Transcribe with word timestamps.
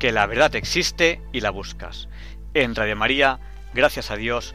que 0.00 0.10
la 0.10 0.26
verdad 0.26 0.56
existe 0.56 1.20
y 1.30 1.40
la 1.42 1.50
buscas. 1.50 2.08
En 2.54 2.74
Radio 2.74 2.96
María, 2.96 3.38
gracias 3.74 4.10
a 4.10 4.16
Dios, 4.16 4.54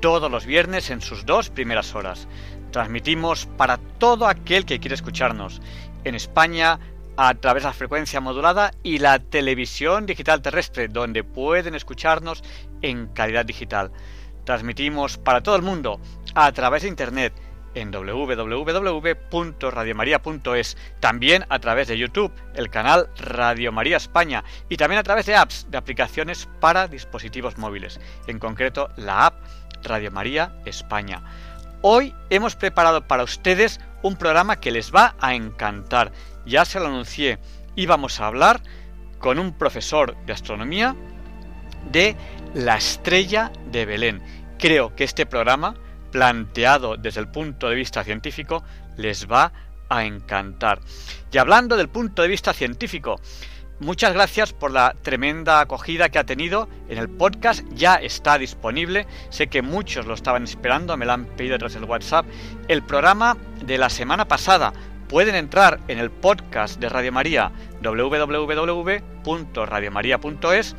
todos 0.00 0.30
los 0.30 0.44
viernes 0.44 0.90
en 0.90 1.00
sus 1.00 1.24
dos 1.24 1.48
primeras 1.48 1.94
horas. 1.94 2.28
Transmitimos 2.70 3.46
para 3.46 3.78
todo 3.78 4.28
aquel 4.28 4.66
que 4.66 4.78
quiere 4.78 4.94
escucharnos. 4.94 5.62
En 6.04 6.14
España, 6.14 6.78
a 7.16 7.34
través 7.34 7.62
de 7.62 7.70
la 7.70 7.72
frecuencia 7.72 8.20
modulada 8.20 8.72
y 8.82 8.98
la 8.98 9.18
televisión 9.18 10.04
digital 10.04 10.42
terrestre, 10.42 10.88
donde 10.88 11.24
pueden 11.24 11.74
escucharnos 11.74 12.44
en 12.82 13.06
calidad 13.06 13.46
digital. 13.46 13.90
Transmitimos 14.44 15.16
para 15.16 15.42
todo 15.42 15.56
el 15.56 15.62
mundo 15.62 15.98
a 16.34 16.52
través 16.52 16.82
de 16.82 16.88
Internet 16.88 17.32
en 17.74 17.90
www.radiomaria.es, 17.90 20.76
también 21.00 21.44
a 21.48 21.58
través 21.58 21.88
de 21.88 21.98
YouTube, 21.98 22.32
el 22.54 22.70
canal 22.70 23.08
Radio 23.16 23.72
María 23.72 23.96
España 23.96 24.44
y 24.68 24.76
también 24.76 24.98
a 24.98 25.02
través 25.02 25.24
de 25.26 25.34
apps, 25.36 25.66
de 25.70 25.78
aplicaciones 25.78 26.48
para 26.60 26.86
dispositivos 26.88 27.58
móviles, 27.58 28.00
en 28.26 28.38
concreto 28.38 28.88
la 28.96 29.26
app 29.26 29.34
Radio 29.82 30.10
María 30.10 30.56
España. 30.64 31.22
Hoy 31.82 32.14
hemos 32.30 32.56
preparado 32.56 33.06
para 33.06 33.24
ustedes 33.24 33.78
un 34.02 34.16
programa 34.16 34.56
que 34.56 34.70
les 34.70 34.94
va 34.94 35.14
a 35.20 35.34
encantar. 35.34 36.12
Ya 36.46 36.64
se 36.64 36.80
lo 36.80 36.86
anuncié, 36.86 37.38
íbamos 37.76 38.20
a 38.20 38.26
hablar 38.26 38.62
con 39.18 39.38
un 39.38 39.52
profesor 39.52 40.16
de 40.26 40.32
astronomía 40.32 40.96
de 41.90 42.16
la 42.54 42.76
estrella 42.76 43.50
de 43.70 43.86
Belén. 43.86 44.22
Creo 44.58 44.94
que 44.94 45.04
este 45.04 45.26
programa 45.26 45.74
planteado 46.14 46.96
desde 46.96 47.18
el 47.18 47.26
punto 47.26 47.68
de 47.68 47.74
vista 47.74 48.04
científico 48.04 48.62
les 48.96 49.28
va 49.28 49.50
a 49.88 50.04
encantar. 50.04 50.78
Y 51.32 51.38
hablando 51.38 51.76
del 51.76 51.88
punto 51.88 52.22
de 52.22 52.28
vista 52.28 52.52
científico, 52.52 53.20
muchas 53.80 54.14
gracias 54.14 54.52
por 54.52 54.70
la 54.70 54.94
tremenda 55.02 55.58
acogida 55.58 56.10
que 56.10 56.20
ha 56.20 56.24
tenido 56.24 56.68
en 56.88 56.98
el 56.98 57.08
podcast. 57.08 57.64
Ya 57.74 57.96
está 57.96 58.38
disponible. 58.38 59.08
Sé 59.30 59.48
que 59.48 59.60
muchos 59.60 60.06
lo 60.06 60.14
estaban 60.14 60.44
esperando, 60.44 60.96
me 60.96 61.04
lo 61.04 61.14
han 61.14 61.24
pedido 61.24 61.58
tras 61.58 61.74
el 61.74 61.82
WhatsApp. 61.82 62.26
El 62.68 62.84
programa 62.84 63.36
de 63.64 63.76
la 63.76 63.90
semana 63.90 64.28
pasada. 64.28 64.72
Pueden 65.08 65.34
entrar 65.34 65.80
en 65.88 65.98
el 65.98 66.12
podcast 66.12 66.78
de 66.78 66.88
Radio 66.88 67.10
María 67.10 67.50
www.radiomaria.es 67.82 70.76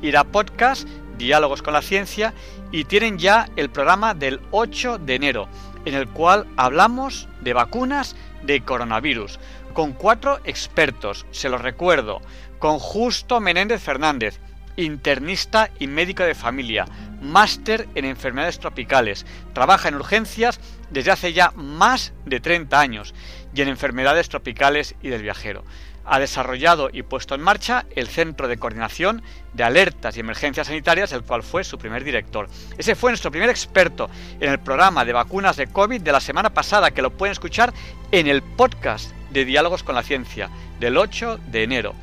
ir 0.00 0.16
a 0.16 0.24
podcast 0.24 0.88
Diálogos 1.18 1.62
con 1.62 1.74
la 1.74 1.82
Ciencia 1.82 2.32
y 2.72 2.84
tienen 2.84 3.18
ya 3.18 3.48
el 3.56 3.70
programa 3.70 4.14
del 4.14 4.40
8 4.52 4.98
de 4.98 5.16
enero, 5.16 5.48
en 5.84 5.94
el 5.94 6.08
cual 6.08 6.46
hablamos 6.56 7.28
de 7.40 7.52
vacunas 7.52 8.16
de 8.42 8.62
coronavirus, 8.62 9.38
con 9.74 9.92
cuatro 9.92 10.38
expertos, 10.44 11.26
se 11.30 11.48
los 11.48 11.60
recuerdo, 11.60 12.20
con 12.58 12.78
Justo 12.78 13.40
Menéndez 13.40 13.82
Fernández, 13.82 14.40
internista 14.76 15.70
y 15.78 15.88
médico 15.88 16.22
de 16.22 16.34
familia, 16.34 16.86
máster 17.20 17.88
en 17.94 18.04
enfermedades 18.04 18.60
tropicales, 18.60 19.26
trabaja 19.52 19.88
en 19.88 19.96
urgencias 19.96 20.60
desde 20.90 21.10
hace 21.10 21.32
ya 21.32 21.52
más 21.56 22.12
de 22.26 22.40
30 22.40 22.78
años 22.78 23.14
y 23.52 23.60
en 23.60 23.68
enfermedades 23.68 24.28
tropicales 24.28 24.94
y 25.02 25.08
del 25.08 25.22
viajero 25.22 25.64
ha 26.08 26.18
desarrollado 26.18 26.88
y 26.92 27.02
puesto 27.02 27.34
en 27.34 27.42
marcha 27.42 27.84
el 27.94 28.08
Centro 28.08 28.48
de 28.48 28.56
Coordinación 28.56 29.22
de 29.52 29.64
Alertas 29.64 30.16
y 30.16 30.20
Emergencias 30.20 30.66
Sanitarias, 30.66 31.12
el 31.12 31.22
cual 31.22 31.42
fue 31.42 31.64
su 31.64 31.78
primer 31.78 32.04
director. 32.04 32.48
Ese 32.76 32.94
fue 32.94 33.10
nuestro 33.10 33.30
primer 33.30 33.50
experto 33.50 34.08
en 34.40 34.50
el 34.50 34.58
programa 34.58 35.04
de 35.04 35.12
vacunas 35.12 35.56
de 35.56 35.66
COVID 35.66 36.00
de 36.00 36.12
la 36.12 36.20
semana 36.20 36.50
pasada, 36.50 36.90
que 36.90 37.02
lo 37.02 37.10
pueden 37.10 37.32
escuchar 37.32 37.72
en 38.10 38.26
el 38.26 38.42
podcast 38.42 39.12
de 39.30 39.44
Diálogos 39.44 39.82
con 39.82 39.94
la 39.94 40.02
Ciencia 40.02 40.48
del 40.80 40.96
8 40.96 41.40
de 41.46 41.62
enero. 41.62 41.94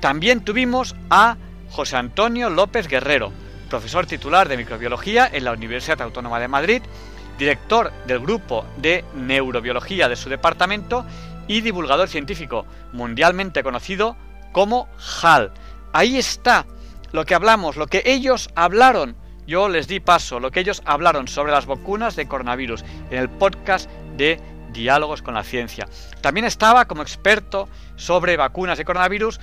También 0.00 0.44
tuvimos 0.44 0.94
a 1.10 1.36
José 1.70 1.96
Antonio 1.96 2.50
López 2.50 2.86
Guerrero, 2.86 3.32
profesor 3.68 4.06
titular 4.06 4.48
de 4.48 4.56
microbiología 4.56 5.28
en 5.32 5.44
la 5.44 5.52
Universidad 5.52 6.02
Autónoma 6.02 6.38
de 6.38 6.48
Madrid, 6.48 6.82
director 7.38 7.92
del 8.06 8.20
grupo 8.20 8.64
de 8.76 9.04
neurobiología 9.14 10.08
de 10.08 10.16
su 10.16 10.28
departamento 10.28 11.04
y 11.48 11.60
divulgador 11.60 12.08
científico 12.08 12.66
mundialmente 12.92 13.62
conocido 13.62 14.16
como 14.52 14.88
HAL. 15.22 15.52
Ahí 15.92 16.18
está 16.18 16.66
lo 17.12 17.24
que 17.24 17.34
hablamos, 17.34 17.76
lo 17.76 17.86
que 17.86 18.02
ellos 18.04 18.50
hablaron. 18.54 19.16
Yo 19.46 19.68
les 19.68 19.88
di 19.88 20.00
paso, 20.00 20.40
lo 20.40 20.50
que 20.50 20.60
ellos 20.60 20.82
hablaron 20.84 21.28
sobre 21.28 21.52
las 21.52 21.66
vacunas 21.66 22.16
de 22.16 22.28
coronavirus 22.28 22.84
en 23.10 23.18
el 23.18 23.28
podcast 23.28 23.90
de 24.16 24.40
Diálogos 24.72 25.20
con 25.20 25.34
la 25.34 25.42
Ciencia. 25.42 25.88
También 26.20 26.46
estaba 26.46 26.86
como 26.86 27.02
experto 27.02 27.68
sobre 27.96 28.36
vacunas 28.36 28.78
de 28.78 28.84
coronavirus 28.84 29.40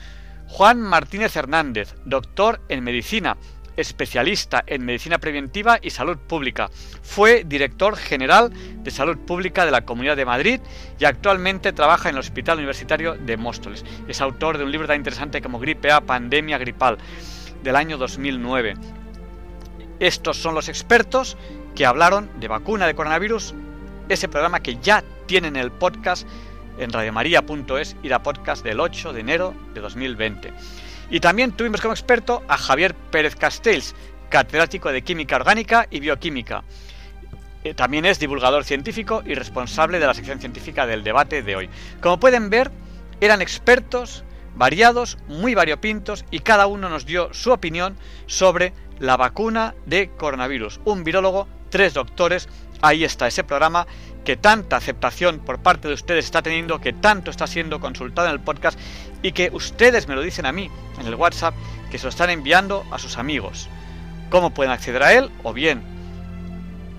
Juan 0.48 0.82
Martínez 0.82 1.36
Hernández, 1.36 1.96
doctor 2.06 2.62
en 2.70 2.84
medicina, 2.84 3.38
especialista 3.80 4.64
en 4.68 4.86
medicina 4.86 5.18
preventiva 5.18 5.80
y 5.82 5.90
salud 5.90 6.18
pública. 6.18 6.70
Fue 7.02 7.44
director 7.46 7.96
general 7.96 8.52
de 8.84 8.92
salud 8.92 9.18
pública 9.18 9.66
de 9.66 9.72
la 9.72 9.86
Comunidad 9.86 10.18
de 10.18 10.26
Madrid 10.26 10.60
y 11.00 11.06
actualmente 11.06 11.72
trabaja 11.72 12.10
en 12.10 12.16
el 12.16 12.20
Hospital 12.20 12.58
Universitario 12.58 13.16
de 13.16 13.38
Móstoles. 13.38 13.86
Es 14.08 14.22
autor 14.22 14.58
de 14.58 14.66
un 14.66 14.72
libro 14.72 14.88
tan 14.88 14.98
interesante 14.98 15.42
como 15.42 15.60
Gripe 15.60 15.92
A, 15.92 16.02
Pandemia 16.02 16.58
Gripal, 16.58 16.98
del 17.64 17.76
año 17.76 17.98
2009. 17.98 18.76
Estos 20.00 20.38
son 20.38 20.56
los 20.56 20.70
expertos 20.70 21.38
que 21.76 21.86
hablaron 21.86 22.30
de 22.40 22.48
vacuna 22.48 22.88
de 22.88 22.96
coronavirus, 22.96 23.54
ese 24.10 24.28
programa 24.28 24.62
que 24.62 24.78
ya 24.78 25.04
tienen 25.26 25.56
el 25.56 25.72
podcast 25.72 26.28
en 26.80 26.92
radiomaria.es 26.92 27.96
y 28.02 28.10
la 28.10 28.24
podcast 28.24 28.64
del 28.64 28.80
8 28.80 29.14
de 29.14 29.20
enero 29.20 29.54
de 29.74 29.82
2020. 29.82 30.54
Y 31.10 31.20
también 31.20 31.52
tuvimos 31.52 31.82
como 31.82 31.94
experto 31.94 32.44
a 32.48 32.58
Javier 32.58 32.94
Pérez 32.94 33.36
Castells, 33.36 33.96
catedrático 34.30 34.92
de 34.92 35.02
Química 35.02 35.38
Orgánica 35.38 35.88
y 35.90 36.00
Bioquímica. 36.00 36.64
Eh, 37.64 37.74
también 37.74 38.06
es 38.06 38.20
divulgador 38.20 38.64
científico 38.64 39.22
y 39.26 39.34
responsable 39.34 40.00
de 40.00 40.08
la 40.08 40.14
sección 40.14 40.40
científica 40.40 40.86
del 40.86 41.04
debate 41.04 41.42
de 41.42 41.56
hoy. 41.56 41.70
Como 42.02 42.20
pueden 42.20 42.50
ver, 42.50 42.72
eran 43.22 43.42
expertos 43.42 44.24
variados, 44.56 45.18
muy 45.28 45.56
variopintos, 45.56 46.26
y 46.32 46.40
cada 46.40 46.68
uno 46.68 46.90
nos 46.90 47.06
dio 47.06 47.34
su 47.34 47.52
opinión 47.52 47.98
sobre 48.28 48.74
la 49.00 49.18
vacuna 49.18 49.74
de 49.86 50.10
coronavirus. 50.18 50.80
Un 50.86 51.04
virólogo, 51.04 51.48
tres 51.70 51.94
doctores, 51.94 52.50
ahí 52.82 53.04
está 53.04 53.28
ese 53.28 53.44
programa 53.44 53.88
que 54.24 54.38
tanta 54.38 54.78
aceptación 54.78 55.40
por 55.40 55.60
parte 55.60 55.88
de 55.88 55.94
ustedes 55.94 56.26
está 56.26 56.42
teniendo, 56.42 56.80
que 56.80 56.94
tanto 56.94 57.30
está 57.32 57.48
siendo 57.48 57.80
consultado 57.80 58.28
en 58.28 58.34
el 58.34 58.40
podcast 58.40 58.80
y 59.22 59.32
que 59.32 59.50
ustedes 59.54 60.08
me 60.08 60.16
lo 60.16 60.22
dicen 60.22 60.46
a 60.46 60.52
mí 60.52 60.70
en 61.00 61.08
el 61.08 61.16
WhatsApp, 61.16 61.56
que 61.90 61.98
se 61.98 62.06
lo 62.06 62.10
están 62.10 62.30
enviando 62.30 62.86
a 62.92 63.00
sus 63.00 63.18
amigos. 63.18 63.70
¿Cómo 64.30 64.52
pueden 64.52 64.72
acceder 64.72 65.04
a 65.04 65.14
él? 65.14 65.30
O 65.44 65.54
bien 65.54 65.82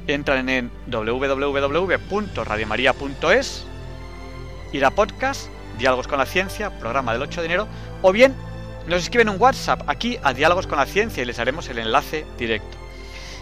entran 0.06 0.48
en 0.48 0.70
www.radiomaria.es, 0.88 3.64
ir 4.72 4.84
a 4.84 4.90
podcast, 4.90 5.48
Diálogos 5.78 6.08
con 6.08 6.18
la 6.18 6.26
Ciencia, 6.26 6.76
programa 6.80 7.12
del 7.12 7.22
8 7.22 7.40
de 7.40 7.46
enero, 7.46 7.68
o 8.02 8.10
bien 8.12 8.34
nos 8.88 9.02
escriben 9.02 9.28
un 9.28 9.40
WhatsApp 9.40 9.82
aquí 9.86 10.18
a 10.22 10.34
Diálogos 10.34 10.66
con 10.66 10.78
la 10.78 10.86
Ciencia 10.86 11.22
y 11.22 11.26
les 11.26 11.38
haremos 11.38 11.68
el 11.68 11.78
enlace 11.78 12.26
directo. 12.38 12.76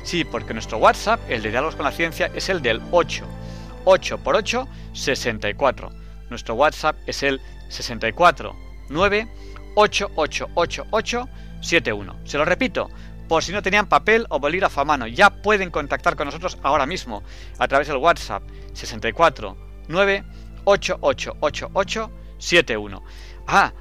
Sí, 0.03 0.25
porque 0.25 0.53
nuestro 0.53 0.77
WhatsApp, 0.79 1.21
el 1.29 1.43
de 1.43 1.51
Diálogos 1.51 1.77
con 1.77 1.85
la 1.85 1.93
Ciencia, 1.93 2.31
es 2.35 2.49
el 2.51 2.61
del 2.61 2.83
8 2.91 3.25
8 3.91 4.19
por 4.19 4.37
8, 4.37 4.69
64. 4.93 5.91
Nuestro 6.29 6.57
WhatsApp 6.57 6.99
es 7.07 7.23
el 7.23 7.41
64 7.71 8.55
9 8.91 9.27
8888 9.77 11.29
71. 11.63 12.17
Se 12.25 12.37
lo 12.37 12.45
repito, 12.45 12.91
por 13.29 13.43
si 13.43 13.51
no 13.51 13.63
tenían 13.63 13.89
papel 13.89 14.27
o 14.29 14.39
bolígrafo 14.39 14.83
a 14.83 14.85
mano, 14.85 15.07
ya 15.07 15.31
pueden 15.31 15.71
contactar 15.71 16.17
con 16.17 16.27
nosotros 16.27 16.59
ahora 16.63 16.85
mismo 16.85 17.23
a 17.59 17.67
través 17.67 17.89
del 17.89 17.97
WhatsApp 17.97 18.43
64 18.75 19.57
9 19.89 20.25
888871. 20.65 23.03
Ah, 23.47 23.73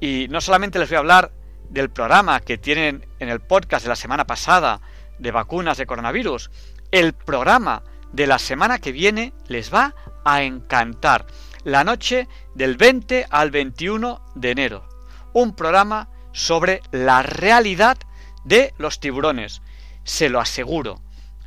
y 0.00 0.26
no 0.28 0.40
solamente 0.40 0.80
les 0.80 0.88
voy 0.88 0.96
a 0.96 1.00
hablar 1.00 1.30
del 1.70 1.88
programa 1.88 2.40
que 2.40 2.58
tienen 2.58 3.06
en 3.20 3.28
el 3.28 3.38
podcast 3.38 3.84
de 3.84 3.90
la 3.90 3.96
semana 3.96 4.26
pasada 4.26 4.80
de 5.20 5.30
vacunas 5.30 5.78
de 5.78 5.86
coronavirus, 5.86 6.50
el 6.90 7.12
programa 7.12 7.84
de 8.12 8.26
la 8.26 8.38
semana 8.38 8.78
que 8.78 8.92
viene 8.92 9.32
les 9.48 9.72
va 9.72 9.94
a 10.24 10.42
encantar. 10.42 11.26
La 11.64 11.84
noche 11.84 12.28
del 12.54 12.76
20 12.76 13.26
al 13.30 13.50
21 13.50 14.20
de 14.34 14.50
enero. 14.50 14.88
Un 15.32 15.54
programa 15.54 16.08
sobre 16.32 16.82
la 16.90 17.22
realidad 17.22 17.98
de 18.44 18.74
los 18.78 19.00
tiburones. 19.00 19.62
Se 20.04 20.28
lo 20.28 20.40
aseguro, 20.40 21.00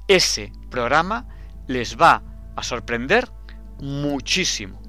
ese 0.07 0.51
programa 0.69 1.27
les 1.67 1.97
va 1.97 2.23
a 2.55 2.63
sorprender 2.63 3.29
muchísimo. 3.79 4.81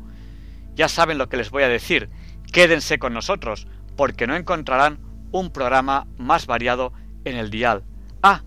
Ya 0.74 0.88
saben 0.88 1.18
lo 1.18 1.28
que 1.28 1.36
les 1.36 1.50
voy 1.50 1.62
a 1.62 1.68
decir. 1.68 2.10
Quédense 2.52 2.98
con 2.98 3.12
nosotros, 3.12 3.66
porque 3.96 4.26
no 4.26 4.36
encontrarán 4.36 5.00
un 5.32 5.50
programa 5.50 6.06
más 6.16 6.46
variado 6.46 6.92
en 7.24 7.36
el 7.36 7.50
dial. 7.50 7.84
Ah, 8.22 8.42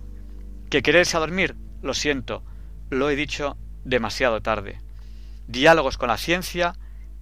que 0.69 0.81
queréis 0.81 1.13
a 1.15 1.19
dormir, 1.19 1.55
lo 1.81 1.93
siento, 1.93 2.43
lo 2.89 3.09
he 3.09 3.15
dicho 3.15 3.57
demasiado 3.83 4.41
tarde. 4.41 4.79
Diálogos 5.47 5.97
con 5.97 6.09
la 6.09 6.17
ciencia 6.17 6.73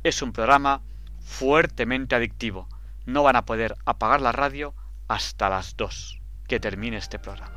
es 0.04 0.22
un 0.22 0.34
programa 0.34 0.82
fuertemente 1.20 2.16
adictivo. 2.16 2.68
No 3.06 3.24
van 3.24 3.36
a 3.36 3.46
poder 3.46 3.76
apagar 3.86 4.22
la 4.22 4.32
radio 4.32 4.74
hasta 5.08 5.50
las 5.50 5.78
dos 5.78 6.20
que 6.48 6.60
termine 6.60 6.98
este 6.98 7.20
programa. 7.20 7.57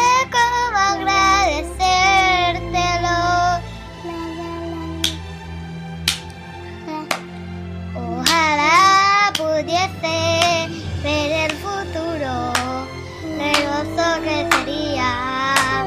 Pudiese 9.71 10.67
ver 11.01 11.49
el 11.49 11.51
futuro. 11.59 12.53
Hermoso 13.39 14.21
que 14.21 14.45
sería 14.51 15.85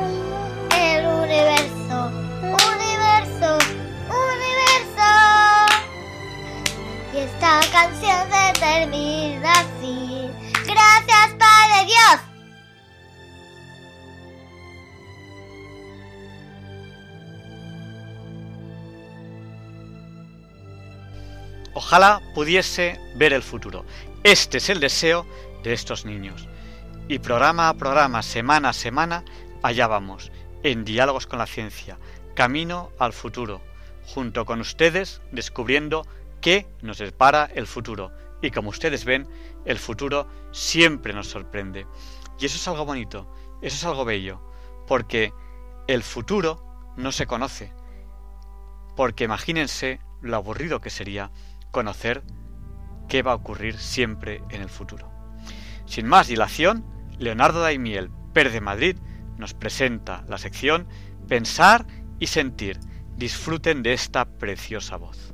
el 0.74 1.06
universo, 1.06 2.10
universo, 2.72 3.58
universo. 4.08 5.10
Y 7.12 7.18
esta 7.18 7.60
canción 7.72 8.26
se 8.30 8.58
termina 8.58 9.52
así. 9.52 10.30
Gracias, 10.64 11.34
Padre 11.38 11.84
Dios. 11.84 12.23
Ojalá 21.74 22.22
pudiese 22.34 23.00
ver 23.16 23.32
el 23.32 23.42
futuro. 23.42 23.84
Este 24.22 24.58
es 24.58 24.70
el 24.70 24.78
deseo 24.78 25.26
de 25.64 25.72
estos 25.72 26.04
niños. 26.04 26.48
Y 27.08 27.18
programa 27.18 27.68
a 27.68 27.74
programa, 27.74 28.22
semana 28.22 28.68
a 28.68 28.72
semana, 28.72 29.24
allá 29.60 29.88
vamos, 29.88 30.30
en 30.62 30.84
diálogos 30.84 31.26
con 31.26 31.40
la 31.40 31.46
ciencia, 31.46 31.98
camino 32.36 32.92
al 33.00 33.12
futuro, 33.12 33.60
junto 34.06 34.46
con 34.46 34.60
ustedes 34.60 35.20
descubriendo 35.32 36.06
qué 36.40 36.68
nos 36.80 36.98
depara 36.98 37.50
el 37.54 37.66
futuro. 37.66 38.12
Y 38.40 38.52
como 38.52 38.70
ustedes 38.70 39.04
ven, 39.04 39.28
el 39.64 39.78
futuro 39.78 40.28
siempre 40.52 41.12
nos 41.12 41.26
sorprende. 41.26 41.88
Y 42.38 42.46
eso 42.46 42.56
es 42.56 42.68
algo 42.68 42.84
bonito, 42.84 43.28
eso 43.62 43.76
es 43.76 43.84
algo 43.84 44.04
bello, 44.04 44.40
porque 44.86 45.32
el 45.88 46.04
futuro 46.04 46.64
no 46.96 47.10
se 47.10 47.26
conoce. 47.26 47.72
Porque 48.94 49.24
imagínense 49.24 50.00
lo 50.20 50.36
aburrido 50.36 50.80
que 50.80 50.90
sería 50.90 51.30
conocer 51.74 52.22
qué 53.08 53.22
va 53.22 53.32
a 53.32 53.34
ocurrir 53.34 53.76
siempre 53.76 54.40
en 54.48 54.62
el 54.62 54.70
futuro. 54.70 55.10
Sin 55.84 56.06
más 56.06 56.28
dilación, 56.28 56.86
Leonardo 57.18 57.60
Daimiel, 57.60 58.10
Per 58.32 58.50
de 58.50 58.60
Madrid, 58.60 58.96
nos 59.36 59.52
presenta 59.52 60.24
la 60.28 60.38
sección 60.38 60.88
Pensar 61.28 61.86
y 62.18 62.28
Sentir. 62.28 62.78
Disfruten 63.16 63.82
de 63.82 63.92
esta 63.92 64.24
preciosa 64.24 64.96
voz. 64.96 65.33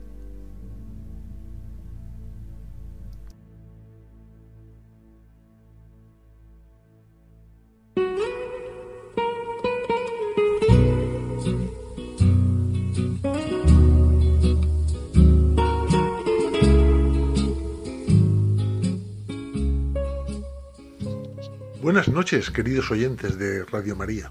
Buenas 21.83 22.09
noches, 22.09 22.51
queridos 22.51 22.91
oyentes 22.91 23.39
de 23.39 23.65
Radio 23.65 23.97
María. 23.97 24.31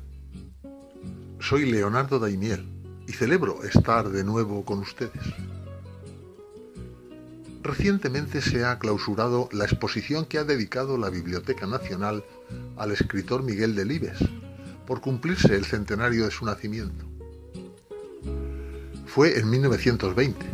Soy 1.39 1.65
Leonardo 1.65 2.19
Daimiel 2.19 2.63
y 3.07 3.13
celebro 3.13 3.63
estar 3.63 4.09
de 4.09 4.23
nuevo 4.23 4.63
con 4.63 4.77
ustedes. 4.77 5.33
Recientemente 7.63 8.43
se 8.43 8.65
ha 8.65 8.77
clausurado 8.77 9.49
la 9.51 9.65
exposición 9.65 10.25
que 10.25 10.37
ha 10.37 10.43
dedicado 10.43 10.95
la 10.99 11.09
Biblioteca 11.09 11.65
Nacional 11.65 12.23
al 12.77 12.91
escritor 12.91 13.41
Miguel 13.41 13.73
Delibes, 13.73 14.19
por 14.85 15.01
cumplirse 15.01 15.55
el 15.55 15.65
centenario 15.65 16.25
de 16.25 16.31
su 16.31 16.45
nacimiento. 16.45 17.03
Fue 19.07 19.39
en 19.39 19.49
1920 19.49 20.45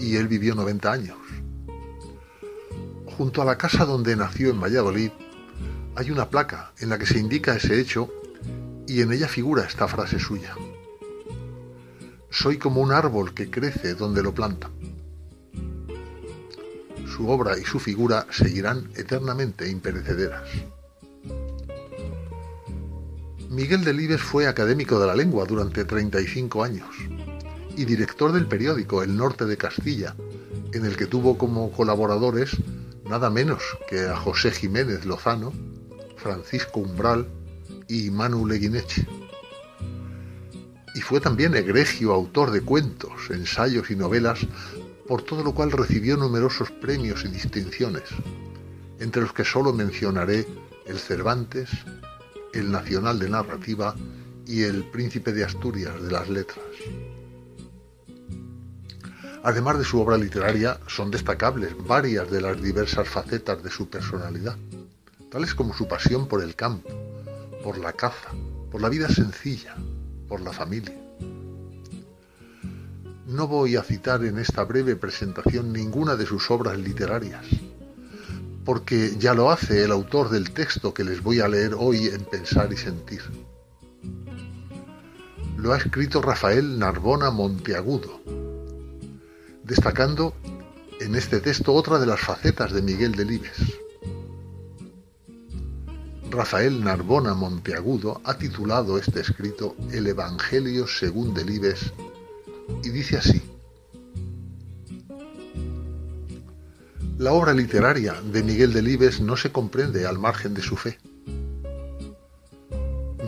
y 0.00 0.16
él 0.16 0.26
vivió 0.26 0.56
90 0.56 0.90
años. 0.90 1.18
Junto 3.16 3.42
a 3.42 3.44
la 3.44 3.56
casa 3.56 3.84
donde 3.84 4.16
nació 4.16 4.50
en 4.50 4.60
Valladolid 4.60 5.12
hay 5.96 6.10
una 6.10 6.28
placa 6.28 6.72
en 6.78 6.90
la 6.90 6.98
que 6.98 7.06
se 7.06 7.18
indica 7.18 7.56
ese 7.56 7.80
hecho 7.80 8.12
y 8.86 9.00
en 9.00 9.12
ella 9.12 9.28
figura 9.28 9.64
esta 9.64 9.88
frase 9.88 10.18
suya. 10.18 10.54
Soy 12.30 12.58
como 12.58 12.82
un 12.82 12.92
árbol 12.92 13.32
que 13.32 13.50
crece 13.50 13.94
donde 13.94 14.22
lo 14.22 14.34
planta. 14.34 14.70
Su 17.06 17.30
obra 17.30 17.58
y 17.58 17.64
su 17.64 17.80
figura 17.80 18.26
seguirán 18.30 18.90
eternamente 18.94 19.70
imperecederas. 19.70 20.46
Miguel 23.48 23.82
Delibes 23.82 24.20
fue 24.20 24.46
académico 24.46 25.00
de 25.00 25.06
la 25.06 25.14
lengua 25.14 25.46
durante 25.46 25.86
35 25.86 26.62
años 26.62 26.88
y 27.74 27.86
director 27.86 28.32
del 28.32 28.46
periódico 28.46 29.02
El 29.02 29.16
Norte 29.16 29.46
de 29.46 29.56
Castilla, 29.56 30.14
en 30.72 30.84
el 30.84 30.94
que 30.96 31.06
tuvo 31.06 31.38
como 31.38 31.72
colaboradores 31.72 32.50
nada 33.08 33.30
menos 33.30 33.62
que 33.88 34.00
a 34.00 34.16
José 34.16 34.50
Jiménez 34.50 35.06
Lozano, 35.06 35.54
Francisco 36.26 36.80
Umbral 36.80 37.24
y 37.86 38.10
Manu 38.10 38.48
Leguineche. 38.48 39.06
Y 40.92 41.00
fue 41.00 41.20
también 41.20 41.54
egregio 41.54 42.12
autor 42.12 42.50
de 42.50 42.62
cuentos, 42.62 43.30
ensayos 43.30 43.92
y 43.92 43.94
novelas, 43.94 44.40
por 45.06 45.22
todo 45.22 45.44
lo 45.44 45.54
cual 45.54 45.70
recibió 45.70 46.16
numerosos 46.16 46.72
premios 46.72 47.24
y 47.24 47.28
distinciones, 47.28 48.02
entre 48.98 49.22
los 49.22 49.32
que 49.32 49.44
solo 49.44 49.72
mencionaré 49.72 50.48
el 50.86 50.98
Cervantes, 50.98 51.70
el 52.52 52.72
nacional 52.72 53.20
de 53.20 53.28
narrativa 53.28 53.94
y 54.48 54.64
el 54.64 54.82
príncipe 54.82 55.32
de 55.32 55.44
Asturias 55.44 56.02
de 56.02 56.10
las 56.10 56.28
letras. 56.28 56.66
Además 59.44 59.78
de 59.78 59.84
su 59.84 60.00
obra 60.00 60.18
literaria, 60.18 60.80
son 60.88 61.12
destacables 61.12 61.70
varias 61.86 62.28
de 62.32 62.40
las 62.40 62.60
diversas 62.60 63.08
facetas 63.08 63.62
de 63.62 63.70
su 63.70 63.88
personalidad, 63.88 64.56
tales 65.36 65.54
como 65.54 65.74
su 65.74 65.86
pasión 65.86 66.28
por 66.28 66.42
el 66.42 66.54
campo, 66.54 66.88
por 67.62 67.76
la 67.76 67.92
caza, 67.92 68.30
por 68.72 68.80
la 68.80 68.88
vida 68.88 69.06
sencilla, 69.06 69.76
por 70.28 70.40
la 70.40 70.50
familia. 70.50 70.96
No 73.26 73.46
voy 73.46 73.76
a 73.76 73.82
citar 73.82 74.24
en 74.24 74.38
esta 74.38 74.64
breve 74.64 74.96
presentación 74.96 75.74
ninguna 75.74 76.16
de 76.16 76.24
sus 76.24 76.50
obras 76.50 76.78
literarias, 76.78 77.44
porque 78.64 79.14
ya 79.18 79.34
lo 79.34 79.50
hace 79.50 79.84
el 79.84 79.92
autor 79.92 80.30
del 80.30 80.52
texto 80.52 80.94
que 80.94 81.04
les 81.04 81.22
voy 81.22 81.40
a 81.40 81.48
leer 81.48 81.74
hoy 81.78 82.06
en 82.06 82.24
Pensar 82.24 82.72
y 82.72 82.78
Sentir. 82.78 83.20
Lo 85.58 85.74
ha 85.74 85.76
escrito 85.76 86.22
Rafael 86.22 86.78
Narbona 86.78 87.30
Monteagudo, 87.30 88.22
destacando 89.64 90.32
en 90.98 91.14
este 91.14 91.40
texto 91.40 91.74
otra 91.74 91.98
de 91.98 92.06
las 92.06 92.20
facetas 92.20 92.72
de 92.72 92.80
Miguel 92.80 93.12
Delibes. 93.12 93.84
Rafael 96.30 96.82
Narbona 96.82 97.34
Monteagudo 97.34 98.20
ha 98.24 98.36
titulado 98.36 98.98
este 98.98 99.20
escrito 99.20 99.76
El 99.90 100.06
Evangelio 100.06 100.86
según 100.86 101.32
Delibes 101.32 101.92
y 102.82 102.88
dice 102.90 103.18
así. 103.18 103.42
La 107.18 107.32
obra 107.32 107.54
literaria 107.54 108.20
de 108.20 108.42
Miguel 108.42 108.72
Delibes 108.72 109.20
no 109.20 109.36
se 109.36 109.50
comprende 109.50 110.06
al 110.06 110.18
margen 110.18 110.52
de 110.52 110.62
su 110.62 110.76
fe. 110.76 110.98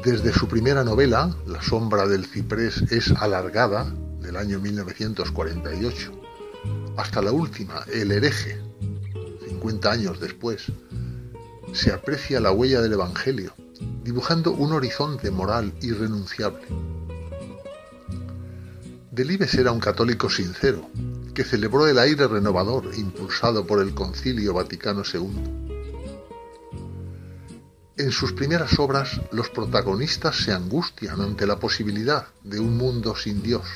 Desde 0.04 0.32
su 0.32 0.46
primera 0.48 0.84
novela, 0.84 1.34
La 1.46 1.62
sombra 1.62 2.06
del 2.06 2.26
ciprés 2.26 2.82
es 2.90 3.12
alargada, 3.12 3.92
del 4.20 4.36
año 4.36 4.60
1948, 4.60 6.12
hasta 6.96 7.22
la 7.22 7.32
última, 7.32 7.84
El 7.92 8.12
hereje, 8.12 8.60
50 9.48 9.90
años 9.90 10.20
después, 10.20 10.70
se 11.72 11.92
aprecia 11.92 12.40
la 12.40 12.52
huella 12.52 12.80
del 12.80 12.94
Evangelio, 12.94 13.54
dibujando 14.02 14.52
un 14.52 14.72
horizonte 14.72 15.30
moral 15.30 15.72
irrenunciable. 15.80 16.66
Delibes 19.10 19.54
era 19.54 19.72
un 19.72 19.80
católico 19.80 20.30
sincero, 20.30 20.88
que 21.34 21.44
celebró 21.44 21.86
el 21.86 21.98
aire 21.98 22.26
renovador 22.26 22.90
impulsado 22.96 23.66
por 23.66 23.80
el 23.80 23.94
Concilio 23.94 24.54
Vaticano 24.54 25.02
II. 25.12 25.30
En 27.96 28.12
sus 28.12 28.32
primeras 28.32 28.78
obras, 28.78 29.20
los 29.32 29.50
protagonistas 29.50 30.36
se 30.36 30.52
angustian 30.52 31.20
ante 31.20 31.46
la 31.46 31.58
posibilidad 31.58 32.28
de 32.44 32.60
un 32.60 32.76
mundo 32.76 33.16
sin 33.16 33.42
Dios, 33.42 33.66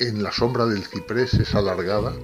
en 0.00 0.22
la 0.22 0.32
sombra 0.32 0.64
del 0.64 0.82
ciprés 0.82 1.34
es 1.34 1.54
alargada, 1.54 2.14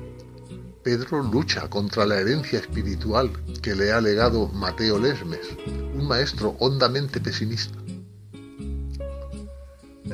Pedro 0.87 1.21
lucha 1.21 1.69
contra 1.69 2.07
la 2.07 2.21
herencia 2.21 2.61
espiritual 2.61 3.29
que 3.61 3.75
le 3.75 3.91
ha 3.91 4.01
legado 4.01 4.47
Mateo 4.47 5.01
Lesmes, 5.01 5.41
un 5.67 6.07
maestro 6.07 6.55
hondamente 6.61 7.21
pesimista. 7.21 7.77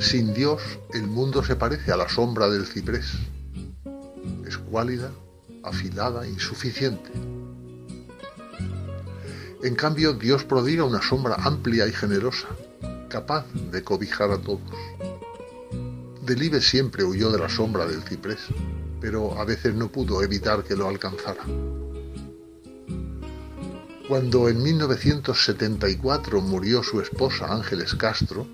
Sin 0.00 0.32
Dios, 0.32 0.62
el 0.94 1.08
mundo 1.08 1.44
se 1.44 1.56
parece 1.56 1.92
a 1.92 1.98
la 1.98 2.08
sombra 2.08 2.48
del 2.48 2.64
ciprés. 2.64 3.04
Es 4.46 4.56
cuálida, 4.56 5.12
afilada, 5.62 6.26
insuficiente. 6.26 7.10
En 9.62 9.74
cambio, 9.74 10.14
Dios 10.14 10.42
prodiga 10.44 10.84
una 10.84 11.02
sombra 11.02 11.34
amplia 11.34 11.86
y 11.86 11.92
generosa, 11.92 12.48
capaz 13.10 13.44
de 13.70 13.84
cobijar 13.84 14.30
a 14.30 14.38
todos. 14.38 14.62
Delibes 16.22 16.66
siempre 16.66 17.04
huyó 17.04 17.30
de 17.30 17.40
la 17.40 17.50
sombra 17.50 17.84
del 17.84 18.02
ciprés, 18.04 18.40
pero 19.02 19.36
a 19.36 19.44
veces 19.44 19.74
no 19.74 19.88
pudo 19.88 20.22
evitar 20.22 20.62
que 20.62 20.76
lo 20.76 20.88
alcanzara. 20.88 21.44
Cuando 24.08 24.48
en 24.48 24.62
1974 24.62 26.40
murió 26.40 26.84
su 26.84 27.00
esposa 27.00 27.52
Ángeles 27.52 27.96
Castro, 27.96 28.46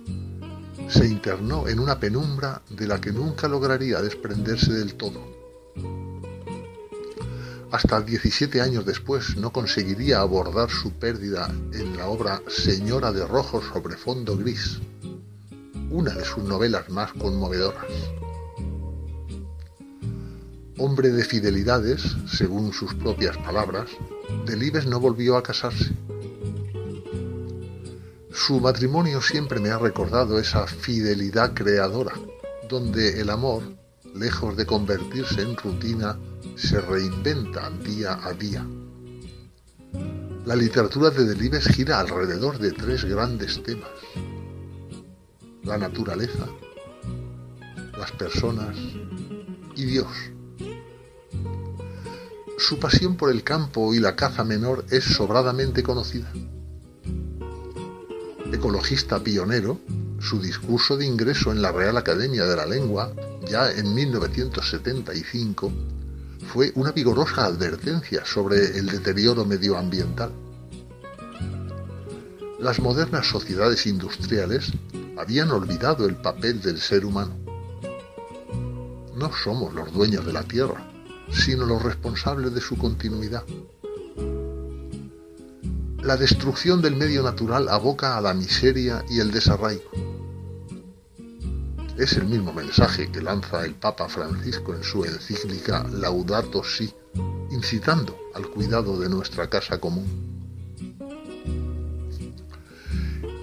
se 0.88 1.06
internó 1.06 1.68
en 1.68 1.78
una 1.78 2.00
penumbra 2.00 2.62
de 2.70 2.86
la 2.86 2.98
que 2.98 3.12
nunca 3.12 3.46
lograría 3.46 4.00
desprenderse 4.00 4.72
del 4.72 4.94
todo. 4.94 5.20
Hasta 7.70 8.00
17 8.00 8.62
años 8.62 8.86
después 8.86 9.36
no 9.36 9.52
conseguiría 9.52 10.20
abordar 10.20 10.70
su 10.70 10.92
pérdida 10.92 11.54
en 11.74 11.98
la 11.98 12.06
obra 12.06 12.40
Señora 12.48 13.12
de 13.12 13.26
Rojo 13.26 13.60
sobre 13.60 13.98
fondo 13.98 14.38
gris, 14.38 14.78
una 15.90 16.14
de 16.14 16.24
sus 16.24 16.42
novelas 16.44 16.88
más 16.88 17.12
conmovedoras. 17.12 17.84
Hombre 20.78 21.10
de 21.10 21.24
fidelidades, 21.24 22.16
según 22.26 22.72
sus 22.72 22.94
propias 22.94 23.36
palabras, 23.38 23.90
Delibes 24.46 24.86
no 24.86 25.00
volvió 25.00 25.36
a 25.36 25.42
casarse. 25.42 25.90
Su 28.32 28.60
matrimonio 28.60 29.20
siempre 29.20 29.60
me 29.60 29.70
ha 29.70 29.78
recordado 29.78 30.38
esa 30.38 30.66
fidelidad 30.66 31.52
creadora, 31.54 32.14
donde 32.68 33.20
el 33.20 33.30
amor, 33.30 33.62
lejos 34.14 34.56
de 34.56 34.66
convertirse 34.66 35.42
en 35.42 35.56
rutina, 35.56 36.18
se 36.56 36.80
reinventa 36.80 37.70
día 37.70 38.20
a 38.22 38.32
día. 38.32 38.66
La 40.46 40.56
literatura 40.56 41.10
de 41.10 41.24
Delibes 41.24 41.66
gira 41.66 42.00
alrededor 42.00 42.58
de 42.58 42.72
tres 42.72 43.04
grandes 43.04 43.62
temas 43.62 43.90
la 45.68 45.76
naturaleza, 45.76 46.46
las 47.98 48.10
personas 48.12 48.74
y 49.76 49.84
Dios. 49.84 50.08
Su 52.58 52.80
pasión 52.80 53.16
por 53.16 53.30
el 53.30 53.44
campo 53.44 53.94
y 53.94 54.00
la 54.00 54.16
caza 54.16 54.42
menor 54.42 54.84
es 54.90 55.04
sobradamente 55.04 55.84
conocida. 55.84 56.28
Ecologista 58.52 59.22
pionero, 59.22 59.78
su 60.18 60.42
discurso 60.42 60.96
de 60.96 61.06
ingreso 61.06 61.52
en 61.52 61.62
la 61.62 61.70
Real 61.70 61.96
Academia 61.96 62.44
de 62.46 62.56
la 62.56 62.66
Lengua, 62.66 63.12
ya 63.48 63.70
en 63.70 63.94
1975, 63.94 65.72
fue 66.52 66.72
una 66.74 66.90
vigorosa 66.90 67.44
advertencia 67.44 68.24
sobre 68.24 68.76
el 68.76 68.86
deterioro 68.86 69.44
medioambiental. 69.44 70.32
Las 72.58 72.80
modernas 72.80 73.28
sociedades 73.28 73.86
industriales 73.86 74.72
habían 75.16 75.52
olvidado 75.52 76.06
el 76.06 76.16
papel 76.16 76.60
del 76.60 76.80
ser 76.80 77.04
humano. 77.04 77.36
No 79.14 79.30
somos 79.32 79.72
los 79.74 79.92
dueños 79.92 80.26
de 80.26 80.32
la 80.32 80.42
Tierra, 80.42 80.97
sino 81.30 81.66
los 81.66 81.82
responsables 81.82 82.54
de 82.54 82.60
su 82.60 82.76
continuidad. 82.76 83.44
La 86.02 86.16
destrucción 86.16 86.80
del 86.80 86.96
medio 86.96 87.22
natural 87.22 87.68
aboca 87.68 88.16
a 88.16 88.20
la 88.20 88.32
miseria 88.32 89.04
y 89.10 89.20
el 89.20 89.30
desarraigo. 89.30 89.90
Es 91.98 92.12
el 92.12 92.26
mismo 92.26 92.52
mensaje 92.52 93.10
que 93.10 93.20
lanza 93.20 93.64
el 93.64 93.74
Papa 93.74 94.08
Francisco 94.08 94.72
en 94.72 94.84
su 94.84 95.04
encíclica 95.04 95.84
Laudato 95.90 96.62
Si, 96.62 96.94
incitando 97.50 98.16
al 98.34 98.48
cuidado 98.48 98.98
de 99.00 99.08
nuestra 99.08 99.50
casa 99.50 99.78
común. 99.80 100.06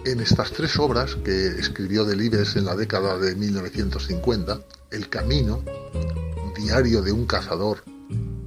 En 0.05 0.19
estas 0.21 0.51
tres 0.51 0.79
obras 0.79 1.15
que 1.15 1.47
escribió 1.47 2.05
Delibes 2.05 2.55
en 2.55 2.65
la 2.65 2.75
década 2.75 3.17
de 3.17 3.35
1950, 3.35 4.61
El 4.91 5.09
Camino, 5.09 5.61
Diario 6.55 7.01
de 7.01 7.12
un 7.12 7.25
cazador 7.25 7.83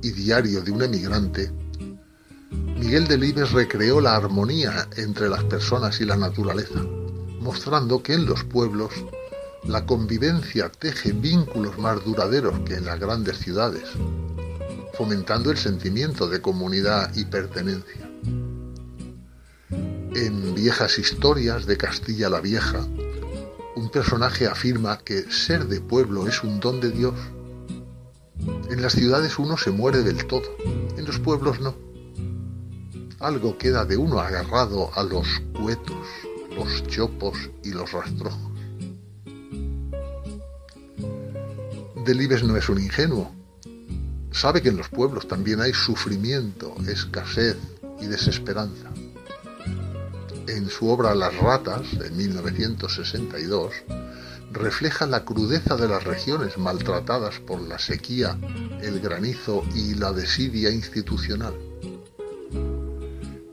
y 0.03 0.11
Diario 0.11 0.63
de 0.63 0.71
un 0.71 0.83
emigrante, 0.83 1.53
Miguel 2.79 3.07
Delibes 3.07 3.53
recreó 3.53 4.01
la 4.01 4.17
armonía 4.17 4.89
entre 4.97 5.29
las 5.29 5.45
personas 5.45 6.01
y 6.01 6.05
la 6.05 6.17
naturaleza, 6.17 6.81
mostrando 7.41 8.03
que 8.03 8.15
en 8.15 8.25
los 8.25 8.45
pueblos 8.45 8.93
la 9.65 9.85
convivencia 9.85 10.71
teje 10.71 11.13
vínculos 11.13 11.79
más 11.79 12.03
duraderos 12.05 12.61
que 12.61 12.75
en 12.75 12.87
las 12.87 12.99
grandes 12.99 13.39
ciudades, 13.39 13.85
fomentando 14.95 15.51
el 15.51 15.59
sentimiento 15.59 16.29
de 16.29 16.41
comunidad 16.41 17.15
y 17.15 17.25
pertenencia. 17.27 18.11
En 20.15 20.55
Viejas 20.55 20.99
Historias 20.99 21.67
de 21.67 21.77
Castilla 21.77 22.31
la 22.31 22.41
Vieja, 22.41 22.87
un 23.77 23.91
personaje 23.91 24.47
afirma 24.47 24.99
que 24.99 25.31
ser 25.31 25.67
de 25.67 25.81
pueblo 25.81 26.27
es 26.27 26.43
un 26.43 26.59
don 26.59 26.81
de 26.81 26.91
Dios. 26.91 27.15
En 28.71 28.83
las 28.83 28.93
ciudades 28.93 29.39
uno 29.39 29.57
se 29.57 29.71
muere 29.71 30.03
del 30.03 30.27
todo, 30.27 30.57
en 30.97 31.05
los 31.05 31.19
pueblos 31.19 31.61
no. 31.61 31.75
Algo 33.21 33.59
queda 33.59 33.85
de 33.85 33.97
uno 33.97 34.21
agarrado 34.21 34.91
a 34.95 35.03
los 35.03 35.27
cuetos, 35.61 36.07
los 36.55 36.87
chopos 36.87 37.51
y 37.65 37.73
los 37.73 37.91
rastrojos. 37.93 38.53
Delibes 42.05 42.45
no 42.45 42.57
es 42.57 42.69
un 42.69 42.81
ingenuo. 42.81 43.33
Sabe 44.31 44.63
que 44.63 44.69
en 44.69 44.77
los 44.77 44.89
pueblos 44.89 45.27
también 45.27 45.61
hay 45.61 45.73
sufrimiento, 45.73 46.75
escasez 46.87 47.57
y 48.01 48.07
desesperanza 48.07 48.91
en 50.49 50.69
su 50.69 50.89
obra 50.89 51.15
Las 51.15 51.37
ratas, 51.37 51.99
de 51.99 52.11
1962, 52.11 53.75
refleja 54.51 55.07
la 55.07 55.25
crudeza 55.25 55.77
de 55.77 55.89
las 55.89 56.05
regiones 56.05 56.59
maltratadas 56.59 57.39
por 57.41 57.61
la 57.61 57.79
sequía, 57.79 58.39
el 58.81 59.01
granizo 59.01 59.65
y 59.75 59.95
la 59.95 60.13
desidia 60.13 60.71
institucional. 60.71 61.55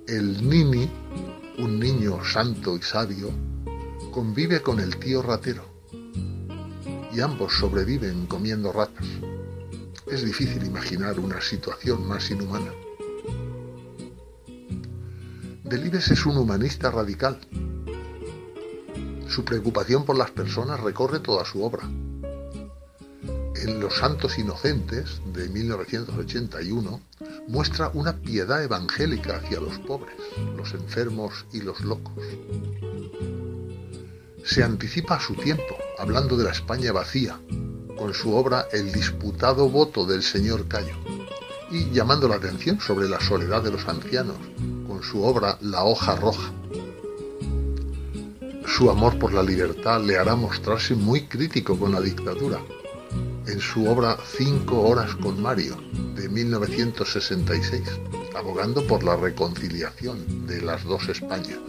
El 0.07 0.49
Nini, 0.49 0.89
un 1.57 1.79
niño 1.79 2.23
santo 2.23 2.77
y 2.77 2.81
sabio, 2.81 3.31
convive 4.11 4.61
con 4.61 4.79
el 4.79 4.97
tío 4.97 5.21
ratero 5.21 5.65
y 7.13 7.21
ambos 7.21 7.53
sobreviven 7.57 8.25
comiendo 8.27 8.71
ratas. 8.71 9.07
Es 10.07 10.23
difícil 10.23 10.65
imaginar 10.65 11.19
una 11.19 11.41
situación 11.41 12.07
más 12.07 12.29
inhumana. 12.29 12.71
Delibes 15.63 16.11
es 16.11 16.25
un 16.25 16.37
humanista 16.37 16.91
radical. 16.91 17.39
Su 19.27 19.43
preocupación 19.43 20.05
por 20.05 20.17
las 20.17 20.31
personas 20.31 20.79
recorre 20.79 21.19
toda 21.19 21.45
su 21.45 21.63
obra. 21.63 21.83
En 23.55 23.79
Los 23.79 23.95
Santos 23.95 24.37
Inocentes, 24.37 25.21
de 25.33 25.49
1981, 25.49 27.01
muestra 27.47 27.89
una 27.93 28.15
piedad 28.17 28.63
evangélica 28.63 29.37
hacia 29.37 29.59
los 29.59 29.79
pobres, 29.79 30.15
los 30.55 30.73
enfermos 30.73 31.45
y 31.51 31.61
los 31.61 31.81
locos. 31.81 32.13
Se 34.43 34.63
anticipa 34.63 35.15
a 35.15 35.19
su 35.19 35.33
tiempo, 35.33 35.75
hablando 35.97 36.37
de 36.37 36.43
la 36.43 36.51
España 36.51 36.91
vacía, 36.91 37.39
con 37.97 38.13
su 38.13 38.35
obra 38.35 38.67
El 38.71 38.91
disputado 38.91 39.69
voto 39.69 40.05
del 40.05 40.21
señor 40.21 40.67
Cayo, 40.67 40.95
y 41.71 41.89
llamando 41.89 42.27
la 42.27 42.35
atención 42.35 42.79
sobre 42.79 43.09
la 43.09 43.19
soledad 43.19 43.63
de 43.63 43.71
los 43.71 43.87
ancianos, 43.87 44.37
con 44.87 45.01
su 45.01 45.23
obra 45.23 45.57
La 45.61 45.83
hoja 45.83 46.15
roja. 46.15 46.51
Su 48.67 48.89
amor 48.89 49.17
por 49.19 49.33
la 49.33 49.43
libertad 49.43 50.03
le 50.03 50.17
hará 50.17 50.35
mostrarse 50.35 50.95
muy 50.95 51.21
crítico 51.21 51.77
con 51.77 51.91
la 51.91 52.01
dictadura, 52.01 52.59
en 53.47 53.59
su 53.59 53.87
obra 53.87 54.17
Cinco 54.37 54.81
horas 54.81 55.15
con 55.15 55.41
Mario, 55.41 55.77
de 56.15 56.27
1966, 56.27 57.83
abogando 58.35 58.85
por 58.85 59.03
la 59.03 59.15
reconciliación 59.15 60.47
de 60.47 60.61
las 60.61 60.83
dos 60.83 61.07
Españas. 61.09 61.59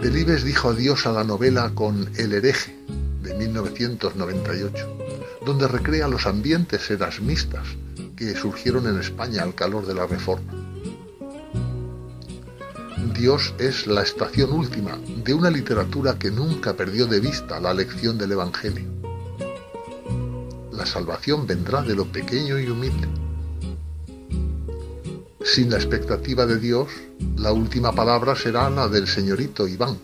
Delibes 0.00 0.44
dijo 0.44 0.68
adiós 0.70 1.06
a 1.06 1.12
la 1.12 1.24
novela 1.24 1.72
con 1.74 2.08
El 2.16 2.32
hereje, 2.32 2.76
de 3.22 3.34
1998, 3.34 4.98
donde 5.44 5.66
recrea 5.66 6.08
los 6.08 6.26
ambientes 6.26 6.90
erasmistas 6.90 7.66
que 8.16 8.34
surgieron 8.36 8.86
en 8.86 9.00
España 9.00 9.42
al 9.42 9.54
calor 9.54 9.86
de 9.86 9.94
la 9.94 10.06
Reforma. 10.06 10.63
Dios 13.12 13.54
es 13.58 13.86
la 13.86 14.02
estación 14.02 14.52
última 14.52 14.98
de 15.24 15.34
una 15.34 15.50
literatura 15.50 16.18
que 16.18 16.30
nunca 16.30 16.74
perdió 16.74 17.06
de 17.06 17.20
vista 17.20 17.60
la 17.60 17.74
lección 17.74 18.16
del 18.16 18.32
Evangelio. 18.32 18.84
La 20.72 20.86
salvación 20.86 21.46
vendrá 21.46 21.82
de 21.82 21.94
lo 21.94 22.06
pequeño 22.06 22.58
y 22.58 22.68
humilde. 22.68 23.08
Sin 25.44 25.70
la 25.70 25.76
expectativa 25.76 26.46
de 26.46 26.58
Dios, 26.58 26.88
la 27.36 27.52
última 27.52 27.92
palabra 27.92 28.34
será 28.34 28.70
la 28.70 28.88
del 28.88 29.06
señorito 29.06 29.68
Iván, 29.68 29.98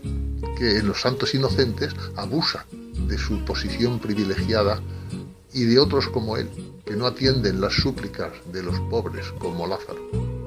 que 0.57 0.77
en 0.77 0.87
los 0.87 1.01
santos 1.01 1.33
inocentes 1.33 1.95
abusa 2.15 2.65
de 3.07 3.17
su 3.17 3.43
posición 3.45 3.99
privilegiada 3.99 4.79
y 5.53 5.63
de 5.63 5.79
otros 5.79 6.07
como 6.07 6.37
él, 6.37 6.49
que 6.85 6.95
no 6.95 7.07
atienden 7.07 7.59
las 7.61 7.73
súplicas 7.73 8.31
de 8.51 8.63
los 8.63 8.79
pobres 8.81 9.25
como 9.39 9.65
Lázaro. 9.65 10.40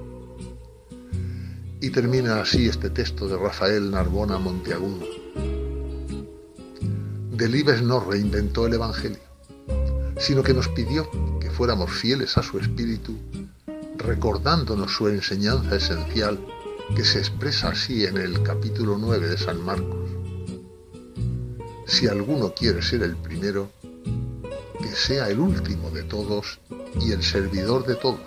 Y 1.81 1.91
termina 1.91 2.41
así 2.41 2.69
este 2.69 2.91
texto 2.91 3.29
de 3.29 3.37
Rafael 3.37 3.91
Narbona 3.91 4.39
Monteagudo. 4.39 5.07
Delibes 7.31 7.83
no 7.83 8.01
reinventó 8.01 8.67
el 8.67 8.75
Evangelio, 8.75 9.19
sino 10.19 10.43
que 10.43 10.55
nos 10.55 10.69
pidió 10.69 11.11
que 11.41 11.51
fuéramos 11.51 11.91
fieles 11.91 12.39
a 12.39 12.43
su 12.43 12.59
espíritu, 12.59 13.17
recordándonos 13.97 14.93
su 14.93 15.09
enseñanza 15.09 15.77
esencial 15.77 16.39
que 16.95 17.05
se 17.05 17.19
expresa 17.19 17.69
así 17.69 18.05
en 18.05 18.19
el 18.19 18.43
capítulo 18.43 18.97
9 18.99 19.29
de 19.29 19.39
San 19.39 19.61
Marcos. 19.65 20.11
Si 21.87 22.07
alguno 22.07 22.55
quiere 22.55 22.83
ser 22.83 23.03
el 23.03 23.17
primero, 23.17 23.71
que 24.81 24.91
sea 24.95 25.29
el 25.29 25.41
último 25.41 25.91
de 25.91 26.03
todos 26.05 26.61
y 27.01 27.13
el 27.13 27.23
servidor 27.23 27.87
de 27.87 27.97
todos. 27.97 28.21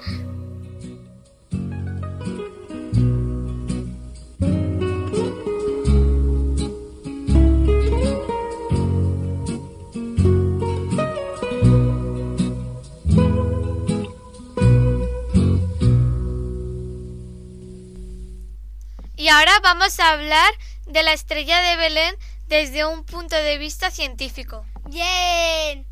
Ahora 19.38 19.60
vamos 19.62 20.00
a 20.00 20.14
hablar 20.14 20.52
de 20.88 21.04
la 21.04 21.14
estrella 21.14 21.62
de 21.62 21.76
Belén 21.76 22.16
desde 22.48 22.86
un 22.86 23.04
punto 23.04 23.36
de 23.36 23.60
vista 23.60 23.92
científico. 23.92 24.66
Bien. 24.86 25.86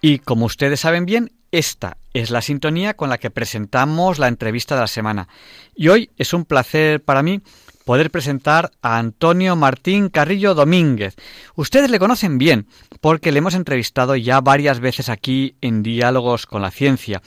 Y 0.00 0.18
como 0.18 0.46
ustedes 0.46 0.80
saben 0.80 1.04
bien, 1.04 1.32
esta 1.52 1.98
es 2.14 2.30
la 2.30 2.42
sintonía 2.42 2.94
con 2.94 3.10
la 3.10 3.18
que 3.18 3.30
presentamos 3.30 4.18
la 4.18 4.28
entrevista 4.28 4.74
de 4.74 4.80
la 4.82 4.86
semana. 4.86 5.28
Y 5.74 5.88
hoy 5.88 6.10
es 6.16 6.32
un 6.32 6.44
placer 6.44 7.02
para 7.02 7.22
mí 7.22 7.42
poder 7.84 8.10
presentar 8.10 8.70
a 8.82 8.98
Antonio 8.98 9.56
Martín 9.56 10.08
Carrillo 10.08 10.54
Domínguez. 10.54 11.16
Ustedes 11.54 11.90
le 11.90 11.98
conocen 11.98 12.38
bien 12.38 12.66
porque 13.00 13.32
le 13.32 13.38
hemos 13.38 13.54
entrevistado 13.54 14.16
ya 14.16 14.40
varias 14.40 14.80
veces 14.80 15.08
aquí 15.08 15.56
en 15.60 15.82
Diálogos 15.82 16.46
con 16.46 16.62
la 16.62 16.70
Ciencia. 16.70 17.20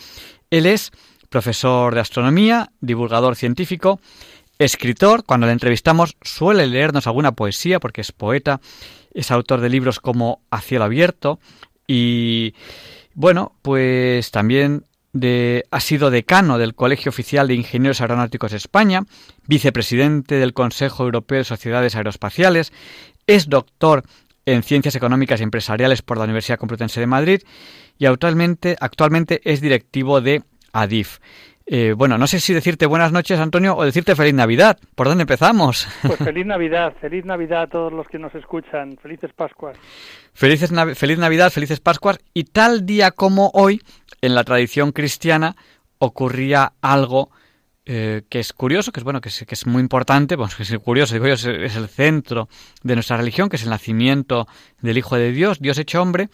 Él 0.50 0.66
es 0.66 0.92
profesor 1.30 1.94
de 1.94 2.02
astronomía, 2.02 2.72
divulgador 2.80 3.36
científico, 3.36 4.00
escritor. 4.58 5.26
Cuando 5.26 5.48
le 5.48 5.54
entrevistamos 5.54 6.16
suele 6.22 6.66
leernos 6.68 7.08
alguna 7.08 7.34
poesía 7.34 7.80
porque 7.80 8.02
es 8.02 8.12
poeta. 8.12 8.62
Es 9.14 9.32
autor 9.32 9.62
de 9.62 9.70
libros 9.70 10.00
como 10.00 10.42
A 10.50 10.62
cielo 10.62 10.86
abierto, 10.86 11.40
y 11.88 12.54
bueno, 13.14 13.54
pues 13.62 14.32
también 14.32 14.86
de, 15.14 15.66
ha 15.72 15.80
sido 15.80 16.10
decano 16.10 16.58
del 16.58 16.76
Colegio 16.76 17.10
Oficial 17.10 17.48
de 17.48 17.54
Ingenieros 17.54 18.02
Aeronáuticos 18.02 18.52
de 18.52 18.58
España, 18.58 19.04
vicepresidente 19.48 20.36
del 20.36 20.54
Consejo 20.54 21.04
Europeo 21.04 21.38
de 21.38 21.44
Sociedades 21.44 21.96
Aeroespaciales, 21.96 22.74
es 23.28 23.50
doctor 23.50 24.04
en 24.46 24.64
Ciencias 24.64 24.96
Económicas 24.96 25.40
y 25.40 25.44
Empresariales 25.44 26.02
por 26.02 26.18
la 26.18 26.26
Universidad 26.26 26.58
Complutense 26.58 27.00
de 27.00 27.08
Madrid 27.08 27.42
y 27.98 28.06
actualmente, 28.06 28.76
actualmente 28.80 29.42
es 29.46 29.62
directivo 29.62 30.20
de 30.20 30.44
ADIF. 30.74 31.20
Eh, 31.66 31.94
bueno, 31.94 32.18
no 32.18 32.28
sé 32.28 32.40
si 32.40 32.54
decirte 32.54 32.86
buenas 32.86 33.14
noches, 33.14 33.40
Antonio, 33.40 33.76
o 33.78 33.86
decirte 33.86 34.16
feliz 34.16 34.34
Navidad. 34.34 34.78
¿Por 34.96 35.08
dónde 35.08 35.22
empezamos? 35.22 35.88
Pues 36.02 36.18
feliz 36.24 36.46
Navidad, 36.46 36.94
feliz 37.00 37.24
Navidad 37.24 37.64
a 37.64 37.68
todos 37.68 37.94
los 37.94 38.08
que 38.08 38.20
nos 38.20 38.36
escuchan. 38.36 38.98
Felices 39.02 39.32
Pascuas. 39.34 39.78
Felices 40.34 40.72
feliz 40.96 41.18
Navidad, 41.18 41.52
felices 41.52 41.80
Pascuas. 41.80 42.20
Y 42.34 42.46
tal 42.46 42.86
día 42.86 43.12
como 43.12 43.50
hoy, 43.54 43.82
en 44.22 44.36
la 44.36 44.44
tradición 44.44 44.92
cristiana, 44.92 45.56
ocurría 46.00 46.74
algo 46.82 47.30
eh, 47.86 48.24
que 48.30 48.40
es 48.40 48.52
curioso, 48.52 48.92
que 48.92 49.00
es 49.00 49.04
bueno, 49.06 49.22
que 49.22 49.30
es, 49.30 49.46
que 49.48 49.56
es 49.56 49.66
muy 49.66 49.82
importante, 49.82 50.36
pues 50.36 50.56
que 50.56 50.64
es 50.64 50.78
curioso, 50.80 51.14
digo 51.14 51.28
yo, 51.28 51.34
es, 51.34 51.46
es 51.46 51.76
el 51.76 51.88
centro 51.88 52.50
de 52.82 52.96
nuestra 52.96 53.18
religión, 53.18 53.48
que 53.48 53.56
es 53.56 53.64
el 53.64 53.70
nacimiento 53.70 54.48
del 54.82 54.98
Hijo 54.98 55.16
de 55.16 55.32
Dios, 55.32 55.60
Dios 55.60 55.78
hecho 55.78 56.02
hombre. 56.02 56.30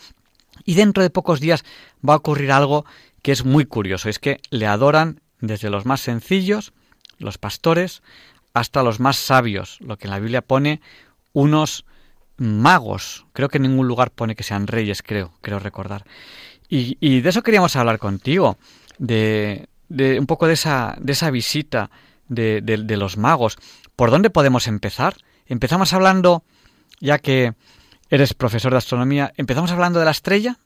Y 0.66 0.76
dentro 0.76 1.04
de 1.04 1.10
pocos 1.10 1.40
días 1.40 1.64
va 2.08 2.14
a 2.14 2.18
ocurrir 2.18 2.52
algo 2.52 2.86
que 3.22 3.32
es 3.32 3.46
muy 3.46 3.66
curioso, 3.66 4.10
es 4.10 4.20
que 4.20 4.40
le 4.50 4.68
adoran 4.68 5.22
desde 5.42 5.70
los 5.70 5.86
más 5.86 6.02
sencillos, 6.02 6.74
los 7.18 7.38
pastores, 7.38 8.02
hasta 8.54 8.84
los 8.84 9.00
más 9.00 9.18
sabios, 9.18 9.80
lo 9.82 9.98
que 9.98 10.08
en 10.08 10.12
la 10.12 10.20
Biblia 10.20 10.42
pone 10.42 10.82
unos 11.34 11.86
magos. 12.38 13.26
Creo 13.34 13.50
que 13.50 13.58
en 13.58 13.64
ningún 13.64 13.88
lugar 13.88 14.12
pone 14.12 14.36
que 14.36 14.44
sean 14.44 14.68
reyes, 14.68 15.04
creo, 15.04 15.34
creo 15.42 15.60
recordar. 15.60 16.04
Y, 16.72 17.22
de 17.22 17.30
eso 17.30 17.42
queríamos 17.42 17.76
hablar 17.76 17.98
contigo, 17.98 18.58
de, 19.00 19.68
de, 19.88 20.20
un 20.20 20.28
poco 20.28 20.46
de 20.46 20.54
esa, 20.54 20.96
de 21.00 21.14
esa 21.14 21.32
visita 21.32 21.90
de, 22.28 22.62
de, 22.62 22.98
los 22.98 23.18
magos. 23.18 23.58
¿Por 23.96 24.12
dónde 24.12 24.30
podemos 24.30 24.68
empezar? 24.68 25.16
Empezamos 25.48 25.94
hablando, 25.94 26.44
ya 27.00 27.18
que 27.18 27.54
eres 28.12 28.36
profesor 28.36 28.72
de 28.72 28.78
astronomía, 28.78 29.34
empezamos 29.36 29.72
hablando 29.72 29.98
de 29.98 30.06
la 30.06 30.12
estrella. 30.12 30.58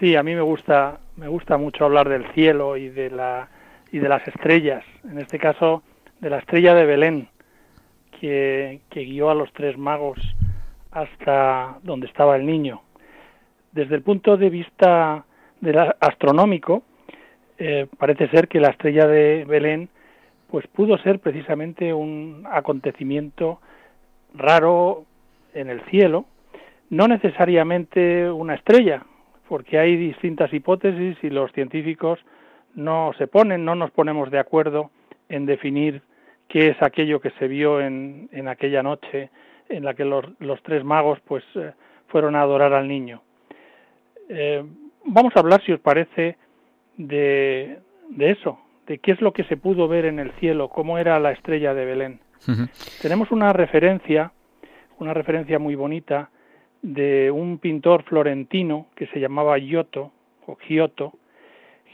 Sí, 0.00 0.16
a 0.16 0.22
mí 0.22 0.34
me 0.34 0.40
gusta, 0.40 1.00
me 1.16 1.28
gusta 1.28 1.56
mucho 1.56 1.84
hablar 1.84 2.08
del 2.08 2.26
cielo 2.32 2.76
y 2.76 2.88
de 2.88 3.10
la 3.10 3.48
y 3.92 3.98
de 3.98 4.08
las 4.08 4.26
estrellas. 4.26 4.82
En 5.04 5.18
este 5.18 5.38
caso, 5.38 5.82
de 6.20 6.30
la 6.30 6.38
estrella 6.38 6.74
de 6.74 6.86
Belén, 6.86 7.28
que, 8.18 8.80
guió 8.90 9.30
a 9.30 9.34
los 9.34 9.52
tres 9.52 9.76
magos 9.76 10.18
hasta 10.90 11.78
donde 11.82 12.06
estaba 12.06 12.36
el 12.36 12.46
niño. 12.46 12.80
Desde 13.72 13.94
el 13.94 14.02
punto 14.02 14.36
de 14.36 14.50
vista 14.50 15.24
astronómico, 16.00 16.82
eh, 17.58 17.86
parece 17.98 18.28
ser 18.28 18.48
que 18.48 18.60
la 18.60 18.70
estrella 18.70 19.06
de 19.06 19.44
Belén 19.46 19.88
pues 20.50 20.66
pudo 20.66 20.98
ser 20.98 21.18
precisamente 21.18 21.94
un 21.94 22.46
acontecimiento 22.50 23.60
raro 24.34 25.04
en 25.54 25.70
el 25.70 25.80
cielo, 25.86 26.26
no 26.90 27.08
necesariamente 27.08 28.30
una 28.30 28.54
estrella, 28.54 29.02
porque 29.52 29.78
hay 29.78 29.98
distintas 29.98 30.50
hipótesis 30.50 31.18
y 31.22 31.28
los 31.28 31.52
científicos 31.52 32.18
no 32.74 33.12
se 33.18 33.26
ponen, 33.26 33.66
no 33.66 33.74
nos 33.74 33.90
ponemos 33.90 34.30
de 34.30 34.38
acuerdo 34.38 34.90
en 35.28 35.44
definir 35.44 36.00
qué 36.48 36.68
es 36.68 36.82
aquello 36.82 37.20
que 37.20 37.32
se 37.32 37.48
vio 37.48 37.78
en, 37.82 38.30
en 38.32 38.48
aquella 38.48 38.82
noche 38.82 39.28
en 39.68 39.84
la 39.84 39.92
que 39.92 40.06
los, 40.06 40.24
los 40.38 40.62
tres 40.62 40.84
magos 40.84 41.20
pues 41.26 41.44
eh, 41.56 41.72
fueron 42.06 42.34
a 42.34 42.40
adorar 42.40 42.72
al 42.72 42.88
niño. 42.88 43.20
Eh, 44.30 44.64
vamos 45.04 45.36
a 45.36 45.40
hablar, 45.40 45.62
si 45.66 45.72
os 45.72 45.80
parece, 45.80 46.38
de, 46.96 47.78
de 48.08 48.30
eso, 48.30 48.58
de 48.86 49.00
qué 49.00 49.12
es 49.12 49.20
lo 49.20 49.34
que 49.34 49.44
se 49.44 49.58
pudo 49.58 49.86
ver 49.86 50.06
en 50.06 50.18
el 50.18 50.32
cielo, 50.40 50.70
cómo 50.70 50.96
era 50.96 51.20
la 51.20 51.32
estrella 51.32 51.74
de 51.74 51.84
Belén. 51.84 52.20
Tenemos 53.02 53.30
una 53.30 53.52
referencia, 53.52 54.32
una 54.98 55.12
referencia 55.12 55.58
muy 55.58 55.74
bonita 55.74 56.30
de 56.82 57.30
un 57.30 57.58
pintor 57.58 58.02
florentino 58.02 58.86
que 58.96 59.06
se 59.08 59.20
llamaba 59.20 59.58
Giotto 59.58 60.10
o 60.46 60.56
Giotto. 60.56 61.12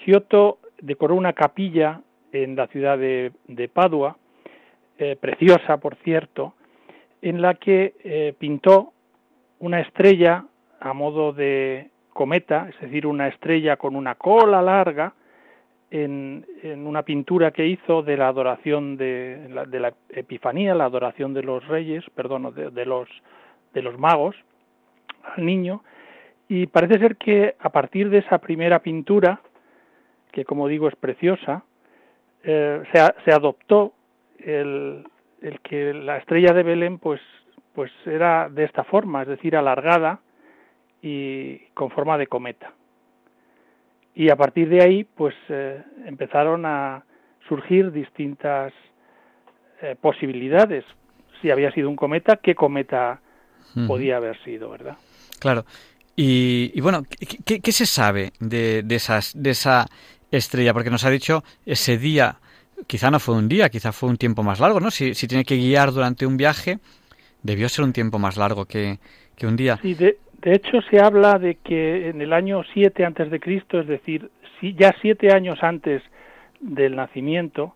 Giotto 0.05 0.59
decoró 0.81 1.15
una 1.15 1.35
capilla 1.35 2.01
en 2.33 2.57
la 2.57 2.67
ciudad 2.69 2.99
de, 2.99 3.33
de 3.47 3.69
Padua, 3.69 4.17
eh, 4.99 5.17
preciosa 5.21 5.77
por 5.77 5.97
cierto, 5.97 6.55
en 7.23 7.43
la 7.43 7.55
que 7.55 7.95
eh, 8.03 8.35
pintó 8.39 8.93
una 9.61 9.81
estrella 9.81 10.45
a 10.81 10.93
modo 10.93 11.33
de 11.33 11.91
cometa, 12.13 12.69
es 12.69 12.81
decir, 12.81 13.07
una 13.07 13.29
estrella 13.29 13.77
con 13.77 13.95
una 13.95 14.15
cola 14.15 14.63
larga, 14.63 15.15
en, 15.91 16.45
una 16.85 17.03
pintura 17.03 17.51
que 17.51 17.67
hizo 17.67 18.03
de 18.03 18.17
la 18.17 18.29
adoración 18.29 18.97
de 18.97 19.49
la, 19.51 19.65
de 19.65 19.81
la 19.81 19.95
Epifanía, 20.11 20.75
la 20.75 20.85
adoración 20.85 21.33
de 21.33 21.43
los 21.43 21.67
reyes, 21.67 22.05
perdón, 22.15 22.53
de, 22.55 22.85
los 22.85 23.09
de 23.73 23.83
los 23.83 23.99
magos 23.99 24.37
al 25.37 25.45
niño, 25.45 25.83
y 26.49 26.67
parece 26.67 26.99
ser 26.99 27.17
que 27.17 27.57
a 27.59 27.71
partir 27.71 28.11
de 28.11 28.19
esa 28.19 28.39
primera 28.39 28.81
pintura, 28.81 29.41
que 30.33 30.45
como 30.45 30.69
digo 30.69 30.89
es 30.89 30.97
preciosa, 30.97 31.65
eh, 32.43 32.83
se, 32.93 33.01
se 33.25 33.33
adoptó 33.33 33.93
el, 34.39 35.05
el 35.43 35.61
que 35.61 35.93
la 35.93 36.17
estrella 36.17 36.53
de 36.53 36.63
Belén 36.63 36.99
pues 36.99 37.21
pues 37.75 37.93
era 38.07 38.49
de 38.49 38.65
esta 38.65 38.83
forma, 38.83 39.23
es 39.23 39.29
decir, 39.29 39.55
alargada 39.55 40.19
y 41.01 41.59
con 41.75 41.91
forma 41.91 42.19
de 42.19 42.27
cometa. 42.27 42.73
Y 44.17 44.31
a 44.31 44.37
partir 44.37 44.69
de 44.69 44.83
ahí 44.83 45.05
pues 45.05 45.35
eh, 45.49 45.81
empezaron 46.05 46.67
a 46.67 47.05
surgir 47.49 47.93
distintas 47.93 48.73
eh, 49.81 49.95
posibilidades. 50.01 50.85
Si 51.41 51.53
había 51.53 51.71
sido 51.71 51.89
un 51.89 51.95
cometa, 51.95 52.39
qué 52.39 52.57
cometa 52.57 53.21
podía 53.87 54.17
haber 54.17 54.37
sido, 54.43 54.71
¿verdad? 54.71 54.97
Claro. 55.39 55.65
Y, 56.17 56.81
bueno, 56.81 57.05
¿qué, 57.45 57.61
¿qué, 57.61 57.73
se 57.73 57.87
sabe 57.87 58.33
de, 58.41 58.83
de, 58.83 58.95
esas, 58.97 59.33
de 59.37 59.51
esa 59.51 59.87
estrella? 60.33 60.73
Porque 60.73 60.91
nos 60.91 61.05
ha 61.05 61.11
dicho 61.11 61.45
ese 61.65 61.97
día 61.97 62.41
quizá 62.87 63.11
no 63.11 63.19
fue 63.19 63.35
un 63.35 63.49
día, 63.49 63.69
quizá 63.69 63.93
fue 63.93 64.09
un 64.09 64.17
tiempo 64.17 64.43
más 64.43 64.61
largo, 64.61 64.81
¿no? 64.81 64.91
Si, 64.91 65.15
si 65.15 65.27
tiene 65.27 65.45
que 65.45 65.57
guiar 65.57 65.93
durante 65.93 66.27
un 66.27 66.37
viaje, 66.37 66.79
debió 67.43 67.69
ser 67.69 67.85
un 67.85 67.93
tiempo 67.93 68.19
más 68.19 68.37
largo 68.37 68.67
que, 68.67 68.99
un 69.43 69.57
día. 69.57 69.79
Sí, 69.83 69.95
de, 69.95 70.19
hecho 70.43 70.81
se 70.91 71.01
habla 71.01 71.39
de 71.39 71.57
que 71.57 72.09
en 72.09 72.21
el 72.21 72.33
año 72.33 72.63
7 72.73 73.05
antes 73.05 73.31
de 73.31 73.41
Cristo, 73.41 73.81
es 73.81 73.87
decir, 73.87 74.31
ya 74.61 74.95
siete 75.01 75.33
años 75.33 75.59
antes 75.63 76.03
del 76.61 76.97
nacimiento, 76.97 77.75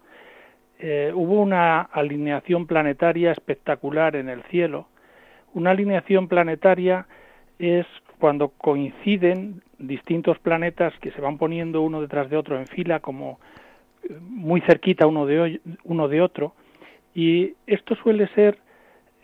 eh, 0.78 1.12
hubo 1.14 1.40
una 1.40 1.82
alineación 1.82 2.66
planetaria 2.66 3.30
espectacular 3.30 4.16
en 4.16 4.28
el 4.28 4.42
cielo. 4.44 4.88
Una 5.54 5.70
alineación 5.70 6.26
planetaria 6.26 7.06
es 7.62 7.86
cuando 8.18 8.48
coinciden 8.48 9.62
distintos 9.78 10.38
planetas 10.40 10.92
que 11.00 11.12
se 11.12 11.20
van 11.20 11.38
poniendo 11.38 11.80
uno 11.82 12.00
detrás 12.00 12.28
de 12.28 12.36
otro 12.36 12.58
en 12.58 12.66
fila 12.66 13.00
como 13.00 13.38
muy 14.20 14.60
cerquita 14.62 15.06
uno 15.06 15.26
de, 15.26 15.60
uno 15.84 16.08
de 16.08 16.20
otro 16.20 16.54
y 17.14 17.54
esto 17.66 17.94
suele 17.96 18.26
ser 18.34 18.58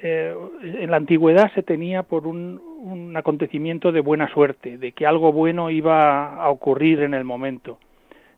eh, 0.01 0.35
en 0.63 0.91
la 0.91 0.97
antigüedad 0.97 1.53
se 1.55 1.65
tenía 1.65 2.05
por 2.05 2.29
un, 2.29 2.61
un, 2.79 3.17
acontecimiento 3.17 3.91
de 3.91 4.01
buena 4.01 4.33
suerte, 4.33 4.79
de 4.79 4.93
que 4.93 5.07
algo 5.07 5.33
bueno 5.33 5.71
iba 5.71 6.37
a 6.37 6.49
ocurrir 6.51 7.01
en 7.03 7.15
el 7.15 7.25
momento. 7.25 7.81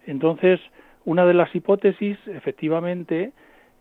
Entonces, 0.06 0.58
una 1.04 1.26
de 1.26 1.34
las 1.34 1.54
hipótesis, 1.54 2.16
efectivamente, 2.28 3.32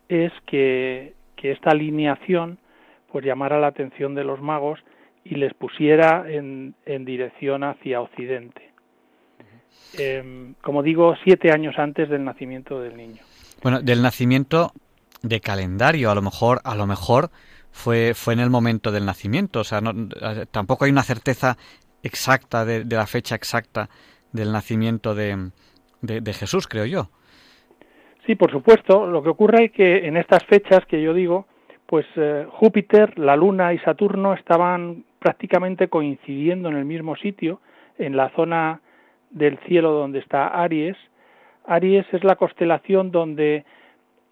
es 0.10 0.34
que, 0.46 1.14
que 1.38 1.52
esta 1.52 1.72
alineación 1.72 2.58
pues 3.10 3.24
llamara 3.24 3.60
la 3.60 3.68
atención 3.68 4.14
de 4.14 4.26
los 4.26 4.42
magos 4.42 4.80
y 5.24 5.36
les 5.36 5.54
pusiera 5.54 6.26
en, 6.30 6.76
en 6.86 7.06
dirección 7.06 7.64
hacia 7.64 8.02
Occidente. 8.02 8.70
Em, 9.98 10.54
como 10.62 10.84
digo, 10.84 11.16
siete 11.24 11.52
años 11.52 11.76
antes 11.78 12.10
del 12.10 12.24
nacimiento 12.24 12.80
del 12.80 12.96
niño. 12.96 13.22
Bueno, 13.62 13.82
del 13.82 14.02
nacimiento 14.02 14.72
de 15.22 15.40
calendario, 15.40 16.12
a 16.12 16.16
lo 16.16 16.22
mejor, 16.22 16.60
a 16.64 16.76
lo 16.76 16.86
mejor 16.86 17.30
fue, 17.72 18.14
fue 18.14 18.34
en 18.34 18.40
el 18.40 18.50
momento 18.50 18.92
del 18.92 19.06
nacimiento, 19.06 19.62
o 19.62 19.64
sea, 19.64 19.82
no, 19.82 19.94
tampoco 20.52 20.86
hay 20.86 20.92
una 20.92 21.04
certeza 21.04 21.58
exacta 22.04 22.66
de, 22.66 22.86
la 22.86 23.08
fecha 23.08 23.36
exacta 23.36 23.90
del 24.32 24.52
nacimiento 24.52 25.16
de, 25.16 25.50
de, 26.02 26.34
Jesús, 26.34 26.68
creo 26.68 26.86
yo. 26.86 27.10
Sí, 28.26 28.36
por 28.36 28.52
supuesto. 28.52 29.08
Lo 29.08 29.24
que 29.24 29.30
ocurre 29.30 29.66
es 29.66 29.72
que 29.72 30.08
en 30.08 30.18
estas 30.18 30.46
fechas 30.46 30.86
que 30.88 31.02
yo 31.02 31.14
digo, 31.14 31.48
pues 31.88 32.06
eh, 32.16 32.46
Júpiter, 32.52 33.18
la 33.18 33.36
Luna 33.36 33.74
y 33.74 33.80
Saturno 33.80 34.34
estaban 34.34 35.04
prácticamente 35.20 35.90
coincidiendo 35.90 36.70
en 36.70 36.78
el 36.78 36.86
mismo 36.86 37.16
sitio, 37.16 37.62
en 37.98 38.16
la 38.16 38.30
zona 38.30 38.82
del 39.30 39.58
cielo 39.60 39.92
donde 39.92 40.20
está 40.20 40.48
Aries. 40.48 40.98
Aries 41.66 42.06
es 42.14 42.24
la 42.24 42.36
constelación 42.36 43.12
donde 43.12 43.66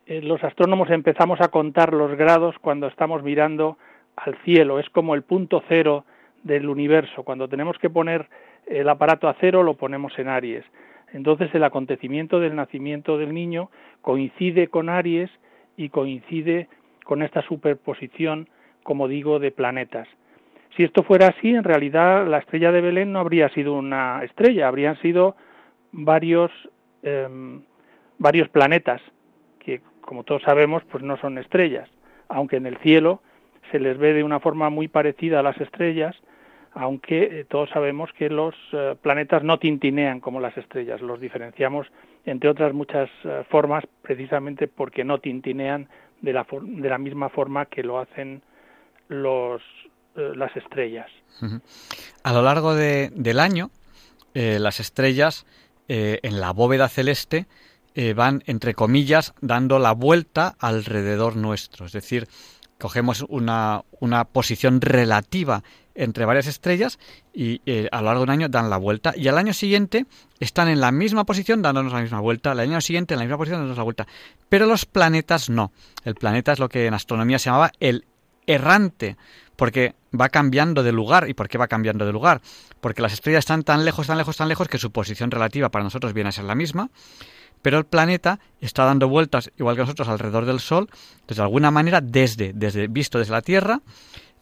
eh, 0.06 0.22
los 0.22 0.44
astrónomos 0.44 0.90
empezamos 0.90 1.42
a 1.42 1.50
contar 1.50 1.94
los 1.94 2.16
grados 2.18 2.56
cuando 2.60 2.88
estamos 2.88 3.24
mirando 3.24 3.78
al 4.16 4.36
cielo. 4.44 4.80
Es 4.80 4.90
como 4.90 5.14
el 5.14 5.24
punto 5.24 5.62
cero 5.68 6.06
del 6.44 6.70
universo. 6.70 7.24
Cuando 7.24 7.48
tenemos 7.48 7.78
que 7.78 7.90
poner 7.90 8.28
el 8.66 8.88
aparato 8.90 9.28
a 9.28 9.36
cero, 9.40 9.64
lo 9.64 9.76
ponemos 9.76 10.18
en 10.18 10.30
Aries. 10.30 10.66
Entonces 11.14 11.54
el 11.54 11.64
acontecimiento 11.64 12.40
del 12.40 12.56
nacimiento 12.56 13.18
del 13.18 13.34
niño 13.34 13.70
coincide 14.02 14.68
con 14.68 14.90
Aries 14.90 15.30
y 15.78 15.90
coincide 15.90 16.68
con 17.04 17.22
esta 17.22 17.42
superposición, 17.44 18.50
como 18.84 19.08
digo, 19.08 19.40
de 19.40 19.52
planetas. 19.52 20.08
Si 20.78 20.84
esto 20.84 21.02
fuera 21.02 21.30
así, 21.30 21.50
en 21.50 21.64
realidad 21.64 22.28
la 22.28 22.38
estrella 22.38 22.72
de 22.72 22.82
Belén 22.82 23.12
no 23.12 23.20
habría 23.20 23.50
sido 23.50 23.74
una 23.74 24.24
estrella, 24.24 24.68
habrían 24.68 24.96
sido 25.02 25.36
varios, 25.92 26.52
em, 27.02 27.64
varios 28.20 28.48
planetas, 28.50 29.02
que 29.58 29.82
como 30.02 30.24
todos 30.24 30.44
sabemos, 30.44 30.84
pues 30.92 31.04
no 31.04 31.18
son 31.18 31.40
estrellas, 31.40 31.90
aunque 32.30 32.58
en 32.58 32.68
el 32.68 32.78
cielo 32.78 33.24
se 33.72 33.80
les 33.80 33.98
ve 33.98 34.14
de 34.14 34.24
una 34.24 34.40
forma 34.40 34.70
muy 34.70 34.88
parecida 34.88 35.40
a 35.40 35.44
las 35.44 35.60
estrellas, 35.60 36.16
aunque 36.74 37.24
eh, 37.24 37.46
todos 37.46 37.72
sabemos 37.72 38.14
que 38.14 38.30
los 38.30 38.54
eh, 38.72 38.96
planetas 39.02 39.44
no 39.44 39.58
tintinean 39.58 40.20
como 40.20 40.40
las 40.40 40.56
estrellas, 40.58 41.02
los 41.02 41.20
diferenciamos 41.20 41.88
entre 42.24 42.52
otras 42.52 42.74
muchas 42.74 43.10
eh, 43.24 43.44
formas 43.50 43.84
precisamente 44.04 44.68
porque 44.68 45.04
no 45.04 45.18
tintinean 45.18 45.90
de 46.22 46.34
la, 46.34 46.46
de 46.62 46.90
la 46.90 47.00
misma 47.00 47.30
forma 47.30 47.66
que 47.66 47.82
lo 47.82 47.98
hacen 47.98 48.44
los, 49.08 49.64
eh, 50.18 50.32
las 50.36 50.56
estrellas. 50.58 51.08
A 52.24 52.34
lo 52.34 52.42
largo 52.42 52.74
de, 52.74 53.12
del 53.14 53.40
año, 53.40 53.70
eh, 54.34 54.58
las 54.60 54.80
estrellas 54.80 55.46
eh, 55.88 56.20
en 56.24 56.40
la 56.40 56.52
bóveda 56.52 56.90
celeste 56.90 57.46
van, 58.16 58.44
entre 58.46 58.76
comillas, 58.76 59.34
dando 59.42 59.80
la 59.80 59.92
vuelta 59.92 60.56
alrededor 60.60 61.36
nuestro. 61.36 61.88
Es 61.88 61.94
decir, 61.94 62.28
cogemos 62.78 63.26
una, 63.28 63.86
una 64.00 64.26
posición 64.26 64.82
relativa 64.82 65.64
entre 65.96 66.26
varias 66.26 66.46
estrellas 66.46 67.00
y 67.34 67.60
a 67.92 67.98
lo 68.02 68.06
largo 68.06 68.20
de 68.20 68.24
un 68.26 68.30
año 68.30 68.50
dan 68.50 68.70
la 68.70 68.78
vuelta 68.78 69.14
y 69.18 69.28
al 69.30 69.40
año 69.40 69.52
siguiente 69.52 70.06
están 70.40 70.68
en 70.68 70.80
la 70.80 70.92
misma 70.92 71.26
posición 71.26 71.64
dándonos 71.64 71.92
la 71.92 72.02
misma 72.02 72.20
vuelta, 72.20 72.52
al 72.52 72.60
año 72.60 72.80
siguiente 72.82 73.16
en 73.16 73.20
la 73.20 73.26
misma 73.26 73.38
posición 73.38 73.62
dándonos 73.62 73.78
la 73.80 73.84
vuelta. 73.84 74.08
Pero 74.48 74.68
los 74.68 74.86
planetas 74.86 75.50
no. 75.50 75.72
El 76.06 76.14
planeta 76.14 76.52
es 76.52 76.60
lo 76.60 76.70
que 76.70 76.86
en 76.86 76.94
astronomía 76.94 77.40
se 77.40 77.46
llamaba 77.50 77.72
el 77.80 78.06
errante, 78.48 79.18
porque 79.58 79.96
va 80.18 80.30
cambiando 80.30 80.84
de 80.84 80.94
lugar. 80.94 81.28
¿Y 81.28 81.34
por 81.34 81.50
qué 81.50 81.58
va 81.58 81.68
cambiando 81.68 82.06
de 82.06 82.14
lugar? 82.14 82.40
Porque 82.80 83.02
las 83.02 83.12
estrellas 83.12 83.40
están 83.40 83.64
tan 83.64 83.84
lejos, 83.84 84.08
tan 84.08 84.18
lejos, 84.18 84.38
tan 84.38 84.48
lejos 84.48 84.70
que 84.70 84.78
su 84.78 84.92
posición 84.92 85.30
relativa 85.30 85.70
para 85.70 85.84
nosotros 85.84 86.14
viene 86.14 86.30
a 86.30 86.32
ser 86.32 86.46
la 86.46 86.56
misma 86.56 86.90
pero 87.62 87.80
el 87.80 87.86
planeta 87.86 88.40
está 88.62 88.86
dando 88.86 89.10
vueltas 89.10 89.52
igual 89.58 89.76
que 89.76 89.82
nosotros 89.82 90.08
alrededor 90.08 90.46
del 90.46 90.60
Sol, 90.60 90.88
entonces 91.16 91.38
de 91.38 91.44
alguna 91.44 91.72
manera 91.72 92.02
desde, 92.02 92.54
desde 92.54 92.88
visto 92.88 93.20
desde 93.20 93.34
la 93.34 93.42
Tierra, 93.42 93.82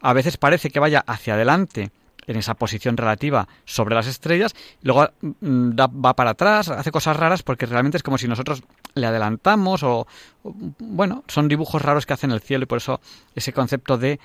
a 0.01 0.13
veces 0.13 0.37
parece 0.37 0.69
que 0.69 0.79
vaya 0.79 1.03
hacia 1.07 1.33
adelante 1.33 1.91
en 2.27 2.37
esa 2.37 2.55
posición 2.55 2.97
relativa 2.97 3.47
sobre 3.65 3.95
las 3.95 4.07
estrellas, 4.07 4.53
luego 4.81 5.09
mm, 5.21 5.71
va 5.71 6.15
para 6.15 6.31
atrás, 6.31 6.69
hace 6.69 6.91
cosas 6.91 7.17
raras 7.17 7.43
porque 7.43 7.65
realmente 7.65 7.97
es 7.97 8.03
como 8.03 8.17
si 8.17 8.27
nosotros 8.27 8.63
le 8.95 9.05
adelantamos 9.05 9.83
o, 9.83 10.07
bueno, 10.43 11.23
son 11.27 11.47
dibujos 11.47 11.81
raros 11.81 12.05
que 12.05 12.13
hacen 12.13 12.31
el 12.31 12.41
cielo 12.41 12.63
y 12.63 12.67
por 12.67 12.77
eso 12.77 12.99
ese 13.35 13.53
concepto 13.53 13.97
de 13.97 14.19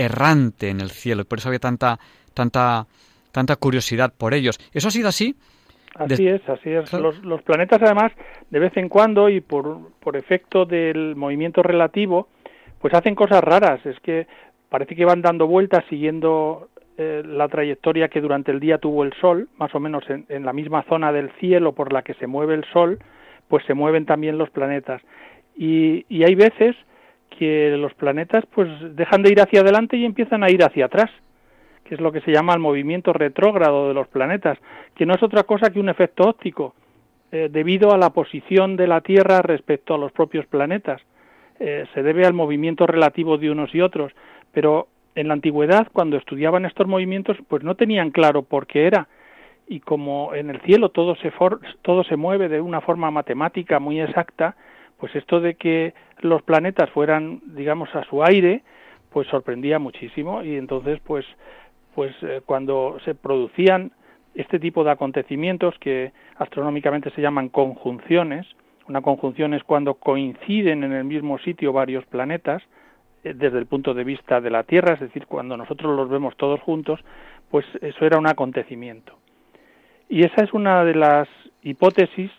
errante 0.00 0.68
en 0.70 0.80
el 0.80 0.90
cielo 0.90 1.22
y 1.22 1.24
por 1.24 1.38
eso 1.38 1.48
había 1.48 1.58
tanta 1.58 1.98
tanta 2.34 2.86
tanta 3.32 3.56
curiosidad 3.56 4.12
por 4.16 4.34
ellos. 4.34 4.58
Eso 4.72 4.88
ha 4.88 4.90
sido 4.90 5.08
así 5.08 5.36
Así 5.94 6.28
es, 6.28 6.48
así 6.48 6.70
es. 6.70 6.92
Los, 6.92 7.22
los, 7.24 7.42
planetas, 7.42 7.82
además, 7.82 8.12
de 8.50 8.58
vez 8.58 8.76
en 8.76 8.88
cuando 8.88 9.28
y 9.28 9.40
por, 9.40 9.92
por 10.00 10.16
efecto 10.16 10.64
del 10.64 11.16
movimiento 11.16 11.62
relativo, 11.62 12.28
pues 12.80 12.94
hacen 12.94 13.14
cosas 13.14 13.42
raras. 13.42 13.84
Es 13.84 13.98
que 14.00 14.26
parece 14.68 14.94
que 14.94 15.04
van 15.04 15.20
dando 15.20 15.46
vueltas 15.46 15.84
siguiendo 15.90 16.68
eh, 16.96 17.22
la 17.26 17.48
trayectoria 17.48 18.08
que 18.08 18.20
durante 18.20 18.52
el 18.52 18.60
día 18.60 18.78
tuvo 18.78 19.02
el 19.02 19.12
Sol, 19.20 19.48
más 19.58 19.74
o 19.74 19.80
menos 19.80 20.08
en, 20.08 20.26
en, 20.28 20.44
la 20.44 20.52
misma 20.52 20.84
zona 20.88 21.12
del 21.12 21.30
cielo 21.40 21.72
por 21.72 21.92
la 21.92 22.02
que 22.02 22.14
se 22.14 22.28
mueve 22.28 22.54
el 22.54 22.64
Sol, 22.72 23.00
pues 23.48 23.64
se 23.66 23.74
mueven 23.74 24.06
también 24.06 24.38
los 24.38 24.50
planetas. 24.50 25.02
Y, 25.56 26.06
y 26.08 26.22
hay 26.22 26.36
veces 26.36 26.76
que 27.38 27.76
los 27.76 27.94
planetas 27.94 28.44
pues 28.54 28.68
dejan 28.94 29.22
de 29.22 29.32
ir 29.32 29.40
hacia 29.40 29.60
adelante 29.60 29.96
y 29.96 30.04
empiezan 30.04 30.42
a 30.44 30.50
ir 30.50 30.62
hacia 30.62 30.86
atrás 30.86 31.10
que 31.90 31.96
es 31.96 32.00
lo 32.00 32.12
que 32.12 32.20
se 32.20 32.30
llama 32.30 32.54
el 32.54 32.60
movimiento 32.60 33.12
retrógrado 33.12 33.88
de 33.88 33.94
los 33.94 34.06
planetas, 34.06 34.56
que 34.94 35.06
no 35.06 35.14
es 35.14 35.22
otra 35.24 35.42
cosa 35.42 35.70
que 35.70 35.80
un 35.80 35.88
efecto 35.88 36.22
óptico, 36.22 36.72
eh, 37.32 37.48
debido 37.50 37.92
a 37.92 37.98
la 37.98 38.10
posición 38.10 38.76
de 38.76 38.86
la 38.86 39.00
Tierra 39.00 39.42
respecto 39.42 39.94
a 39.94 39.98
los 39.98 40.12
propios 40.12 40.46
planetas. 40.46 41.02
Eh, 41.58 41.86
se 41.92 42.04
debe 42.04 42.26
al 42.26 42.32
movimiento 42.32 42.86
relativo 42.86 43.38
de 43.38 43.50
unos 43.50 43.74
y 43.74 43.80
otros, 43.80 44.12
pero 44.52 44.86
en 45.16 45.26
la 45.26 45.34
antigüedad, 45.34 45.88
cuando 45.92 46.16
estudiaban 46.16 46.64
estos 46.64 46.86
movimientos, 46.86 47.36
pues 47.48 47.64
no 47.64 47.74
tenían 47.74 48.12
claro 48.12 48.42
por 48.42 48.68
qué 48.68 48.86
era. 48.86 49.08
Y 49.66 49.80
como 49.80 50.32
en 50.32 50.48
el 50.48 50.60
cielo 50.60 50.90
todo 50.90 51.16
se, 51.16 51.32
todo 51.82 52.04
se 52.04 52.14
mueve 52.14 52.48
de 52.48 52.60
una 52.60 52.80
forma 52.80 53.10
matemática 53.10 53.80
muy 53.80 54.00
exacta, 54.00 54.54
pues 54.96 55.14
esto 55.16 55.40
de 55.40 55.54
que 55.54 55.92
los 56.22 56.42
planetas 56.42 56.90
fueran, 56.90 57.40
digamos, 57.44 57.94
a 57.94 58.04
su 58.04 58.22
aire, 58.22 58.62
pues 59.10 59.26
sorprendía 59.28 59.78
muchísimo 59.78 60.42
y 60.42 60.56
entonces 60.56 61.00
pues 61.04 61.26
pues 61.94 62.14
eh, 62.22 62.40
cuando 62.46 62.98
se 63.04 63.14
producían 63.14 63.92
este 64.34 64.60
tipo 64.60 64.84
de 64.84 64.92
acontecimientos 64.92 65.74
que 65.80 66.12
astronómicamente 66.36 67.10
se 67.10 67.20
llaman 67.20 67.48
conjunciones, 67.48 68.46
una 68.88 69.02
conjunción 69.02 69.54
es 69.54 69.64
cuando 69.64 69.94
coinciden 69.94 70.84
en 70.84 70.92
el 70.92 71.04
mismo 71.04 71.38
sitio 71.38 71.72
varios 71.72 72.04
planetas 72.06 72.62
eh, 73.24 73.34
desde 73.34 73.58
el 73.58 73.66
punto 73.66 73.92
de 73.92 74.04
vista 74.04 74.40
de 74.40 74.50
la 74.50 74.62
Tierra, 74.62 74.94
es 74.94 75.00
decir, 75.00 75.26
cuando 75.26 75.56
nosotros 75.56 75.96
los 75.96 76.08
vemos 76.08 76.36
todos 76.36 76.60
juntos, 76.60 77.00
pues 77.50 77.66
eso 77.82 78.06
era 78.06 78.18
un 78.18 78.28
acontecimiento. 78.28 79.18
Y 80.08 80.24
esa 80.24 80.42
es 80.44 80.52
una 80.52 80.84
de 80.84 80.94
las 80.94 81.28
hipótesis 81.62 82.30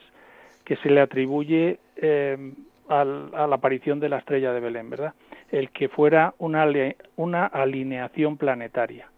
que 0.66 0.76
se 0.78 0.90
le 0.90 1.02
atribuye 1.02 1.80
eh, 1.98 2.54
a 2.92 3.06
la 3.48 3.56
aparición 3.56 4.00
de 4.00 4.10
la 4.10 4.18
estrella 4.18 4.52
de 4.54 4.60
Belén, 4.60 4.90
¿verdad? 4.90 5.14
El 5.50 5.72
que 5.72 5.90
fuera 5.90 6.34
una, 6.38 6.68
una 7.16 7.46
alineación 7.46 8.38
planetaria. 8.38 9.10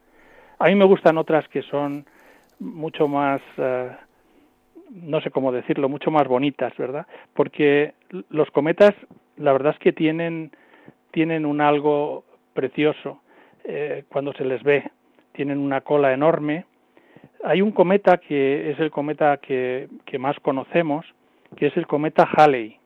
A 0.60 0.68
mí 0.68 0.76
me 0.76 0.86
gustan 0.86 1.18
otras 1.18 1.48
que 1.50 1.62
son 1.64 2.06
mucho 2.60 3.08
más, 3.08 3.42
eh, 3.58 3.92
no 4.90 5.22
sé 5.22 5.32
cómo 5.32 5.52
decirlo, 5.52 5.90
mucho 5.90 6.12
más 6.12 6.28
bonitas, 6.28 6.76
¿verdad? 6.78 7.08
Porque 7.34 7.94
los 8.30 8.50
cometas, 8.52 8.94
la 9.38 9.52
verdad 9.52 9.74
es 9.74 9.80
que 9.80 9.92
tienen, 9.92 10.52
tienen 11.12 11.46
un 11.46 11.62
algo 11.62 12.24
precioso 12.54 13.22
eh, 13.64 14.04
cuando 14.10 14.34
se 14.34 14.46
les 14.46 14.64
ve. 14.64 14.90
Tienen 15.34 15.58
una 15.58 15.82
cola 15.82 16.14
enorme. 16.14 16.66
Hay 17.44 17.62
un 17.62 17.72
cometa 17.72 18.18
que 18.18 18.72
es 18.72 18.80
el 18.80 18.92
cometa 18.92 19.38
que, 19.38 19.90
que 20.06 20.20
más 20.20 20.40
conocemos, 20.40 21.06
que 21.58 21.68
es 21.68 21.78
el 21.78 21.88
cometa 21.88 22.24
Halley. 22.24 22.78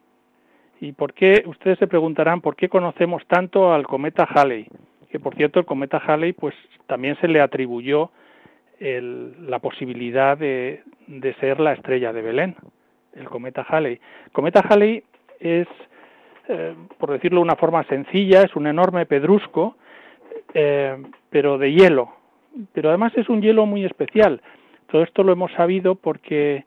¿Y 0.80 0.92
por 0.92 1.12
qué? 1.12 1.42
Ustedes 1.46 1.78
se 1.78 1.86
preguntarán 1.86 2.40
por 2.40 2.56
qué 2.56 2.68
conocemos 2.68 3.26
tanto 3.26 3.72
al 3.72 3.86
cometa 3.86 4.24
Halley 4.24 4.68
que 5.10 5.20
por 5.20 5.34
cierto 5.34 5.58
el 5.60 5.66
cometa 5.66 5.98
Halley 5.98 6.32
pues 6.32 6.54
también 6.86 7.16
se 7.20 7.28
le 7.28 7.40
atribuyó 7.40 8.10
la 8.80 9.58
posibilidad 9.58 10.38
de, 10.38 10.84
ser 11.40 11.58
la 11.58 11.72
estrella 11.72 12.12
de 12.12 12.22
Belén, 12.22 12.54
el 13.14 13.28
cometa 13.28 13.66
Halley. 13.68 13.98
El 14.26 14.32
cometa 14.32 14.60
Halley 14.60 15.02
es, 15.40 15.66
eh, 16.48 16.74
por 16.96 17.10
decirlo 17.10 17.40
de 17.40 17.44
una 17.44 17.56
forma 17.56 17.82
sencilla, 17.84 18.42
es 18.42 18.54
un 18.54 18.68
enorme 18.68 19.04
pedrusco, 19.04 19.76
eh, 20.54 20.96
pero 21.28 21.58
de 21.58 21.72
hielo. 21.72 22.12
Pero 22.72 22.90
además 22.90 23.12
es 23.16 23.28
un 23.28 23.42
hielo 23.42 23.66
muy 23.66 23.84
especial. 23.84 24.40
Todo 24.86 25.02
esto 25.02 25.24
lo 25.24 25.32
hemos 25.32 25.50
sabido 25.52 25.96
porque 25.96 26.64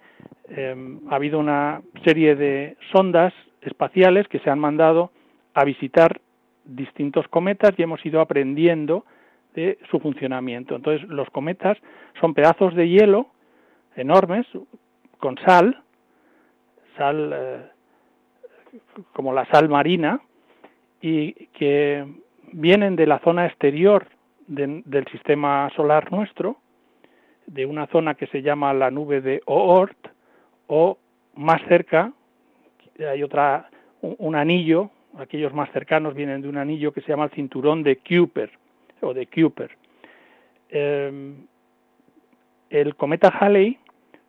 eh, 0.49 0.97
ha 1.09 1.15
habido 1.15 1.39
una 1.39 1.81
serie 2.03 2.35
de 2.35 2.75
sondas 2.91 3.33
espaciales 3.61 4.27
que 4.27 4.39
se 4.39 4.49
han 4.49 4.59
mandado 4.59 5.11
a 5.53 5.63
visitar 5.63 6.21
distintos 6.65 7.27
cometas 7.27 7.71
y 7.77 7.83
hemos 7.83 8.05
ido 8.05 8.21
aprendiendo 8.21 9.05
de 9.53 9.77
su 9.89 9.99
funcionamiento. 9.99 10.75
Entonces, 10.75 11.07
los 11.09 11.29
cometas 11.29 11.77
son 12.19 12.33
pedazos 12.33 12.75
de 12.75 12.87
hielo 12.87 13.27
enormes 13.95 14.45
con 15.19 15.37
sal, 15.39 15.81
sal 16.97 17.31
eh, 17.33 17.61
como 19.13 19.33
la 19.33 19.45
sal 19.45 19.69
marina, 19.69 20.21
y 21.01 21.33
que 21.47 22.05
vienen 22.53 22.95
de 22.95 23.07
la 23.07 23.19
zona 23.19 23.47
exterior 23.47 24.07
del 24.47 25.05
sistema 25.11 25.69
solar 25.75 26.11
nuestro, 26.11 26.57
de 27.47 27.65
una 27.65 27.87
zona 27.87 28.15
que 28.15 28.27
se 28.27 28.41
llama 28.41 28.73
la 28.73 28.91
nube 28.91 29.21
de 29.21 29.41
Oort, 29.45 29.97
o 30.67 30.97
más 31.35 31.61
cerca 31.67 32.13
hay 32.99 33.23
otra 33.23 33.69
un 34.01 34.35
anillo 34.35 34.89
aquellos 35.17 35.53
más 35.53 35.69
cercanos 35.71 36.15
vienen 36.15 36.41
de 36.41 36.49
un 36.49 36.57
anillo 36.57 36.91
que 36.91 37.01
se 37.01 37.09
llama 37.09 37.25
el 37.25 37.31
cinturón 37.31 37.83
de 37.83 37.97
Kuiper 37.97 38.49
o 39.01 39.13
de 39.13 39.27
Kuiper. 39.27 39.71
Em, 40.69 41.47
el 42.69 42.95
cometa 42.95 43.27
Halley 43.27 43.77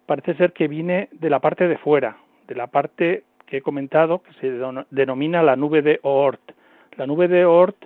parece 0.06 0.34
ser 0.34 0.52
que 0.52 0.68
viene 0.68 1.08
de 1.12 1.30
la 1.30 1.40
parte 1.40 1.68
de 1.68 1.78
fuera, 1.78 2.16
de 2.48 2.54
la 2.54 2.66
parte 2.66 3.24
que 3.46 3.58
he 3.58 3.62
comentado 3.62 4.22
que 4.22 4.32
se 4.34 4.50
denomina 4.90 5.42
la 5.42 5.56
nube 5.56 5.82
de 5.82 6.00
Oort. 6.02 6.40
La 6.96 7.06
nube 7.06 7.28
de 7.28 7.44
Oort 7.44 7.76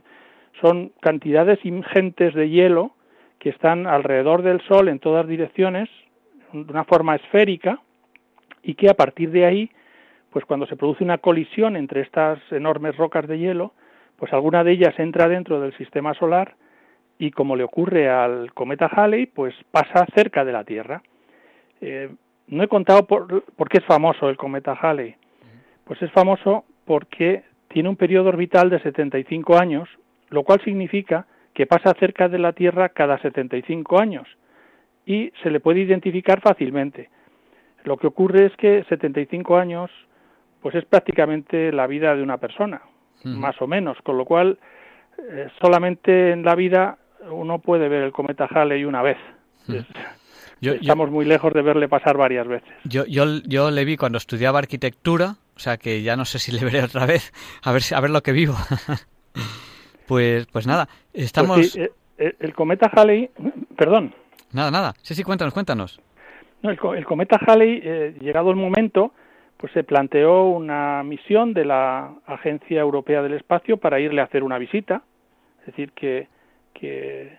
son 0.61 0.93
cantidades 1.01 1.63
ingentes 1.65 2.35
de 2.35 2.49
hielo 2.49 2.93
que 3.39 3.51
están 3.51 3.87
alrededor 3.87 4.43
del 4.43 4.61
Sol 4.63 4.89
en 4.89 4.99
todas 4.99 5.29
direcciones, 5.29 5.91
de 6.53 6.61
una 6.61 6.85
forma 6.85 7.17
esférica, 7.17 7.81
y 8.63 8.75
que 8.75 8.89
a 8.89 8.95
partir 8.95 9.31
de 9.31 9.45
ahí 9.45 9.71
pues 10.37 10.45
cuando 10.45 10.67
se 10.67 10.77
produce 10.77 11.03
una 11.03 11.17
colisión 11.17 11.77
entre 11.77 12.03
estas 12.03 12.39
enormes 12.53 12.95
rocas 12.99 13.27
de 13.27 13.39
hielo, 13.39 13.73
pues 14.19 14.35
alguna 14.35 14.65
de 14.65 14.73
ellas 14.73 14.93
entra 14.99 15.29
dentro 15.29 15.63
del 15.63 15.75
sistema 15.79 16.13
solar 16.13 16.57
y 17.19 17.31
como 17.31 17.57
le 17.57 17.65
ocurre 17.65 18.11
al 18.11 18.53
cometa 18.53 18.85
Halley, 18.85 19.25
pues 19.25 19.55
pasa 19.71 20.05
cerca 20.15 20.45
de 20.45 20.53
la 20.53 20.65
Tierra. 20.65 21.01
Eh, 21.81 22.11
no 22.49 22.63
he 22.63 22.69
contado 22.69 23.07
por, 23.07 23.45
por, 23.45 23.71
qué 23.71 23.79
es 23.79 23.85
famoso 23.87 24.29
el 24.29 24.37
cometa 24.37 24.75
Halley. 24.79 25.15
Pues 25.85 26.03
es 26.03 26.13
famoso 26.13 26.67
porque 26.85 27.45
tiene 27.69 27.89
un 27.89 27.97
periodo 27.97 28.29
orbital 28.29 28.69
de 28.69 28.81
75 28.81 29.57
años, 29.57 29.89
lo 30.29 30.43
cual 30.43 30.61
significa 30.63 31.27
que 31.55 31.65
pasa 31.65 31.95
cerca 31.99 32.29
de 32.29 32.41
la 32.41 32.53
Tierra 32.53 32.91
cada 32.91 33.19
75 33.23 33.99
años 33.99 34.29
y 35.07 35.33
se 35.43 35.51
le 35.51 35.61
puede 35.61 35.81
identificar 35.81 36.43
fácilmente. 36.43 37.09
Lo 37.85 37.97
que 37.97 38.09
ocurre 38.09 38.45
es 38.45 38.57
que 38.59 38.85
75 38.91 39.57
años 39.57 39.91
pues 40.67 40.83
es 40.83 40.85
prácticamente 40.85 41.71
la 41.71 41.87
vida 41.87 42.17
de 42.17 42.25
una 42.25 42.39
persona, 42.39 42.83
más 43.23 43.55
o 43.63 43.69
menos, 43.69 43.97
con 44.03 44.19
lo 44.19 44.25
cual 44.25 44.59
eh, 45.17 45.47
solamente 45.61 46.33
en 46.33 46.43
la 46.43 46.57
vida 46.57 46.99
uno 47.31 47.61
puede 47.61 47.89
ver 47.89 48.03
el 48.03 48.11
cometa 48.11 48.49
Halley 48.51 48.85
una 48.85 49.01
vez. 49.01 49.17
Estamos 50.61 51.09
muy 51.09 51.25
lejos 51.25 51.53
de 51.53 51.63
verle 51.63 51.89
pasar 51.89 52.17
varias 52.17 52.49
veces. 52.49 52.69
Yo, 52.83 53.05
yo, 53.07 53.27
yo 53.45 53.71
le 53.71 53.85
vi 53.85 53.97
cuando 53.97 54.19
estudiaba 54.19 54.59
arquitectura, 54.59 55.37
o 55.55 55.61
sea 55.61 55.77
que 55.77 56.03
ya 56.03 56.17
no 56.17 56.25
sé 56.25 56.41
si 56.41 56.51
le 56.51 56.65
veré 56.65 56.83
otra 56.83 57.07
vez, 57.07 57.33
a 57.63 57.71
ver, 57.71 57.83
a 57.95 58.01
ver 58.01 58.11
lo 58.11 58.25
que 58.25 58.33
vivo. 58.33 58.55
pues, 60.09 60.49
pues 60.49 60.67
nada, 60.67 60.89
estamos... 61.13 61.59
Pues 61.59 61.73
sí, 61.75 61.83
eh, 62.19 62.35
el 62.41 62.55
cometa 62.55 62.91
Halley, 62.93 63.31
perdón. 63.77 64.17
Nada, 64.53 64.73
nada, 64.73 64.95
sí, 65.03 65.15
sí, 65.15 65.23
cuéntanos, 65.23 65.55
cuéntanos. 65.55 66.01
No, 66.63 66.71
el, 66.71 66.79
el 66.97 67.05
cometa 67.05 67.39
Halley, 67.47 67.83
eh, 67.85 68.17
llegado 68.21 68.51
el 68.51 68.57
momento, 68.57 69.13
pues 69.57 69.73
se 69.73 69.85
planteó 69.85 70.45
una 70.45 71.03
misión 71.03 71.55
de 71.55 71.65
la 71.65 72.15
Agencia 72.27 72.81
Europea 72.81 73.23
del 73.23 73.35
Espacio 73.35 73.79
para 73.79 74.01
irle 74.01 74.21
a 74.21 74.25
hacer 74.25 74.43
una 74.43 74.59
visita, 74.59 75.03
es 75.61 75.67
decir, 75.67 75.93
que, 75.93 76.29
que 76.75 77.39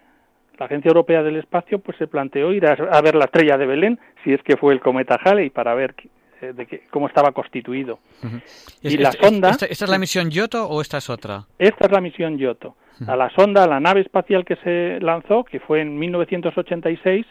la 0.58 0.66
Agencia 0.66 0.90
Europea 0.90 1.22
del 1.22 1.38
Espacio 1.38 1.80
pues 1.80 1.98
se 1.98 2.08
planteó 2.08 2.52
ir 2.52 2.66
a, 2.66 2.74
a, 2.74 3.02
ver 3.02 3.16
la 3.16 3.26
estrella 3.26 3.58
de 3.58 3.66
Belén, 3.68 4.00
si 4.24 4.34
es 4.34 4.42
que 4.42 4.58
fue 4.58 4.74
el 4.74 4.80
cometa 4.80 5.20
Halley, 5.24 5.52
para 5.52 5.76
ver 5.76 5.94
eh, 6.42 6.54
de 6.54 6.66
qué, 6.66 6.84
cómo 6.90 7.08
estaba 7.08 7.32
constituido. 7.32 8.00
Uh 8.24 8.28
-huh. 8.28 8.42
¿Y, 8.82 8.98
la 8.98 9.10
es, 9.10 9.16
sonda... 9.16 9.50
Esta, 9.52 9.66
¿Esta, 9.68 9.86
es 9.86 9.92
la 9.92 10.00
misión 10.00 10.30
Giotto 10.32 10.68
o 10.68 10.82
esta 10.82 10.98
es 10.98 11.10
otra? 11.10 11.46
Esta 11.60 11.86
es 11.86 11.92
la 11.92 12.02
misión. 12.02 12.34
Uh 12.34 12.38
-huh. 12.38 12.74
A 13.08 13.16
la 13.16 13.30
sonda, 13.30 13.64
a 13.64 13.68
la 13.68 13.80
nave 13.80 14.02
espacial 14.02 14.44
que 14.44 14.56
se 14.58 15.00
lanzó, 15.02 15.44
que 15.44 15.60
fue 15.60 15.82
en 15.82 15.98
1986, 15.98 17.26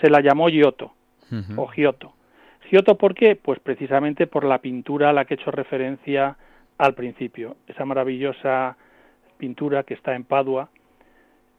se 0.00 0.08
la 0.08 0.20
llamó 0.20 0.44
uh 0.44 0.48
-huh. 0.48 1.54
o 1.56 1.66
Giotto. 1.68 2.12
Giotto, 2.70 2.96
¿por 2.96 3.14
qué? 3.14 3.34
Pues 3.34 3.58
precisamente 3.58 4.28
por 4.28 4.44
la 4.44 4.60
pintura 4.60 5.10
a 5.10 5.12
la 5.12 5.24
que 5.24 5.34
he 5.34 5.36
hecho 5.36 5.50
referencia 5.50 6.36
al 6.78 6.94
principio. 6.94 7.56
Esa 7.66 7.84
maravillosa 7.84 8.76
pintura 9.38 9.82
que 9.82 9.94
está 9.94 10.14
en 10.14 10.22
Padua, 10.22 10.70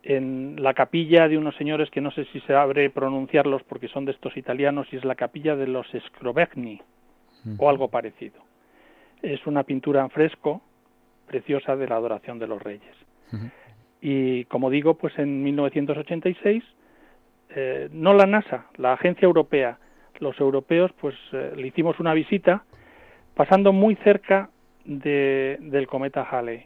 en 0.04 0.56
la 0.64 0.74
capilla 0.74 1.28
de 1.28 1.38
unos 1.38 1.56
señores 1.58 1.90
que 1.90 2.00
no 2.00 2.12
sé 2.12 2.26
si 2.32 2.40
se 2.42 2.56
abre 2.56 2.90
pronunciarlos 2.90 3.62
porque 3.64 3.90
son 3.90 4.06
de 4.06 4.14
estos 4.14 4.38
italianos 4.38 4.88
y 4.92 4.96
es 4.96 5.04
la 5.04 5.16
capilla 5.16 5.58
de 5.58 5.68
los 5.68 5.86
Scrovegni 6.08 6.82
o 7.58 7.70
algo 7.70 7.90
parecido. 7.90 8.42
Es 9.22 9.46
una 9.46 9.64
pintura 9.64 10.02
en 10.02 10.12
fresco 10.12 10.62
preciosa 11.28 11.76
de 11.76 11.88
la 11.88 11.98
adoración 11.98 12.40
de 12.40 12.48
los 12.48 12.62
reyes. 12.62 12.96
Y 14.00 14.46
como 14.46 14.70
digo, 14.70 14.94
pues 14.94 15.20
en 15.20 15.44
1986 15.44 16.64
eh, 17.50 17.90
no 17.92 18.14
la 18.14 18.26
NASA, 18.26 18.68
la 18.78 18.94
agencia 18.94 19.26
europea, 19.26 19.78
los 20.22 20.40
europeos, 20.40 20.92
pues 21.02 21.16
eh, 21.34 21.54
le 21.56 21.68
hicimos 21.68 22.00
una 22.00 22.14
visita 22.14 22.64
pasando 23.36 23.74
muy 23.74 23.96
cerca 23.98 24.50
de, 24.86 25.58
del 25.60 25.88
cometa 25.88 26.24
Halley. 26.24 26.66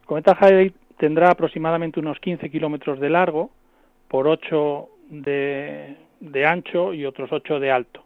El 0.00 0.06
cometa 0.06 0.36
Halley 0.38 0.74
tendrá 0.98 1.30
aproximadamente 1.30 2.00
unos 2.00 2.18
15 2.20 2.50
kilómetros 2.50 3.00
de 3.00 3.08
largo 3.08 3.50
por 4.08 4.28
8 4.28 4.88
de, 5.10 5.96
de, 6.20 6.46
ancho 6.46 6.92
y 6.92 7.06
otros 7.06 7.32
8 7.32 7.60
de 7.60 7.70
alto. 7.70 8.04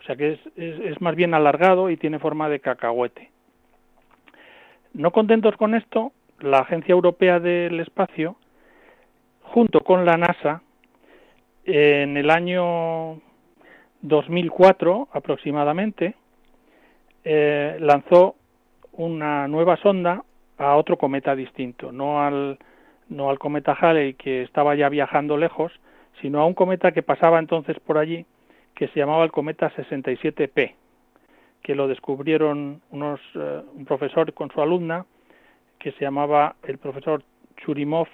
O 0.00 0.02
sea 0.04 0.16
que 0.16 0.38
es, 0.56 1.00
más 1.00 1.14
bien 1.14 1.34
alargado 1.34 1.90
y 1.90 1.96
tiene 1.96 2.18
forma 2.18 2.48
de 2.48 2.60
cacahuete. 2.60 3.30
No 4.92 5.12
contentos 5.12 5.56
con 5.56 5.74
esto, 5.74 6.12
la 6.40 6.60
Agencia 6.60 6.92
Europea 6.92 7.38
del 7.38 7.78
Espacio, 7.80 8.36
junto 9.42 9.80
con 9.80 10.04
la 10.04 10.16
NASA, 10.16 10.62
en 11.64 12.16
el 12.16 12.30
año 12.30 13.20
2004 14.02 15.08
aproximadamente, 15.12 16.14
eh, 17.24 17.76
lanzó 17.80 18.36
una 18.92 19.46
nueva 19.48 19.76
sonda 19.76 20.24
a 20.58 20.76
otro 20.76 20.96
cometa 20.96 21.34
distinto, 21.34 21.92
no 21.92 22.22
al, 22.22 22.58
no 23.08 23.30
al 23.30 23.38
cometa 23.38 23.72
Halley 23.72 24.14
que 24.14 24.42
estaba 24.42 24.74
ya 24.74 24.88
viajando 24.88 25.36
lejos, 25.36 25.72
sino 26.20 26.40
a 26.40 26.46
un 26.46 26.54
cometa 26.54 26.92
que 26.92 27.02
pasaba 27.02 27.38
entonces 27.38 27.78
por 27.80 27.98
allí, 27.98 28.26
que 28.74 28.88
se 28.88 29.00
llamaba 29.00 29.24
el 29.24 29.32
cometa 29.32 29.70
67P, 29.72 30.74
que 31.62 31.74
lo 31.74 31.88
descubrieron 31.88 32.80
unos, 32.90 33.20
uh, 33.34 33.62
un 33.74 33.84
profesor 33.84 34.32
con 34.32 34.50
su 34.50 34.60
alumna, 34.60 35.06
que 35.78 35.92
se 35.92 36.04
llamaba 36.04 36.56
el 36.62 36.78
profesor 36.78 37.22
Churimov 37.56 38.08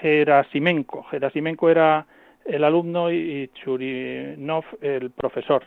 Gerasimenko. 0.00 1.04
Gerasimenko 1.04 1.70
era 1.70 2.06
el 2.44 2.64
alumno 2.64 3.10
y 3.10 3.48
Churinov 3.54 4.64
el 4.80 5.10
profesor. 5.10 5.64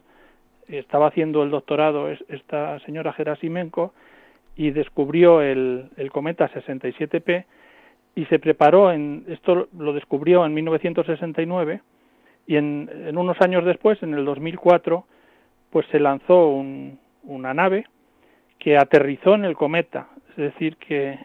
Estaba 0.67 1.07
haciendo 1.07 1.43
el 1.43 1.51
doctorado 1.51 2.09
esta 2.09 2.79
señora 2.79 3.13
Gerasimenko 3.13 3.93
y 4.55 4.71
descubrió 4.71 5.41
el, 5.41 5.89
el 5.97 6.11
cometa 6.11 6.49
67P 6.49 7.45
y 8.15 8.25
se 8.25 8.39
preparó 8.39 8.91
en 8.91 9.25
esto 9.27 9.67
lo 9.77 9.93
descubrió 9.93 10.45
en 10.45 10.53
1969 10.53 11.81
y 12.47 12.55
en, 12.55 12.89
en 13.07 13.17
unos 13.17 13.39
años 13.41 13.65
después 13.65 14.01
en 14.01 14.13
el 14.13 14.23
2004 14.23 15.05
pues 15.69 15.85
se 15.87 15.99
lanzó 15.99 16.47
un, 16.49 16.97
una 17.23 17.53
nave 17.53 17.85
que 18.57 18.77
aterrizó 18.77 19.35
en 19.35 19.43
el 19.43 19.55
cometa 19.55 20.07
es 20.31 20.37
decir 20.37 20.77
que 20.77 21.19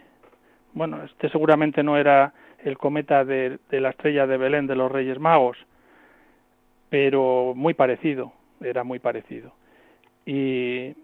bueno 0.73 1.05
este 1.05 1.29
seguramente 1.29 1.83
no 1.85 1.97
era 1.97 2.35
el 2.65 2.79
cometa 2.79 3.25
de, 3.25 3.59
de 3.71 3.81
la 3.81 3.91
estrella 3.91 4.27
de 4.27 4.37
Belén 4.37 4.67
de 4.67 4.77
los 4.77 4.91
Reyes 4.91 5.19
Magos 5.19 5.57
pero 6.91 7.55
muy 7.55 7.75
parecido 7.75 8.33
era 8.61 8.85
muy 8.85 8.99
parecido 8.99 9.53
y 10.27 10.95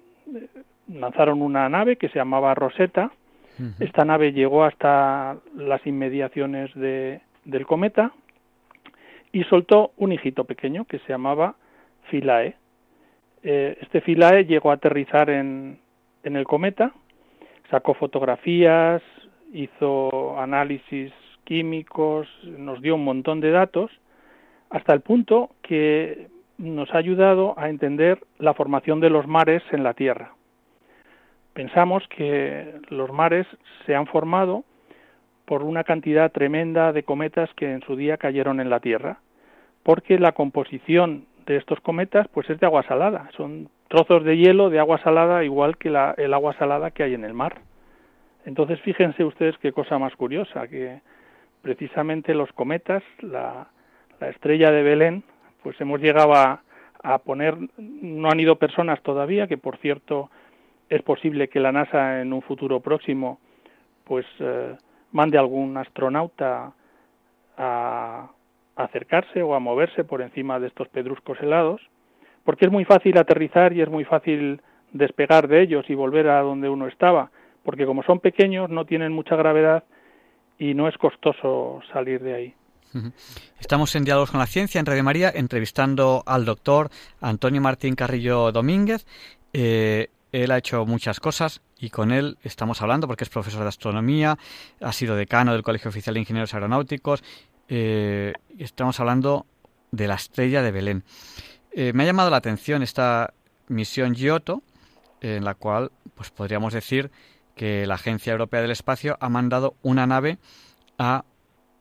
lanzaron 0.93 1.41
una 1.41 1.69
nave 1.69 1.97
que 1.97 2.09
se 2.09 2.19
llamaba 2.19 2.55
Rosetta. 2.55 3.11
Uh 3.59 3.63
-huh. 3.63 3.75
Esta 3.81 4.05
nave 4.05 4.33
llegó 4.33 4.65
hasta 4.65 5.37
las 5.55 5.87
inmediaciones 5.87 6.75
de, 6.75 7.21
del 7.45 7.67
cometa 7.67 8.13
y 9.33 9.45
soltó 9.45 9.93
un 9.97 10.13
hijito 10.13 10.45
pequeño 10.45 10.85
que 10.85 10.99
se 11.01 11.09
llamaba 11.09 11.55
Philae. 12.11 12.55
Eh, 13.43 13.79
este 13.81 14.01
Philae 14.01 14.45
llegó 14.45 14.71
a 14.71 14.75
aterrizar 14.75 15.31
en, 15.31 15.79
en 16.23 16.37
el 16.37 16.45
cometa, 16.45 16.93
sacó 17.71 17.95
fotografías, 17.95 19.03
hizo 19.53 20.39
análisis 20.39 21.13
químicos, 21.47 22.29
nos 22.45 22.83
dio 22.83 22.97
un 22.97 23.05
montón 23.05 23.41
de 23.41 23.51
datos, 23.51 23.91
hasta 24.69 24.93
el 24.93 25.01
punto 25.01 25.53
que 25.63 26.29
nos 26.59 26.93
ha 26.93 26.99
ayudado 26.99 27.59
a 27.59 27.71
entender 27.71 28.19
la 28.39 28.53
formación 28.53 29.01
de 29.01 29.09
los 29.09 29.27
mares 29.27 29.63
en 29.73 29.83
la 29.83 29.95
Tierra 29.95 30.37
pensamos 31.57 32.07
que 32.09 32.81
los 32.91 33.11
mares 33.11 33.47
se 33.87 33.95
han 33.95 34.07
formado 34.07 34.65
por 35.47 35.63
una 35.63 35.85
cantidad 35.85 36.31
tremenda 36.31 36.93
de 36.93 37.03
cometas 37.03 37.49
que 37.57 37.73
en 37.73 37.81
su 37.81 37.97
día 37.97 38.19
cayeron 38.19 38.61
en 38.61 38.69
la 38.69 38.81
Tierra, 38.81 39.21
porque 39.83 40.19
la 40.19 40.33
composición 40.33 41.25
de 41.47 41.57
estos 41.57 41.81
cometas 41.81 42.29
pues 42.29 42.51
es 42.51 42.61
de 42.61 42.67
agua 42.67 42.83
salada, 42.83 43.31
son 43.39 43.71
trozos 43.89 44.23
de 44.25 44.37
hielo 44.37 44.69
de 44.69 44.81
agua 44.81 44.99
salada 44.99 45.45
igual 45.45 45.79
que 45.79 45.89
la, 45.89 46.15
el 46.19 46.35
agua 46.35 46.53
salada 46.59 46.91
que 46.91 47.05
hay 47.05 47.15
en 47.15 47.25
el 47.25 47.33
mar. 47.33 47.61
Entonces 48.45 48.79
fíjense 48.83 49.25
ustedes 49.25 49.57
qué 49.57 49.73
cosa 49.73 49.99
más 49.99 50.15
curiosa, 50.15 50.69
que 50.69 51.01
precisamente 51.67 52.33
los 52.33 52.53
cometas, 52.53 53.03
la, 53.19 53.67
la 54.21 54.29
estrella 54.29 54.71
de 54.71 54.85
Belén, 54.85 55.25
pues 55.65 55.75
hemos 55.81 56.01
llegado 56.01 56.33
a, 56.33 56.63
poner, 57.25 57.57
no 57.77 58.29
han 58.31 58.39
ido 58.39 58.55
personas 58.55 59.03
todavía, 59.03 59.49
que 59.49 59.59
por 59.59 59.77
cierto 59.79 60.31
es 60.89 61.03
posible 61.03 61.49
que 61.49 61.59
la 61.59 61.73
NASA 61.73 62.21
en 62.21 62.33
un 62.33 62.41
futuro 62.43 62.79
próximo 62.79 63.41
pues 64.05 64.25
eh, 64.39 64.77
mande 65.11 65.39
algún 65.39 65.77
astronauta 65.77 66.73
a 67.59 68.31
acercarse 68.77 69.43
o 69.43 69.57
a 69.57 69.59
moverse 69.59 70.05
por 70.05 70.23
encima 70.23 70.61
de 70.61 70.69
estos 70.69 70.87
pedruscos 70.87 71.41
helados, 71.41 71.81
porque 72.45 72.67
es 72.67 72.71
muy 72.71 72.85
fácil 72.85 73.19
aterrizar 73.19 73.73
y 73.73 73.83
es 73.83 73.89
muy 73.89 74.05
fácil 74.05 74.63
despegar 74.93 75.49
de 75.49 75.63
ellos 75.63 75.91
y 75.91 75.97
volver 75.97 76.29
a 76.29 76.43
donde 76.43 76.69
uno 76.69 76.87
estaba, 76.87 77.33
porque 77.65 77.87
como 77.87 78.05
son 78.05 78.21
pequeños 78.21 78.71
no 78.71 78.85
tienen 78.85 79.13
mucha 79.13 79.35
gravedad 79.35 79.83
y 80.59 80.75
no 80.75 80.89
es 80.89 80.97
costoso 80.99 81.81
salir 81.93 82.23
de 82.23 82.35
ahí. 82.35 82.55
Estamos 83.61 83.95
en 83.95 84.05
Diálogos 84.05 84.31
con 84.31 84.41
la 84.41 84.47
Ciencia 84.47 84.79
en 84.79 84.87
Radio 84.87 85.05
María 85.05 85.31
entrevistando 85.35 86.23
al 86.25 86.45
doctor 86.45 86.89
Antonio 87.21 87.61
Martín 87.61 87.95
Carrillo 87.95 88.53
Domínguez. 88.53 89.07
Eh, 89.53 90.09
él 90.33 90.51
ha 90.51 90.59
hecho 90.59 90.87
muchas 90.87 91.21
cosas 91.21 91.61
y 91.79 91.91
con 91.91 92.11
él 92.11 92.39
estamos 92.43 92.81
hablando 92.81 93.07
porque 93.07 93.25
es 93.25 93.31
profesor 93.31 93.63
de 93.63 93.69
astronomía, 93.69 94.39
ha 94.81 94.93
sido 94.93 95.15
decano 95.15 95.53
del 95.53 95.63
Colegio 95.63 95.91
Oficial 95.91 96.15
de 96.15 96.21
Ingenieros 96.21 96.55
Aeronáuticos. 96.55 97.23
Eh, 97.69 98.33
estamos 98.59 98.99
hablando 99.01 99.47
de 99.91 100.09
la 100.09 100.15
estrella 100.15 100.63
de 100.63 100.73
Belén. 100.73 101.05
Eh, 101.73 101.93
me 101.95 102.05
ha 102.05 102.07
llamado 102.07 102.31
la 102.31 102.39
atención 102.39 102.83
esta 102.83 103.35
misión 103.69 104.15
Giotto, 104.15 104.63
en 105.21 105.45
la 105.45 105.55
cual 105.55 105.91
pues 106.15 106.31
podríamos 106.31 106.73
decir 106.73 107.11
que 107.57 107.85
la 107.87 107.95
Agencia 107.95 108.31
Europea 108.31 108.63
del 108.63 108.71
Espacio 108.71 109.19
ha 109.21 109.29
mandado 109.29 109.75
una 109.83 110.07
nave 110.07 110.39
a 110.99 111.25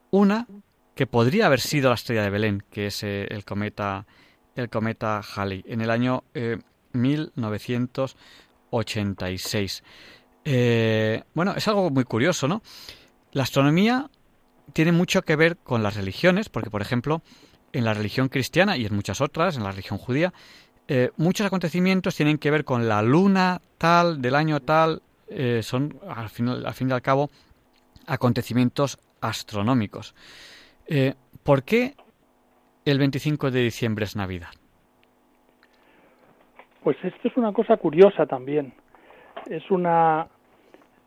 una 0.09 0.47
que 0.95 1.05
podría 1.05 1.45
haber 1.45 1.59
sido 1.59 1.89
la 1.89 1.95
estrella 1.95 2.23
de 2.23 2.31
Belén, 2.31 2.63
que 2.71 2.87
es 2.87 3.03
eh, 3.03 3.27
el 3.29 3.45
cometa 3.45 4.07
el 4.55 4.69
cometa 4.69 5.21
Halley 5.35 5.63
en 5.67 5.81
el 5.81 5.91
año 5.91 6.23
1900 6.93 8.15
86. 8.75 9.83
Eh, 10.43 11.23
bueno, 11.33 11.53
es 11.55 11.67
algo 11.67 11.89
muy 11.89 12.03
curioso, 12.03 12.47
¿no? 12.47 12.61
La 13.31 13.43
astronomía 13.43 14.09
tiene 14.73 14.91
mucho 14.91 15.21
que 15.23 15.35
ver 15.35 15.57
con 15.57 15.83
las 15.83 15.95
religiones, 15.95 16.49
porque, 16.49 16.69
por 16.69 16.81
ejemplo, 16.81 17.21
en 17.73 17.85
la 17.85 17.93
religión 17.93 18.29
cristiana 18.29 18.77
y 18.77 18.85
en 18.85 18.95
muchas 18.95 19.21
otras, 19.21 19.57
en 19.57 19.63
la 19.63 19.71
religión 19.71 19.99
judía, 19.99 20.33
eh, 20.87 21.11
muchos 21.17 21.47
acontecimientos 21.47 22.15
tienen 22.15 22.37
que 22.37 22.51
ver 22.51 22.63
con 22.63 22.87
la 22.87 23.01
luna 23.01 23.61
tal, 23.77 24.21
del 24.21 24.35
año 24.35 24.61
tal, 24.61 25.01
eh, 25.27 25.61
son 25.61 25.99
al 26.07 26.29
fin, 26.29 26.47
al 26.49 26.73
fin 26.73 26.89
y 26.89 26.93
al 26.93 27.01
cabo 27.01 27.29
acontecimientos 28.07 28.99
astronómicos. 29.21 30.15
Eh, 30.87 31.13
¿Por 31.43 31.63
qué 31.63 31.93
el 32.85 32.99
25 32.99 33.51
de 33.51 33.61
diciembre 33.61 34.05
es 34.05 34.15
Navidad? 34.15 34.49
Pues 36.83 36.97
esto 37.03 37.27
es 37.27 37.35
una 37.37 37.51
cosa 37.51 37.77
curiosa 37.77 38.25
también. 38.27 38.73
Es 39.49 39.69
una 39.71 40.27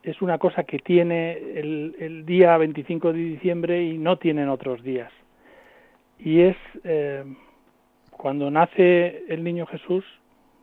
es 0.02 0.22
una 0.22 0.38
cosa 0.38 0.64
que 0.64 0.78
tiene 0.78 1.32
el, 1.32 1.94
el 1.98 2.24
día 2.24 2.56
25 2.56 3.12
de 3.12 3.18
diciembre 3.18 3.84
y 3.84 3.98
no 3.98 4.16
tienen 4.16 4.48
otros 4.48 4.82
días. 4.82 5.12
Y 6.18 6.40
es 6.40 6.56
eh, 6.84 7.24
cuando 8.10 8.50
nace 8.50 9.24
el 9.28 9.44
niño 9.44 9.66
Jesús, 9.66 10.04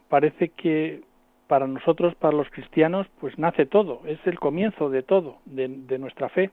parece 0.10 0.50
que 0.50 1.02
para 1.48 1.68
nosotros, 1.68 2.16
para 2.16 2.36
los 2.36 2.50
cristianos, 2.50 3.08
pues 3.20 3.38
nace 3.38 3.66
todo, 3.66 4.02
es 4.06 4.20
el 4.26 4.40
comienzo 4.40 4.90
de 4.90 5.04
todo, 5.04 5.38
de, 5.46 5.68
de 5.68 6.00
nuestra 6.00 6.30
fe. 6.30 6.52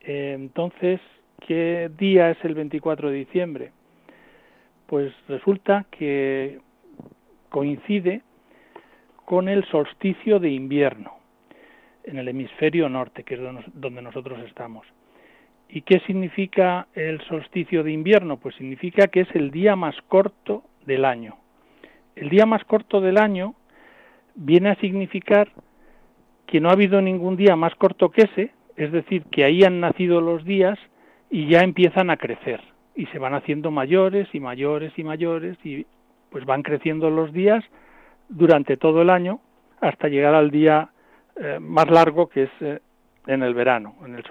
Eh, 0.00 0.32
entonces, 0.34 1.00
¿qué 1.46 1.90
día 1.96 2.30
es 2.30 2.38
el 2.44 2.54
24 2.54 3.10
de 3.10 3.16
diciembre? 3.16 3.72
Pues 4.86 5.12
resulta 5.28 5.86
que 5.90 6.60
coincide 7.48 8.22
con 9.24 9.48
el 9.48 9.64
solsticio 9.66 10.38
de 10.38 10.50
invierno 10.50 11.22
en 12.04 12.18
el 12.18 12.28
hemisferio 12.28 12.88
norte, 12.88 13.22
que 13.24 13.34
es 13.34 13.40
donde 13.74 14.02
nosotros 14.02 14.40
estamos. 14.46 14.86
¿Y 15.68 15.82
qué 15.82 16.00
significa 16.00 16.88
el 16.94 17.20
solsticio 17.22 17.82
de 17.82 17.92
invierno? 17.92 18.38
Pues 18.38 18.54
significa 18.56 19.06
que 19.06 19.20
es 19.20 19.28
el 19.34 19.50
día 19.50 19.76
más 19.76 19.94
corto 20.08 20.64
del 20.84 21.04
año. 21.04 21.36
El 22.14 22.28
día 22.28 22.44
más 22.44 22.64
corto 22.64 23.00
del 23.00 23.16
año 23.16 23.54
viene 24.34 24.70
a 24.70 24.76
significar 24.76 25.48
que 26.46 26.60
no 26.60 26.68
ha 26.68 26.72
habido 26.72 27.00
ningún 27.00 27.36
día 27.36 27.56
más 27.56 27.74
corto 27.76 28.10
que 28.10 28.22
ese, 28.22 28.52
es 28.76 28.92
decir, 28.92 29.24
que 29.30 29.44
ahí 29.44 29.64
han 29.64 29.80
nacido 29.80 30.20
los 30.20 30.44
días 30.44 30.78
y 31.30 31.48
ya 31.48 31.60
empiezan 31.60 32.10
a 32.10 32.16
crecer 32.16 32.60
y 32.94 33.06
se 33.06 33.18
van 33.18 33.34
haciendo 33.34 33.70
mayores 33.70 34.28
y 34.32 34.40
mayores 34.40 34.92
y 34.96 35.04
mayores 35.04 35.56
y 35.64 35.86
pues 36.30 36.44
van 36.44 36.62
creciendo 36.62 37.10
los 37.10 37.32
días 37.32 37.64
durante 38.28 38.76
todo 38.76 39.02
el 39.02 39.10
año 39.10 39.40
hasta 39.80 40.08
llegar 40.08 40.34
al 40.34 40.50
día 40.50 40.90
eh, 41.36 41.58
más 41.60 41.90
largo 41.90 42.28
que 42.28 42.44
es 42.44 42.50
eh, 42.60 42.80
en 43.26 43.42
el 43.42 43.54
verano, 43.54 43.96
en 44.04 44.14
el 44.14 44.24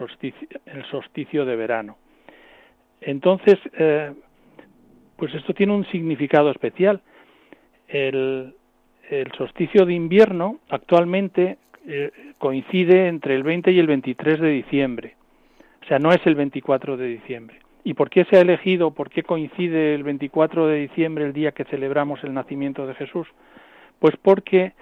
solsticio, 0.89 1.45
de 1.45 1.56
verano. 1.56 1.97
Entonces, 2.99 3.58
eh, 3.78 4.14
pues 5.16 5.34
esto 5.34 5.54
tiene 5.54 5.74
un 5.74 5.86
significado 5.86 6.52
especial. 6.52 7.02
El, 7.88 8.56
el 9.12 9.32
solsticio 9.34 9.86
de 9.86 9.93
invierno 9.93 10.59
actualmente 10.70 11.57
coincide 12.38 13.07
entre 13.07 13.36
el 13.36 13.43
20 13.43 13.72
y 13.72 13.80
el 13.80 13.88
23 13.88 14.39
de 14.39 14.49
diciembre. 14.49 15.16
O 15.84 15.86
sea, 15.86 15.99
no 15.99 16.12
es 16.12 16.26
el 16.26 16.36
24 16.36 16.95
de 16.95 17.07
diciembre. 17.07 17.59
¿Y 17.84 17.95
por 17.95 18.09
qué 18.09 18.26
se 18.26 18.38
ha 18.38 18.41
elegido, 18.41 18.91
por 18.91 19.09
qué 19.09 19.24
coincide 19.24 19.95
el 19.95 20.03
24 20.03 20.68
de 20.68 20.82
diciembre, 20.82 21.26
el 21.26 21.34
día 21.34 21.51
que 21.51 21.66
celebramos 21.66 22.24
el 22.24 22.34
nacimiento 22.34 22.86
de 22.86 22.93
Jesús? 22.93 23.28
Pues 23.99 24.16
porque 24.22 24.74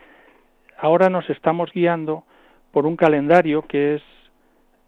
ahora 0.78 1.10
nos 1.10 1.30
estamos 1.30 1.72
guiando 1.72 2.24
por 2.72 2.86
un 2.86 2.98
calendario 2.98 3.64
que 3.64 3.96
es 3.96 4.02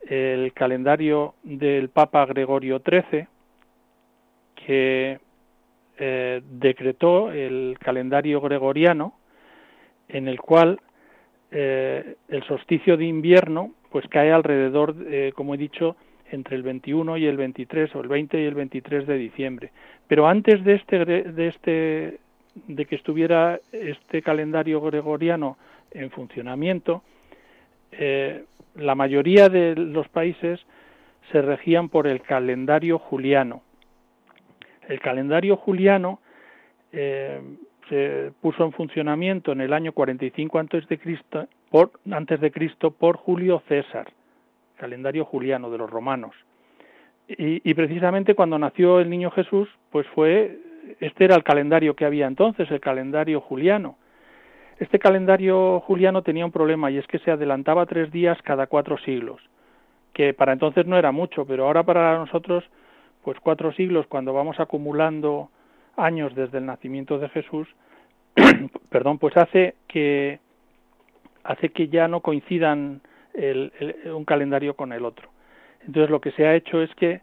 el 0.08 0.52
calendario 0.54 1.36
del 1.44 1.90
Papa 1.90 2.26
Gregorio 2.26 2.82
XIII, 2.86 3.28
que 4.56 5.20
eh, 5.98 6.42
decretó 6.44 7.32
el 7.32 7.78
calendario 7.80 8.42
gregoriano, 8.42 9.14
en 10.12 10.28
el 10.28 10.40
cual 10.40 10.80
eh, 11.52 12.16
el 12.30 12.44
solsticio 12.44 12.98
de 12.98 13.06
invierno 13.06 13.72
pues 13.92 14.08
cae 14.08 14.32
alrededor, 14.32 14.96
eh, 15.08 15.34
como 15.36 15.56
he 15.56 15.58
dicho, 15.58 15.98
entre 16.32 16.56
el 16.56 16.64
21 16.64 17.18
y 17.18 17.26
el 17.26 17.36
23 17.36 17.94
o 17.96 18.02
el 18.02 18.08
20 18.08 18.42
y 18.42 18.46
el 18.46 18.56
23 18.56 19.06
de 19.06 19.18
diciembre. 19.18 19.72
Pero 20.08 20.28
antes 20.28 20.64
de 20.64 20.76
este 20.76 21.06
de 21.06 21.48
este 21.48 22.20
de 22.68 22.86
que 22.86 22.96
estuviera 22.96 23.60
este 23.72 24.22
calendario 24.22 24.82
gregoriano 24.82 25.58
en 25.92 26.10
funcionamiento, 26.10 27.04
eh, 27.92 28.46
la 28.76 28.96
mayoría 28.96 29.50
de 29.50 29.76
los 29.76 30.08
países 30.08 30.60
se 31.32 31.42
regían 31.42 31.90
por 31.90 32.08
el 32.08 32.22
calendario 32.22 32.98
juliano. 32.98 33.62
El 34.88 35.00
calendario 35.00 35.58
juliano 35.58 36.20
se 37.92 38.32
puso 38.40 38.64
en 38.64 38.72
funcionamiento 38.72 39.52
en 39.52 39.60
el 39.60 39.74
año 39.74 39.92
45 39.92 40.60
antes 40.60 40.88
de 40.88 40.98
Cristo 40.98 41.48
por 41.70 41.92
antes 42.10 42.40
de 42.40 42.50
Cristo 42.50 42.92
por 42.92 43.18
Julio 43.18 43.62
César, 43.68 44.08
calendario 44.78 45.26
juliano 45.26 45.70
de 45.70 45.78
los 45.78 45.90
romanos. 45.90 46.34
Y, 47.28 47.70
y, 47.70 47.74
precisamente 47.74 48.34
cuando 48.34 48.58
nació 48.58 49.02
el 49.02 49.10
niño 49.10 49.30
Jesús, 49.32 49.68
pues 49.90 50.08
fue 50.16 50.58
este 51.02 51.26
era 51.26 51.36
el 51.36 51.44
calendario 51.44 51.94
que 51.94 52.06
había 52.06 52.28
entonces, 52.28 52.72
el 52.72 52.80
calendario 52.80 53.42
juliano. 53.42 53.98
Este 54.80 54.98
calendario 54.98 55.82
juliano 55.82 56.22
tenía 56.24 56.46
un 56.46 56.52
problema 56.52 56.92
y 56.92 56.98
es 56.98 57.06
que 57.08 57.20
se 57.20 57.32
adelantaba 57.32 57.86
tres 57.86 58.10
días 58.10 58.42
cada 58.42 58.68
cuatro 58.68 58.98
siglos, 59.00 59.42
que 60.14 60.34
para 60.34 60.54
entonces 60.54 60.86
no 60.86 60.98
era 60.98 61.12
mucho, 61.12 61.46
pero 61.46 61.66
ahora 61.66 61.84
para 61.84 62.18
nosotros, 62.18 62.64
pues 63.22 63.38
cuatro 63.42 63.74
siglos, 63.74 64.08
cuando 64.08 64.34
vamos 64.34 64.60
acumulando 64.62 65.50
años 66.04 66.34
desde 66.36 66.58
el 66.58 66.66
nacimiento 66.66 67.20
de 67.20 67.30
Jesús, 67.30 67.68
perdón, 68.90 69.20
pues 69.20 69.36
hace 69.38 69.76
que 69.88 70.40
hace 71.44 71.70
que 71.70 71.88
ya 71.88 72.08
no 72.08 72.22
coincidan 72.22 73.02
el, 73.34 73.74
el, 73.80 74.12
un 74.12 74.26
calendario 74.26 74.76
con 74.76 74.94
el 74.94 75.06
otro. 75.06 75.30
Entonces 75.86 76.10
lo 76.10 76.22
que 76.22 76.32
se 76.32 76.46
ha 76.46 76.56
hecho 76.56 76.82
es 76.82 76.94
que, 76.96 77.22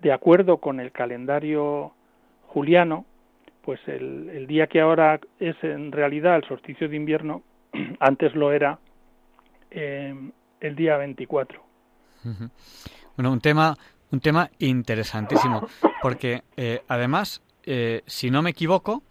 de 0.00 0.12
acuerdo 0.12 0.58
con 0.58 0.80
el 0.80 0.90
calendario 0.90 1.92
juliano, 2.48 3.04
pues 3.62 3.80
el, 3.86 4.46
día 4.46 4.66
que 4.66 4.80
ahora 4.80 5.20
es 5.38 5.56
en 5.62 5.92
realidad 5.92 6.36
el 6.36 6.44
solsticio 6.44 6.88
de 6.88 6.96
invierno, 6.96 7.42
antes 8.00 8.34
lo 8.34 8.52
era 8.52 8.78
eh, 9.70 10.14
el 10.60 10.76
día 10.76 10.96
24. 10.96 11.62
Bueno, 13.16 13.32
un 13.32 13.40
tema, 13.40 13.76
un 14.10 14.20
tema 14.20 14.50
interesantísimo, 14.58 15.66
porque 16.02 16.42
eh, 16.56 16.82
además, 16.88 17.42
eh, 17.64 18.02
si 18.06 18.30
no 18.30 18.42
me 18.42 18.50
equivoco, 18.50 19.02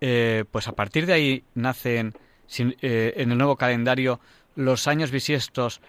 eh, 0.00 0.44
pues 0.50 0.68
a 0.68 0.72
partir 0.72 1.06
de 1.06 1.12
ahí 1.14 1.44
nacen 1.54 2.12
sin, 2.46 2.76
eh, 2.82 3.14
en 3.16 3.32
el 3.32 3.38
nuevo 3.38 3.56
calendario 3.56 4.20
los 4.54 4.88
años 4.88 5.10
bisiestos 5.10 5.80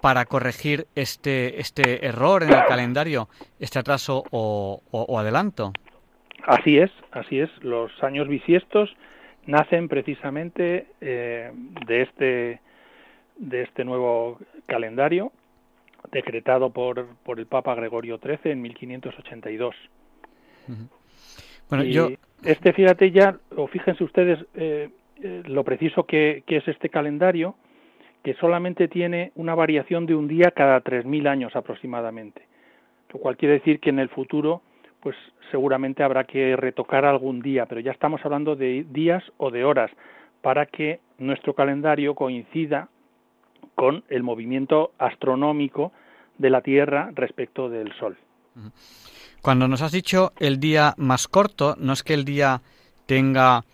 para 0.00 0.24
corregir 0.24 0.86
este, 0.94 1.60
este 1.60 2.06
error 2.06 2.42
en 2.42 2.50
el 2.50 2.64
calendario, 2.66 3.28
este 3.58 3.78
atraso 3.78 4.24
o, 4.30 4.82
o, 4.90 5.02
o 5.02 5.18
adelanto. 5.18 5.72
Así 6.46 6.78
es, 6.78 6.90
así 7.12 7.38
es. 7.38 7.50
Los 7.62 7.90
años 8.02 8.28
bisiestos 8.28 8.90
nacen 9.46 9.88
precisamente 9.88 10.86
eh, 11.00 11.50
de 11.86 12.02
este 12.02 12.60
de 13.36 13.62
este 13.62 13.84
nuevo 13.84 14.38
calendario 14.66 15.32
decretado 16.12 16.70
por, 16.70 17.06
por 17.24 17.38
el 17.38 17.46
Papa 17.46 17.74
Gregorio 17.74 18.18
XIII 18.18 18.52
en 18.52 18.60
1582. 18.60 19.74
Uh 20.68 20.72
-huh. 20.72 20.88
Bueno, 21.70 21.84
y 21.84 21.92
yo 21.92 22.08
este 22.44 22.72
fíjate 22.72 23.10
ya 23.10 23.38
o 23.56 23.66
fíjense 23.66 24.04
ustedes 24.04 24.38
eh, 24.54 24.90
eh, 25.22 25.42
lo 25.46 25.64
preciso 25.64 26.04
que, 26.04 26.42
que 26.46 26.56
es 26.56 26.68
este 26.68 26.88
calendario 26.88 27.54
que 28.22 28.34
solamente 28.34 28.88
tiene 28.88 29.32
una 29.36 29.54
variación 29.54 30.04
de 30.04 30.14
un 30.14 30.28
día 30.28 30.50
cada 30.50 30.82
3.000 30.82 31.26
años 31.26 31.56
aproximadamente, 31.56 32.42
lo 33.12 33.20
cual 33.20 33.36
quiere 33.36 33.54
decir 33.54 33.80
que 33.80 33.90
en 33.90 33.98
el 33.98 34.10
futuro 34.10 34.62
pues 35.00 35.16
seguramente 35.50 36.02
habrá 36.02 36.24
que 36.24 36.56
retocar 36.56 37.04
algún 37.04 37.40
día, 37.40 37.66
pero 37.66 37.80
ya 37.80 37.92
estamos 37.92 38.20
hablando 38.24 38.56
de 38.56 38.84
días 38.90 39.24
o 39.38 39.50
de 39.50 39.64
horas 39.64 39.90
para 40.42 40.66
que 40.66 41.00
nuestro 41.18 41.54
calendario 41.54 42.14
coincida 42.14 42.88
con 43.74 44.04
el 44.08 44.22
movimiento 44.22 44.92
astronómico 44.98 45.92
de 46.38 46.50
la 46.50 46.60
Tierra 46.60 47.10
respecto 47.14 47.68
del 47.68 47.92
Sol. 47.94 48.16
Cuando 49.42 49.68
nos 49.68 49.82
has 49.82 49.92
dicho 49.92 50.32
el 50.38 50.60
día 50.60 50.94
más 50.98 51.28
corto, 51.28 51.76
no 51.78 51.92
es 51.92 52.02
que 52.02 52.14
el 52.14 52.24
día 52.24 52.62
tenga 53.06 53.64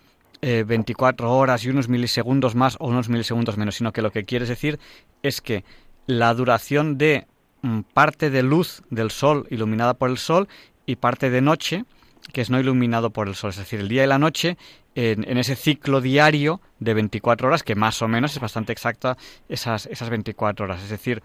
eh, 0.42 0.64
24 0.66 1.32
horas 1.32 1.64
y 1.64 1.70
unos 1.70 1.88
milisegundos 1.88 2.54
más 2.54 2.76
o 2.78 2.86
unos 2.86 3.08
milisegundos 3.08 3.56
menos, 3.56 3.74
sino 3.76 3.92
que 3.92 4.02
lo 4.02 4.12
que 4.12 4.24
quieres 4.24 4.48
decir 4.48 4.78
es 5.22 5.40
que 5.40 5.64
la 6.06 6.32
duración 6.34 6.98
de 6.98 7.26
mm, 7.62 7.80
parte 7.92 8.30
de 8.30 8.42
luz 8.42 8.82
del 8.90 9.10
Sol 9.10 9.46
iluminada 9.50 9.94
por 9.94 10.10
el 10.10 10.18
Sol 10.18 10.48
y 10.86 10.96
parte 10.96 11.30
de 11.30 11.40
noche 11.40 11.84
que 12.32 12.40
es 12.40 12.50
no 12.50 12.60
iluminado 12.60 13.10
por 13.10 13.28
el 13.28 13.34
sol, 13.34 13.50
es 13.50 13.56
decir, 13.56 13.80
el 13.80 13.88
día 13.88 14.04
y 14.04 14.06
la 14.06 14.18
noche 14.18 14.56
en, 14.94 15.28
en, 15.28 15.38
ese 15.38 15.56
ciclo 15.56 16.00
diario 16.00 16.60
de 16.80 16.94
24 16.94 17.48
horas, 17.48 17.62
que 17.62 17.74
más 17.74 18.02
o 18.02 18.08
menos 18.08 18.32
es 18.32 18.40
bastante 18.40 18.72
exacta 18.72 19.16
esas, 19.48 19.86
esas 19.86 20.10
24 20.10 20.64
horas, 20.64 20.82
es 20.82 20.90
decir, 20.90 21.22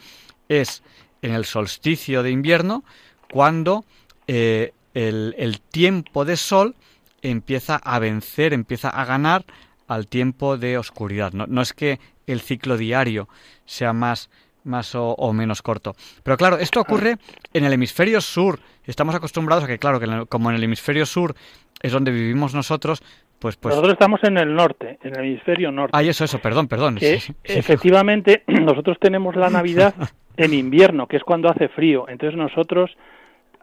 es 0.48 0.84
en 1.22 1.34
el 1.34 1.46
solsticio 1.46 2.24
de 2.24 2.32
invierno 2.32 2.84
cuando 3.32 3.86
eh, 4.28 4.74
el, 4.94 5.34
el, 5.38 5.62
tiempo 5.62 6.26
de 6.26 6.38
sol 6.38 6.76
empieza 7.22 7.78
a 7.78 8.00
vencer, 8.00 8.54
empieza 8.54 8.90
a 8.90 9.06
ganar 9.06 9.46
al 9.88 10.08
tiempo 10.08 10.58
de 10.58 10.78
oscuridad. 10.78 11.34
No, 11.34 11.48
no 11.48 11.62
es 11.62 11.74
que 11.74 12.00
el 12.28 12.42
ciclo 12.42 12.78
diario 12.78 13.28
sea 13.66 13.94
más, 13.94 14.30
más 14.64 14.96
o, 14.96 15.34
menos 15.34 15.62
corto. 15.62 15.96
Pero 16.24 16.38
claro, 16.38 16.58
esto 16.58 16.80
ocurre 16.80 17.18
en 17.54 17.66
el 17.66 17.74
hemisferio 17.74 18.22
sur. 18.22 18.60
Estamos 18.86 19.16
acostumbrados 19.16 19.64
a 19.64 19.68
que, 19.68 19.80
claro, 19.80 20.00
que 20.00 20.26
como 20.28 20.50
en 20.50 20.56
el 20.56 20.64
hemisferio 20.64 21.06
sur 21.06 21.36
es 21.82 21.92
donde 21.92 22.12
vivimos 22.12 22.54
nosotros, 22.54 23.02
pues, 23.40 23.56
pues... 23.58 23.74
Nosotros 23.74 23.94
estamos 23.94 24.24
en 24.24 24.38
el 24.38 24.54
norte, 24.54 25.00
en 25.02 25.16
el 25.16 25.26
hemisferio 25.26 25.72
norte. 25.72 25.92
Ah, 25.98 26.04
eso, 26.04 26.24
eso, 26.24 26.40
perdón, 26.40 26.68
perdón. 26.68 26.98
efectivamente, 27.44 28.44
nosotros 28.48 28.98
tenemos 29.00 29.36
la 29.36 29.50
Navidad 29.50 29.96
en 30.38 30.54
invierno, 30.54 31.08
que 31.08 31.18
es 31.18 31.24
cuando 31.24 31.50
hace 31.50 31.68
frío. 31.70 32.08
Entonces 32.08 32.38
nosotros 32.38 32.92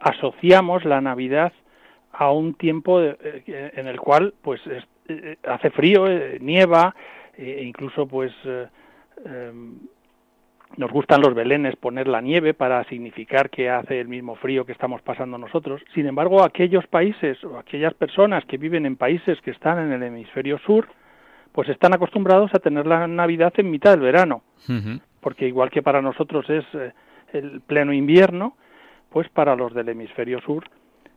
asociamos 0.01 0.85
la 0.85 1.01
Navidad 1.01 1.53
a 2.13 2.33
un 2.33 2.55
tiempo 2.55 3.01
eh, 3.01 3.73
en 3.75 3.87
el 3.87 4.01
cual 4.01 4.35
pues 4.43 4.61
eh, 5.09 5.37
hace 5.47 5.71
frío, 5.71 6.07
eh, 6.07 6.39
nieva, 6.41 6.95
e 7.37 7.63
incluso 7.63 8.07
pues 8.07 8.33
em, 9.25 9.79
nos 10.77 10.91
gustan 10.91 11.21
los 11.21 11.35
belenes 11.35 11.77
poner 11.77 12.09
la 12.09 12.21
nieve 12.21 12.53
para 12.53 12.83
significar 12.85 13.49
que 13.49 13.71
hace 13.71 14.01
el 14.01 14.09
mismo 14.09 14.35
frío 14.35 14.67
que 14.67 14.73
estamos 14.73 15.01
pasando 15.03 15.39
nosotros. 15.39 15.81
Sin 15.95 16.07
embargo, 16.07 16.43
aquellos 16.43 16.87
países 16.89 17.43
o 17.45 17.59
aquellas 17.59 17.95
personas 17.95 18.45
que 18.47 18.59
viven 18.59 18.85
en 18.87 18.97
países 18.97 19.41
que 19.43 19.53
están 19.53 19.79
en 19.79 19.93
el 19.93 20.03
hemisferio 20.03 20.59
sur, 20.59 20.89
pues 21.53 21.69
están 21.69 21.95
acostumbrados 21.95 22.53
a 22.55 22.59
tener 22.59 22.87
la 22.87 23.07
Navidad 23.07 23.53
en 23.57 23.71
mitad 23.71 23.93
del 23.93 24.01
verano, 24.01 24.43
porque 25.21 25.47
igual 25.47 25.71
que 25.71 25.83
para 25.83 26.03
nosotros 26.03 26.51
es 26.51 26.65
el 27.33 27.61
pleno 27.61 27.93
invierno, 27.93 28.57
pues 29.11 29.29
para 29.29 29.57
los 29.57 29.75
del 29.75 29.89
hemisferio 29.89 30.41
sur 30.41 30.65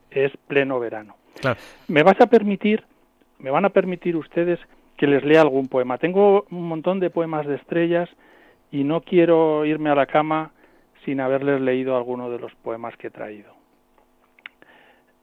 es 0.09 0.31
pleno 0.47 0.79
verano. 0.79 1.15
Me 1.87 2.03
vas 2.03 2.19
a 2.21 2.27
permitir, 2.27 2.83
me 3.39 3.49
van 3.49 3.65
a 3.65 3.69
permitir 3.69 4.15
ustedes 4.15 4.59
que 4.97 5.07
les 5.07 5.23
lea 5.23 5.41
algún 5.41 5.67
poema. 5.67 5.97
Tengo 5.97 6.45
un 6.51 6.67
montón 6.67 6.99
de 6.99 7.09
poemas 7.09 7.47
de 7.47 7.55
estrellas 7.55 8.09
y 8.71 8.83
no 8.83 9.01
quiero 9.01 9.65
irme 9.65 9.89
a 9.89 9.95
la 9.95 10.05
cama 10.05 10.51
sin 11.05 11.19
haberles 11.19 11.59
leído 11.61 11.97
alguno 11.97 12.29
de 12.29 12.39
los 12.39 12.53
poemas 12.55 12.95
que 12.97 13.07
he 13.07 13.11
traído. 13.11 13.53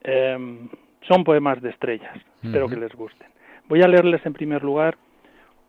Em, 0.03 0.69
son 1.03 1.25
poemas 1.25 1.61
de 1.63 1.71
estrellas, 1.71 2.17
espero 2.43 2.69
que 2.69 2.77
les 2.77 2.93
gusten. 2.95 3.29
Voy 3.69 3.83
a 3.83 3.89
leerles 3.89 4.25
en 4.25 4.33
primer 4.33 4.65
lugar 4.65 4.97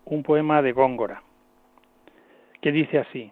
un 0.06 0.24
poema 0.24 0.62
de 0.62 0.72
Góngora, 0.72 1.22
que 2.62 2.72
dice 2.72 3.00
así, 3.00 3.32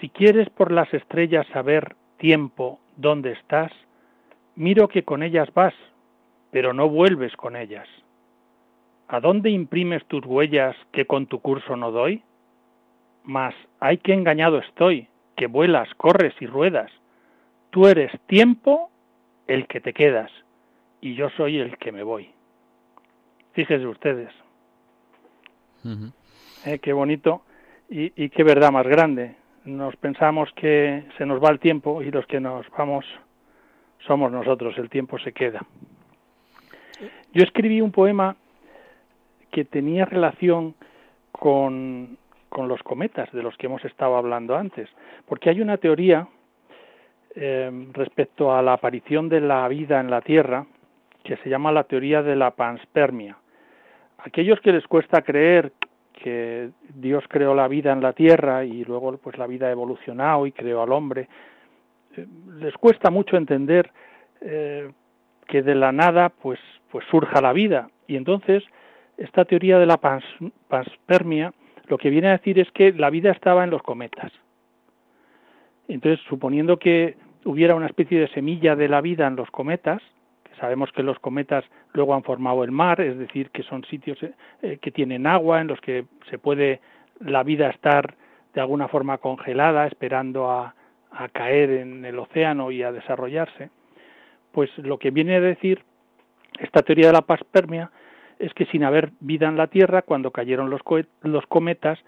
Si 0.00 0.10
quieres 0.10 0.48
por 0.50 0.70
las 0.70 0.92
estrellas 0.94 1.46
saber 1.52 1.96
tiempo 2.18 2.78
dónde 2.96 3.32
estás, 3.32 3.72
miro 4.56 4.88
que 4.88 5.04
con 5.04 5.22
ellas 5.22 5.48
vas, 5.54 5.74
pero 6.50 6.72
no 6.72 6.88
vuelves 6.88 7.34
con 7.36 7.56
ellas. 7.56 7.88
¿A 9.08 9.20
dónde 9.20 9.50
imprimes 9.50 10.04
tus 10.06 10.24
huellas 10.26 10.76
que 10.92 11.06
con 11.06 11.26
tu 11.26 11.40
curso 11.40 11.76
no 11.76 11.90
doy? 11.90 12.22
Mas 13.24 13.54
hay 13.80 13.98
que 13.98 14.12
engañado 14.12 14.58
estoy, 14.58 15.08
que 15.36 15.46
vuelas, 15.46 15.88
corres 15.96 16.34
y 16.40 16.46
ruedas. 16.46 16.90
Tú 17.70 17.86
eres 17.86 18.12
tiempo 18.26 18.90
el 19.46 19.66
que 19.66 19.80
te 19.80 19.92
quedas, 19.92 20.30
y 21.00 21.14
yo 21.14 21.30
soy 21.30 21.58
el 21.58 21.78
que 21.78 21.92
me 21.92 22.02
voy. 22.02 22.30
Fíjense 23.52 23.86
ustedes. 23.86 24.30
Eh, 26.66 26.78
qué 26.80 26.92
bonito 26.92 27.42
y, 27.88 28.12
y 28.22 28.28
qué 28.30 28.42
verdad 28.42 28.72
más 28.72 28.86
grande 28.86 29.36
nos 29.68 29.96
pensamos 29.96 30.50
que 30.54 31.04
se 31.16 31.26
nos 31.26 31.42
va 31.42 31.50
el 31.50 31.60
tiempo 31.60 32.02
y 32.02 32.10
los 32.10 32.26
que 32.26 32.40
nos 32.40 32.66
vamos 32.76 33.04
somos 34.06 34.32
nosotros, 34.32 34.76
el 34.78 34.88
tiempo 34.88 35.18
se 35.18 35.32
queda. 35.32 35.60
Yo 37.32 37.42
escribí 37.42 37.80
un 37.80 37.92
poema 37.92 38.36
que 39.50 39.64
tenía 39.64 40.04
relación 40.04 40.74
con, 41.32 42.16
con 42.48 42.68
los 42.68 42.82
cometas 42.82 43.30
de 43.32 43.42
los 43.42 43.56
que 43.56 43.66
hemos 43.66 43.84
estado 43.84 44.16
hablando 44.16 44.56
antes, 44.56 44.88
porque 45.26 45.50
hay 45.50 45.60
una 45.60 45.76
teoría 45.76 46.26
eh, 47.34 47.70
respecto 47.92 48.54
a 48.54 48.62
la 48.62 48.72
aparición 48.72 49.28
de 49.28 49.40
la 49.40 49.68
vida 49.68 50.00
en 50.00 50.10
la 50.10 50.20
Tierra 50.22 50.66
que 51.22 51.36
se 51.36 51.50
llama 51.50 51.70
la 51.70 51.84
teoría 51.84 52.22
de 52.22 52.34
la 52.34 52.52
panspermia. 52.52 53.36
Aquellos 54.18 54.60
que 54.60 54.72
les 54.72 54.86
cuesta 54.86 55.22
creer 55.22 55.72
que 56.22 56.70
Dios 56.94 57.24
creó 57.28 57.54
la 57.54 57.68
vida 57.68 57.92
en 57.92 58.00
la 58.00 58.12
tierra 58.12 58.64
y 58.64 58.84
luego 58.84 59.16
pues 59.18 59.38
la 59.38 59.46
vida 59.46 59.68
ha 59.68 59.70
evolucionado 59.70 60.46
y 60.46 60.52
creó 60.52 60.82
al 60.82 60.92
hombre. 60.92 61.28
Eh, 62.16 62.26
les 62.58 62.74
cuesta 62.74 63.10
mucho 63.10 63.36
entender 63.36 63.90
eh, 64.40 64.90
que 65.46 65.62
de 65.62 65.74
la 65.74 65.92
nada 65.92 66.28
pues 66.28 66.58
pues 66.90 67.04
surja 67.10 67.40
la 67.40 67.52
vida 67.52 67.90
y 68.06 68.16
entonces 68.16 68.64
esta 69.18 69.44
teoría 69.44 69.78
de 69.78 69.86
la 69.86 69.98
panspermia 70.68 71.52
lo 71.88 71.98
que 71.98 72.10
viene 72.10 72.28
a 72.28 72.32
decir 72.32 72.58
es 72.58 72.70
que 72.72 72.92
la 72.92 73.10
vida 73.10 73.30
estaba 73.30 73.64
en 73.64 73.70
los 73.70 73.82
cometas. 73.82 74.30
Entonces, 75.88 76.24
suponiendo 76.28 76.78
que 76.78 77.16
hubiera 77.44 77.74
una 77.74 77.86
especie 77.86 78.20
de 78.20 78.28
semilla 78.28 78.76
de 78.76 78.88
la 78.88 79.00
vida 79.00 79.26
en 79.26 79.36
los 79.36 79.50
cometas, 79.50 80.02
Sabemos 80.58 80.90
que 80.92 81.02
los 81.02 81.18
cometas 81.18 81.64
luego 81.92 82.14
han 82.14 82.22
formado 82.22 82.64
el 82.64 82.70
mar, 82.70 83.00
es 83.00 83.18
decir, 83.18 83.50
que 83.50 83.62
son 83.62 83.84
sitios 83.84 84.18
eh, 84.62 84.78
que 84.80 84.90
tienen 84.90 85.26
agua, 85.26 85.60
en 85.60 85.68
los 85.68 85.80
que 85.80 86.04
se 86.30 86.38
puede 86.38 86.80
la 87.20 87.42
vida 87.42 87.68
estar 87.68 88.14
de 88.54 88.60
alguna 88.60 88.88
forma 88.88 89.18
congelada, 89.18 89.86
esperando 89.86 90.50
a, 90.50 90.74
caer 91.32 91.70
en 91.70 92.04
el 92.04 92.18
océano 92.18 92.70
y 92.70 92.82
a 92.82 92.92
desarrollarse. 92.92 93.70
Pues 94.52 94.70
lo 94.78 94.98
que 94.98 95.10
viene 95.10 95.36
a 95.36 95.40
decir 95.40 95.82
esta 96.60 96.82
teoría 96.82 97.08
de 97.08 97.12
la 97.14 97.22
paspermia 97.22 97.90
es 98.38 98.52
que 98.54 98.66
sin 98.66 98.84
haber 98.84 99.10
vida 99.20 99.48
en 99.48 99.56
la 99.56 99.66
Tierra, 99.66 100.02
cuando 100.02 100.30
cayeron 100.30 100.70
los, 100.70 100.82
los 101.22 101.46
cometas, 101.46 101.98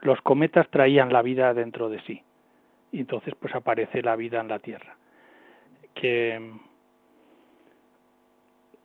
los 0.00 0.20
cometas 0.22 0.68
traían 0.70 1.12
la 1.12 1.20
vida 1.20 1.52
dentro 1.52 1.88
de 1.90 2.00
sí. 2.02 2.22
Y 2.92 3.00
entonces 3.00 3.34
pues 3.34 3.54
aparece 3.54 4.02
la 4.02 4.16
vida 4.16 4.40
en 4.40 4.48
la 4.48 4.60
Tierra. 4.60 4.96
Que 5.94 6.52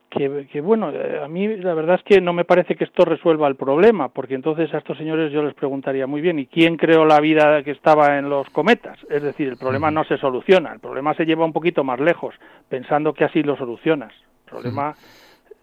que, 0.09 0.61
bueno, 0.61 0.91
eh, 0.91 1.21
a 1.23 1.27
mí 1.27 1.47
la 1.57 1.73
verdad 1.75 1.97
es 1.97 2.03
que 2.03 2.19
no 2.19 2.33
me 2.33 2.43
parece 2.43 2.75
que 2.75 2.83
esto 2.83 3.05
resuelva 3.05 3.47
el 3.47 3.55
problema, 3.55 4.09
porque 4.09 4.33
entonces 4.33 4.73
a 4.73 4.79
estos 4.79 4.97
señores 4.97 5.31
yo 5.31 5.43
les 5.43 5.53
preguntaría 5.53 6.07
muy 6.07 6.19
bien, 6.19 6.39
¿y 6.39 6.47
quién 6.47 6.77
creó 6.77 7.05
la 7.05 7.19
vida 7.19 7.63
que 7.63 7.71
estaba 7.71 8.17
en 8.17 8.27
los 8.27 8.49
cometas? 8.49 8.97
Es 9.09 9.21
decir, 9.21 9.47
el 9.47 9.57
problema 9.57 9.91
no 9.91 10.03
se 10.03 10.17
soluciona, 10.17 10.73
el 10.73 10.79
problema 10.79 11.13
se 11.13 11.25
lleva 11.25 11.45
un 11.45 11.53
poquito 11.53 11.83
más 11.83 11.99
lejos, 11.99 12.33
pensando 12.67 13.13
que 13.13 13.25
así 13.25 13.43
lo 13.43 13.55
solucionas. 13.55 14.11
El 14.45 14.51
problema, 14.51 14.95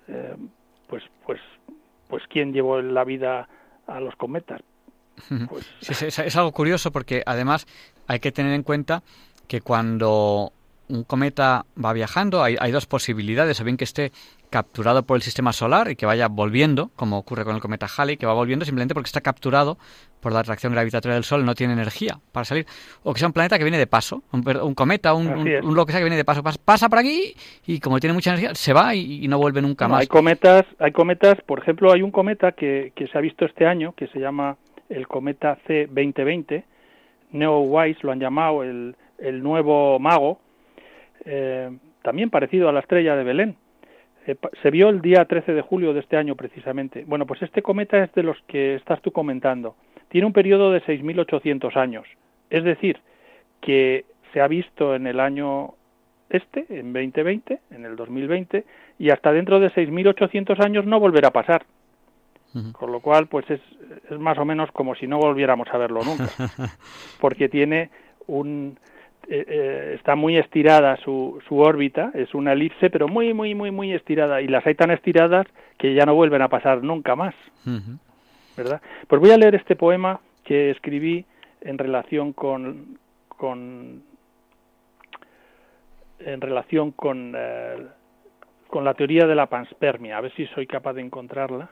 eh, 0.07 0.37
pues, 0.87 1.03
pues, 1.25 1.41
pues, 2.09 2.23
¿quién 2.29 2.53
llevó 2.53 2.81
la 2.81 3.03
vida 3.03 3.49
a 3.89 4.01
los 4.01 4.15
cometas? 4.15 4.61
Pues... 5.49 5.91
es 5.91 6.37
algo 6.37 6.53
curioso 6.53 6.93
porque 6.93 7.23
además 7.27 7.67
hay 8.07 8.21
que 8.21 8.31
tener 8.31 8.53
en 8.53 8.63
cuenta 8.63 9.03
que 9.49 9.61
cuando 9.61 10.53
un 10.89 11.05
cometa 11.05 11.67
va 11.83 11.93
viajando, 11.93 12.43
hay, 12.43 12.57
hay, 12.61 12.71
dos 12.73 12.87
posibilidades, 12.87 13.61
o 13.61 13.65
bien 13.65 13.77
que 13.77 13.85
esté 13.85 14.13
capturado 14.51 15.05
por 15.05 15.17
el 15.17 15.23
sistema 15.23 15.53
solar 15.53 15.91
y 15.91 15.97
que 15.97 16.07
vaya 16.07 16.29
volviendo, 16.29 16.91
como 16.97 17.19
ocurre 17.19 17.45
con 17.45 17.55
el 17.55 17.61
cometa 17.61 17.87
Halley, 17.87 18.17
que 18.17 18.27
va 18.27 18.33
volviendo 18.33 18.65
simplemente 18.65 18.95
porque 18.95 19.09
está 19.09 19.21
capturado 19.21 19.77
por 20.21 20.33
la 20.33 20.41
atracción 20.41 20.73
gravitatoria 20.73 21.15
del 21.15 21.25
Sol, 21.25 21.45
no 21.45 21.55
tiene 21.55 21.73
energía 21.73 22.19
para 22.33 22.45
salir, 22.45 22.67
o 23.03 23.13
que 23.13 23.19
sea 23.19 23.29
un 23.29 23.33
planeta 23.33 23.59
que 23.59 23.65
viene 23.65 23.79
de 23.79 23.87
paso, 23.87 24.23
un, 24.33 24.75
cometa, 24.75 25.15
un, 25.15 25.29
un, 25.29 25.75
lo 25.75 25.87
que 25.87 25.93
sea 25.93 26.01
que 26.01 26.05
viene 26.05 26.17
de 26.17 26.25
paso, 26.25 26.43
pasa, 26.43 26.89
por 26.89 26.99
aquí 26.99 27.35
y 27.67 27.81
como 27.81 27.99
tiene 27.99 28.15
mucha 28.15 28.31
energía, 28.31 28.55
se 28.55 28.73
va 28.73 28.95
y, 28.95 29.27
no 29.29 29.39
vuelve 29.39 29.61
nunca 29.61 29.89
más. 29.89 30.01
Hay 30.01 30.07
cometas, 30.07 30.65
hay 30.79 30.93
cometas, 30.93 31.41
por 31.47 31.59
ejemplo, 31.59 31.93
hay 31.93 32.03
un 32.03 32.11
cometa 32.11 32.53
que, 32.53 32.93
que 32.95 33.09
se 33.09 33.19
ha 33.19 33.21
visto 33.21 33.45
este 33.45 33.67
año, 33.67 33.93
que 33.97 34.07
se 34.09 34.21
llama 34.21 34.57
el 34.89 35.09
cometa 35.09 35.59
C2020, 35.67 36.63
Neowise 37.33 37.99
lo 38.03 38.13
han 38.13 38.21
llamado 38.21 38.63
el, 38.63 38.95
el 39.19 39.43
nuevo 39.43 39.99
mago, 39.99 40.39
eh, 41.25 41.71
también 42.03 42.31
parecido 42.31 42.69
a 42.69 42.73
la 42.73 42.81
estrella 42.81 43.17
de 43.17 43.25
Belén. 43.25 43.57
Eh, 44.27 44.37
se 44.63 44.71
vio 44.71 44.89
el 44.89 45.01
día 45.01 45.25
13 45.25 45.53
de 45.53 45.63
julio 45.63 45.93
de 45.93 46.01
este 46.01 46.17
año 46.17 46.35
precisamente. 46.35 47.05
Bueno, 47.07 47.27
pues 47.27 47.43
este 47.43 47.63
cometa 47.63 48.03
es 48.03 48.13
de 48.15 48.23
los 48.23 48.37
que 48.47 48.75
estás 48.75 49.01
tú 49.03 49.13
comentando. 49.13 49.77
Tiene 50.09 50.27
un 50.27 50.33
periodo 50.33 50.71
de 50.73 50.83
6.800 50.83 51.77
años. 51.77 52.07
Es 52.51 52.65
decir, 52.65 53.01
que 53.61 54.05
se 54.33 54.41
ha 54.41 54.49
visto 54.49 54.95
en 54.95 55.07
el 55.07 55.21
año 55.21 55.75
este, 56.31 56.67
en 56.69 56.93
2020, 56.93 57.61
en 57.71 57.85
el 57.85 57.97
2020, 57.97 58.65
y 58.99 59.11
hasta 59.11 59.33
dentro 59.33 59.61
de 59.61 59.71
6.800 59.71 60.65
años 60.65 60.87
no 60.87 61.01
volverá 61.01 61.29
a 61.29 61.33
pasar. 61.33 61.65
Con 62.73 62.91
lo 62.91 63.01
cual, 63.01 63.27
pues 63.27 63.45
es, 63.51 63.61
es 64.11 64.19
más 64.19 64.39
o 64.39 64.47
menos 64.47 64.73
como 64.73 64.95
si 64.95 65.07
no 65.07 65.19
volviéramos 65.19 65.69
a 65.71 65.77
verlo 65.77 66.01
nunca. 66.03 66.31
Porque 67.21 67.51
tiene 67.51 67.91
un, 68.29 68.79
eh, 69.29 69.45
eh, 69.49 69.93
está 69.97 70.15
muy 70.15 70.37
estirada 70.37 70.97
su, 70.99 71.41
su 71.49 71.59
órbita, 71.59 72.11
es 72.15 72.35
una 72.35 72.53
elipse, 72.53 72.91
pero 72.91 73.09
muy, 73.09 73.35
muy, 73.35 73.55
muy, 73.55 73.71
muy 73.71 73.93
estirada. 73.93 74.41
Y 74.41 74.49
las 74.49 74.67
hay 74.67 74.75
tan 74.75 74.91
estiradas 74.91 75.47
que 75.79 75.95
ya 75.95 76.07
no 76.07 76.15
vuelven 76.15 76.43
a 76.43 76.49
pasar 76.49 76.83
nunca 76.83 77.17
más. 77.17 77.35
¿Verdad? 78.57 78.81
Pues 79.09 79.21
voy 79.21 79.31
a 79.33 79.37
leer 79.37 79.55
este 79.55 79.77
poema 79.77 80.21
que 80.45 80.71
escribí 80.71 81.25
en 81.61 81.79
relación 81.79 82.33
con, 82.33 82.99
con 83.29 84.03
en 86.21 86.41
relación 86.41 86.93
con 86.93 87.35
eh, 87.37 87.87
con 88.69 88.85
la 88.85 88.95
teoría 88.95 89.27
de 89.27 89.35
la 89.35 89.47
panspermia. 89.47 90.19
A 90.19 90.21
ver 90.21 90.33
si 90.35 90.47
soy 90.49 90.67
capaz 90.67 90.95
de 90.95 91.03
encontrarla. 91.03 91.71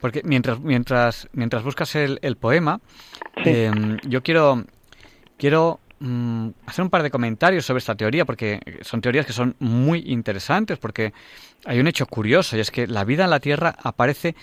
Porque 0.00 0.22
mientras, 0.24 0.60
mientras, 0.60 1.28
mientras 1.32 1.62
buscas 1.62 1.94
el, 1.94 2.18
el 2.22 2.36
poema, 2.36 2.80
em, 3.36 3.98
yo 4.06 4.22
quiero, 4.22 4.64
quiero 5.36 5.80
mm, 6.00 6.48
hacer 6.66 6.82
un 6.82 6.90
par 6.90 7.02
de 7.02 7.10
comentarios 7.10 7.64
sobre 7.64 7.78
esta 7.78 7.94
teoría, 7.94 8.24
porque 8.24 8.60
son 8.82 9.00
teorías 9.00 9.26
que 9.26 9.32
son 9.32 9.54
muy 9.58 10.04
interesantes, 10.06 10.78
porque 10.78 11.12
hay 11.64 11.80
un 11.80 11.86
hecho 11.86 12.06
curioso, 12.06 12.56
y 12.56 12.60
es 12.60 12.70
que 12.70 12.86
la 12.86 13.04
vida 13.04 13.24
en 13.24 13.30
la 13.30 13.40
Tierra 13.40 13.74
aparece 13.82 14.34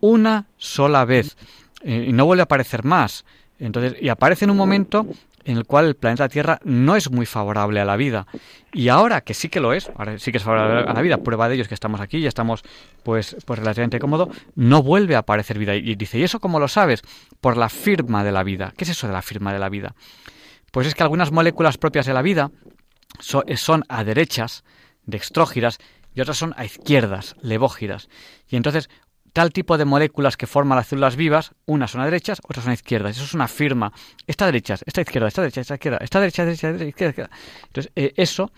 una 0.00 0.46
sola 0.56 1.04
vez, 1.04 1.36
eh, 1.82 2.06
y 2.08 2.12
no 2.12 2.26
vuelve 2.26 2.42
a 2.42 2.44
aparecer 2.44 2.84
más. 2.84 3.24
Entonces, 3.58 3.96
y 4.00 4.08
aparece 4.08 4.46
en 4.46 4.50
un 4.50 4.56
momento 4.56 5.06
en 5.50 5.58
el 5.58 5.64
cual 5.64 5.86
el 5.86 5.96
planeta 5.96 6.28
Tierra 6.28 6.60
no 6.64 6.96
es 6.96 7.10
muy 7.10 7.26
favorable 7.26 7.80
a 7.80 7.84
la 7.84 7.96
vida. 7.96 8.26
Y 8.72 8.88
ahora 8.88 9.20
que 9.20 9.34
sí 9.34 9.48
que 9.48 9.60
lo 9.60 9.72
es, 9.72 9.90
ahora 9.96 10.18
sí 10.18 10.30
que 10.30 10.38
es 10.38 10.44
favorable 10.44 10.88
a 10.88 10.94
la 10.94 11.02
vida, 11.02 11.18
prueba 11.18 11.48
de 11.48 11.54
ello 11.54 11.62
es 11.62 11.68
que 11.68 11.74
estamos 11.74 12.00
aquí, 12.00 12.20
ya 12.20 12.28
estamos 12.28 12.62
pues, 13.02 13.36
pues 13.44 13.58
relativamente 13.58 13.98
cómodo, 13.98 14.30
no 14.54 14.82
vuelve 14.82 15.16
a 15.16 15.20
aparecer 15.20 15.58
vida. 15.58 15.74
Y 15.74 15.96
dice, 15.96 16.18
¿y 16.18 16.22
eso 16.22 16.40
cómo 16.40 16.60
lo 16.60 16.68
sabes? 16.68 17.02
Por 17.40 17.56
la 17.56 17.68
firma 17.68 18.22
de 18.22 18.32
la 18.32 18.42
vida. 18.42 18.72
¿Qué 18.76 18.84
es 18.84 18.90
eso 18.90 19.06
de 19.06 19.12
la 19.12 19.22
firma 19.22 19.52
de 19.52 19.58
la 19.58 19.68
vida? 19.68 19.94
Pues 20.70 20.86
es 20.86 20.94
que 20.94 21.02
algunas 21.02 21.32
moléculas 21.32 21.78
propias 21.78 22.06
de 22.06 22.14
la 22.14 22.22
vida 22.22 22.50
son 23.18 23.84
a 23.88 24.04
derechas, 24.04 24.62
dextrógiras, 25.04 25.78
y 26.14 26.20
otras 26.20 26.38
son 26.38 26.54
a 26.56 26.64
izquierdas, 26.64 27.36
levógiras. 27.40 28.08
Y 28.48 28.56
entonces 28.56 28.88
tal 29.32 29.52
tipo 29.52 29.78
de 29.78 29.84
moléculas 29.84 30.36
que 30.36 30.46
forman 30.46 30.76
las 30.76 30.88
células 30.88 31.16
vivas, 31.16 31.52
unas 31.66 31.90
son 31.90 32.00
a 32.00 32.04
derechas, 32.04 32.40
otras 32.44 32.64
son 32.64 32.72
a 32.72 32.74
izquierdas. 32.74 33.16
Eso 33.16 33.24
es 33.24 33.34
una 33.34 33.48
firma. 33.48 33.92
Esta 34.26 34.46
derecha, 34.46 34.76
esta 34.84 35.00
izquierda, 35.00 35.28
esta 35.28 35.42
derecha, 35.42 35.60
esta 35.60 35.74
izquierda, 35.74 35.98
esta 36.00 36.20
derecha, 36.20 36.44
derecha, 36.44 36.72
derecha, 36.72 37.08
izquierda. 37.08 37.30
Entonces, 37.66 37.92
eh, 37.96 38.12
eso, 38.16 38.50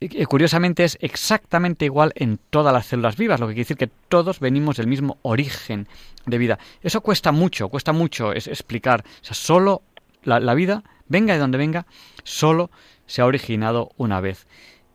eh, 0.00 0.26
curiosamente, 0.26 0.84
es 0.84 0.98
exactamente 1.00 1.84
igual 1.84 2.12
en 2.16 2.38
todas 2.50 2.72
las 2.72 2.86
células 2.86 3.16
vivas, 3.16 3.40
lo 3.40 3.46
que 3.46 3.54
quiere 3.54 3.64
decir 3.64 3.76
que 3.76 3.90
todos 4.08 4.40
venimos 4.40 4.76
del 4.76 4.86
mismo 4.86 5.18
origen 5.22 5.88
de 6.26 6.38
vida. 6.38 6.58
Eso 6.82 7.00
cuesta 7.00 7.32
mucho, 7.32 7.68
cuesta 7.68 7.92
mucho 7.92 8.32
es 8.32 8.48
explicar. 8.48 9.04
O 9.22 9.24
sea, 9.24 9.34
solo 9.34 9.82
la, 10.24 10.40
la 10.40 10.54
vida, 10.54 10.82
venga 11.08 11.34
de 11.34 11.40
donde 11.40 11.58
venga, 11.58 11.86
solo 12.24 12.70
se 13.06 13.22
ha 13.22 13.26
originado 13.26 13.90
una 13.96 14.20
vez. 14.20 14.46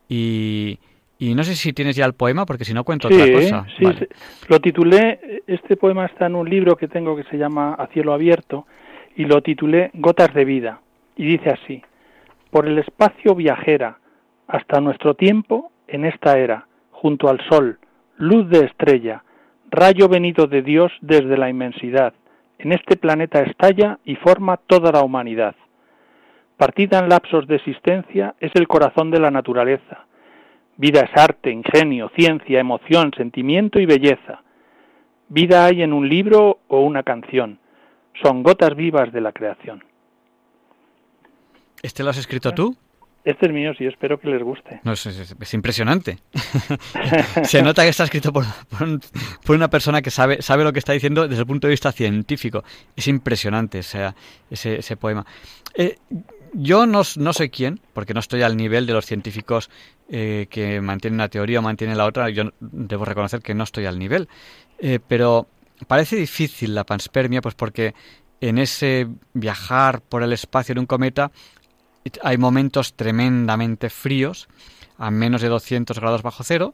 Y, 0.10 0.80
y 1.20 1.34
no 1.34 1.44
sé 1.44 1.56
si 1.56 1.74
tienes 1.74 1.96
ya 1.96 2.06
el 2.06 2.14
poema, 2.14 2.46
porque 2.46 2.66
si 2.66 2.74
no 2.74 2.84
cuento 2.84 3.08
otra 3.08 3.32
cosa. 3.32 3.66
Sí, 3.78 3.86
lo 4.48 4.60
titulé, 4.60 5.42
este 5.48 5.76
poema 5.76 6.06
está 6.06 6.28
en 6.28 6.36
un 6.36 6.50
libro 6.50 6.76
que 6.76 6.88
tengo 6.88 7.16
que 7.16 7.24
se 7.24 7.38
llama 7.38 7.74
A 7.74 7.88
cielo 7.88 8.14
abierto, 8.14 8.66
y 9.16 9.26
lo 9.26 9.42
titulé 9.42 9.90
Gotas 9.94 10.34
de 10.34 10.46
vida. 10.46 10.82
Y 11.16 11.26
dice 11.26 11.50
así, 11.50 11.82
por 12.52 12.68
el 12.68 12.78
espacio 12.78 13.34
viajera, 13.34 13.98
hasta 14.48 14.80
nuestro 14.80 15.16
tiempo, 15.16 15.72
en 15.88 16.06
esta 16.06 16.38
era, 16.38 16.68
junto 16.92 17.30
al 17.30 17.40
sol, 17.50 17.80
luz 18.18 18.50
de 18.50 18.66
estrella, 18.66 19.24
rayo 19.70 20.08
venido 20.08 20.48
de 20.48 20.62
Dios 20.62 20.92
desde 21.02 21.38
la 21.38 21.50
inmensidad, 21.50 22.14
en 22.60 22.72
este 22.74 22.96
planeta 22.96 23.42
estalla 23.42 24.00
y 24.06 24.16
forma 24.16 24.58
toda 24.58 24.92
la 24.92 25.02
humanidad. 25.02 25.56
Partida 26.58 27.00
en 27.00 27.10
lapsos 27.10 27.48
de 27.48 27.56
existencia 27.56 28.36
es 28.40 28.52
el 28.56 28.68
corazón 28.68 29.12
de 29.12 29.20
la 29.20 29.30
naturaleza, 29.30 30.06
Vida 30.78 31.02
es 31.02 31.18
arte, 31.18 31.52
ingenio, 31.52 32.12
ciencia, 32.16 32.60
emoción, 32.60 33.12
sentimiento 33.18 33.80
y 33.80 33.88
belleza. 33.88 34.44
Vida 35.28 35.66
hay 35.66 35.82
en 35.82 35.92
un 35.92 36.08
libro 36.08 36.60
o 36.68 36.82
una 36.82 37.04
canción. 37.04 37.60
Son 38.22 38.44
gotas 38.44 38.76
vivas 38.76 39.12
de 39.12 39.22
la 39.22 39.32
creación. 39.32 39.84
¿Este 41.82 42.04
lo 42.04 42.12
has 42.12 42.18
escrito 42.18 42.54
tú? 42.54 42.76
Este 43.24 43.48
es 43.48 43.52
mío, 43.52 43.74
sí, 43.78 43.86
espero 43.86 44.20
que 44.20 44.30
les 44.30 44.42
guste. 44.42 44.80
No, 44.84 44.94
es, 44.94 45.54
impresionante. 45.54 46.20
Se 47.44 47.62
nota 47.62 47.84
que 47.84 47.90
está 47.90 48.06
escrito 48.06 48.32
por, 48.32 48.46
una 49.50 49.70
persona 49.70 50.02
que 50.02 50.12
sabe, 50.12 50.42
sabe 50.42 50.64
lo 50.64 50.72
que 50.72 50.80
está 50.80 50.94
diciendo 50.94 51.28
desde 51.28 51.42
el 51.42 51.48
punto 51.48 51.68
de 51.68 51.72
vista 51.72 51.92
científico. 51.92 52.64
Es 52.96 53.08
impresionante 53.08 53.80
ese, 53.80 54.14
ese 54.50 54.96
poema. 54.96 55.26
Eh, 55.76 55.98
yo 56.54 56.86
no, 56.86 57.02
no 57.16 57.34
soy 57.34 57.50
quién, 57.50 57.80
porque 57.94 58.14
no 58.14 58.20
estoy 58.20 58.42
al 58.42 58.58
nivel 58.58 58.86
de 58.86 58.94
los 58.94 59.06
científicos 59.06 59.70
eh, 60.10 60.48
que 60.50 60.82
mantienen 60.82 61.16
una 61.16 61.30
teoría 61.30 61.60
o 61.60 61.62
mantienen 61.62 61.98
la 61.98 62.06
otra. 62.06 62.30
Yo 62.30 62.52
debo 62.60 63.06
reconocer 63.06 63.42
que 63.42 63.54
no 63.54 63.64
estoy 63.64 63.86
al 63.86 64.00
nivel. 64.00 64.28
Eh, 64.80 65.00
pero 65.06 65.48
parece 65.88 66.16
difícil 66.16 66.76
la 66.76 66.86
panspermia, 66.86 67.42
pues 67.42 67.56
porque 67.56 67.94
en 68.42 68.58
ese 68.58 69.08
viajar 69.34 70.02
por 70.02 70.24
el 70.24 70.34
espacio 70.34 70.76
de 70.76 70.82
un 70.82 70.86
cometa 70.86 71.32
hay 72.24 72.38
momentos 72.38 72.94
tremendamente 72.94 73.90
fríos, 73.90 74.48
a 74.98 75.12
menos 75.12 75.42
de 75.42 75.50
200 75.50 76.00
grados 76.00 76.22
bajo 76.22 76.44
cero, 76.44 76.74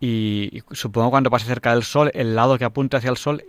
y, 0.00 0.62
supongo 0.72 1.10
cuando 1.10 1.30
pase 1.30 1.46
cerca 1.46 1.72
del 1.72 1.84
Sol, 1.84 2.10
el 2.14 2.34
lado 2.34 2.58
que 2.58 2.64
apunta 2.64 2.98
hacia 2.98 3.10
el 3.10 3.16
Sol 3.16 3.44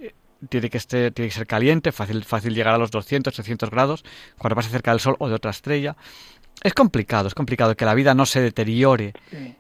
tiene 0.50 0.70
que, 0.70 0.78
este, 0.78 1.12
tiene 1.12 1.30
que 1.30 1.36
ser 1.36 1.48
caliente, 1.48 1.92
fácil, 1.92 2.24
fácil 2.24 2.54
llegar 2.54 2.74
a 2.74 2.78
los 2.78 2.92
200, 2.92 3.34
300 3.34 3.70
grados, 3.70 4.04
cuando 4.38 4.56
pase 4.56 4.70
cerca 4.70 4.92
del 4.92 5.00
Sol 5.00 5.16
o 5.20 5.28
de 5.28 5.36
otra 5.36 5.52
estrella. 5.52 5.96
Es 6.64 6.74
complicado, 6.74 7.28
es 7.28 7.36
complicado 7.36 7.76
que 7.76 7.86
la 7.86 7.94
vida 7.94 8.14
no 8.16 8.26
se 8.26 8.42
deteriore 8.42 9.14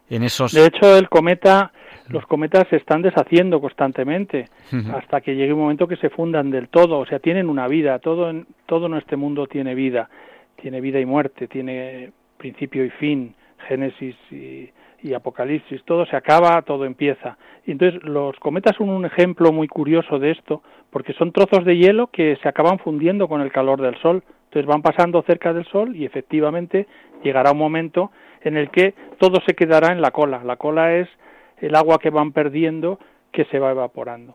en 0.09 0.23
esos... 0.23 0.53
De 0.53 0.65
hecho, 0.65 0.97
el 0.97 1.09
cometa, 1.09 1.71
los 2.07 2.25
cometas 2.25 2.67
se 2.69 2.77
están 2.77 3.01
deshaciendo 3.01 3.59
constantemente 3.59 4.49
hasta 4.93 5.21
que 5.21 5.35
llegue 5.35 5.53
un 5.53 5.59
momento 5.59 5.87
que 5.87 5.97
se 5.97 6.09
fundan 6.09 6.51
del 6.51 6.69
todo, 6.69 6.99
o 6.99 7.05
sea, 7.05 7.19
tienen 7.19 7.49
una 7.49 7.67
vida, 7.67 7.99
todo 7.99 8.29
en 8.29 8.47
todo 8.65 8.87
nuestro 8.87 9.17
mundo 9.17 9.45
tiene 9.47 9.75
vida, 9.75 10.09
tiene 10.61 10.81
vida 10.81 10.99
y 10.99 11.05
muerte, 11.05 11.47
tiene 11.47 12.11
principio 12.37 12.85
y 12.85 12.89
fin, 12.91 13.35
Génesis 13.67 14.15
y, 14.31 14.69
y 15.05 15.13
Apocalipsis, 15.13 15.83
todo 15.83 16.07
se 16.07 16.15
acaba, 16.15 16.63
todo 16.63 16.83
empieza. 16.83 17.37
Y 17.63 17.71
entonces 17.71 18.01
los 18.03 18.35
cometas 18.39 18.75
son 18.75 18.89
un 18.89 19.05
ejemplo 19.05 19.53
muy 19.53 19.67
curioso 19.67 20.17
de 20.17 20.31
esto, 20.31 20.63
porque 20.89 21.13
son 21.13 21.31
trozos 21.31 21.63
de 21.63 21.77
hielo 21.77 22.07
que 22.07 22.35
se 22.41 22.49
acaban 22.49 22.79
fundiendo 22.79 23.27
con 23.27 23.41
el 23.41 23.51
calor 23.51 23.79
del 23.79 23.95
Sol. 24.01 24.23
Entonces 24.45 24.65
van 24.65 24.81
pasando 24.81 25.21
cerca 25.21 25.53
del 25.53 25.65
Sol 25.65 25.95
y 25.95 26.05
efectivamente 26.05 26.87
llegará 27.23 27.51
un 27.51 27.59
momento 27.59 28.09
en 28.41 28.57
el 28.57 28.71
que 28.71 28.95
todo 29.19 29.39
se 29.45 29.53
quedará 29.53 29.91
en 29.91 30.01
la 30.01 30.09
cola. 30.09 30.43
La 30.43 30.55
cola 30.55 30.95
es 30.95 31.07
el 31.59 31.75
agua 31.75 31.99
que 31.99 32.09
van 32.09 32.31
perdiendo 32.31 32.97
que 33.31 33.45
se 33.45 33.59
va 33.59 33.69
evaporando. 33.69 34.33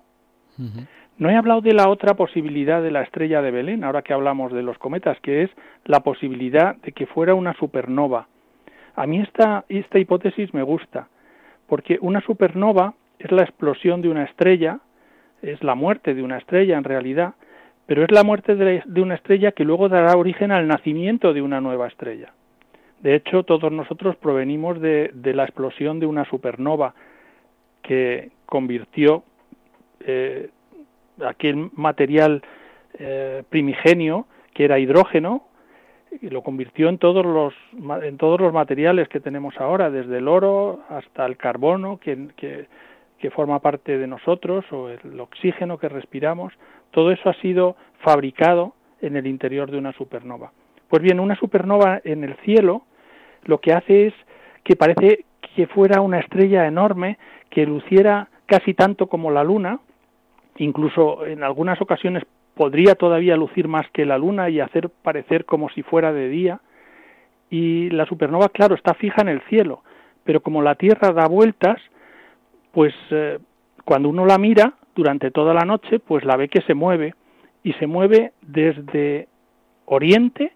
No 1.19 1.31
he 1.31 1.37
hablado 1.37 1.63
de 1.63 1.75
la 1.75 1.89
otra 1.89 2.15
posibilidad 2.15 2.81
de 2.81 2.93
la 2.93 3.03
estrella 3.03 3.43
de 3.43 3.51
Belén, 3.51 3.83
ahora 3.83 4.03
que 4.03 4.13
hablamos 4.13 4.53
de 4.53 4.63
los 4.63 4.79
cometas, 4.79 5.19
que 5.21 5.43
es 5.43 5.51
la 5.85 6.01
posibilidad 6.01 6.77
de 6.77 6.93
que 6.93 7.07
fuera 7.07 7.35
una 7.35 7.55
supernova. 7.55 8.29
A 8.95 9.07
mí 9.07 9.21
esta, 9.21 9.65
esta 9.69 9.99
hipótesis 9.99 10.53
me 10.55 10.63
gusta, 10.63 11.09
porque 11.67 11.99
una 12.01 12.21
supernova 12.21 12.95
es 13.19 13.31
la 13.31 13.43
explosión 13.43 14.03
de 14.03 14.09
una 14.09 14.25
estrella, 14.25 14.81
es 15.43 15.63
la 15.63 15.75
muerte 15.75 16.15
de 16.15 16.23
una 16.23 16.39
estrella 16.39 16.77
en 16.77 16.85
realidad, 16.85 17.35
pero 17.87 18.05
es 18.05 18.11
la 18.11 18.23
muerte 18.23 18.55
de 18.55 19.03
una 19.03 19.17
estrella 19.17 19.53
que 19.53 19.65
luego 19.65 19.89
dará 19.89 20.17
origen 20.17 20.53
al 20.53 20.69
nacimiento 20.69 21.33
de 21.33 21.43
una 21.43 21.61
nueva 21.61 21.89
estrella. 21.89 22.33
De 23.01 23.15
hecho, 23.15 23.43
todos 23.45 23.73
nosotros 23.73 24.17
provenimos 24.17 24.81
de, 24.81 25.11
la 25.35 25.45
explosión 25.45 26.01
de 26.01 26.07
una 26.07 26.25
supernova 26.27 26.95
que 27.83 28.31
convirtió 28.47 29.25
eh, 30.01 30.51
aquel 31.25 31.71
material 31.75 32.43
eh, 32.99 33.43
primigenio, 33.49 34.27
que 34.53 34.65
era 34.65 34.79
hidrógeno, 34.79 35.47
y 36.21 36.29
lo 36.31 36.43
convirtió 36.43 36.89
en 36.89 36.99
todos 36.99 37.25
los 37.25 37.55
en 38.03 38.17
todos 38.17 38.41
los 38.41 38.53
materiales 38.53 39.09
que 39.09 39.21
tenemos 39.21 39.55
ahora, 39.59 39.91
desde 39.91 40.19
el 40.19 40.29
oro 40.29 40.81
hasta 40.89 41.25
el 41.27 41.37
carbono 41.37 41.99
que, 41.99 42.29
que, 42.37 42.67
que 43.19 43.31
forma 43.31 43.61
parte 43.61 43.99
de 43.99 44.07
nosotros 44.07 44.65
o 44.73 44.89
el 44.89 45.21
oxígeno 45.21 45.79
que 45.79 45.89
respiramos, 45.89 46.53
todo 46.91 47.11
eso 47.11 47.29
ha 47.29 47.35
sido 47.35 47.77
fabricado 48.01 48.75
en 49.01 49.17
el 49.17 49.27
interior 49.27 49.71
de 49.71 49.79
una 49.79 49.93
supernova. 49.93 50.53
Pues 50.89 51.03
bien, 51.03 51.21
una 51.21 51.37
supernova 51.37 52.01
en 52.05 52.25
el 52.25 52.35
cielo 52.39 52.83
lo 53.45 53.59
que 53.59 53.73
hace 53.73 54.09
es 54.09 54.15
que 54.65 54.77
parece 54.77 55.25
que 55.55 55.67
fuera 55.67 56.01
una 56.01 56.19
estrella 56.19 56.67
enorme 56.67 57.19
que 57.49 57.67
luciera 57.67 58.29
casi 58.47 58.75
tanto 58.75 59.07
como 59.07 59.31
la 59.31 59.45
luna, 59.45 59.81
incluso 60.57 61.25
en 61.27 61.43
algunas 61.43 61.81
ocasiones 61.81 62.25
podría 62.55 62.95
todavía 62.95 63.37
lucir 63.37 63.69
más 63.69 63.89
que 63.91 64.07
la 64.07 64.19
luna 64.19 64.51
y 64.51 64.61
hacer 64.61 64.91
parecer 64.91 65.45
como 65.45 65.69
si 65.71 65.83
fuera 65.83 66.13
de 66.13 66.29
día. 66.29 66.61
Y 67.51 67.91
la 67.91 68.07
supernova, 68.07 68.49
claro, 68.49 68.75
está 68.75 68.95
fija 68.95 69.23
en 69.23 69.29
el 69.29 69.41
cielo, 69.43 69.83
pero 70.25 70.41
como 70.41 70.63
la 70.63 70.77
Tierra 70.77 71.13
da 71.13 71.27
vueltas, 71.27 71.81
pues 72.73 72.95
eh, 73.11 73.39
cuando 73.85 74.09
uno 74.09 74.27
la 74.27 74.39
mira 74.39 74.75
durante 74.95 75.31
toda 75.31 75.55
la 75.55 75.65
noche, 75.65 75.99
pues 75.99 76.25
la 76.25 76.37
ve 76.37 76.49
que 76.49 76.63
se 76.63 76.75
mueve 76.75 77.15
y 77.63 77.73
se 77.75 77.87
mueve 77.87 78.33
desde 78.43 79.29
oriente 79.87 80.53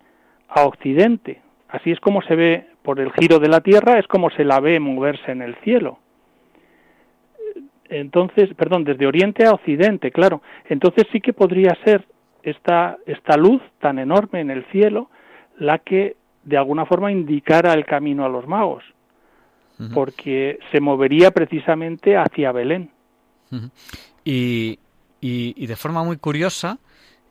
a 0.49 0.65
occidente. 0.65 1.43
Así 1.69 1.91
es 1.91 2.01
como 2.01 2.23
se 2.23 2.37
ve 2.37 2.67
por 2.83 3.01
el 3.01 3.13
giro 3.13 3.39
de 3.39 3.49
la 3.49 3.61
Tierra, 3.61 3.99
es 3.99 4.07
como 4.07 4.31
se 4.31 4.45
la 4.45 4.61
ve 4.61 4.79
moverse 4.79 5.33
en 5.33 5.43
el 5.43 5.57
cielo. 5.57 5.99
Entonces, 8.01 8.53
perdón, 8.55 8.83
desde 8.83 9.07
oriente 9.07 9.47
a 9.47 9.53
occidente, 9.53 10.11
claro. 10.11 10.43
Entonces 10.69 11.05
sí 11.13 11.21
que 11.21 11.33
podría 11.33 11.77
ser 11.85 12.05
esta, 12.43 12.99
esta 13.07 13.37
luz 13.37 13.63
tan 13.81 14.01
enorme 14.01 14.41
en 14.41 14.51
el 14.51 14.65
cielo 14.73 15.11
la 15.59 15.79
que 15.79 16.17
de 16.43 16.57
alguna 16.57 16.87
forma 16.87 17.13
indicara 17.13 17.73
el 17.73 17.87
camino 17.87 18.25
a 18.25 18.29
los 18.29 18.47
magos. 18.49 18.83
porque 19.93 20.61
se 20.71 20.81
movería 20.81 21.33
precisamente 21.33 22.17
hacia 22.17 22.53
Belén. 22.53 22.91
y, 24.25 24.79
y, 25.21 25.67
de 25.67 25.77
forma 25.77 26.05
muy 26.05 26.17
curiosa, 26.17 26.79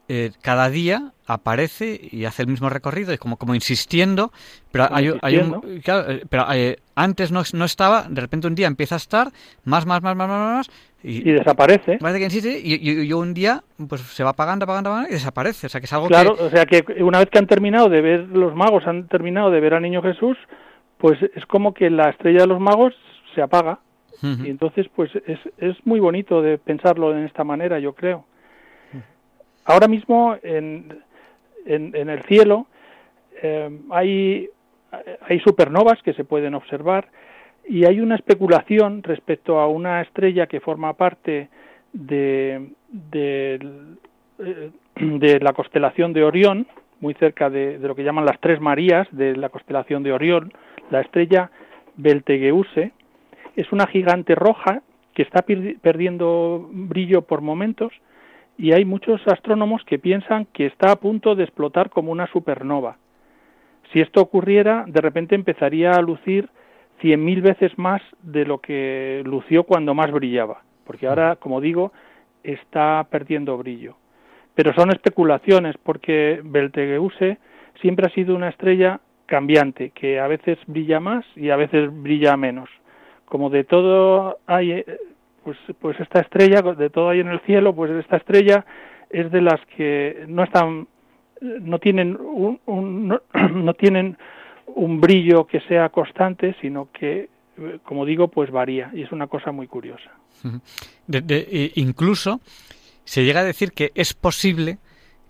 eh, 0.09 0.31
cada 0.41 0.69
día 0.69 1.13
aparece 1.25 1.99
y 2.11 2.25
hace 2.25 2.41
el 2.41 2.49
mismo 2.49 2.69
recorrido, 2.69 3.17
como, 3.17 3.37
como 3.37 3.55
insistiendo, 3.55 4.31
pero 4.71 4.87
hay, 4.91 5.07
un, 5.07 5.21
eh, 5.85 6.25
pero 6.29 6.45
eh, 6.53 6.77
antes 6.95 7.31
no, 7.31 7.41
no, 7.53 7.65
estaba, 7.65 8.03
de 8.09 8.19
repente 8.19 8.47
un 8.47 8.55
día 8.55 8.67
empieza 8.67 8.95
a 8.95 8.97
estar, 8.97 9.27
más, 9.63 9.85
más, 9.85 10.01
más, 10.01 10.15
más, 10.15 10.27
más, 10.27 10.39
más 10.39 10.69
y, 11.03 11.31
desaparece. 11.31 11.97
Parece 11.99 12.19
que 12.19 12.25
insiste 12.25 12.59
y, 12.61 13.05
y, 13.05 13.13
un 13.13 13.33
día 13.33 13.63
pues 13.87 14.01
se 14.01 14.23
va 14.23 14.31
apagando, 14.31 14.63
apagando, 14.63 14.89
apagando 14.89 15.09
y 15.09 15.13
desaparece. 15.13 15.67
O 15.67 15.69
sea, 15.69 15.79
que 15.79 15.85
es 15.85 15.93
algo 15.93 16.07
claro, 16.07 16.35
o 16.39 16.49
sea, 16.49 16.65
que 16.65 16.83
una 17.01 17.19
vez 17.19 17.29
que 17.29 17.39
han 17.39 17.47
terminado 17.47 17.89
de 17.89 18.01
ver, 18.01 18.19
los 18.29 18.55
magos 18.55 18.85
han 18.87 19.07
terminado 19.07 19.51
de 19.51 19.59
ver 19.59 19.73
al 19.73 19.83
niño 19.83 20.01
Jesús, 20.01 20.37
pues 20.97 21.17
es 21.35 21.45
como 21.45 21.73
que 21.73 21.89
la 21.89 22.09
estrella 22.09 22.41
de 22.41 22.47
los 22.47 22.59
magos 22.59 22.93
se 23.35 23.41
apaga. 23.41 23.79
Y 24.21 24.49
entonces, 24.49 24.87
pues 24.95 25.11
es, 25.27 25.37
es 25.57 25.75
muy 25.85 25.99
bonito 25.99 26.41
de 26.41 26.57
pensarlo 26.57 27.11
en 27.11 27.25
esta 27.25 27.43
manera, 27.43 27.77
yo 27.79 27.91
creo. 27.91 28.23
Ahora 29.65 29.87
mismo 29.87 30.35
en, 30.43 31.03
en, 31.65 32.09
el 32.09 32.23
cielo 32.23 32.67
eh, 33.41 33.69
hay, 33.91 34.49
hay 35.21 35.39
supernovas 35.39 36.01
que 36.03 36.13
se 36.13 36.25
pueden 36.25 36.53
observar 36.53 37.07
y 37.67 37.85
hay 37.85 38.01
una 38.01 38.15
especulación 38.15 39.03
respecto 39.03 39.59
a 39.59 39.67
una 39.67 40.01
estrella 40.01 40.47
que 40.47 40.59
forma 40.59 40.93
parte 40.93 41.49
de, 41.93 42.69
eh, 43.13 43.59
de 44.95 45.39
la 45.39 45.53
constelación 45.53 46.11
de 46.11 46.23
Orión, 46.23 46.67
muy 46.99 47.13
cerca 47.15 47.49
de, 47.49 47.79
de, 47.79 47.87
lo 47.87 47.95
que 47.95 48.03
llaman 48.03 48.25
las 48.25 48.39
tres 48.39 48.59
Marías 48.59 49.07
de 49.11 49.35
la 49.35 49.49
constelación 49.49 50.03
de 50.03 50.11
Orión, 50.11 50.51
la 50.89 51.01
estrella 51.01 51.51
Beltegeuse, 51.95 52.91
es 53.55 53.71
una 53.71 53.87
gigante 53.87 54.35
roja 54.35 54.81
que 55.13 55.21
está 55.21 55.43
perdiendo 55.43 56.67
brillo 56.71 57.21
por 57.21 57.41
momentos 57.41 57.93
y 58.57 58.71
hay 58.71 58.85
muchos 58.85 59.21
astrónomos 59.27 59.83
que 59.85 59.99
piensan 59.99 60.45
que 60.53 60.65
está 60.65 60.91
a 60.91 60.95
punto 60.97 61.35
de 61.35 61.43
explotar 61.43 61.89
como 61.89 62.11
una 62.11 62.27
supernova. 62.27 62.97
Si 63.91 63.99
esto 63.99 64.21
ocurriera, 64.21 64.85
de 64.87 65.01
repente 65.01 65.35
empezaría 65.35 65.91
a 65.91 66.01
lucir 66.01 66.49
cien 67.01 67.23
mil 67.23 67.41
veces 67.41 67.77
más 67.77 68.01
de 68.21 68.45
lo 68.45 68.59
que 68.59 69.21
lució 69.25 69.63
cuando 69.63 69.93
más 69.93 70.11
brillaba, 70.11 70.61
porque 70.85 71.07
ahora, 71.07 71.35
como 71.35 71.61
digo, 71.61 71.91
está 72.43 73.05
perdiendo 73.09 73.57
brillo. 73.57 73.95
Pero 74.55 74.73
son 74.73 74.91
especulaciones, 74.91 75.75
porque 75.81 76.41
Beltegeuse 76.43 77.37
siempre 77.81 78.07
ha 78.07 78.13
sido 78.13 78.35
una 78.35 78.49
estrella 78.49 78.99
cambiante, 79.25 79.89
que 79.91 80.19
a 80.19 80.27
veces 80.27 80.59
brilla 80.67 80.99
más 80.99 81.25
y 81.35 81.49
a 81.49 81.55
veces 81.55 81.89
brilla 81.91 82.37
menos. 82.37 82.69
Como 83.25 83.49
de 83.49 83.63
todo 83.63 84.37
hay, 84.45 84.71
eh, 84.71 84.85
pues, 85.43 85.57
pues 85.79 85.99
esta 85.99 86.21
estrella, 86.21 86.61
de 86.61 86.89
todo 86.89 87.09
hay 87.09 87.19
en 87.19 87.29
el 87.29 87.39
cielo, 87.41 87.75
pues 87.75 87.91
esta 87.91 88.17
estrella 88.17 88.65
es 89.09 89.31
de 89.31 89.41
las 89.41 89.59
que 89.75 90.25
no 90.27 90.43
están, 90.43 90.87
no 91.41 91.79
tienen 91.79 92.17
un, 92.17 92.59
no, 93.33 93.73
tienen 93.73 94.17
un 94.67 94.99
brillo 94.99 95.45
que 95.45 95.59
sea 95.61 95.89
constante, 95.89 96.55
sino 96.61 96.89
que, 96.91 97.29
como 97.83 98.05
digo, 98.05 98.27
pues 98.27 98.49
varía 98.51 98.89
y 98.93 99.03
es 99.03 99.11
una 99.11 99.27
cosa 99.27 99.51
muy 99.51 99.67
curiosa. 99.67 100.11
De, 101.07 101.71
incluso 101.75 102.41
se 103.03 103.23
llega 103.23 103.41
a 103.41 103.45
decir 103.45 103.71
que 103.71 103.91
es 103.95 104.13
posible 104.13 104.77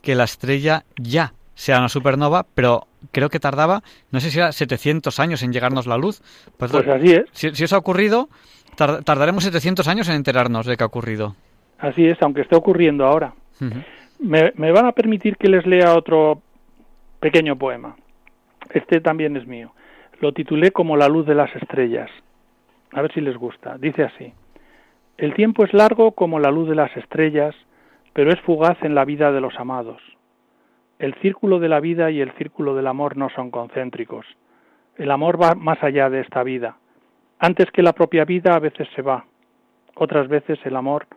que 0.01 0.15
la 0.15 0.23
estrella 0.23 0.85
ya 0.97 1.33
sea 1.55 1.79
una 1.79 1.89
supernova, 1.89 2.45
pero 2.55 2.87
creo 3.11 3.29
que 3.29 3.39
tardaba, 3.39 3.83
no 4.11 4.19
sé 4.19 4.31
si 4.31 4.39
era 4.39 4.51
700 4.51 5.19
años 5.19 5.43
en 5.43 5.53
llegarnos 5.53 5.87
la 5.87 5.97
luz. 5.97 6.21
Pues, 6.57 6.71
pues 6.71 6.87
así 6.87 7.11
es. 7.11 7.25
Si, 7.31 7.47
eso 7.47 7.75
ha 7.75 7.79
ocurrido, 7.79 8.29
tardaremos 8.75 9.43
700 9.43 9.87
años 9.87 10.09
en 10.09 10.15
enterarnos 10.15 10.65
de 10.65 10.77
que 10.77 10.83
ha 10.83 10.87
ocurrido. 10.87 11.35
Así 11.79 12.05
es, 12.07 12.21
aunque 12.21 12.41
esté 12.41 12.55
ocurriendo 12.55 13.05
ahora. 13.05 13.33
me, 14.19 14.53
me, 14.55 14.71
van 14.71 14.85
a 14.85 14.91
permitir 14.91 15.37
que 15.37 15.49
les 15.49 15.65
lea 15.65 15.95
otro 15.95 16.41
pequeño 17.19 17.57
poema. 17.57 17.95
Este 18.69 19.01
también 19.01 19.35
es 19.37 19.47
mío. 19.47 19.71
Lo 20.19 20.33
titulé 20.33 20.71
como 20.71 20.97
La 20.97 21.07
luz 21.07 21.25
de 21.25 21.35
las 21.35 21.53
estrellas. 21.55 22.09
A 22.91 23.01
ver 23.01 23.13
si 23.13 23.21
les 23.21 23.35
gusta. 23.37 23.77
Dice 23.77 24.03
así. 24.03 24.33
El 25.17 25.33
tiempo 25.33 25.63
es 25.63 25.73
largo 25.73 26.11
como 26.13 26.39
la 26.39 26.51
luz 26.51 26.67
de 26.67 26.75
las 26.75 26.95
estrellas, 26.97 27.55
pero 28.13 28.31
es 28.31 28.39
fugaz 28.41 28.77
en 28.81 28.95
la 28.95 29.05
vida 29.05 29.31
de 29.31 29.41
los 29.41 29.55
amados. 29.59 30.01
El 30.99 31.13
círculo 31.15 31.59
de 31.59 31.69
la 31.69 31.79
vida 31.79 32.11
y 32.11 32.21
el 32.21 32.31
círculo 32.33 32.75
del 32.75 32.87
amor 32.87 33.17
no 33.17 33.29
son 33.29 33.51
concéntricos. 33.51 34.25
El 34.95 35.11
amor 35.11 35.41
va 35.41 35.55
más 35.55 35.83
allá 35.83 36.09
de 36.09 36.21
esta 36.21 36.43
vida. 36.43 36.77
Antes 37.43 37.69
que 37.71 37.81
la 37.81 37.91
propia 37.91 38.23
vida 38.23 38.55
a 38.55 38.59
veces 38.59 38.87
se 38.95 39.01
va. 39.01 39.25
Otras 39.95 40.29
veces 40.29 40.57
el 40.63 40.77
amor 40.77 41.07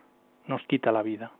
nos 0.48 0.60
quita 0.62 0.90
la 0.90 1.02
vida. 1.02 1.30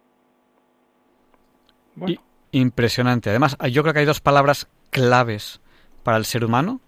impresionante. 2.52 3.30
Además, 3.30 3.58
yo 3.72 3.82
creo 3.82 3.92
que 3.92 3.98
hay 3.98 4.06
dos 4.06 4.20
palabras 4.20 4.70
claves 4.90 5.60
para 6.04 6.18
el 6.18 6.24
ser 6.24 6.44
humano, 6.44 6.80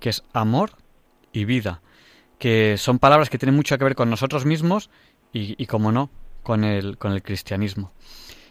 que 0.00 0.08
es 0.08 0.24
amor 0.32 0.70
y 1.32 1.44
vida, 1.44 1.80
que 2.40 2.76
son 2.76 2.98
palabras 2.98 3.30
que 3.30 3.38
tienen 3.38 3.54
mucho 3.54 3.78
que 3.78 3.84
ver 3.84 3.94
con 3.94 4.10
nosotros 4.10 4.44
mismos 4.44 4.90
y, 5.32 5.54
y 5.62 5.66
como 5.66 5.92
no, 5.92 6.10
con 6.42 6.64
el, 6.64 6.98
con 6.98 7.12
el 7.12 7.22
cristianismo. 7.22 7.92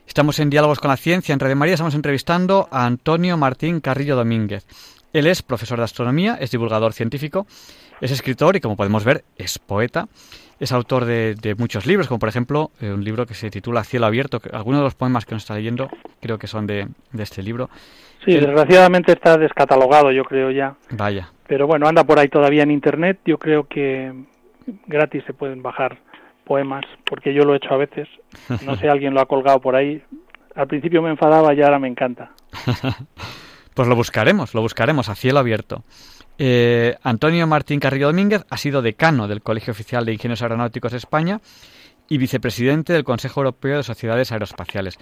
Estamos 0.08 0.40
en 0.40 0.50
Diálogos 0.50 0.80
con 0.80 0.92
la 0.92 0.98
Ciencia 0.98 1.34
en 1.34 1.42
Radio 1.42 1.58
María, 1.58 1.74
estamos 1.74 1.94
entrevistando 1.94 2.70
a 2.72 2.86
Antonio 2.86 3.36
Martín 3.36 3.82
Carrillo 3.82 4.16
Domínguez. 4.16 4.66
Él 5.12 5.28
es 5.28 5.42
profesor 5.42 5.78
de 5.78 5.84
astronomía, 5.84 6.38
es 6.40 6.52
divulgador 6.52 6.94
científico, 6.94 7.48
es 8.02 8.12
escritor 8.12 8.56
y 8.56 8.62
como 8.62 8.76
podemos 8.76 9.04
ver 9.04 9.24
es 9.38 9.60
poeta. 9.60 10.08
Es 10.60 10.72
autor 10.72 11.06
de, 11.06 11.56
muchos 11.58 11.86
libros, 11.86 12.08
como 12.08 12.20
por 12.20 12.30
ejemplo 12.30 12.72
eh, 12.82 12.92
un 12.92 13.04
libro 13.04 13.28
que 13.28 13.36
se 13.36 13.52
titula 13.52 13.84
Cielo 13.84 14.08
Abierto. 14.08 14.40
Que 14.40 14.50
algunos 14.56 14.80
de 14.80 14.86
los 14.86 14.96
poemas 14.96 15.26
que 15.26 15.36
nos 15.36 15.44
está 15.44 15.54
leyendo 15.54 15.90
creo 16.20 16.40
que 16.40 16.48
son 16.48 16.66
de, 16.66 16.88
este 17.18 17.44
libro. 17.44 17.70
Sí, 18.26 18.34
desgraciadamente 18.34 19.12
está 19.12 19.38
descatalogado, 19.38 20.12
yo 20.12 20.24
creo 20.24 20.50
ya. 20.50 20.76
Vaya. 20.90 21.30
Pero 21.48 21.68
bueno, 21.68 21.88
anda 21.88 22.04
por 22.04 22.18
ahí 22.18 22.28
todavía 22.28 22.64
en 22.64 22.72
Internet. 22.72 23.20
Yo 23.26 23.38
creo 23.38 23.68
que 23.68 24.12
gratis 24.88 25.24
se 25.28 25.34
pueden 25.34 25.62
bajar 25.62 26.00
poemas, 26.44 26.86
porque 27.06 27.34
yo 27.34 27.44
lo 27.44 27.54
he 27.54 27.58
hecho 27.58 27.74
a 27.74 27.78
veces. 27.78 28.08
No 28.66 28.76
sé, 28.78 28.90
alguien 28.90 29.14
lo 29.14 29.22
ha 29.22 29.28
colgado 29.28 29.62
por 29.62 29.76
ahí. 29.76 30.02
Al 30.56 30.68
principio 30.68 31.04
me 31.04 31.12
enfadaba 31.12 31.54
y 31.54 31.62
ahora 31.62 31.78
me 31.78 31.88
encanta. 31.88 32.32
pues 33.76 33.88
lo 33.88 33.96
buscaremos, 33.96 34.56
lo 34.56 34.62
buscaremos 34.62 35.08
a 35.08 35.16
cielo 35.16 35.38
abierto. 35.38 35.84
Eh, 36.38 36.96
Antonio 37.04 37.48
Martín 37.48 37.80
Carrillo 37.80 38.08
Domínguez 38.08 38.46
ha 38.50 38.58
sido 38.58 38.82
decano 38.82 39.28
del 39.28 39.42
Colegio 39.42 39.72
Oficial 39.72 40.06
de 40.06 40.14
Ingenieros 40.14 40.42
Aeronáuticos 40.42 40.92
de 40.92 41.00
España 41.00 41.42
y 42.10 42.18
vicepresidente 42.18 42.94
del 42.94 43.04
Consejo 43.04 43.42
Europeo 43.42 43.78
de 43.78 43.84
Sociedades 43.84 44.32
Aeroespaciales. 44.32 44.98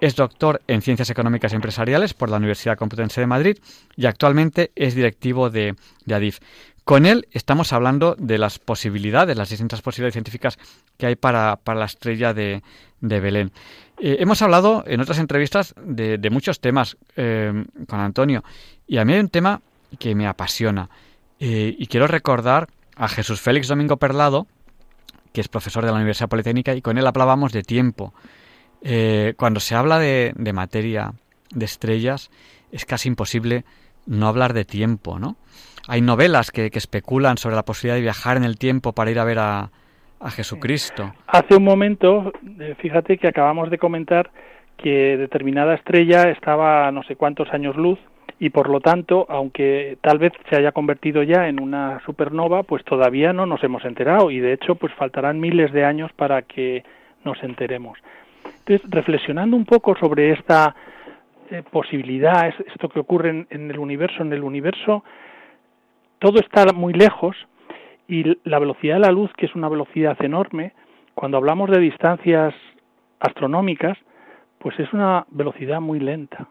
Es 0.00 0.16
doctor 0.16 0.62
en 0.66 0.82
Ciencias 0.82 1.10
Económicas 1.10 1.52
y 1.52 1.56
Empresariales 1.56 2.14
por 2.14 2.30
la 2.30 2.36
Universidad 2.36 2.78
Complutense 2.78 3.20
de 3.20 3.26
Madrid 3.26 3.58
y 3.96 4.06
actualmente 4.06 4.70
es 4.74 4.94
directivo 4.94 5.50
de, 5.50 5.74
de 6.04 6.14
ADIF. 6.14 6.38
Con 6.86 7.04
él 7.04 7.26
estamos 7.32 7.72
hablando 7.72 8.14
de 8.16 8.38
las 8.38 8.60
posibilidades, 8.60 9.36
las 9.36 9.50
distintas 9.50 9.82
posibilidades 9.82 10.12
científicas 10.12 10.56
que 10.96 11.06
hay 11.06 11.16
para, 11.16 11.58
la 11.66 11.84
estrella 11.84 12.32
de, 12.32 12.62
Belén. 13.00 13.50
Eh, 13.98 14.18
hemos 14.20 14.40
hablado 14.40 14.84
en 14.86 15.00
otras 15.00 15.18
entrevistas 15.18 15.74
de, 15.82 16.30
muchos 16.30 16.60
temas 16.60 16.96
eh, 17.16 17.64
con 17.88 17.98
Antonio 17.98 18.44
y 18.86 18.98
a 18.98 19.04
mí 19.04 19.14
hay 19.14 19.18
un 19.18 19.30
tema 19.30 19.60
que 19.98 20.14
me 20.14 20.26
apasiona 20.26 20.88
eh, 21.38 21.74
y 21.78 21.86
quiero 21.86 22.06
recordar 22.06 22.68
a 22.96 23.08
Jesús 23.08 23.40
Félix 23.40 23.68
Domingo 23.68 23.98
Perlado, 23.98 24.46
que 25.32 25.40
es 25.40 25.48
profesor 25.48 25.84
de 25.84 25.90
la 25.90 25.96
Universidad 25.96 26.28
Politécnica 26.28 26.74
y 26.74 26.82
con 26.82 26.98
él 26.98 27.06
hablábamos 27.06 27.52
de 27.52 27.62
tiempo. 27.62 28.14
cuando 29.36 29.60
se 29.60 29.74
habla 29.74 29.98
de, 29.98 30.32
de 30.36 30.52
materia, 30.52 31.12
de 31.50 31.64
estrellas, 31.64 32.30
es 32.72 32.84
casi 32.84 33.08
imposible 33.08 33.64
no 34.06 34.28
hablar 34.28 34.52
de 34.54 34.64
tiempo, 34.64 35.18
¿no? 35.18 35.36
hay 35.88 36.00
novelas 36.00 36.50
que, 36.50 36.70
especulan 36.72 37.36
sobre 37.36 37.56
la 37.56 37.62
posibilidad 37.62 37.96
de 37.96 38.02
viajar 38.02 38.36
en 38.36 38.44
el 38.44 38.58
tiempo 38.58 38.92
para 38.92 39.10
ir 39.10 39.18
a 39.18 39.24
ver 39.24 39.38
a, 39.38 39.70
Jesucristo. 40.30 41.12
Hace 41.28 41.54
un 41.54 41.62
momento, 41.62 42.32
eh, 42.58 42.74
fíjate 42.78 43.16
que 43.16 43.28
acabamos 43.28 43.70
de 43.70 43.78
comentar 43.78 44.30
que 44.76 45.16
determinada 45.16 45.74
estrella 45.74 46.30
estaba 46.30 46.88
a 46.88 46.90
no 46.90 47.04
sé 47.04 47.14
cuántos 47.14 47.48
años 47.52 47.76
luz 47.76 47.98
y 48.38 48.50
por 48.50 48.68
lo 48.68 48.80
tanto, 48.80 49.26
aunque 49.28 49.98
tal 50.02 50.18
vez 50.18 50.32
se 50.50 50.56
haya 50.56 50.72
convertido 50.72 51.22
ya 51.22 51.48
en 51.48 51.60
una 51.60 52.00
supernova, 52.04 52.62
pues 52.64 52.84
todavía 52.84 53.32
no 53.32 53.46
nos 53.46 53.62
hemos 53.64 53.84
enterado 53.84 54.30
y 54.30 54.40
de 54.40 54.52
hecho 54.52 54.74
pues 54.74 54.92
faltarán 54.94 55.40
miles 55.40 55.72
de 55.72 55.84
años 55.84 56.12
para 56.12 56.42
que 56.42 56.84
nos 57.24 57.42
enteremos. 57.42 57.98
Entonces, 58.44 58.82
reflexionando 58.90 59.56
un 59.56 59.64
poco 59.64 59.96
sobre 59.96 60.32
esta 60.32 60.74
eh, 61.50 61.62
posibilidad, 61.70 62.52
esto 62.66 62.88
que 62.88 63.00
ocurre 63.00 63.46
en 63.48 63.70
el 63.70 63.78
universo, 63.78 64.22
en 64.22 64.32
el 64.32 64.42
universo 64.42 65.02
todo 66.18 66.40
está 66.40 66.72
muy 66.72 66.92
lejos 66.92 67.36
y 68.08 68.38
la 68.44 68.58
velocidad 68.58 68.94
de 68.94 69.00
la 69.00 69.10
luz, 69.10 69.30
que 69.36 69.46
es 69.46 69.54
una 69.54 69.68
velocidad 69.68 70.16
enorme, 70.22 70.72
cuando 71.14 71.36
hablamos 71.36 71.70
de 71.70 71.78
distancias 71.78 72.54
astronómicas, 73.20 73.98
pues 74.58 74.78
es 74.78 74.92
una 74.92 75.26
velocidad 75.30 75.80
muy 75.80 76.00
lenta, 76.00 76.48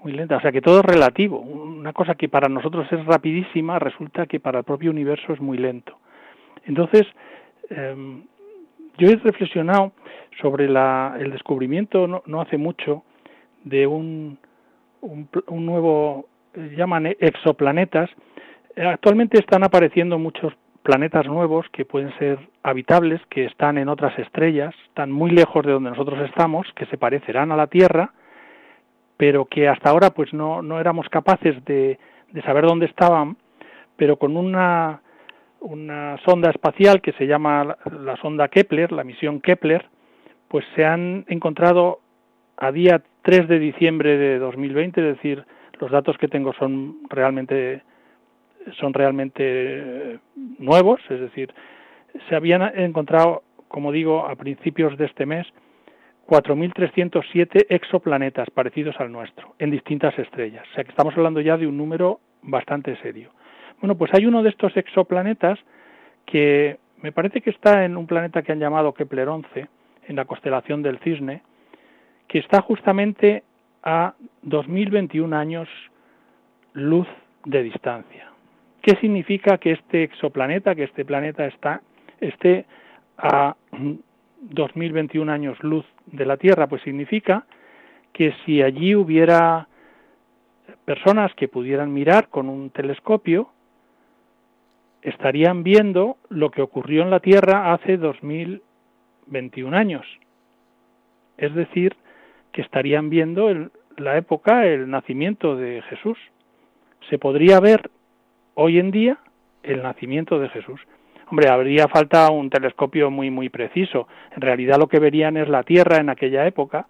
muy 0.00 0.12
lenta. 0.12 0.36
O 0.36 0.40
sea 0.40 0.52
que 0.52 0.60
todo 0.60 0.80
es 0.80 0.84
relativo. 0.84 1.38
Una 1.40 1.92
cosa 1.92 2.14
que 2.14 2.28
para 2.28 2.48
nosotros 2.48 2.86
es 2.92 3.04
rapidísima 3.06 3.78
resulta 3.78 4.26
que 4.26 4.40
para 4.40 4.58
el 4.58 4.64
propio 4.64 4.90
universo 4.90 5.32
es 5.32 5.40
muy 5.40 5.58
lento. 5.58 5.98
Entonces, 6.64 7.06
em, 7.70 8.24
yo 8.98 9.08
he 9.08 9.16
reflexionado 9.16 9.92
sobre 10.40 10.68
la, 10.68 11.16
el 11.18 11.32
descubrimiento 11.32 12.06
no, 12.06 12.22
no 12.26 12.40
hace 12.40 12.56
mucho 12.56 13.04
de 13.64 13.86
un, 13.86 14.38
un, 15.00 15.28
un 15.48 15.66
nuevo, 15.66 16.26
eh, 16.54 16.74
llaman 16.76 17.06
exoplanetas. 17.18 18.10
Actualmente 18.76 19.38
están 19.38 19.64
apareciendo 19.64 20.18
muchos 20.18 20.52
planetas 20.82 21.26
nuevos 21.26 21.66
que 21.72 21.84
pueden 21.84 22.16
ser 22.18 22.38
habitables, 22.62 23.20
que 23.28 23.44
están 23.44 23.78
en 23.78 23.88
otras 23.88 24.18
estrellas, 24.18 24.74
están 24.88 25.10
muy 25.12 25.30
lejos 25.30 25.64
de 25.64 25.72
donde 25.72 25.90
nosotros 25.90 26.18
estamos, 26.28 26.66
que 26.74 26.86
se 26.86 26.98
parecerán 26.98 27.52
a 27.52 27.56
la 27.56 27.68
Tierra, 27.68 28.12
pero 29.22 29.44
que 29.44 29.68
hasta 29.68 29.88
ahora 29.88 30.10
pues 30.10 30.32
no, 30.34 30.62
no 30.62 30.80
éramos 30.80 31.08
capaces 31.08 31.64
de, 31.64 31.96
de 32.32 32.42
saber 32.42 32.66
dónde 32.66 32.86
estaban, 32.86 33.36
pero 33.96 34.16
con 34.16 34.36
una, 34.36 35.00
una 35.60 36.18
sonda 36.24 36.50
espacial 36.50 37.00
que 37.00 37.12
se 37.12 37.28
llama 37.28 37.76
la 38.00 38.16
sonda 38.16 38.48
Kepler, 38.48 38.90
la 38.90 39.04
misión 39.04 39.40
Kepler, 39.40 39.86
pues 40.48 40.64
se 40.74 40.84
han 40.84 41.24
encontrado 41.28 42.00
a 42.56 42.72
día 42.72 43.00
3 43.22 43.46
de 43.46 43.60
diciembre 43.60 44.18
de 44.18 44.40
2020, 44.40 45.00
es 45.00 45.16
decir, 45.16 45.44
los 45.78 45.92
datos 45.92 46.18
que 46.18 46.26
tengo 46.26 46.52
son 46.54 46.96
realmente 47.08 47.84
son 48.80 48.92
realmente 48.92 50.18
nuevos, 50.58 51.00
es 51.08 51.20
decir, 51.20 51.54
se 52.28 52.34
habían 52.34 52.62
encontrado, 52.76 53.44
como 53.68 53.92
digo, 53.92 54.26
a 54.26 54.34
principios 54.34 54.98
de 54.98 55.04
este 55.04 55.26
mes 55.26 55.46
4.307 56.26 57.66
exoplanetas 57.68 58.48
parecidos 58.50 58.98
al 59.00 59.12
nuestro 59.12 59.54
en 59.58 59.70
distintas 59.70 60.18
estrellas. 60.18 60.66
O 60.70 60.74
sea 60.74 60.84
que 60.84 60.90
estamos 60.90 61.16
hablando 61.16 61.40
ya 61.40 61.56
de 61.56 61.66
un 61.66 61.76
número 61.76 62.20
bastante 62.42 62.96
serio. 62.96 63.30
Bueno, 63.80 63.96
pues 63.96 64.12
hay 64.14 64.26
uno 64.26 64.42
de 64.42 64.50
estos 64.50 64.76
exoplanetas 64.76 65.58
que 66.24 66.78
me 66.98 67.12
parece 67.12 67.40
que 67.40 67.50
está 67.50 67.84
en 67.84 67.96
un 67.96 68.06
planeta 68.06 68.42
que 68.42 68.52
han 68.52 68.60
llamado 68.60 68.94
Kepler 68.94 69.28
11, 69.28 69.66
en 70.08 70.16
la 70.16 70.24
constelación 70.24 70.82
del 70.82 70.98
Cisne, 71.00 71.42
que 72.28 72.38
está 72.38 72.62
justamente 72.62 73.42
a 73.82 74.14
2021 74.42 75.36
años 75.36 75.68
luz 76.72 77.08
de 77.44 77.62
distancia. 77.62 78.30
¿Qué 78.80 78.96
significa 78.96 79.58
que 79.58 79.72
este 79.72 80.04
exoplaneta, 80.04 80.74
que 80.74 80.84
este 80.84 81.04
planeta 81.04 81.46
está, 81.46 81.82
esté 82.20 82.66
a 83.18 83.56
2021 84.42 85.30
años 85.30 85.58
luz 85.62 85.84
de 86.06 86.26
la 86.26 86.36
Tierra, 86.36 86.66
pues 86.66 86.82
significa 86.82 87.46
que 88.12 88.34
si 88.44 88.62
allí 88.62 88.94
hubiera 88.94 89.68
personas 90.84 91.32
que 91.34 91.48
pudieran 91.48 91.92
mirar 91.92 92.28
con 92.28 92.48
un 92.48 92.70
telescopio, 92.70 93.50
estarían 95.02 95.62
viendo 95.62 96.16
lo 96.28 96.50
que 96.50 96.62
ocurrió 96.62 97.02
en 97.02 97.10
la 97.10 97.20
Tierra 97.20 97.72
hace 97.72 97.96
2021 97.96 99.76
años. 99.76 100.06
Es 101.36 101.54
decir, 101.54 101.96
que 102.52 102.62
estarían 102.62 103.10
viendo 103.10 103.70
la 103.96 104.16
época, 104.16 104.66
el 104.66 104.90
nacimiento 104.90 105.56
de 105.56 105.82
Jesús. 105.82 106.18
Se 107.08 107.18
podría 107.18 107.58
ver 107.60 107.90
hoy 108.54 108.78
en 108.78 108.90
día 108.90 109.18
el 109.62 109.82
nacimiento 109.82 110.38
de 110.38 110.48
Jesús. 110.50 110.80
Hombre, 111.32 111.48
habría 111.48 111.88
falta 111.88 112.30
un 112.30 112.50
telescopio 112.50 113.10
muy, 113.10 113.30
muy 113.30 113.48
preciso. 113.48 114.06
En 114.36 114.42
realidad 114.42 114.76
lo 114.78 114.86
que 114.86 114.98
verían 114.98 115.38
es 115.38 115.48
la 115.48 115.62
Tierra 115.62 115.96
en 115.96 116.10
aquella 116.10 116.46
época. 116.46 116.88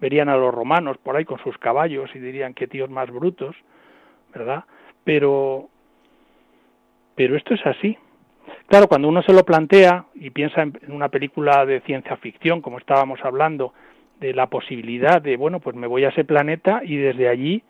Verían 0.00 0.28
a 0.28 0.36
los 0.36 0.52
romanos 0.52 0.98
por 0.98 1.14
ahí 1.14 1.24
con 1.24 1.38
sus 1.38 1.56
caballos 1.58 2.10
y 2.12 2.18
dirían 2.18 2.52
qué 2.52 2.66
tíos 2.66 2.90
más 2.90 3.08
brutos, 3.12 3.54
¿verdad? 4.34 4.64
Pero, 5.04 5.68
pero 7.14 7.36
esto 7.36 7.54
es 7.54 7.64
así. 7.64 7.96
Claro, 8.66 8.88
cuando 8.88 9.06
uno 9.06 9.22
se 9.22 9.32
lo 9.32 9.44
plantea 9.44 10.06
y 10.16 10.30
piensa 10.30 10.62
en 10.62 10.90
una 10.90 11.08
película 11.08 11.64
de 11.64 11.80
ciencia 11.82 12.16
ficción, 12.16 12.62
como 12.62 12.78
estábamos 12.78 13.20
hablando, 13.22 13.72
de 14.18 14.34
la 14.34 14.48
posibilidad 14.48 15.22
de, 15.22 15.36
bueno, 15.36 15.60
pues 15.60 15.76
me 15.76 15.86
voy 15.86 16.02
a 16.02 16.08
ese 16.08 16.24
planeta 16.24 16.80
y 16.82 16.96
desde 16.96 17.28
allí 17.28 17.62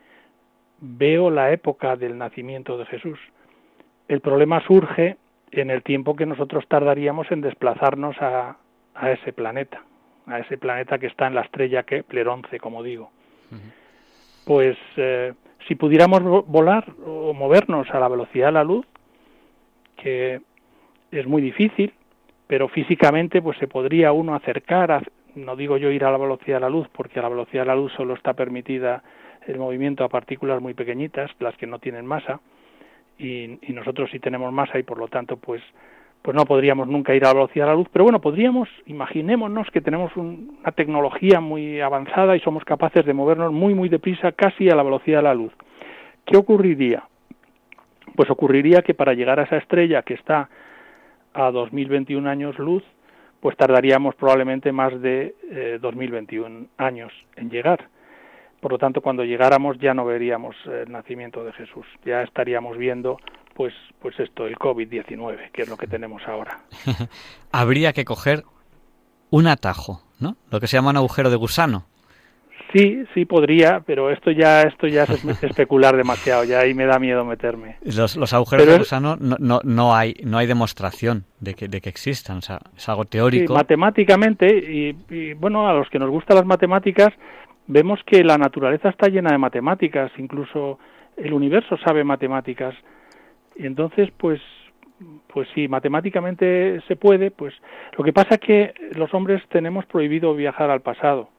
veo 0.80 1.28
la 1.28 1.52
época 1.52 1.94
del 1.94 2.16
nacimiento 2.16 2.78
de 2.78 2.86
Jesús. 2.86 3.18
El 4.08 4.22
problema 4.22 4.62
surge 4.66 5.18
en 5.60 5.70
el 5.70 5.82
tiempo 5.82 6.16
que 6.16 6.26
nosotros 6.26 6.66
tardaríamos 6.68 7.30
en 7.30 7.40
desplazarnos 7.40 8.16
a, 8.20 8.56
a 8.94 9.10
ese 9.10 9.32
planeta, 9.32 9.82
a 10.26 10.38
ese 10.38 10.58
planeta 10.58 10.98
que 10.98 11.06
está 11.06 11.26
en 11.26 11.34
la 11.34 11.42
estrella 11.42 11.84
Kepler 11.84 12.28
11, 12.28 12.58
como 12.58 12.82
digo. 12.82 13.10
Pues 14.44 14.76
eh, 14.96 15.34
si 15.66 15.74
pudiéramos 15.74 16.46
volar 16.46 16.84
o 17.04 17.32
movernos 17.32 17.88
a 17.90 18.00
la 18.00 18.08
velocidad 18.08 18.46
de 18.46 18.52
la 18.52 18.64
luz, 18.64 18.86
que 19.96 20.40
es 21.10 21.26
muy 21.26 21.42
difícil, 21.42 21.92
pero 22.46 22.68
físicamente 22.68 23.42
pues 23.42 23.58
se 23.58 23.68
podría 23.68 24.12
uno 24.12 24.34
acercar, 24.34 24.92
a, 24.92 25.02
no 25.34 25.56
digo 25.56 25.76
yo 25.76 25.90
ir 25.90 26.04
a 26.04 26.10
la 26.10 26.18
velocidad 26.18 26.56
de 26.56 26.60
la 26.60 26.70
luz, 26.70 26.88
porque 26.92 27.18
a 27.18 27.22
la 27.22 27.28
velocidad 27.28 27.62
de 27.62 27.68
la 27.68 27.76
luz 27.76 27.92
solo 27.96 28.14
está 28.14 28.34
permitida 28.34 29.02
el 29.46 29.58
movimiento 29.58 30.04
a 30.04 30.08
partículas 30.08 30.60
muy 30.60 30.74
pequeñitas, 30.74 31.30
las 31.38 31.56
que 31.56 31.66
no 31.66 31.78
tienen 31.78 32.06
masa, 32.06 32.40
y, 33.18 33.58
nosotros 33.68 34.10
sí 34.10 34.18
tenemos 34.18 34.52
masa 34.52 34.78
y 34.78 34.82
por 34.82 34.98
lo 34.98 35.08
tanto 35.08 35.36
pues 35.36 35.62
pues 36.22 36.34
no 36.34 36.44
podríamos 36.44 36.88
nunca 36.88 37.14
ir 37.14 37.24
a 37.24 37.28
la 37.28 37.34
velocidad 37.34 37.66
de 37.66 37.70
la 37.70 37.76
luz, 37.76 37.86
pero 37.92 38.02
bueno, 38.04 38.20
podríamos, 38.20 38.68
imaginémonos 38.86 39.70
que 39.70 39.80
tenemos 39.80 40.10
una 40.16 40.72
tecnología 40.72 41.40
muy 41.40 41.80
avanzada 41.80 42.34
y 42.36 42.40
somos 42.40 42.64
capaces 42.64 43.06
de 43.06 43.14
movernos 43.14 43.52
muy, 43.52 43.74
muy 43.74 43.88
deprisa, 43.88 44.32
casi 44.32 44.68
a 44.68 44.74
la 44.74 44.82
velocidad 44.82 45.18
de 45.18 45.22
la 45.22 45.34
luz. 45.34 45.52
¿Qué 46.24 46.36
ocurriría? 46.36 47.04
Pues 48.16 48.28
ocurriría 48.28 48.82
que 48.82 48.92
para 48.92 49.14
llegar 49.14 49.38
a 49.38 49.44
esa 49.44 49.58
estrella 49.58 50.02
que 50.02 50.14
está 50.14 50.48
a 51.32 51.52
2021 51.52 52.28
años 52.28 52.58
luz, 52.58 52.82
pues 53.38 53.56
tardaríamos 53.56 54.16
probablemente 54.16 54.72
más 54.72 55.00
de 55.00 55.78
2021 55.80 56.48
eh, 56.48 56.66
años 56.78 57.12
en 57.36 57.50
llegar. 57.50 57.88
Por 58.60 58.72
lo 58.72 58.78
tanto, 58.78 59.00
cuando 59.00 59.24
llegáramos 59.24 59.78
ya 59.78 59.94
no 59.94 60.04
veríamos 60.04 60.56
el 60.66 60.90
nacimiento 60.90 61.44
de 61.44 61.52
Jesús, 61.52 61.86
ya 62.04 62.22
estaríamos 62.22 62.76
viendo 62.76 63.18
pues 63.54 63.72
pues 64.00 64.18
esto, 64.20 64.46
el 64.46 64.56
COVID-19, 64.56 65.50
que 65.50 65.62
es 65.62 65.68
lo 65.68 65.76
que 65.76 65.86
tenemos 65.86 66.22
ahora. 66.26 66.58
Habría 67.52 67.92
que 67.92 68.04
coger 68.04 68.44
un 69.30 69.46
atajo, 69.46 70.02
¿no? 70.20 70.36
Lo 70.50 70.60
que 70.60 70.66
se 70.66 70.76
llama 70.76 70.90
un 70.90 70.96
agujero 70.98 71.30
de 71.30 71.36
gusano. 71.36 71.86
Sí, 72.72 73.04
sí 73.14 73.24
podría, 73.24 73.80
pero 73.86 74.10
esto 74.10 74.30
ya 74.30 74.62
esto 74.62 74.86
ya 74.86 75.04
es 75.04 75.24
especular 75.42 75.96
demasiado, 75.96 76.44
ya 76.44 76.60
ahí 76.60 76.74
me 76.74 76.84
da 76.84 76.98
miedo 76.98 77.24
meterme. 77.24 77.76
Los, 77.82 78.32
agujeros 78.32 78.66
de 78.66 78.78
gusano 78.78 79.16
no, 79.18 79.36
no, 79.38 79.60
no, 79.64 79.94
hay 79.94 80.14
no 80.24 80.38
hay 80.38 80.46
demostración 80.46 81.24
de 81.40 81.54
que, 81.54 81.68
de 81.68 81.80
que 81.80 81.88
existan, 81.88 82.38
o 82.38 82.42
sea, 82.42 82.60
es 82.76 82.88
algo 82.88 83.04
teórico. 83.04 83.54
matemáticamente, 83.54 84.46
y, 84.46 84.96
y, 85.08 85.32
bueno, 85.34 85.68
a 85.68 85.72
los 85.72 85.88
que 85.88 85.98
nos 85.98 86.10
gustan 86.10 86.36
las 86.36 86.46
matemáticas, 86.46 87.14
vemos 87.66 88.00
que 88.04 88.22
la 88.24 88.38
naturaleza 88.38 88.88
está 88.88 89.08
llena 89.08 89.30
de 89.30 89.38
matemáticas, 89.38 90.12
incluso 90.18 90.78
el 91.16 91.32
universo 91.32 91.76
sabe 91.78 92.04
matemáticas. 92.04 92.74
Y 93.56 93.66
entonces, 93.66 94.10
pues, 94.16 94.40
pues 95.32 95.48
sí, 95.54 95.68
matemáticamente 95.68 96.80
se 96.86 96.96
puede, 96.96 97.30
pues 97.30 97.54
lo 97.96 98.04
que 98.04 98.12
pasa 98.12 98.34
es 98.34 98.40
que 98.40 98.74
los 98.96 99.12
hombres 99.14 99.42
tenemos 99.48 99.86
prohibido 99.86 100.34
viajar 100.34 100.70
al 100.70 100.80
pasado. 100.80 101.30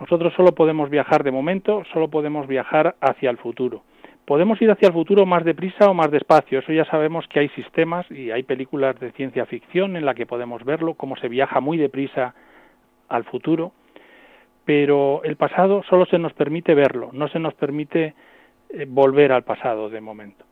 Nosotros 0.00 0.34
solo 0.34 0.52
podemos 0.52 0.90
viajar 0.90 1.22
de 1.22 1.30
momento, 1.30 1.84
solo 1.92 2.08
podemos 2.08 2.48
viajar 2.48 2.96
hacia 3.00 3.30
el 3.30 3.38
futuro. 3.38 3.82
Podemos 4.26 4.60
ir 4.60 4.70
hacia 4.70 4.88
el 4.88 4.92
futuro 4.92 5.26
más 5.26 5.44
deprisa 5.44 5.88
o 5.88 5.94
más 5.94 6.10
despacio, 6.10 6.58
eso 6.58 6.72
ya 6.72 6.84
sabemos 6.86 7.26
que 7.28 7.40
hay 7.40 7.48
sistemas 7.50 8.10
y 8.10 8.30
hay 8.30 8.42
películas 8.42 8.98
de 8.98 9.12
ciencia 9.12 9.46
ficción 9.46 9.96
en 9.96 10.04
la 10.04 10.14
que 10.14 10.26
podemos 10.26 10.64
verlo, 10.64 10.94
cómo 10.94 11.16
se 11.16 11.28
viaja 11.28 11.60
muy 11.60 11.78
deprisa 11.78 12.34
al 13.08 13.24
futuro 13.24 13.72
pero 14.64 15.22
el 15.24 15.36
pasado 15.36 15.82
solo 15.88 16.06
se 16.06 16.18
nos 16.18 16.32
permite 16.32 16.74
verlo, 16.74 17.10
no 17.12 17.28
se 17.28 17.38
nos 17.38 17.54
permite 17.54 18.14
eh, 18.70 18.86
volver 18.88 19.32
al 19.32 19.44
pasado 19.44 19.90
de 19.90 20.00
momento, 20.00 20.44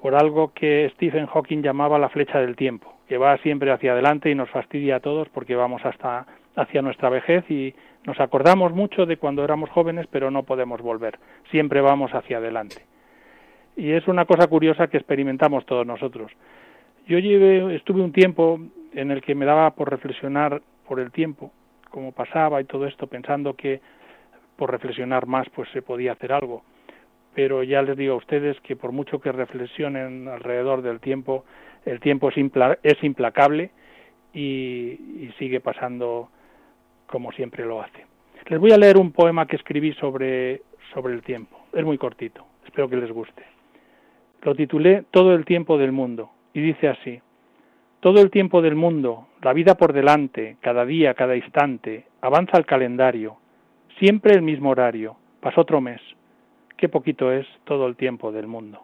por 0.00 0.14
algo 0.14 0.52
que 0.52 0.90
Stephen 0.94 1.26
Hawking 1.26 1.62
llamaba 1.62 1.98
la 1.98 2.08
flecha 2.08 2.40
del 2.40 2.56
tiempo, 2.56 2.94
que 3.08 3.18
va 3.18 3.36
siempre 3.38 3.72
hacia 3.72 3.92
adelante 3.92 4.30
y 4.30 4.34
nos 4.34 4.50
fastidia 4.50 4.96
a 4.96 5.00
todos 5.00 5.28
porque 5.30 5.56
vamos 5.56 5.84
hasta 5.84 6.26
hacia 6.56 6.82
nuestra 6.82 7.08
vejez 7.08 7.48
y 7.50 7.74
nos 8.04 8.18
acordamos 8.20 8.72
mucho 8.72 9.06
de 9.06 9.16
cuando 9.16 9.44
éramos 9.44 9.70
jóvenes, 9.70 10.06
pero 10.10 10.30
no 10.30 10.42
podemos 10.44 10.80
volver, 10.80 11.18
siempre 11.50 11.80
vamos 11.80 12.12
hacia 12.14 12.38
adelante. 12.38 12.86
Y 13.76 13.92
es 13.92 14.08
una 14.08 14.24
cosa 14.24 14.48
curiosa 14.48 14.88
que 14.88 14.96
experimentamos 14.96 15.64
todos 15.66 15.86
nosotros. 15.86 16.32
Yo 17.06 17.18
llevé, 17.20 17.76
estuve 17.76 18.02
un 18.02 18.12
tiempo 18.12 18.60
en 18.92 19.12
el 19.12 19.22
que 19.22 19.36
me 19.36 19.46
daba 19.46 19.70
por 19.70 19.88
reflexionar 19.88 20.62
por 20.86 20.98
el 20.98 21.12
tiempo 21.12 21.52
cómo 21.90 22.12
pasaba 22.12 22.60
y 22.60 22.64
todo 22.64 22.86
esto, 22.86 23.06
pensando 23.06 23.54
que 23.54 23.80
por 24.56 24.70
reflexionar 24.70 25.26
más 25.26 25.48
pues 25.50 25.68
se 25.70 25.82
podía 25.82 26.12
hacer 26.12 26.32
algo. 26.32 26.62
Pero 27.34 27.62
ya 27.62 27.82
les 27.82 27.96
digo 27.96 28.14
a 28.14 28.18
ustedes 28.18 28.60
que 28.60 28.74
por 28.76 28.92
mucho 28.92 29.20
que 29.20 29.30
reflexionen 29.30 30.28
alrededor 30.28 30.82
del 30.82 31.00
tiempo, 31.00 31.44
el 31.84 32.00
tiempo 32.00 32.30
es, 32.30 32.36
es 32.82 33.04
implacable 33.04 33.70
y, 34.32 34.40
y 34.40 35.34
sigue 35.38 35.60
pasando 35.60 36.30
como 37.06 37.32
siempre 37.32 37.64
lo 37.64 37.80
hace. 37.80 38.06
Les 38.46 38.58
voy 38.58 38.72
a 38.72 38.78
leer 38.78 38.96
un 38.96 39.12
poema 39.12 39.46
que 39.46 39.56
escribí 39.56 39.92
sobre, 39.94 40.62
sobre 40.94 41.14
el 41.14 41.22
tiempo. 41.22 41.58
es 41.74 41.84
muy 41.84 41.98
cortito, 41.98 42.46
espero 42.64 42.88
que 42.88 42.96
les 42.96 43.10
guste. 43.10 43.42
Lo 44.42 44.54
titulé 44.54 45.04
Todo 45.10 45.34
el 45.34 45.44
tiempo 45.44 45.78
del 45.78 45.92
mundo 45.92 46.30
y 46.54 46.60
dice 46.60 46.88
así, 46.88 47.20
todo 48.00 48.20
el 48.20 48.30
tiempo 48.30 48.62
del 48.62 48.74
mundo, 48.74 49.28
la 49.42 49.52
vida 49.52 49.76
por 49.76 49.92
delante, 49.92 50.56
cada 50.60 50.84
día, 50.84 51.14
cada 51.14 51.36
instante, 51.36 52.06
avanza 52.20 52.56
el 52.56 52.66
calendario, 52.66 53.38
siempre 53.98 54.34
el 54.34 54.42
mismo 54.42 54.70
horario, 54.70 55.16
pasó 55.40 55.62
otro 55.62 55.80
mes, 55.80 56.00
qué 56.76 56.88
poquito 56.88 57.32
es 57.32 57.46
todo 57.64 57.86
el 57.86 57.96
tiempo 57.96 58.32
del 58.32 58.46
mundo. 58.46 58.82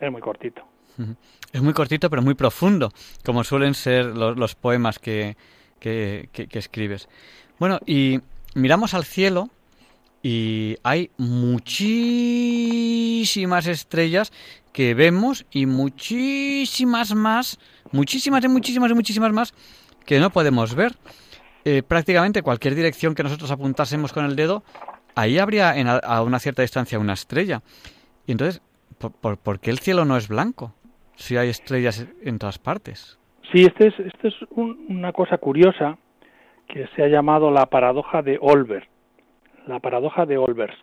Es 0.00 0.10
muy 0.10 0.20
cortito. 0.20 0.62
Es 1.52 1.62
muy 1.62 1.72
cortito, 1.72 2.10
pero 2.10 2.22
muy 2.22 2.34
profundo, 2.34 2.90
como 3.24 3.44
suelen 3.44 3.74
ser 3.74 4.06
los, 4.06 4.54
poemas 4.54 4.98
que, 4.98 5.36
que, 5.78 6.28
escribes. 6.52 7.08
Bueno, 7.58 7.78
y 7.86 8.20
miramos 8.54 8.94
al 8.94 9.04
cielo 9.04 9.48
y 10.22 10.76
hay 10.82 11.10
muchísimas 11.16 11.66
estrellas 13.66 14.32
que 14.72 14.94
vemos 14.94 15.46
y 15.50 15.66
muchísimas 15.66 17.14
más, 17.14 17.58
muchísimas 17.92 18.44
y 18.44 18.48
muchísimas 18.48 18.90
y 18.90 18.94
muchísimas 18.94 19.32
más 19.32 19.54
que 20.04 20.18
no 20.18 20.30
podemos 20.30 20.74
ver. 20.74 20.92
Eh, 21.64 21.82
prácticamente 21.82 22.42
cualquier 22.42 22.74
dirección 22.74 23.14
que 23.14 23.22
nosotros 23.22 23.50
apuntásemos 23.50 24.12
con 24.12 24.24
el 24.24 24.36
dedo, 24.36 24.62
ahí 25.14 25.38
habría 25.38 25.74
a 26.02 26.22
una 26.22 26.38
cierta 26.38 26.62
distancia 26.62 26.98
una 26.98 27.12
estrella. 27.12 27.62
Y 28.26 28.32
entonces, 28.32 28.62
¿por, 28.98 29.60
qué 29.60 29.70
el 29.70 29.78
cielo 29.78 30.04
no 30.04 30.16
es 30.16 30.28
blanco? 30.28 30.74
Si 31.16 31.36
hay 31.36 31.48
estrellas 31.48 32.06
en 32.22 32.38
todas 32.38 32.58
partes. 32.58 33.18
Sí, 33.52 33.64
este 33.64 33.88
es, 33.88 33.94
este 33.98 34.28
es 34.28 34.34
una 34.50 35.12
cosa 35.12 35.38
curiosa 35.38 35.98
que 36.68 36.86
se 36.94 37.02
ha 37.02 37.08
llamado 37.08 37.50
la 37.50 37.66
paradoja 37.66 38.22
de 38.22 38.38
Olbers. 38.40 38.86
La 39.68 39.80
paradoja 39.80 40.24
de 40.24 40.38
Olbers. 40.38 40.74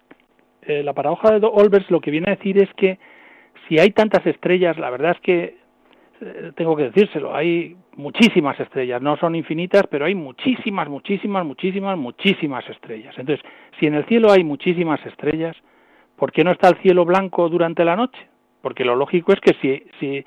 Eh, 0.61 0.83
la 0.83 0.93
paradoja 0.93 1.39
de 1.39 1.47
Olbers 1.51 1.89
lo 1.89 1.99
que 1.99 2.11
viene 2.11 2.31
a 2.31 2.35
decir 2.35 2.61
es 2.61 2.71
que 2.75 2.99
si 3.67 3.79
hay 3.79 3.89
tantas 3.89 4.25
estrellas, 4.27 4.77
la 4.77 4.91
verdad 4.91 5.13
es 5.13 5.21
que 5.21 5.57
eh, 6.21 6.51
tengo 6.55 6.75
que 6.75 6.91
decírselo, 6.91 7.35
hay 7.35 7.75
muchísimas 7.95 8.59
estrellas, 8.59 9.01
no 9.01 9.17
son 9.17 9.33
infinitas, 9.33 9.87
pero 9.89 10.05
hay 10.05 10.13
muchísimas, 10.13 10.87
muchísimas, 10.87 11.43
muchísimas, 11.43 11.97
muchísimas 11.97 12.69
estrellas. 12.69 13.15
Entonces, 13.17 13.43
si 13.79 13.87
en 13.87 13.95
el 13.95 14.05
cielo 14.05 14.31
hay 14.31 14.43
muchísimas 14.43 15.03
estrellas, 15.07 15.55
¿por 16.15 16.31
qué 16.31 16.43
no 16.43 16.51
está 16.51 16.69
el 16.69 16.77
cielo 16.77 17.05
blanco 17.05 17.49
durante 17.49 17.83
la 17.83 17.95
noche? 17.95 18.19
Porque 18.61 18.85
lo 18.85 18.95
lógico 18.95 19.33
es 19.33 19.39
que 19.39 19.55
si, 19.61 19.83
si 19.99 20.23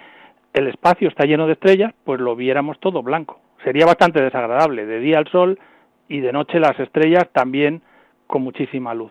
el 0.53 0.67
espacio 0.67 1.09
está 1.09 1.27
lleno 1.27 1.47
de 1.47 1.53
estrellas, 1.53 1.95
pues 2.05 2.21
lo 2.21 2.35
viéramos 2.35 2.81
todo 2.81 3.05
blanco. 3.05 3.39
Sería 3.63 3.87
bastante 3.87 4.21
desagradable, 4.21 4.85
de 4.85 4.99
día 4.99 5.21
el 5.21 5.29
sol 5.29 5.61
y 6.09 6.19
de 6.19 6.33
noche 6.33 6.59
las 6.59 6.79
estrellas 6.81 7.29
también 7.33 7.83
con 8.29 8.43
muchísima 8.43 8.95
luz. 8.95 9.11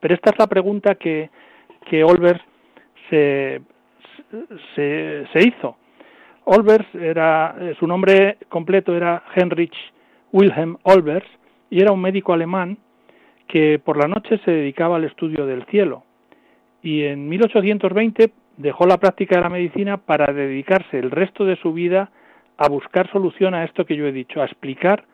Pero 0.00 0.14
esta 0.14 0.30
es 0.30 0.38
la 0.38 0.48
pregunta 0.48 0.96
que, 0.96 1.30
que 1.88 2.02
Olbers 2.02 2.40
se, 3.08 3.62
se, 4.74 5.40
hizo. 5.40 5.76
Olbers 6.44 6.86
era, 6.94 7.54
eh, 7.60 7.76
su 7.78 7.86
nombre 7.86 8.38
completo 8.48 8.96
era 8.96 9.22
Heinrich 9.36 9.76
Wilhelm 10.32 10.78
Olbers 10.82 11.26
y 11.70 11.80
era 11.80 11.92
un 11.92 12.00
médico 12.00 12.32
alemán 12.32 12.78
que 13.46 13.78
por 13.78 13.96
la 13.96 14.08
noche 14.08 14.40
se 14.44 14.50
dedicaba 14.50 14.96
al 14.96 15.04
estudio 15.04 15.46
del 15.46 15.64
cielo. 15.66 16.02
Y 16.82 17.04
en 17.04 17.28
1820 17.28 18.32
dejó 18.56 18.86
la 18.86 18.98
práctica 18.98 19.36
de 19.36 19.42
la 19.42 19.48
medicina 19.48 19.96
para 19.98 20.32
dedicarse 20.32 20.98
el 20.98 21.10
resto 21.10 21.44
de 21.44 21.56
su 21.56 21.72
vida 21.72 22.10
a 22.56 22.68
buscar 22.68 23.10
solución 23.10 23.54
a 23.54 23.64
esto 23.64 23.84
que 23.84 23.96
yo 23.96 24.06
he 24.06 24.12
dicho, 24.12 24.40
a 24.40 24.44
explicar 24.44 25.04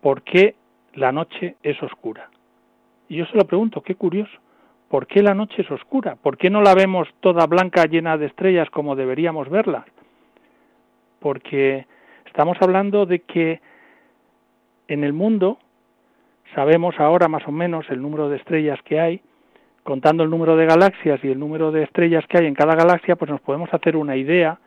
por 0.00 0.22
qué 0.22 0.54
la 0.94 1.12
noche 1.12 1.56
es 1.62 1.82
oscura. 1.82 2.30
Y 3.08 3.16
yo 3.16 3.26
se 3.26 3.36
lo 3.36 3.44
pregunto, 3.44 3.82
qué 3.82 3.94
curioso. 3.94 4.38
¿Por 4.88 5.06
qué 5.06 5.22
la 5.22 5.34
noche 5.34 5.62
es 5.62 5.70
oscura? 5.70 6.16
¿Por 6.16 6.36
qué 6.36 6.50
no 6.50 6.62
la 6.62 6.74
vemos 6.74 7.08
toda 7.20 7.46
blanca 7.46 7.84
llena 7.86 8.16
de 8.16 8.26
estrellas 8.26 8.70
como 8.70 8.94
deberíamos 8.94 9.48
verla? 9.48 9.84
Porque 11.20 11.86
estamos 12.26 12.56
hablando 12.60 13.06
de 13.06 13.20
que 13.20 13.60
en 14.88 15.04
el 15.04 15.12
mundo 15.12 15.58
sabemos 16.54 16.94
ahora 17.00 17.28
más 17.28 17.46
o 17.48 17.52
menos 17.52 17.86
el 17.90 18.00
número 18.00 18.28
de 18.28 18.36
estrellas 18.36 18.78
que 18.84 19.00
hay, 19.00 19.20
contando 19.82 20.22
el 20.22 20.30
número 20.30 20.56
de 20.56 20.66
galaxias 20.66 21.22
y 21.24 21.28
el 21.28 21.38
número 21.38 21.72
de 21.72 21.82
estrellas 21.82 22.24
que 22.28 22.38
hay 22.38 22.46
en 22.46 22.54
cada 22.54 22.74
galaxia, 22.74 23.16
pues 23.16 23.30
nos 23.30 23.40
podemos 23.40 23.72
hacer 23.72 23.96
una 23.96 24.16
idea 24.16 24.58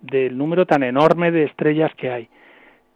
del 0.00 0.36
número 0.36 0.66
tan 0.66 0.82
enorme 0.82 1.30
de 1.30 1.44
estrellas 1.44 1.92
que 1.96 2.10
hay. 2.10 2.28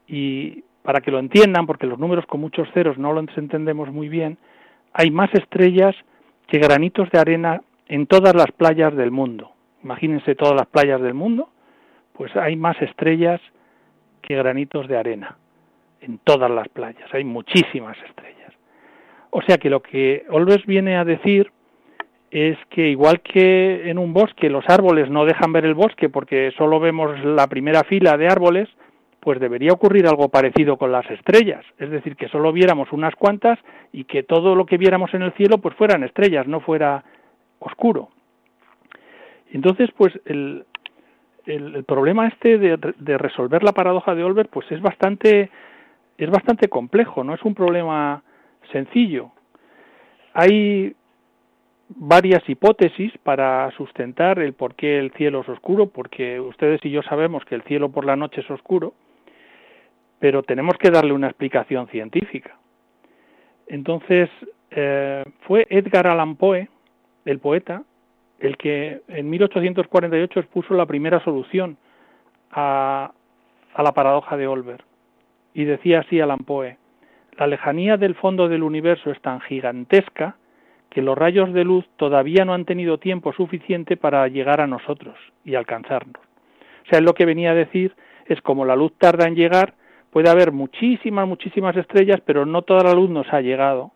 Y 0.07 0.64
para 0.82 1.01
que 1.01 1.11
lo 1.11 1.18
entiendan, 1.18 1.66
porque 1.66 1.86
los 1.86 1.99
números 1.99 2.26
con 2.26 2.40
muchos 2.40 2.68
ceros 2.72 2.99
no 2.99 3.12
los 3.12 3.26
entendemos 3.36 3.90
muy 3.90 4.09
bien, 4.09 4.38
hay 4.95 5.11
más 5.11 5.32
estrellas 5.34 5.95
que 6.47 6.59
granitos 6.59 7.11
de 7.11 7.18
arena 7.18 7.62
en 7.88 8.07
todas 8.07 8.34
las 8.34 8.51
playas 8.53 8.95
del 8.97 9.11
mundo. 9.11 9.51
Imagínense 9.82 10.34
todas 10.34 10.55
las 10.55 10.66
playas 10.66 11.03
del 11.03 11.14
mundo, 11.14 11.51
pues 12.14 12.34
hay 12.36 12.57
más 12.57 12.80
estrellas 12.80 13.40
que 14.22 14.36
granitos 14.36 14.88
de 14.88 14.97
arena 14.97 15.36
en 16.01 16.18
todas 16.18 16.51
las 16.51 16.68
playas, 16.68 17.12
hay 17.12 17.24
muchísimas 17.24 17.97
estrellas. 18.09 18.53
O 19.30 19.42
sea 19.42 19.59
que 19.59 19.68
lo 19.68 19.82
que 19.82 20.24
Olves 20.30 20.64
viene 20.64 20.97
a 20.97 21.05
decir 21.05 21.51
es 22.30 22.57
que 22.70 22.88
igual 22.88 23.20
que 23.20 23.90
en 23.90 23.99
un 23.99 24.12
bosque 24.12 24.49
los 24.49 24.64
árboles 24.68 25.11
no 25.11 25.24
dejan 25.24 25.53
ver 25.53 25.64
el 25.64 25.74
bosque 25.74 26.09
porque 26.09 26.53
solo 26.57 26.80
vemos 26.80 27.18
la 27.24 27.47
primera 27.47 27.82
fila 27.84 28.16
de 28.16 28.28
árboles, 28.28 28.68
pues 29.25 29.41
debería 29.41 29.72
ocurrir 29.72 30.07
algo 30.07 30.29
parecido 30.29 30.77
con 30.77 30.93
las 30.93 31.11
estrellas, 31.11 31.64
es 31.79 31.91
decir, 31.91 32.14
que 32.14 32.29
solo 32.29 32.53
viéramos 32.53 32.93
unas 32.93 33.14
cuantas 33.16 33.59
y 33.91 34.05
que 34.05 34.22
todo 34.22 34.55
lo 34.55 34.66
que 34.66 34.77
viéramos 34.77 35.14
en 35.14 35.22
el 35.22 35.33
cielo 35.33 35.59
pues 35.59 35.75
fueran 35.77 36.05
estrellas, 36.05 36.47
no 36.47 36.61
fuera 36.61 37.03
oscuro. 37.59 38.11
Entonces, 39.51 39.91
pues 39.97 40.12
el, 40.27 40.66
el, 41.47 41.85
problema 41.85 42.29
este 42.29 42.59
de, 42.59 43.18
resolver 43.18 43.62
la 43.62 43.72
paradoja 43.72 44.14
de 44.14 44.25
Olbert 44.25 44.51
pues 44.51 44.70
es 44.70 44.83
bastante 44.83 45.51
es 46.18 46.31
bastante 46.31 46.68
complejo, 46.68 47.25
no 47.25 47.35
es 47.35 47.43
un 47.43 47.55
problema 47.55 48.22
sencillo. 48.72 49.31
Hay 50.35 50.95
varias 51.89 52.49
hipótesis 52.49 53.12
para 53.22 53.70
sustentar 53.72 54.39
el 54.39 54.53
por 54.53 54.75
qué 54.75 54.99
el 54.99 55.12
cielo 55.12 55.41
es 55.41 55.49
oscuro, 55.49 55.87
porque 55.87 56.39
ustedes 56.41 56.81
y 56.85 56.91
yo 56.91 57.03
sabemos 57.03 57.45
que 57.47 57.55
el 57.55 57.62
cielo 57.62 57.91
por 57.91 58.05
la 58.05 58.16
noche 58.16 58.43
es 58.43 58.51
oscuro, 58.51 58.95
pero 60.25 60.43
tenemos 60.43 60.79
que 60.79 60.91
darle 60.91 61.12
una 61.12 61.27
explicación 61.27 61.87
científica. 61.89 62.57
Entonces, 63.66 64.31
eh, 64.70 65.22
fue 65.41 65.66
Edgar 65.68 66.07
Allan 66.07 66.37
Poe, 66.37 66.70
el 67.27 67.41
poeta, 67.41 67.83
el 68.39 68.57
que 68.57 69.03
en 69.09 69.29
1848 69.29 70.41
expuso 70.41 70.72
la 70.72 70.87
primera 70.87 71.22
solución 71.22 71.77
a, 72.53 73.12
la 73.77 73.93
paradoja 73.93 74.39
de 74.39 74.47
Olbert. 74.47 74.83
Y 75.53 75.64
decía 75.64 76.01
así 76.01 76.18
Allan 76.22 76.39
Poe, 76.39 76.79
la 77.37 77.47
lejanía 77.47 77.99
del 77.99 78.14
fondo 78.14 78.49
del 78.49 78.62
universo 78.62 79.11
es 79.11 79.20
tan 79.20 79.43
gigantesca 79.43 80.37
que 80.89 81.03
los 81.03 81.18
rayos 81.18 81.53
de 81.53 81.64
luz 81.64 81.85
todavía 81.99 82.47
no 82.47 82.55
han 82.55 82.64
tenido 82.64 82.97
tiempo 82.97 83.35
suficiente 83.35 83.99
para 83.99 84.27
llegar 84.29 84.62
a 84.62 84.66
nosotros 84.66 85.18
y 85.45 85.55
alcanzarnos. 85.55 86.16
O 86.16 86.89
sea, 86.89 87.03
lo 87.03 87.12
que 87.12 87.27
venía 87.27 87.51
a 87.51 87.55
decir 87.55 87.95
es 88.25 88.41
como 88.41 88.64
la 88.64 88.75
luz 88.75 88.95
tarda 88.97 89.29
en 89.29 89.35
llegar, 89.35 89.75
puede 90.15 90.31
haber 90.31 90.53
muchísimas, 90.53 91.27
muchísimas 91.27 91.77
estrellas, 91.77 92.21
pero 92.25 92.47
no 92.47 92.62
toda 92.62 92.85
la 92.85 92.95
luz 92.95 93.11
nos 93.11 93.27
ha 93.33 93.41
llegado 93.41 93.91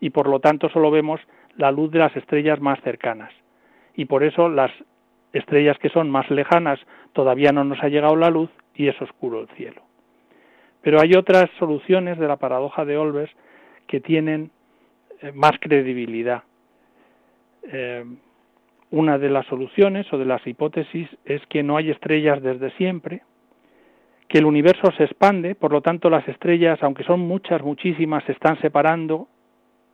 y 0.00 0.08
por 0.08 0.26
lo 0.26 0.40
tanto 0.40 0.70
solo 0.70 0.90
vemos 0.90 1.20
la 1.58 1.70
luz 1.70 1.90
de 1.90 1.98
las 1.98 2.16
estrellas 2.16 2.62
más 2.62 2.80
cercanas. 2.80 3.30
Y 3.94 4.06
por 4.06 4.24
eso 4.24 4.48
las 4.48 4.70
estrellas 5.34 5.76
que 5.76 5.90
son 5.90 6.08
más 6.08 6.30
lejanas 6.30 6.80
todavía 7.12 7.52
no 7.52 7.62
nos 7.64 7.78
ha 7.82 7.88
llegado 7.88 8.16
la 8.16 8.30
luz 8.30 8.48
y 8.74 8.88
es 8.88 8.98
oscuro 9.02 9.42
el 9.42 9.48
cielo. 9.48 9.82
Pero 10.80 10.98
hay 10.98 11.12
otras 11.12 11.50
soluciones 11.58 12.18
de 12.18 12.26
la 12.26 12.38
paradoja 12.38 12.86
de 12.86 12.96
Olbers 12.96 13.30
que 13.86 14.00
tienen 14.00 14.50
eh, 15.20 15.30
más 15.32 15.52
credibilidad. 15.60 16.42
Eh, 17.64 18.06
una 18.92 19.18
de 19.18 19.28
las 19.28 19.44
soluciones 19.44 20.10
o 20.10 20.16
de 20.16 20.24
las 20.24 20.46
hipótesis 20.46 21.10
es 21.26 21.44
que 21.50 21.62
no 21.62 21.76
hay 21.76 21.90
estrellas 21.90 22.42
desde 22.42 22.70
siempre, 22.78 23.20
que 24.30 24.38
el 24.38 24.44
universo 24.44 24.92
se 24.96 25.02
expande, 25.02 25.56
por 25.56 25.72
lo 25.72 25.82
tanto 25.82 26.08
las 26.08 26.26
estrellas, 26.28 26.80
aunque 26.82 27.02
son 27.02 27.18
muchas, 27.18 27.64
muchísimas, 27.64 28.22
se 28.24 28.32
están 28.32 28.60
separando 28.60 29.26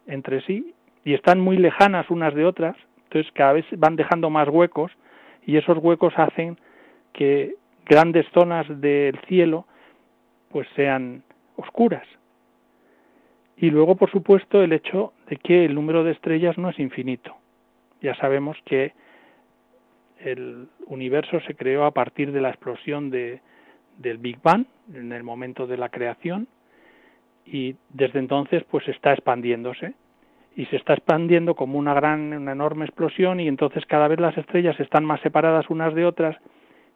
entre 0.07 0.43
sí 0.43 0.75
y 1.07 1.15
están 1.15 1.41
muy 1.41 1.57
lejanas 1.57 2.11
unas 2.11 2.35
de 2.35 2.45
otras, 2.45 2.77
entonces 3.05 3.33
cada 3.33 3.55
vez 3.55 3.65
van 3.79 3.97
dejando 3.97 4.29
más 4.29 4.47
huecos 4.51 4.93
y 5.47 5.57
esos 5.57 5.79
huecos 5.79 6.13
hacen 6.19 6.59
que 7.15 7.55
grandes 7.87 8.27
zonas 8.35 8.67
del 8.69 9.19
cielo 9.27 9.67
pues 10.51 10.69
sean 10.77 11.23
oscuras. 11.57 12.07
Y 13.57 13.71
luego, 13.71 13.97
por 13.97 14.11
supuesto, 14.11 14.63
el 14.63 14.75
hecho 14.75 15.15
de 15.31 15.39
que 15.39 15.65
el 15.65 15.75
número 15.75 16.05
de 16.05 16.13
estrellas 16.13 16.59
no 16.59 16.69
es 16.69 16.79
infinito. 16.79 17.35
Ya 18.03 18.15
sabemos 18.17 18.59
que 18.67 18.93
el 20.19 20.69
universo 20.89 21.41
se 21.47 21.55
creó 21.55 21.87
a 21.87 21.93
partir 21.93 22.33
de 22.33 22.43
la 22.43 22.51
explosión 22.51 23.09
de, 23.09 23.41
del 23.99 24.19
Big 24.19 24.41
Bang, 24.43 24.67
en 24.93 25.13
el 25.13 25.23
momento 25.23 25.67
de 25.67 25.77
la 25.77 25.89
creación, 25.89 26.49
y 27.45 27.77
desde 27.91 28.19
entonces 28.19 28.65
pues 28.71 28.87
está 28.89 29.13
expandiéndose. 29.13 29.95
y 30.59 30.65
se 30.67 30.77
está 30.77 30.95
expandiendo 30.95 31.55
como 31.55 31.79
una 31.79 31.93
gran, 31.93 32.33
una 32.33 32.53
enorme 32.53 32.87
explosión 32.87 33.41
y 33.41 33.47
entonces 33.47 33.85
cada 33.85 34.09
vez 34.09 34.19
las 34.19 34.39
estrellas 34.39 34.81
están 34.81 35.05
más 35.05 35.21
separadas 35.21 35.69
unas 35.69 35.95
de 35.95 36.07
otras 36.07 36.35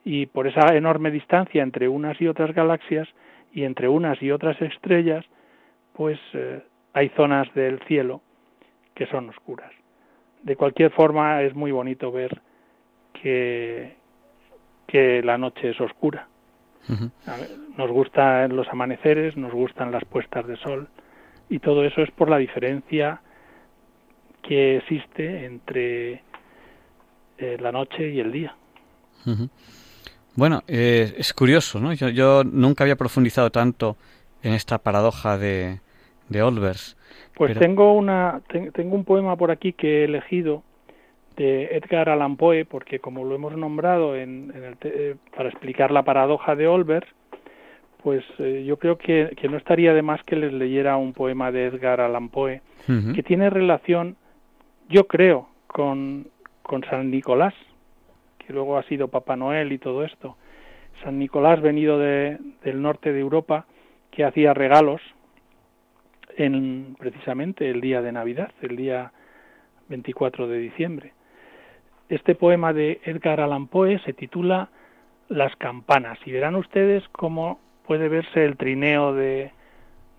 y 0.03 0.25
por 0.27 0.47
esa 0.47 0.75
enorme 0.75 1.11
distancia 1.11 1.63
entre 1.63 1.87
unas 1.87 2.19
y 2.23 2.27
otras 2.27 2.55
galaxias 2.55 3.07
y 3.53 3.65
entre 3.65 3.89
unas 3.89 4.23
y 4.23 4.31
otras 4.31 4.61
estrellas, 4.63 5.27
pues 5.93 6.19
eh, 6.33 6.63
hay 6.95 7.11
zonas 7.11 7.53
del 7.55 7.81
cielo 7.81 8.23
que 8.95 9.07
son 9.07 9.29
oscuras. 9.29 9.73
De 10.43 10.57
cualquier 10.57 10.91
forma 10.93 11.43
es 11.43 11.55
muy 11.55 11.71
bonito 11.71 12.11
ver 12.11 12.41
que, 13.13 13.97
que 14.87 15.23
la 15.23 15.37
noche 15.37 15.71
es 15.71 15.81
oscura. 15.81 16.29
Nos 17.77 17.91
gustan 17.91 18.57
los 18.57 18.69
amaneceres, 18.69 19.37
nos 19.37 19.53
gustan 19.53 19.93
las 19.93 20.05
puestas 20.05 20.47
de 20.47 20.57
sol 20.57 20.89
y 21.49 21.59
todo 21.59 21.85
eso 21.85 22.03
es 22.03 22.11
por 22.11 22.29
la 22.29 22.39
diferencia 22.39 23.21
que 24.43 24.79
existe 24.79 25.45
entre 25.45 26.23
eh, 27.39 27.57
la 27.61 27.73
noche 27.73 28.11
y 28.11 28.21
el 28.21 28.33
día. 28.33 28.55
Bueno, 30.35 30.63
eh, 30.67 31.15
es 31.19 31.33
curioso, 31.33 31.81
¿no? 31.81 31.93
Yo, 31.93 32.45
nunca 32.45 32.85
había 32.85 32.97
profundizado 32.97 33.51
tanto 33.51 33.97
en 34.43 34.55
esta 34.55 34.79
paradoja 34.79 35.39
de, 35.39 35.81
de 36.29 36.43
Olvers. 36.43 36.97
Pues 37.35 37.59
tengo, 37.59 37.93
una, 37.93 38.41
tengo 38.73 38.95
un 38.95 39.05
poema 39.05 39.37
por 39.37 39.51
aquí 39.51 39.73
que 39.73 40.01
he 40.01 40.05
elegido 40.05 40.63
de 41.41 41.77
Edgar 41.77 42.11
Allan 42.11 42.37
Poe, 42.37 42.67
porque 42.67 42.99
como 42.99 43.25
lo 43.25 43.35
hemos 43.35 43.57
nombrado 43.57 44.15
en, 44.15 44.53
el 44.55 44.77
eh, 44.83 45.17
para 45.35 45.49
explicar 45.49 45.91
la 45.91 46.03
paradoja 46.03 46.55
de 46.55 46.67
Olvers, 46.67 47.07
pues 48.03 48.25
yo 48.39 48.79
creo 48.79 48.97
que, 48.97 49.35
que, 49.37 49.49
no 49.49 49.59
estaría 49.59 49.93
de 49.93 50.01
más 50.01 50.23
que 50.25 50.35
les 50.35 50.55
leyera 50.55 50.97
un 50.97 51.13
poema 51.13 51.53
de 51.53 51.67
Edgar 51.67 52.01
Allan 52.01 52.31
Poe, 52.31 52.63
que 53.15 53.23
tiene 53.23 53.51
relación 53.51 54.17
yo 54.91 55.07
creo, 55.07 55.49
con, 55.69 56.29
con 56.63 56.83
San 56.85 57.11
Nicolás, 57.11 57.55
que 58.39 58.53
luego 58.53 58.77
ha 58.77 58.83
sido 58.85 59.09
Papá 59.09 59.37
Noel 59.37 59.73
y 59.73 59.79
todo 59.79 60.05
esto. 60.05 60.37
San 61.05 61.19
Nicolás, 61.19 61.61
venido 61.63 61.99
de, 61.99 62.39
del 62.65 62.83
norte 62.83 63.13
de 63.13 63.21
Europa, 63.21 63.67
que 64.11 64.25
hacía 64.25 64.53
regalos 64.53 65.01
en 66.37 66.97
precisamente 66.99 67.71
el 67.71 67.81
día 67.81 68.03
de 68.03 68.13
Navidad, 68.13 68.51
el 68.61 68.77
día 68.77 69.13
24 69.89 70.49
de 70.49 70.59
diciembre. 70.59 71.13
Este 72.11 72.35
poema 72.35 72.73
de 72.73 73.01
Edgar 73.05 73.41
Allan 73.41 73.69
Poe 73.69 74.01
se 74.01 74.13
titula 74.13 74.69
Las 75.29 75.55
campanas 75.55 76.19
y 76.27 76.33
verán 76.33 76.57
ustedes 76.57 77.09
cómo 77.11 77.61
puede 77.87 78.09
verse 78.09 78.45
el 78.45 78.57
trineo 78.57 79.15
de, 79.15 79.53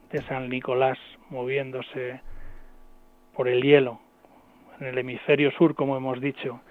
de 0.10 0.22
San 0.22 0.48
Nicolás 0.48 0.98
moviéndose 1.30 2.22
por 3.36 3.50
el 3.50 3.62
hielo 3.62 4.00
en 4.80 4.88
el 4.88 4.98
hemisferio 5.00 5.52
sur, 5.52 5.76
como 5.76 5.98
hemos 5.98 6.22
dicho, 6.22 6.62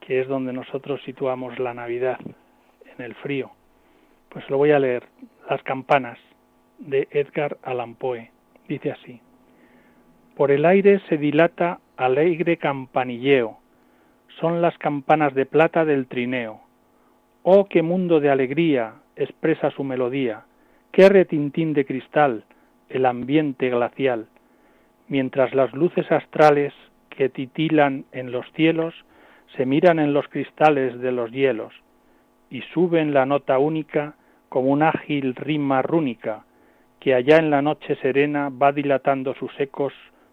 que 0.00 0.20
es 0.20 0.26
donde 0.26 0.52
nosotros 0.52 1.00
situamos 1.04 1.60
la 1.60 1.72
Navidad, 1.72 2.18
en 2.98 3.04
el 3.04 3.14
frío. 3.14 3.52
Pues 4.28 4.50
lo 4.50 4.58
voy 4.58 4.72
a 4.72 4.80
leer. 4.80 5.04
Las 5.48 5.62
campanas 5.62 6.18
de 6.80 7.06
Edgar 7.12 7.58
Allan 7.62 7.94
Poe. 7.94 8.32
Dice 8.66 8.90
así. 8.90 9.20
Por 10.36 10.50
el 10.50 10.64
aire 10.64 11.00
se 11.08 11.16
dilata 11.16 11.78
alegre 11.96 12.56
campanilleo. 12.56 13.61
Son 14.40 14.62
las 14.62 14.76
campanas 14.78 15.34
de 15.34 15.46
plata 15.46 15.84
del 15.84 16.06
trineo. 16.06 16.60
Oh, 17.42 17.66
qué 17.66 17.82
mundo 17.82 18.20
de 18.20 18.30
alegría 18.30 18.94
expresa 19.16 19.70
su 19.70 19.84
melodía. 19.84 20.44
Qué 20.90 21.08
retintín 21.08 21.74
de 21.74 21.84
cristal 21.84 22.44
el 22.88 23.06
ambiente 23.06 23.70
glacial. 23.70 24.26
Mientras 25.08 25.54
las 25.54 25.72
luces 25.72 26.10
astrales 26.10 26.72
que 27.10 27.28
titilan 27.28 28.04
en 28.12 28.32
los 28.32 28.50
cielos 28.52 28.94
se 29.56 29.66
miran 29.66 29.98
en 29.98 30.12
los 30.12 30.28
cristales 30.28 30.98
de 31.00 31.12
los 31.12 31.30
hielos 31.30 31.72
y 32.48 32.62
suben 32.74 33.12
la 33.12 33.26
nota 33.26 33.58
única 33.58 34.14
como 34.48 34.70
un 34.70 34.82
ágil 34.82 35.34
rima 35.34 35.82
rúnica 35.82 36.44
que 37.00 37.14
allá 37.14 37.36
en 37.36 37.50
la 37.50 37.62
noche 37.62 37.96
serena 37.96 38.50
va 38.50 38.72
dilatando 38.72 39.34
sus 39.34 39.50
ecos 39.58 39.92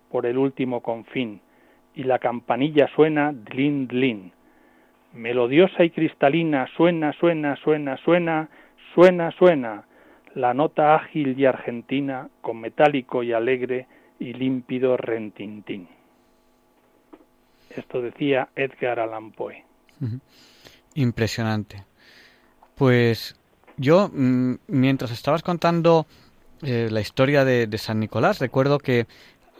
por 0.09 0.25
el 0.25 0.37
último 0.37 0.81
confín 0.81 1.41
y 1.99 2.03
la 2.03 2.17
campanilla 2.17 2.87
suena 2.95 3.33
dlin 3.33 3.85
dlin. 3.85 4.31
Melodiosa 5.11 5.83
y 5.83 5.89
cristalina 5.89 6.65
suena, 6.77 7.11
suena, 7.11 7.57
suena, 7.57 7.97
suena, 7.97 8.49
suena, 8.93 9.31
suena, 9.31 9.83
la 10.33 10.53
nota 10.53 10.95
ágil 10.95 11.37
y 11.37 11.45
argentina 11.45 12.29
con 12.39 12.61
metálico 12.61 13.21
y 13.21 13.33
alegre 13.33 13.87
y 14.17 14.31
límpido 14.31 14.95
rentintín. 14.95 15.89
Esto 17.69 18.01
decía 18.01 18.47
Edgar 18.55 19.01
Allan 19.01 19.31
Poe. 19.31 19.65
Impresionante. 20.93 21.83
Pues 22.75 23.37
yo, 23.75 24.09
mm, 24.13 24.53
mientras 24.67 25.11
estabas 25.11 25.43
contando 25.43 26.05
eh, 26.61 26.87
la 26.89 27.01
historia 27.01 27.43
de, 27.43 27.77
San 27.77 27.99
Nicolás, 27.99 28.39
recuerdo 28.39 28.79
que 28.79 29.05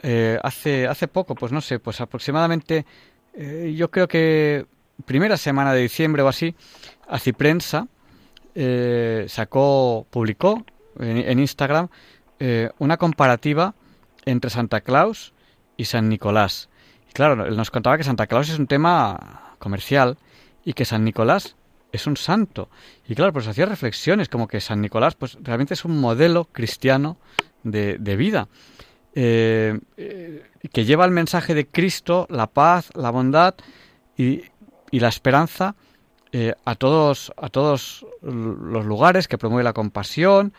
eh, 0.02 0.38
hace, 0.42 0.86
hace 0.86 1.08
poco, 1.08 1.34
pues 1.34 1.52
no 1.52 1.60
sé, 1.60 1.78
pues 1.78 2.00
aproximadamente, 2.00 2.86
eh, 3.34 3.74
yo 3.76 3.90
creo 3.90 4.08
que 4.08 4.66
primera 5.04 5.36
semana 5.36 5.72
de 5.72 5.82
diciembre 5.82 6.22
o 6.22 6.28
así, 6.28 6.54
Aciprensa 7.08 7.88
sacó, 9.28 10.06
publicó 10.10 10.64
en, 10.98 11.18
en 11.18 11.38
Instagram 11.38 11.88
una 12.78 12.96
comparativa 12.96 13.74
entre 14.26 14.50
Santa 14.50 14.80
Claus 14.80 15.32
y 15.76 15.86
San 15.86 16.08
Nicolás. 16.08 16.68
Claro, 17.12 17.46
él 17.46 17.56
nos 17.56 17.70
contaba 17.70 17.96
que 17.96 18.04
Santa 18.04 18.26
Claus 18.26 18.48
es 18.50 18.58
un 18.58 18.66
tema 18.66 19.54
comercial 19.58 20.18
y 20.64 20.74
que 20.74 20.84
San 20.84 21.04
Nicolás 21.04 21.56
es 21.92 22.06
un 22.06 22.16
santo. 22.16 22.68
Y 23.08 23.14
claro, 23.14 23.32
pues 23.32 23.46
hacía 23.46 23.66
reflexiones 23.66 24.28
como 24.28 24.48
que 24.48 24.60
San 24.60 24.80
Nicolás 24.80 25.14
pues 25.14 25.36
realmente 25.42 25.74
es 25.74 25.84
un 25.84 25.98
modelo 26.00 26.46
cristiano 26.46 27.18
de, 27.62 27.96
vida. 28.16 28.48
Eh, 29.14 29.78
eh, 29.96 30.44
que 30.72 30.84
lleva 30.84 31.04
el 31.04 31.10
mensaje 31.10 31.54
de 31.54 31.66
Cristo, 31.66 32.26
la 32.30 32.46
paz, 32.46 32.90
la 32.94 33.10
bondad 33.10 33.54
y, 34.16 34.42
la 34.92 35.08
esperanza 35.08 35.74
eh, 36.32 36.54
a 36.64 36.74
todos 36.74 37.32
a 37.36 37.48
todos 37.48 38.06
los 38.22 38.84
lugares, 38.84 39.28
que 39.28 39.38
promueve 39.38 39.64
la 39.64 39.72
compasión, 39.72 40.52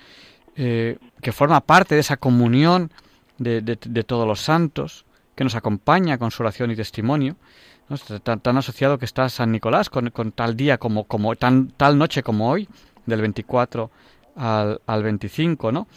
que 0.55 1.31
forma 1.31 1.61
parte 1.61 1.95
de 1.95 2.01
esa 2.01 2.17
comunión 2.17 2.91
de 3.37 4.03
todos 4.05 4.27
los 4.27 4.41
santos 4.41 5.05
que 5.35 5.43
nos 5.43 5.55
acompaña 5.55 6.17
con 6.17 6.31
su 6.31 6.43
oración 6.43 6.71
y 6.71 6.75
testimonio, 6.75 7.35
tan, 8.23 8.57
asociado 8.57 8.97
que 8.97 9.05
está 9.05 9.27
San 9.29 9.51
Nicolás 9.51 9.89
con, 9.89 10.11
tal 10.31 10.55
día 10.55 10.77
como, 10.77 11.05
como 11.05 11.35
tan, 11.35 11.69
tal 11.71 11.97
noche 11.97 12.23
como 12.23 12.49
hoy, 12.49 12.67
del 13.05 13.21
24 13.21 13.91
al, 14.35 14.81
al 14.85 15.03
25, 15.03 15.71
¿no? 15.71 15.87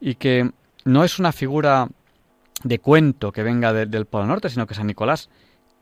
Y 0.00 0.16
que 0.16 0.50
no 0.84 1.04
es 1.04 1.18
una 1.18 1.32
figura 1.32 1.88
de 2.64 2.78
cuento 2.78 3.32
que 3.32 3.42
venga 3.42 3.72
del 3.72 4.06
Polo 4.06 4.26
Norte, 4.26 4.48
sino 4.48 4.66
que 4.66 4.74
San 4.74 4.86
Nicolás 4.86 5.30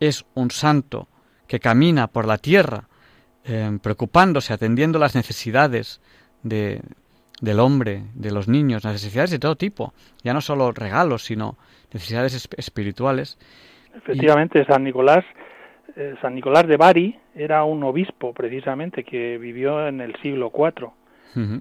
es 0.00 0.26
un 0.34 0.50
santo 0.50 1.08
que 1.46 1.60
camina 1.60 2.08
por 2.08 2.26
la 2.26 2.38
tierra 2.38 2.88
eh, 3.44 3.78
preocupándose, 3.82 4.52
atendiendo 4.52 4.98
las 4.98 5.14
necesidades 5.14 6.00
de, 6.42 6.80
del 7.40 7.60
hombre, 7.60 8.02
de 8.14 8.32
los 8.32 8.48
niños, 8.48 8.84
necesidades 8.84 9.30
de 9.30 9.38
todo 9.38 9.56
tipo, 9.56 9.94
ya 10.22 10.34
no 10.34 10.40
solo 10.40 10.72
regalos, 10.72 11.24
sino 11.24 11.56
necesidades 11.92 12.48
espirituales. 12.56 13.38
Efectivamente, 13.94 14.64
San 14.66 14.84
Nicolás, 14.84 15.24
eh, 15.94 16.14
San 16.20 16.34
Nicolás 16.34 16.66
de 16.66 16.76
Bari 16.76 17.18
era 17.34 17.64
un 17.64 17.84
obispo 17.84 18.32
precisamente 18.34 19.04
que 19.04 19.38
vivió 19.38 19.86
en 19.86 20.00
el 20.00 20.14
siglo 20.22 20.52
IV 20.54 20.90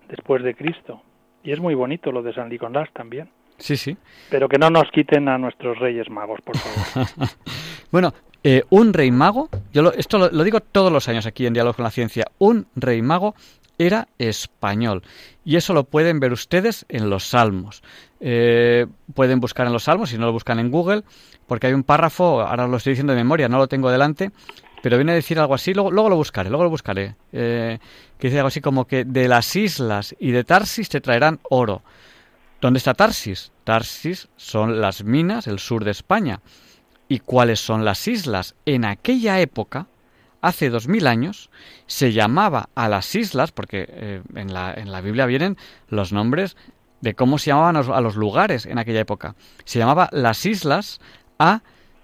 después 0.07 0.41
de 0.43 0.55
Cristo. 0.55 1.01
Y 1.43 1.51
es 1.51 1.59
muy 1.59 1.75
bonito 1.75 2.11
lo 2.11 2.23
de 2.23 2.33
San 2.33 2.49
Nicolás 2.49 2.89
también. 2.93 3.29
Sí, 3.57 3.77
sí. 3.77 3.97
Pero 4.29 4.49
que 4.49 4.57
no 4.57 4.69
nos 4.69 4.89
quiten 4.91 5.29
a 5.29 5.37
nuestros 5.37 5.79
reyes 5.79 6.09
magos, 6.09 6.39
por 6.41 6.57
favor. 6.57 7.07
bueno, 7.91 8.13
eh, 8.43 8.63
un 8.69 8.93
rey 8.93 9.11
mago, 9.11 9.49
yo 9.73 9.91
esto 9.91 10.17
lo, 10.17 10.29
lo, 10.29 10.43
digo 10.43 10.59
todos 10.59 10.91
los 10.91 11.07
años 11.07 11.25
aquí 11.25 11.45
en 11.45 11.53
Diálogo 11.53 11.75
con 11.75 11.83
la 11.83 11.91
Ciencia, 11.91 12.25
un 12.37 12.67
rey 12.75 13.01
mago 13.01 13.35
era 13.77 14.07
español. 14.17 15.03
Y 15.43 15.57
eso 15.57 15.73
lo 15.73 15.83
pueden 15.83 16.19
ver 16.19 16.31
ustedes 16.31 16.85
en 16.89 17.09
los 17.09 17.25
Salmos. 17.25 17.83
Eh, 18.19 18.87
pueden 19.13 19.39
buscar 19.39 19.67
en 19.67 19.73
los 19.73 19.83
Salmos, 19.83 20.09
si 20.09 20.17
no 20.17 20.25
lo 20.25 20.31
buscan 20.31 20.59
en 20.59 20.71
Google, 20.71 21.03
porque 21.47 21.67
hay 21.67 21.73
un 21.73 21.83
párrafo, 21.83 22.41
ahora 22.41 22.67
lo 22.67 22.77
estoy 22.77 22.91
diciendo 22.91 23.13
de 23.13 23.17
memoria, 23.17 23.47
no 23.49 23.57
lo 23.57 23.67
tengo 23.67 23.91
delante, 23.91 24.31
pero 24.81 24.97
viene 24.97 25.11
a 25.11 25.15
decir 25.15 25.39
algo 25.39 25.53
así, 25.53 25.73
luego, 25.73 25.91
luego 25.91 26.09
lo 26.09 26.15
buscaré, 26.15 26.49
luego 26.49 26.63
lo 26.63 26.69
buscaré, 26.69 27.15
eh, 27.31 27.79
que 28.17 28.27
dice 28.27 28.39
algo 28.39 28.47
así 28.47 28.61
como 28.61 28.85
que 28.85 29.05
de 29.05 29.27
las 29.27 29.55
islas 29.55 30.15
y 30.19 30.31
de 30.31 30.43
Tarsis 30.43 30.89
te 30.89 31.01
traerán 31.01 31.39
oro. 31.49 31.83
¿Dónde 32.65 32.79
está 32.79 32.95
Tarsis? 32.95 33.51
Tarsis 33.63 34.27
son 34.37 34.81
las 34.81 35.03
minas, 35.03 35.45
el 35.45 35.59
sur 35.59 35.83
de 35.83 35.91
España. 35.91 36.41
¿Y 37.07 37.19
cuáles 37.19 37.59
son 37.59 37.85
las 37.85 38.07
islas? 38.07 38.55
En 38.65 38.85
aquella 38.85 39.39
época, 39.39 39.85
hace 40.41 40.71
dos 40.71 40.87
mil 40.87 41.05
años 41.05 41.51
se 41.85 42.11
llamaba 42.11 42.69
a 42.73 42.89
las 42.89 43.13
islas, 43.13 43.51
porque 43.51 43.85
eh, 43.87 44.23
en, 44.33 44.51
la, 44.51 44.73
en 44.73 44.91
la 44.91 45.01
Biblia 45.01 45.27
vienen 45.27 45.57
los 45.89 46.11
nombres 46.11 46.57
de 47.01 47.13
cómo 47.13 47.37
se 47.37 47.51
llamaban 47.51 47.75
a 47.75 48.01
los 48.01 48.15
lugares 48.15 48.65
en 48.65 48.79
aquella 48.79 49.01
época. 49.01 49.35
Se 49.63 49.77
llamaba 49.77 50.09
las 50.11 50.43
islas 50.47 50.99
a 51.37 51.61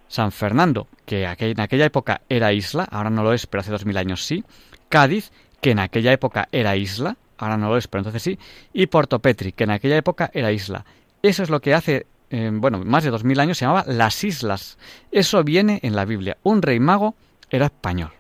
San 0.09 0.31
Fernando, 0.31 0.87
que 1.07 1.23
en 1.23 1.59
aquella 1.59 1.85
época 1.85 2.21
era 2.29 2.53
isla, 2.53 2.83
ahora 2.91 3.09
no 3.09 3.23
lo 3.23 3.33
es, 3.33 3.47
pero 3.47 3.61
hace 3.61 3.71
dos 3.71 3.87
mil 3.87 3.97
años 3.97 4.23
sí, 4.25 4.43
Cádiz, 4.89 5.31
que 5.59 5.71
en 5.71 5.79
aquella 5.79 6.11
época 6.11 6.49
era 6.51 6.75
isla, 6.75 7.17
ahora 7.41 7.57
no 7.57 7.69
lo 7.69 7.77
es, 7.77 7.87
pero 7.87 7.99
entonces 7.99 8.21
sí, 8.21 8.39
y 8.73 8.87
Porto 8.87 9.19
Petri, 9.19 9.51
que 9.51 9.63
en 9.65 9.71
aquella 9.71 9.97
época 9.97 10.29
era 10.33 10.51
isla. 10.51 10.85
Eso 11.21 11.43
es 11.43 11.49
lo 11.49 11.59
que 11.61 11.73
hace, 11.73 12.07
eh, 12.29 12.49
bueno, 12.53 12.79
más 12.85 13.03
de 13.03 13.09
dos 13.09 13.23
mil 13.23 13.39
años 13.39 13.57
se 13.57 13.65
llamaba 13.65 13.83
las 13.87 14.23
islas. 14.23 14.77
Eso 15.11 15.43
viene 15.43 15.79
en 15.83 15.95
la 15.95 16.05
Biblia. 16.05 16.37
Un 16.43 16.61
rey 16.61 16.79
mago 16.79 17.15
era 17.49 17.65
español. 17.65 18.11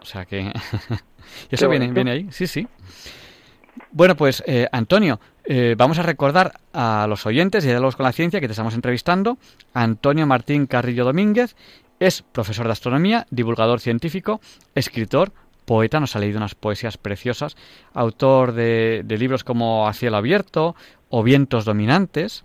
O 0.00 0.04
sea 0.04 0.24
que... 0.24 0.52
eso 1.50 1.68
viene, 1.68 1.90
viene 1.90 2.10
ahí, 2.10 2.28
sí, 2.30 2.46
sí. 2.46 2.68
Bueno, 3.90 4.16
pues 4.16 4.42
eh, 4.46 4.68
Antonio, 4.72 5.20
eh, 5.44 5.74
vamos 5.76 5.98
a 5.98 6.02
recordar 6.02 6.60
a 6.72 7.06
los 7.08 7.26
oyentes 7.26 7.64
y 7.64 7.68
a 7.68 7.72
Diálogos 7.72 7.96
con 7.96 8.04
la 8.04 8.12
Ciencia 8.12 8.40
que 8.40 8.46
te 8.46 8.52
estamos 8.52 8.74
entrevistando. 8.74 9.38
Antonio 9.72 10.26
Martín 10.26 10.66
Carrillo 10.66 11.04
Domínguez 11.04 11.56
es 12.00 12.22
profesor 12.22 12.66
de 12.66 12.72
astronomía, 12.72 13.26
divulgador 13.30 13.80
científico, 13.80 14.40
escritor, 14.74 15.32
poeta, 15.64 16.00
nos 16.00 16.16
ha 16.16 16.18
leído 16.18 16.38
unas 16.38 16.54
poesías 16.54 16.98
preciosas, 16.98 17.56
autor 17.92 18.52
de, 18.52 19.04
libros 19.08 19.44
como 19.44 19.88
A 19.88 19.92
cielo 19.92 20.16
abierto 20.16 20.74
o 21.08 21.22
Vientos 21.22 21.64
dominantes. 21.64 22.44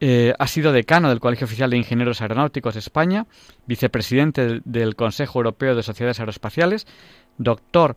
Eh, 0.00 0.32
ha 0.38 0.46
sido 0.46 0.72
decano 0.72 1.08
del 1.08 1.18
Colegio 1.18 1.46
Oficial 1.46 1.70
de 1.70 1.76
Ingenieros 1.76 2.20
Aeronáuticos 2.20 2.74
de 2.74 2.80
España, 2.80 3.26
vicepresidente 3.66 4.60
del 4.64 4.94
Consejo 4.94 5.40
Europeo 5.40 5.74
de 5.74 5.82
Sociedades 5.82 6.20
Aeroespaciales, 6.20 6.86
doctor 7.36 7.96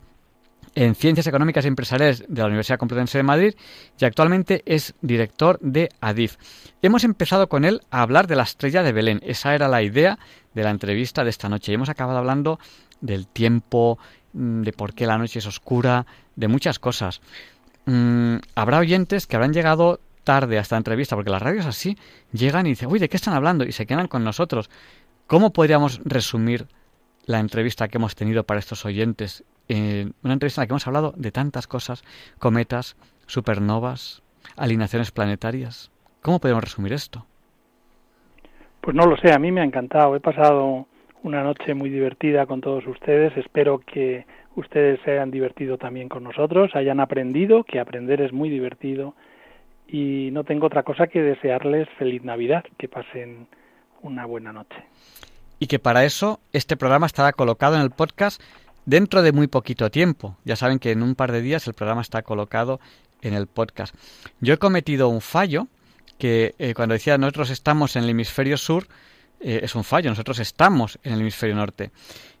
en 0.74 0.94
Ciencias 0.94 1.26
Económicas 1.26 1.64
y 1.64 1.68
Empresariales 1.68 2.24
de 2.28 2.40
la 2.40 2.46
Universidad 2.46 2.78
Complutense 2.78 3.18
de 3.18 3.24
Madrid 3.24 3.54
y 3.98 4.04
actualmente 4.04 4.62
es 4.66 4.94
director 5.02 5.58
de 5.60 5.90
ADIF. 6.00 6.36
Hemos 6.80 7.04
empezado 7.04 7.48
con 7.48 7.64
él 7.64 7.82
a 7.90 8.02
hablar 8.02 8.26
de 8.26 8.36
la 8.36 8.44
estrella 8.44 8.82
de 8.82 8.92
Belén. 8.92 9.20
Esa 9.22 9.54
era 9.54 9.68
la 9.68 9.82
idea 9.82 10.18
de 10.54 10.62
la 10.62 10.70
entrevista 10.70 11.24
de 11.24 11.30
esta 11.30 11.48
noche. 11.48 11.72
Y 11.72 11.74
hemos 11.74 11.88
acabado 11.88 12.18
hablando 12.18 12.58
del 13.02 13.26
tiempo, 13.26 13.98
mm, 14.32 14.62
de 14.62 14.72
por 14.72 14.94
qué 14.94 15.06
la 15.06 15.18
noche 15.18 15.40
es 15.40 15.46
oscura, 15.46 16.06
de 16.36 16.48
muchas 16.48 16.78
cosas. 16.78 17.20
Mm, 17.84 18.36
habrá 18.54 18.78
oyentes 18.78 19.26
que 19.26 19.36
habrán 19.36 19.52
llegado 19.52 20.00
tarde 20.24 20.56
a 20.56 20.62
esta 20.62 20.78
entrevista, 20.78 21.16
porque 21.16 21.30
las 21.30 21.42
radios 21.42 21.66
así 21.66 21.98
llegan 22.32 22.66
y 22.66 22.70
dicen, 22.70 22.90
uy, 22.90 22.98
¿de 22.98 23.10
qué 23.10 23.16
están 23.16 23.34
hablando? 23.34 23.64
Y 23.64 23.72
se 23.72 23.84
quedan 23.84 24.08
con 24.08 24.24
nosotros. 24.24 24.70
¿Cómo 25.26 25.52
podríamos 25.52 26.00
resumir 26.04 26.66
la 27.26 27.40
entrevista 27.40 27.88
que 27.88 27.98
hemos 27.98 28.14
tenido 28.14 28.44
para 28.44 28.60
estos 28.60 28.84
oyentes 28.84 29.44
una 30.22 30.32
entrevista 30.32 30.60
en 30.60 30.62
la 30.62 30.66
que 30.66 30.72
hemos 30.72 30.86
hablado 30.86 31.14
de 31.16 31.32
tantas 31.32 31.66
cosas, 31.66 32.02
cometas, 32.38 32.96
supernovas, 33.26 34.22
alineaciones 34.56 35.10
planetarias. 35.10 35.90
¿Cómo 36.20 36.38
podemos 36.40 36.64
resumir 36.64 36.92
esto? 36.92 37.26
Pues 38.80 38.96
no 38.96 39.06
lo 39.06 39.16
sé, 39.16 39.32
a 39.32 39.38
mí 39.38 39.52
me 39.52 39.60
ha 39.60 39.64
encantado. 39.64 40.16
He 40.16 40.20
pasado 40.20 40.86
una 41.22 41.42
noche 41.42 41.74
muy 41.74 41.90
divertida 41.90 42.46
con 42.46 42.60
todos 42.60 42.86
ustedes. 42.86 43.36
Espero 43.36 43.78
que 43.78 44.26
ustedes 44.56 45.00
se 45.04 45.12
hayan 45.12 45.30
divertido 45.30 45.78
también 45.78 46.08
con 46.08 46.24
nosotros, 46.24 46.70
hayan 46.74 47.00
aprendido, 47.00 47.64
que 47.64 47.80
aprender 47.80 48.20
es 48.20 48.32
muy 48.32 48.50
divertido. 48.50 49.14
Y 49.86 50.30
no 50.32 50.44
tengo 50.44 50.66
otra 50.66 50.82
cosa 50.82 51.06
que 51.06 51.22
desearles 51.22 51.88
feliz 51.98 52.22
Navidad, 52.24 52.64
que 52.78 52.88
pasen 52.88 53.46
una 54.02 54.26
buena 54.26 54.52
noche. 54.52 54.76
Y 55.58 55.66
que 55.66 55.78
para 55.78 56.04
eso 56.04 56.40
este 56.52 56.76
programa 56.76 57.06
estará 57.06 57.32
colocado 57.32 57.76
en 57.76 57.82
el 57.82 57.90
podcast 57.90 58.42
dentro 58.84 59.22
de 59.22 59.32
muy 59.32 59.46
poquito 59.46 59.90
tiempo. 59.90 60.36
Ya 60.44 60.56
saben 60.56 60.78
que 60.78 60.90
en 60.90 61.02
un 61.02 61.14
par 61.14 61.30
de 61.30 61.40
días 61.40 61.66
el 61.68 61.74
programa 61.74 62.00
está 62.00 62.22
colocado 62.22 62.80
en 63.20 63.34
el 63.34 63.46
podcast. 63.46 63.94
Yo 64.40 64.54
he 64.54 64.58
cometido 64.58 65.08
un 65.08 65.20
fallo 65.20 65.68
que 66.18 66.54
eh, 66.58 66.74
cuando 66.74 66.94
decía 66.94 67.18
nosotros 67.18 67.50
estamos 67.50 67.96
en 67.96 68.04
el 68.04 68.10
hemisferio 68.10 68.56
sur, 68.56 68.86
eh, 69.42 69.60
es 69.62 69.74
un 69.74 69.84
fallo, 69.84 70.10
nosotros 70.10 70.38
estamos 70.38 70.98
en 71.02 71.14
el 71.14 71.20
hemisferio 71.20 71.56
norte. 71.56 71.90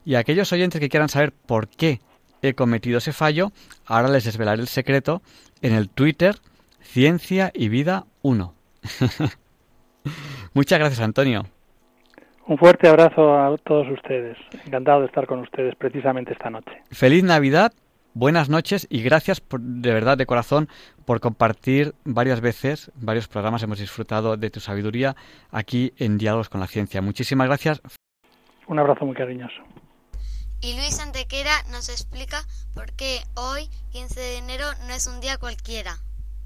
Y 0.04 0.14
aquellos 0.14 0.52
oyentes 0.52 0.80
que 0.80 0.88
quieran 0.88 1.08
saber 1.08 1.32
por 1.32 1.68
qué 1.68 2.00
he 2.42 2.54
cometido 2.54 2.98
ese 2.98 3.12
fallo, 3.12 3.52
ahora 3.86 4.08
les 4.08 4.24
desvelaré 4.24 4.60
el 4.60 4.68
secreto 4.68 5.22
en 5.62 5.74
el 5.74 5.88
Twitter 5.88 6.36
Ciencia 6.80 7.50
y 7.54 7.68
Vida 7.68 8.04
1. 8.22 8.54
Muchas 10.54 10.78
gracias, 10.78 11.00
Antonio. 11.00 11.46
Un 12.46 12.58
fuerte 12.58 12.88
abrazo 12.88 13.34
a 13.34 13.56
todos 13.58 13.88
ustedes. 13.88 14.36
Encantado 14.66 15.00
de 15.00 15.06
estar 15.06 15.26
con 15.26 15.38
ustedes 15.38 15.74
precisamente 15.76 16.32
esta 16.32 16.50
noche. 16.50 16.82
Feliz 16.90 17.22
Navidad, 17.22 17.72
buenas 18.14 18.48
noches 18.48 18.86
y 18.90 19.02
gracias 19.02 19.42
de 19.50 19.92
verdad 19.92 20.18
de 20.18 20.26
corazón 20.26 20.68
por 21.04 21.20
compartir 21.20 21.94
varias 22.04 22.40
veces, 22.40 22.90
varios 22.94 23.28
programas 23.28 23.62
hemos 23.62 23.78
disfrutado 23.78 24.36
de 24.36 24.50
tu 24.50 24.60
sabiduría 24.60 25.16
aquí 25.50 25.92
en 25.96 26.18
Diálogos 26.18 26.48
con 26.48 26.60
la 26.60 26.66
Ciencia. 26.66 27.02
Muchísimas 27.02 27.46
gracias. 27.46 27.80
Un 28.66 28.78
abrazo 28.78 29.04
muy 29.04 29.16
cariñoso. 29.16 29.62
Y 30.60 30.76
Luis 30.76 31.00
Antequera 31.00 31.50
nos 31.72 31.88
explica 31.88 32.38
por 32.72 32.92
qué 32.92 33.18
hoy, 33.34 33.68
15 33.90 34.20
de 34.20 34.38
enero, 34.38 34.66
no 34.86 34.94
es 34.94 35.08
un 35.08 35.20
día 35.20 35.36
cualquiera. 35.36 35.96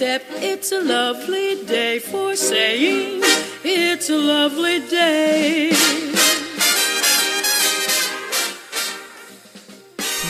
it's 0.00 0.72
a 0.72 0.80
lovely 0.80 1.64
day 1.66 1.98
for 1.98 2.36
saying 2.36 3.20
it's 3.64 4.10
a 4.10 4.16
lovely 4.16 4.80
day. 4.88 5.70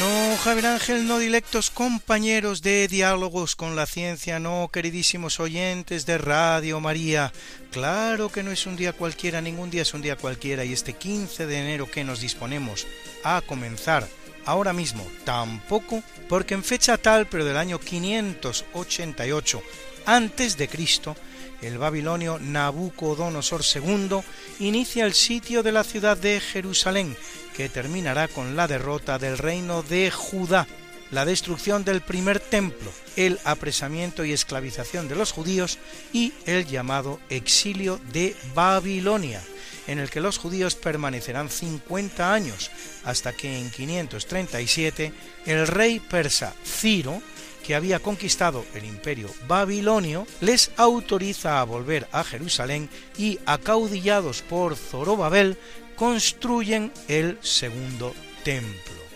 No, 0.01 0.37
Javier 0.39 0.67
Ángel, 0.67 1.07
no 1.07 1.19
dilectos 1.19 1.71
compañeros 1.71 2.63
de 2.63 2.89
diálogos 2.89 3.57
con 3.57 3.77
la 3.77 3.85
ciencia, 3.87 4.39
no, 4.39 4.71
queridísimos 4.73 5.41
oyentes 5.41 6.07
de 6.07 6.19
Radio 6.19 6.81
María. 6.81 7.33
Claro 7.71 8.31
que 8.31 8.43
no 8.43 8.51
es 8.51 8.65
un 8.67 8.77
día 8.77 8.93
cualquiera, 8.93 9.41
ningún 9.41 9.71
día 9.71 9.83
es 9.83 9.93
un 9.93 10.03
día 10.03 10.17
cualquiera, 10.17 10.65
y 10.65 10.73
este 10.73 10.95
15 10.95 11.47
de 11.47 11.59
enero 11.59 11.91
que 11.91 12.05
nos 12.05 12.21
disponemos 12.21 12.87
a 13.25 13.43
comenzar 13.45 14.09
ahora 14.49 14.73
mismo 14.73 15.07
tampoco, 15.25 16.03
porque 16.27 16.55
en 16.55 16.65
fecha 16.65 16.97
tal, 16.97 17.27
pero 17.27 17.45
del 17.45 17.59
año 17.59 17.79
588 17.79 19.63
antes 20.07 20.57
de 20.57 20.69
Cristo, 20.69 21.15
el 21.61 21.77
babilonio 21.77 22.39
Nabucodonosor 22.39 23.61
II 23.63 24.21
inicia 24.61 25.05
el 25.05 25.13
sitio 25.13 25.63
de 25.63 25.73
la 25.73 25.85
ciudad 25.85 26.17
de 26.17 26.41
Jerusalén, 26.41 27.15
que 27.55 27.69
terminará 27.69 28.27
con 28.27 28.57
la 28.57 28.67
derrota 28.67 29.19
del 29.19 29.37
reino 29.37 29.83
de 29.83 30.11
Judá, 30.11 30.67
la 31.11 31.27
destrucción 31.27 31.85
del 31.85 32.01
primer 32.01 32.41
templo, 32.41 32.91
el 33.17 33.39
apresamiento 33.45 34.25
y 34.25 34.33
esclavización 34.33 35.09
de 35.09 35.17
los 35.17 35.33
judíos 35.33 35.79
y 36.15 36.33
el 36.47 36.67
llamado 36.67 37.21
exilio 37.29 38.01
de 38.15 38.35
Babilonia, 38.55 39.43
en 39.89 39.99
el 39.99 40.11
que 40.11 40.21
los 40.21 40.39
judíos 40.39 40.77
permanecerán 40.77 41.49
50 41.49 42.33
años, 42.33 42.71
hasta 43.05 43.33
que 43.33 43.59
en 43.59 43.71
537 43.71 45.13
el 45.47 45.67
rey 45.67 45.99
persa 45.99 46.55
Ciro, 46.65 47.21
que 47.67 47.75
había 47.75 47.99
conquistado 47.99 48.65
el 48.75 48.85
imperio 48.85 49.29
babilonio, 49.47 50.27
les 50.41 50.71
autoriza 50.77 51.61
a 51.61 51.65
volver 51.65 52.07
a 52.13 52.23
Jerusalén 52.23 52.89
y, 53.19 53.39
acaudillados 53.47 54.43
por 54.43 54.77
Zorobabel, 54.77 55.59
construyen 55.97 56.93
el 57.09 57.39
segundo 57.43 58.15
templo. 58.45 59.08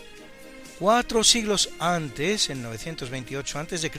Cuatro 0.79 1.23
siglos 1.23 1.71
antes, 1.79 2.51
en 2.51 2.63
928 2.63 3.59
a.C., 3.59 3.91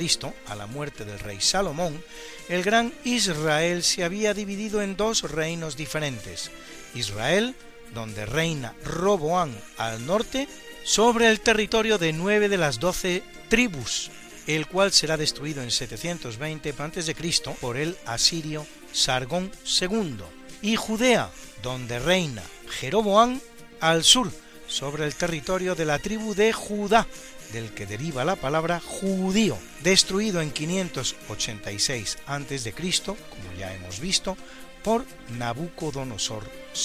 a 0.47 0.55
la 0.55 0.67
muerte 0.67 1.05
del 1.05 1.19
rey 1.19 1.39
Salomón, 1.39 2.03
el 2.49 2.63
gran 2.63 2.93
Israel 3.03 3.83
se 3.83 4.03
había 4.03 4.33
dividido 4.33 4.81
en 4.81 4.97
dos 4.97 5.31
reinos 5.31 5.77
diferentes. 5.77 6.51
Israel, 6.93 7.55
donde 7.93 8.25
reina 8.25 8.73
Roboán 8.83 9.57
al 9.77 10.05
norte, 10.05 10.47
sobre 10.83 11.29
el 11.29 11.39
territorio 11.39 11.97
de 11.97 12.11
nueve 12.11 12.49
de 12.49 12.57
las 12.57 12.79
doce 12.79 13.23
tribus, 13.49 14.11
el 14.47 14.67
cual 14.67 14.91
será 14.91 15.15
destruido 15.15 15.63
en 15.63 15.71
720 15.71 16.73
a.C. 16.77 17.15
por 17.61 17.77
el 17.77 17.95
asirio 18.05 18.67
Sargón 18.91 19.51
II, 19.79 20.17
y 20.61 20.75
Judea, 20.75 21.29
donde 21.61 21.99
reina 21.99 22.43
Jeroboán 22.79 23.41
al 23.79 24.03
sur, 24.03 24.31
sobre 24.73 25.05
el 25.05 25.13
territorio 25.13 25.75
de 25.75 25.85
la 25.85 25.99
tribu 25.99 26.33
de 26.33 26.51
Judá, 26.51 27.05
del 27.51 27.71
que 27.73 27.85
deriva 27.85 28.25
la 28.25 28.35
palabra 28.35 28.79
judío, 28.79 29.57
destruido 29.83 30.41
en 30.41 30.49
586 30.49 32.17
a.C., 32.25 32.73
como 32.73 33.53
ya 33.57 33.73
hemos 33.73 33.99
visto, 33.99 34.35
por 34.83 35.05
Nabucodonosor 35.37 36.43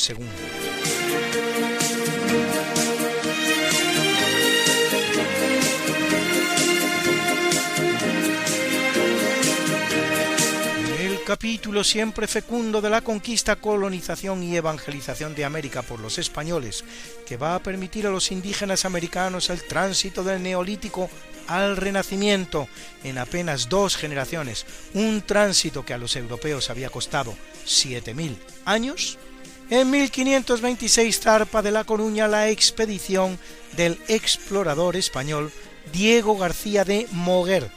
II. 0.08 1.77
Capítulo 11.28 11.84
siempre 11.84 12.26
fecundo 12.26 12.80
de 12.80 12.88
la 12.88 13.02
conquista, 13.02 13.56
colonización 13.56 14.42
y 14.42 14.56
evangelización 14.56 15.34
de 15.34 15.44
América 15.44 15.82
por 15.82 16.00
los 16.00 16.16
españoles, 16.16 16.86
que 17.26 17.36
va 17.36 17.54
a 17.54 17.62
permitir 17.62 18.06
a 18.06 18.10
los 18.10 18.32
indígenas 18.32 18.86
americanos 18.86 19.50
el 19.50 19.62
tránsito 19.62 20.24
del 20.24 20.42
neolítico 20.42 21.10
al 21.46 21.76
renacimiento 21.76 22.66
en 23.04 23.18
apenas 23.18 23.68
dos 23.68 23.94
generaciones, 23.98 24.64
un 24.94 25.20
tránsito 25.20 25.84
que 25.84 25.92
a 25.92 25.98
los 25.98 26.16
europeos 26.16 26.70
había 26.70 26.88
costado 26.88 27.34
7.000 27.66 28.34
años, 28.64 29.18
en 29.68 29.90
1526 29.90 31.20
zarpa 31.20 31.60
de 31.60 31.72
La 31.72 31.84
Coruña 31.84 32.26
la 32.26 32.48
expedición 32.48 33.38
del 33.76 33.98
explorador 34.08 34.96
español 34.96 35.52
Diego 35.92 36.38
García 36.38 36.86
de 36.86 37.06
Moguer, 37.12 37.70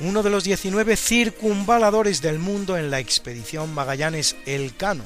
uno 0.00 0.22
de 0.22 0.30
los 0.30 0.44
19 0.44 0.96
circunvaladores 0.96 2.20
del 2.20 2.38
mundo 2.38 2.76
en 2.76 2.90
la 2.90 3.00
expedición 3.00 3.72
Magallanes 3.72 4.36
Elcano, 4.44 5.04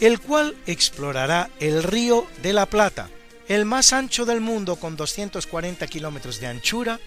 el 0.00 0.20
cual 0.20 0.56
explorará 0.66 1.50
el 1.60 1.82
río 1.82 2.26
de 2.42 2.52
la 2.52 2.66
Plata, 2.66 3.08
el 3.48 3.64
más 3.64 3.92
ancho 3.92 4.24
del 4.24 4.40
mundo 4.40 4.76
con 4.76 4.96
240 4.96 5.86
kilómetros 5.86 6.40
de 6.40 6.46
anchura, 6.48 6.98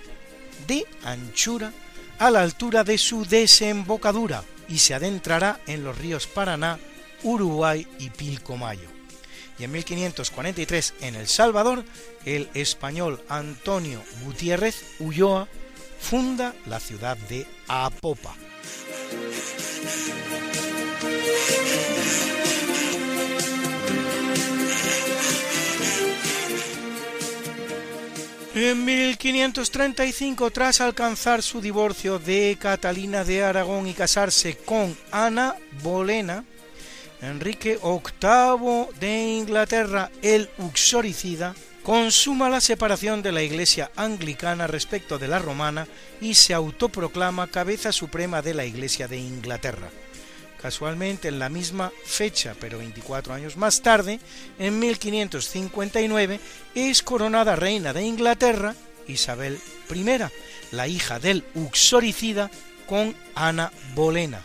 de 0.68 0.86
anchura, 1.04 1.74
a 2.20 2.32
la 2.32 2.42
altura 2.42 2.84
de 2.84 2.98
su 2.98 3.26
desembocadura, 3.26 4.44
y 4.70 4.80
se 4.80 4.94
adentrará 4.94 5.60
en 5.68 5.84
los 5.84 5.98
ríos 5.98 6.28
Paraná, 6.28 6.80
Uruguay 7.24 7.86
y 8.00 8.10
Pilcomayo. 8.10 8.88
Y 9.60 9.64
en 9.64 9.72
1543 9.72 10.94
en 11.02 11.16
El 11.16 11.28
Salvador, 11.28 11.84
el 12.26 12.50
español 12.54 13.22
Antonio 13.30 14.02
Gutiérrez 14.24 14.84
Ulloa 15.00 15.48
funda 16.06 16.54
la 16.68 16.80
ciudad 16.80 17.18
de 17.18 17.48
Apopa. 17.68 18.36
En 28.54 28.86
1535, 28.86 30.52
tras 30.52 30.80
alcanzar 30.80 31.42
su 31.42 31.60
divorcio 31.60 32.20
de 32.20 32.56
Catalina 32.60 33.24
de 33.24 33.44
Aragón 33.44 33.88
y 33.88 33.94
casarse 33.94 34.58
con 34.58 34.96
Ana 35.12 35.56
Bolena, 35.82 36.46
Enrique 37.20 37.80
VIII 37.84 38.88
de 39.00 39.24
Inglaterra, 39.40 40.12
el 40.22 40.52
uxoricida, 40.60 41.56
consuma 41.86 42.50
la 42.50 42.62
separación 42.62 43.22
de 43.22 43.32
la 43.32 43.44
Iglesia 43.44 43.92
anglicana 43.96 44.66
respecto 44.66 45.20
de 45.20 45.28
la 45.28 45.38
romana 45.38 45.88
y 46.20 46.34
se 46.34 46.56
autoproclama 46.56 47.52
cabeza 47.52 47.92
suprema 47.92 48.42
de 48.42 48.56
la 48.56 48.66
Iglesia 48.66 49.08
de 49.08 49.20
Inglaterra. 49.20 49.90
Casualmente 50.60 51.28
en 51.28 51.38
la 51.38 51.48
misma 51.48 51.92
fecha, 52.04 52.56
pero 52.60 52.80
24 52.80 53.36
años 53.36 53.56
más 53.56 53.84
tarde, 53.84 54.20
en 54.58 54.80
1559, 54.80 56.40
es 56.74 57.04
coronada 57.04 57.56
reina 57.56 57.94
de 57.94 58.02
Inglaterra 58.02 58.74
Isabel 59.08 59.60
I, 59.94 60.06
la 60.72 60.88
hija 60.88 61.20
del 61.20 61.44
uxoricida 61.54 62.50
con 62.88 63.16
Ana 63.36 63.72
Bolena, 63.94 64.42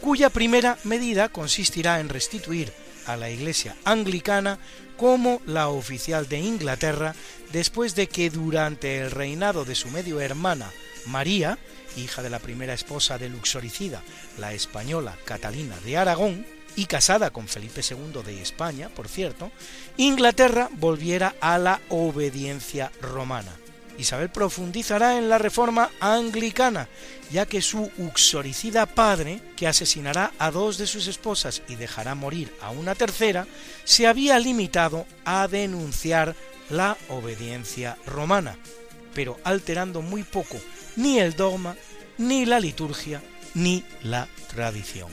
cuya 0.00 0.30
primera 0.30 0.78
medida 0.84 1.28
consistirá 1.28 1.98
en 1.98 2.08
restituir 2.08 2.72
a 3.06 3.16
la 3.16 3.30
Iglesia 3.30 3.74
anglicana 3.84 4.60
como 4.96 5.40
la 5.46 5.68
oficial 5.68 6.28
de 6.28 6.38
Inglaterra 6.38 7.14
después 7.52 7.94
de 7.94 8.08
que 8.08 8.30
durante 8.30 8.98
el 8.98 9.10
reinado 9.10 9.64
de 9.64 9.74
su 9.74 9.90
medio 9.90 10.20
hermana 10.20 10.70
María, 11.06 11.58
hija 11.96 12.22
de 12.22 12.30
la 12.30 12.38
primera 12.38 12.74
esposa 12.74 13.18
del 13.18 13.32
luxoricida, 13.32 14.02
la 14.38 14.52
española 14.52 15.16
Catalina 15.24 15.76
de 15.84 15.96
Aragón, 15.96 16.46
y 16.76 16.86
casada 16.86 17.30
con 17.30 17.46
Felipe 17.46 17.82
II 17.88 18.22
de 18.24 18.42
España, 18.42 18.88
por 18.88 19.08
cierto, 19.08 19.52
Inglaterra 19.96 20.68
volviera 20.72 21.34
a 21.40 21.58
la 21.58 21.80
obediencia 21.88 22.90
romana. 23.00 23.52
Isabel 23.98 24.28
profundizará 24.28 25.18
en 25.18 25.28
la 25.28 25.38
reforma 25.38 25.90
anglicana, 26.00 26.88
ya 27.30 27.46
que 27.46 27.62
su 27.62 27.90
uxoricida 27.98 28.86
padre, 28.86 29.40
que 29.56 29.66
asesinará 29.66 30.32
a 30.38 30.50
dos 30.50 30.78
de 30.78 30.86
sus 30.86 31.06
esposas 31.06 31.62
y 31.68 31.76
dejará 31.76 32.14
morir 32.14 32.52
a 32.60 32.70
una 32.70 32.94
tercera, 32.94 33.46
se 33.84 34.06
había 34.06 34.38
limitado 34.38 35.06
a 35.24 35.46
denunciar 35.48 36.34
la 36.70 36.96
obediencia 37.08 37.96
romana, 38.06 38.56
pero 39.14 39.38
alterando 39.44 40.02
muy 40.02 40.22
poco 40.22 40.60
ni 40.96 41.18
el 41.18 41.34
dogma, 41.34 41.76
ni 42.18 42.46
la 42.46 42.60
liturgia, 42.60 43.22
ni 43.54 43.84
la 44.02 44.28
tradición. 44.48 45.08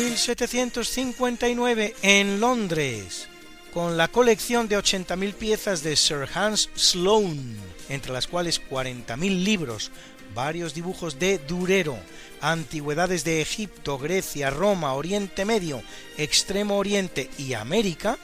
1759 0.00 1.94
en 2.00 2.40
Londres, 2.40 3.28
con 3.74 3.98
la 3.98 4.08
colección 4.08 4.66
de 4.66 4.78
80.000 4.78 5.34
piezas 5.34 5.82
de 5.82 5.94
Sir 5.94 6.26
Hans 6.32 6.70
Sloane, 6.74 7.56
entre 7.90 8.10
las 8.12 8.26
cuales 8.26 8.62
40.000 8.62 9.44
libros, 9.44 9.90
varios 10.34 10.72
dibujos 10.72 11.18
de 11.18 11.36
Durero, 11.38 11.98
antigüedades 12.40 13.24
de 13.24 13.42
Egipto, 13.42 13.98
Grecia, 13.98 14.48
Roma, 14.48 14.94
Oriente 14.94 15.44
Medio, 15.44 15.82
Extremo 16.16 16.78
Oriente 16.78 17.28
y 17.36 17.52
América, 17.52 18.16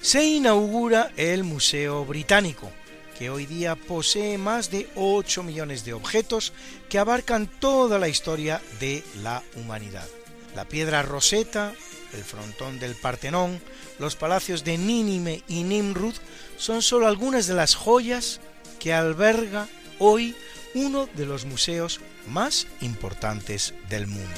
se 0.00 0.24
inaugura 0.24 1.10
el 1.16 1.42
Museo 1.42 2.04
Británico, 2.04 2.70
que 3.18 3.30
hoy 3.30 3.46
día 3.46 3.74
posee 3.74 4.38
más 4.38 4.70
de 4.70 4.88
8 4.94 5.42
millones 5.42 5.84
de 5.84 5.92
objetos 5.92 6.52
que 6.88 7.00
abarcan 7.00 7.48
toda 7.58 7.98
la 7.98 8.08
historia 8.08 8.62
de 8.78 9.02
la 9.24 9.42
humanidad. 9.56 10.06
La 10.56 10.64
piedra 10.64 11.02
Roseta, 11.02 11.74
el 12.14 12.24
frontón 12.24 12.78
del 12.78 12.94
Partenón, 12.94 13.60
los 13.98 14.16
palacios 14.16 14.64
de 14.64 14.78
Nínime 14.78 15.42
y 15.48 15.64
Nimrud 15.64 16.14
son 16.56 16.80
solo 16.80 17.06
algunas 17.06 17.46
de 17.46 17.52
las 17.52 17.74
joyas 17.74 18.40
que 18.80 18.94
alberga 18.94 19.68
hoy 19.98 20.34
uno 20.72 21.10
de 21.14 21.26
los 21.26 21.44
museos 21.44 22.00
más 22.26 22.66
importantes 22.80 23.74
del 23.90 24.06
mundo. 24.06 24.34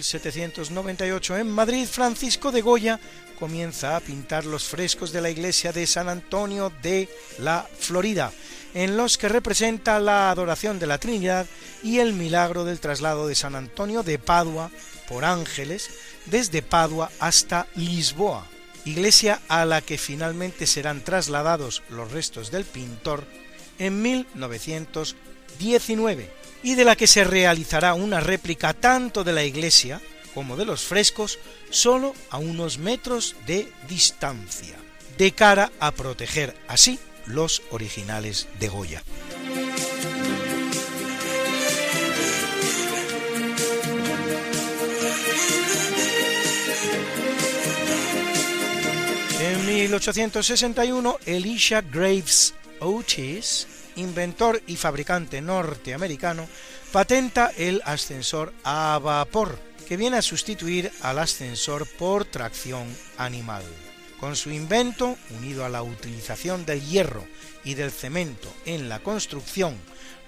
1798 0.00 1.36
en 1.36 1.50
Madrid, 1.50 1.86
Francisco 1.86 2.50
de 2.50 2.62
Goya 2.62 2.98
comienza 3.38 3.96
a 3.96 4.00
pintar 4.00 4.46
los 4.46 4.64
frescos 4.64 5.12
de 5.12 5.20
la 5.20 5.28
iglesia 5.28 5.72
de 5.72 5.86
San 5.86 6.08
Antonio 6.08 6.72
de 6.82 7.10
la 7.38 7.68
Florida, 7.78 8.32
en 8.72 8.96
los 8.96 9.18
que 9.18 9.28
representa 9.28 10.00
la 10.00 10.30
adoración 10.30 10.78
de 10.78 10.86
la 10.86 10.96
Trinidad 10.96 11.44
y 11.82 11.98
el 11.98 12.14
milagro 12.14 12.64
del 12.64 12.80
traslado 12.80 13.28
de 13.28 13.34
San 13.34 13.54
Antonio 13.54 14.02
de 14.02 14.18
Padua 14.18 14.70
por 15.06 15.26
ángeles 15.26 15.90
desde 16.24 16.62
Padua 16.62 17.10
hasta 17.18 17.66
Lisboa, 17.74 18.46
iglesia 18.86 19.42
a 19.48 19.66
la 19.66 19.82
que 19.82 19.98
finalmente 19.98 20.66
serán 20.66 21.04
trasladados 21.04 21.82
los 21.90 22.10
restos 22.10 22.50
del 22.50 22.64
pintor 22.64 23.26
en 23.78 24.00
1919 24.00 26.39
y 26.62 26.74
de 26.74 26.84
la 26.84 26.96
que 26.96 27.06
se 27.06 27.24
realizará 27.24 27.94
una 27.94 28.20
réplica 28.20 28.74
tanto 28.74 29.24
de 29.24 29.32
la 29.32 29.44
iglesia 29.44 30.00
como 30.34 30.56
de 30.56 30.64
los 30.64 30.82
frescos 30.82 31.38
solo 31.70 32.14
a 32.30 32.38
unos 32.38 32.78
metros 32.78 33.36
de 33.46 33.72
distancia, 33.88 34.76
de 35.18 35.32
cara 35.32 35.70
a 35.80 35.92
proteger 35.92 36.56
así 36.68 36.98
los 37.26 37.62
originales 37.70 38.48
de 38.58 38.68
Goya. 38.68 39.02
En 49.40 49.66
1861, 49.66 51.18
Elisha 51.24 51.80
Graves 51.80 52.54
Otis, 52.80 53.66
inventor 53.96 54.62
y 54.66 54.76
fabricante 54.76 55.40
norteamericano, 55.40 56.48
patenta 56.92 57.52
el 57.56 57.82
ascensor 57.84 58.52
a 58.64 58.98
vapor, 59.02 59.58
que 59.88 59.96
viene 59.96 60.18
a 60.18 60.22
sustituir 60.22 60.92
al 61.02 61.18
ascensor 61.18 61.86
por 61.98 62.24
tracción 62.24 62.86
animal. 63.16 63.62
Con 64.18 64.36
su 64.36 64.50
invento, 64.50 65.16
unido 65.38 65.64
a 65.64 65.68
la 65.68 65.82
utilización 65.82 66.66
del 66.66 66.80
hierro 66.82 67.26
y 67.64 67.74
del 67.74 67.90
cemento 67.90 68.52
en 68.66 68.88
la 68.88 69.00
construcción, 69.00 69.76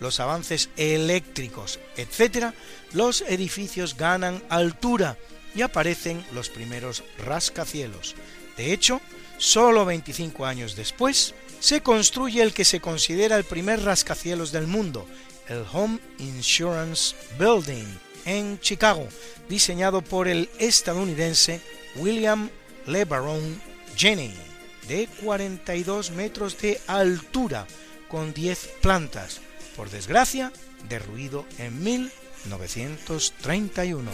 los 0.01 0.19
avances 0.19 0.71
eléctricos, 0.77 1.79
etc., 1.97 2.55
los 2.93 3.23
edificios 3.23 3.97
ganan 3.97 4.43
altura 4.49 5.17
y 5.55 5.63
aparecen 5.63 6.25
los 6.33 6.49
primeros 6.49 7.05
rascacielos. 7.19 8.17
De 8.57 8.73
hecho, 8.73 9.01
solo 9.39 9.85
25 9.85 10.47
años 10.47 10.77
después, 10.77 11.35
se 11.63 11.81
construye 11.81 12.43
el 12.43 12.53
que 12.53 12.65
se 12.65 12.81
considera 12.81 13.37
el 13.37 13.45
primer 13.45 13.85
rascacielos 13.85 14.51
del 14.51 14.67
mundo, 14.67 15.07
el 15.47 15.65
Home 15.73 16.01
Insurance 16.19 17.15
Building 17.39 17.87
en 18.25 18.59
Chicago, 18.59 19.07
diseñado 19.49 20.03
por 20.03 20.27
el 20.27 20.51
estadounidense 20.59 21.61
William 21.95 22.51
LeBaron 22.87 23.63
Jenney, 23.97 24.35
de 24.89 25.09
42 25.23 26.11
metros 26.11 26.59
de 26.59 26.81
altura, 26.89 27.69
con 28.09 28.35
10 28.35 28.71
plantas, 28.81 29.41
por 29.77 29.89
desgracia, 29.89 30.53
derruido 30.89 31.47
en 31.59 31.81
1931. 31.81 34.11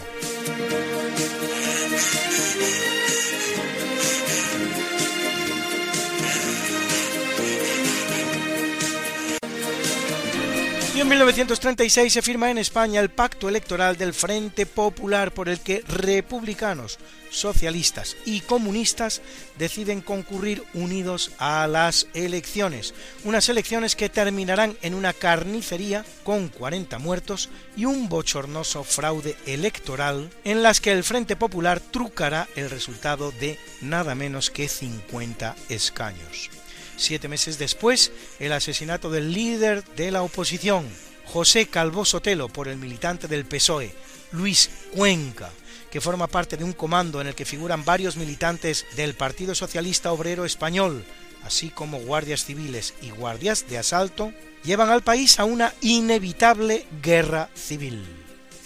Y 10.98 11.00
en 11.00 11.08
1936 11.10 12.12
se 12.12 12.22
firma 12.22 12.50
en 12.50 12.58
España 12.58 13.00
el 13.00 13.08
pacto 13.08 13.48
electoral 13.48 13.96
del 13.96 14.12
Frente 14.12 14.66
Popular 14.66 15.32
por 15.32 15.48
el 15.48 15.60
que 15.60 15.84
republicanos, 15.86 16.98
socialistas 17.30 18.16
y 18.26 18.40
comunistas 18.40 19.22
deciden 19.58 20.00
concurrir 20.00 20.64
unidos 20.74 21.30
a 21.38 21.68
las 21.68 22.08
elecciones, 22.14 22.94
unas 23.22 23.48
elecciones 23.48 23.94
que 23.94 24.08
terminarán 24.08 24.76
en 24.82 24.94
una 24.94 25.12
carnicería 25.12 26.04
con 26.24 26.48
40 26.48 26.98
muertos 26.98 27.48
y 27.76 27.84
un 27.84 28.08
bochornoso 28.08 28.82
fraude 28.82 29.36
electoral 29.46 30.28
en 30.42 30.64
las 30.64 30.80
que 30.80 30.90
el 30.90 31.04
Frente 31.04 31.36
Popular 31.36 31.78
trucará 31.78 32.48
el 32.56 32.70
resultado 32.70 33.30
de 33.30 33.56
nada 33.82 34.16
menos 34.16 34.50
que 34.50 34.66
50 34.66 35.54
escaños. 35.68 36.50
Siete 36.98 37.28
meses 37.28 37.58
después, 37.58 38.10
el 38.40 38.52
asesinato 38.52 39.08
del 39.08 39.32
líder 39.32 39.84
de 39.94 40.10
la 40.10 40.22
oposición, 40.22 40.84
José 41.26 41.68
Calvo 41.68 42.04
Sotelo, 42.04 42.48
por 42.48 42.66
el 42.66 42.76
militante 42.76 43.28
del 43.28 43.46
PSOE, 43.46 43.94
Luis 44.32 44.68
Cuenca, 44.92 45.48
que 45.92 46.00
forma 46.00 46.26
parte 46.26 46.56
de 46.56 46.64
un 46.64 46.72
comando 46.72 47.20
en 47.20 47.28
el 47.28 47.36
que 47.36 47.44
figuran 47.44 47.84
varios 47.84 48.16
militantes 48.16 48.84
del 48.96 49.14
Partido 49.14 49.54
Socialista 49.54 50.10
Obrero 50.10 50.44
Español, 50.44 51.04
así 51.44 51.70
como 51.70 52.00
guardias 52.00 52.44
civiles 52.44 52.94
y 53.00 53.10
guardias 53.10 53.68
de 53.68 53.78
asalto, 53.78 54.32
llevan 54.64 54.90
al 54.90 55.02
país 55.02 55.38
a 55.38 55.44
una 55.44 55.72
inevitable 55.80 56.84
guerra 57.00 57.48
civil. 57.54 58.04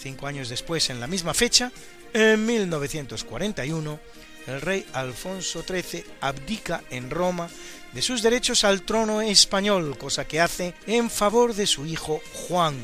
Cinco 0.01 0.25
años 0.25 0.49
después, 0.49 0.89
en 0.89 0.99
la 0.99 1.05
misma 1.05 1.35
fecha, 1.35 1.71
en 2.13 2.43
1941, 2.47 3.99
el 4.47 4.59
rey 4.59 4.85
Alfonso 4.93 5.63
XIII 5.63 6.03
abdica 6.19 6.83
en 6.89 7.11
Roma 7.11 7.47
de 7.93 8.01
sus 8.01 8.21
derechos 8.21 8.63
al 8.63 8.81
trono 8.81 9.21
español, 9.21 9.97
cosa 9.97 10.25
que 10.25 10.41
hace 10.41 10.73
en 10.87 11.09
favor 11.09 11.53
de 11.53 11.67
su 11.67 11.85
hijo 11.85 12.21
Juan, 12.47 12.75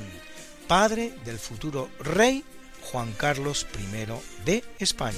padre 0.67 1.13
del 1.25 1.39
futuro 1.39 1.89
rey 1.99 2.43
Juan 2.91 3.13
Carlos 3.13 3.67
I 3.77 4.45
de 4.45 4.63
España. 4.79 5.17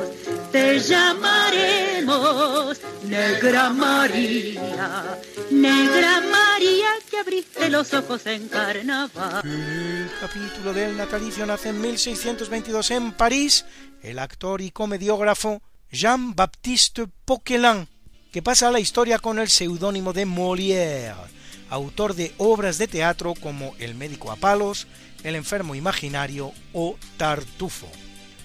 Te 0.51 0.79
llamaremos 0.79 2.77
Negra 3.03 3.69
María, 3.69 5.17
Negra 5.49 6.21
María 6.21 6.89
que 7.09 7.17
abriste 7.17 7.69
los 7.69 7.93
ojos 7.93 8.25
en 8.25 8.49
carnaval. 8.49 9.41
El 9.45 10.09
capítulo 10.19 10.73
del 10.73 10.97
natalicio 10.97 11.45
nace 11.45 11.69
en 11.69 11.79
1622 11.79 12.91
en 12.91 13.13
París 13.13 13.65
el 14.01 14.19
actor 14.19 14.61
y 14.61 14.71
comediógrafo 14.71 15.61
Jean-Baptiste 15.91 17.07
Poquelin, 17.23 17.87
que 18.33 18.41
pasa 18.41 18.67
a 18.67 18.71
la 18.71 18.79
historia 18.79 19.19
con 19.19 19.39
el 19.39 19.47
seudónimo 19.47 20.11
de 20.11 20.25
Molière, 20.25 21.15
autor 21.69 22.13
de 22.13 22.33
obras 22.37 22.77
de 22.77 22.87
teatro 22.87 23.35
como 23.35 23.73
El 23.79 23.95
médico 23.95 24.31
a 24.31 24.35
palos, 24.35 24.87
El 25.23 25.35
enfermo 25.35 25.75
imaginario 25.75 26.51
o 26.73 26.97
Tartufo. 27.17 27.87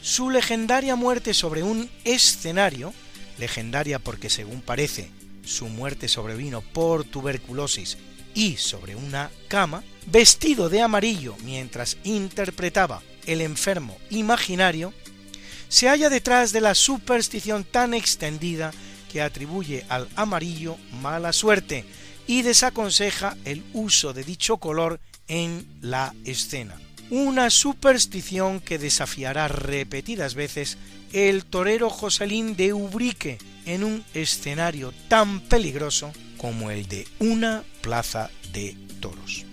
Su 0.06 0.30
legendaria 0.30 0.94
muerte 0.94 1.34
sobre 1.34 1.64
un 1.64 1.90
escenario, 2.04 2.94
legendaria 3.38 3.98
porque 3.98 4.30
según 4.30 4.60
parece 4.60 5.10
su 5.44 5.66
muerte 5.66 6.06
sobrevino 6.06 6.60
por 6.60 7.02
tuberculosis 7.02 7.98
y 8.32 8.56
sobre 8.56 8.94
una 8.94 9.32
cama, 9.48 9.82
vestido 10.06 10.68
de 10.68 10.80
amarillo 10.80 11.34
mientras 11.42 11.96
interpretaba 12.04 13.02
El 13.26 13.40
enfermo 13.40 13.98
imaginario, 14.10 14.94
se 15.68 15.88
halla 15.88 16.08
detrás 16.08 16.52
de 16.52 16.60
la 16.60 16.76
superstición 16.76 17.64
tan 17.64 17.92
extendida 17.92 18.70
que 19.10 19.22
atribuye 19.22 19.84
al 19.88 20.08
amarillo 20.14 20.76
mala 21.02 21.32
suerte 21.32 21.84
y 22.28 22.42
desaconseja 22.42 23.36
el 23.44 23.64
uso 23.72 24.12
de 24.12 24.22
dicho 24.22 24.58
color 24.58 25.00
en 25.26 25.66
la 25.80 26.14
escena. 26.24 26.78
Una 27.10 27.50
superstición 27.50 28.60
que 28.60 28.78
desafiará 28.78 29.46
repetidas 29.46 30.34
veces 30.34 30.76
el 31.12 31.44
torero 31.44 31.88
Joselín 31.88 32.56
de 32.56 32.72
Ubrique 32.72 33.38
en 33.64 33.84
un 33.84 34.04
escenario 34.14 34.92
tan 35.08 35.40
peligroso 35.40 36.12
como 36.36 36.70
el 36.70 36.86
de 36.88 37.06
una 37.18 37.62
plaza 37.80 38.30
de 38.52 38.76
toros. 39.00 39.44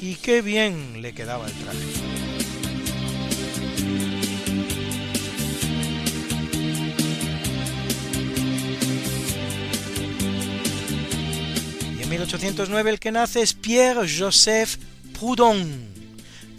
Y 0.00 0.16
qué 0.16 0.42
bien 0.42 1.02
le 1.02 1.12
quedaba 1.12 1.46
el 1.46 1.52
traje. 1.52 1.78
Y 11.98 12.02
en 12.02 12.08
1809 12.08 12.90
el 12.90 12.98
que 12.98 13.12
nace 13.12 13.42
es 13.42 13.54
Pierre-Joseph 13.54 14.76
Proudhon, 15.18 15.89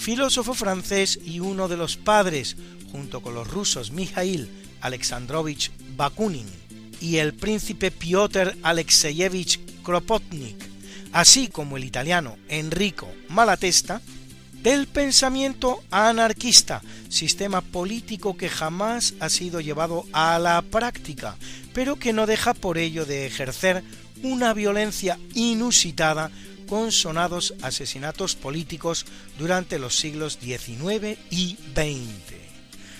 filósofo 0.02 0.56
francés 0.56 1.20
y 1.24 1.42
uno 1.42 1.68
de 1.68 1.78
los 1.78 1.96
padres, 1.96 2.58
junto 2.92 3.22
con 3.22 3.36
los 3.36 3.48
rusos 3.48 3.92
Mikhail 3.92 4.50
Alexandrovich 4.82 5.72
Bakunin 5.96 6.48
y 7.00 7.18
el 7.18 7.36
príncipe 7.36 7.92
Piotr 7.92 8.58
Alexeyevich 8.64 9.60
Kropotnik, 9.84 10.58
así 11.12 11.50
como 11.50 11.78
el 11.78 11.84
italiano 11.84 12.36
Enrico 12.50 13.08
Malatesta, 13.30 14.02
del 14.64 14.88
pensamiento 14.88 15.84
anarquista, 15.92 16.82
sistema 17.10 17.62
político 17.62 18.36
que 18.36 18.50
jamás 18.50 19.14
ha 19.20 19.30
sido 19.30 19.60
llevado 19.60 20.06
a 20.14 20.40
la 20.40 20.64
práctica, 20.64 21.36
pero 21.76 21.98
que 21.98 22.12
no 22.12 22.26
deja 22.26 22.56
por 22.56 22.80
ello 22.80 23.06
de 23.06 23.28
ejercer 23.28 23.84
una 24.24 24.56
violencia 24.56 25.20
inusitada 25.36 26.32
con 26.72 26.94
sonados 26.94 27.54
asesinatos 27.62 28.36
políticos 28.38 29.06
durante 29.38 29.78
los 29.78 29.98
siglos 29.98 30.40
XIX 30.42 31.20
y 31.30 31.58
XX. 31.76 32.40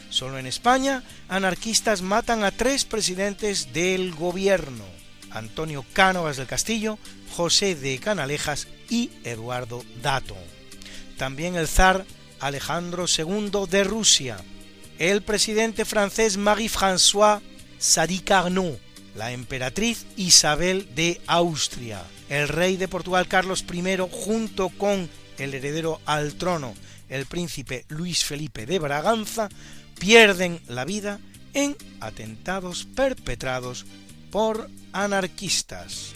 Solo 0.10 0.38
en 0.38 0.46
España, 0.46 1.04
anarquistas 1.30 2.02
matan 2.02 2.44
a 2.44 2.52
tres 2.52 2.84
presidentes 2.84 3.72
del 3.72 4.12
gobierno, 4.12 4.84
Antonio 5.30 5.86
Cánovas 5.94 6.36
del 6.36 6.48
Castillo, 6.48 7.00
José 7.32 7.76
de 7.76 7.98
Canalejas 8.00 8.68
y 8.90 9.10
Eduardo 9.24 9.86
Dato 10.02 10.36
también 11.22 11.56
el 11.56 11.68
zar 11.68 12.04
Alejandro 12.40 13.06
II 13.06 13.52
de 13.70 13.84
Rusia, 13.84 14.38
el 14.98 15.22
presidente 15.22 15.86
francés 15.86 16.36
Marie-François 16.36 17.42
Sadi 17.78 18.22
Carnot, 18.22 18.80
la 19.16 19.32
emperatriz 19.32 20.08
Isabel 20.18 20.90
de 20.96 21.22
Austria, 21.28 22.02
el 22.32 22.48
rey 22.48 22.78
de 22.78 22.88
Portugal 22.88 23.28
Carlos 23.28 23.66
I 23.70 23.98
junto 24.10 24.70
con 24.70 25.10
el 25.38 25.54
heredero 25.54 26.00
al 26.06 26.36
trono, 26.36 26.74
el 27.10 27.26
príncipe 27.26 27.84
Luis 27.90 28.24
Felipe 28.24 28.66
de 28.66 28.80
Braganza, 28.80 29.50
pierden 30.00 30.62
la 30.70 30.86
vida 30.86 31.20
en 31.54 31.76
atentados 32.00 32.86
perpetrados 32.96 33.86
por 34.32 34.70
anarquistas. 34.94 36.14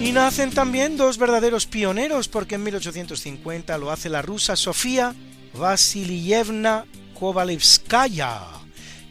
Y 0.00 0.12
nacen 0.12 0.50
también 0.52 0.96
dos 0.96 1.18
verdaderos 1.18 1.66
pioneros, 1.66 2.28
porque 2.28 2.54
en 2.54 2.62
1850 2.62 3.76
lo 3.76 3.90
hace 3.90 4.08
la 4.08 4.22
rusa 4.22 4.54
Sofía 4.54 5.16
Vasilievna 5.54 6.86
Kovalevskaya, 7.18 8.40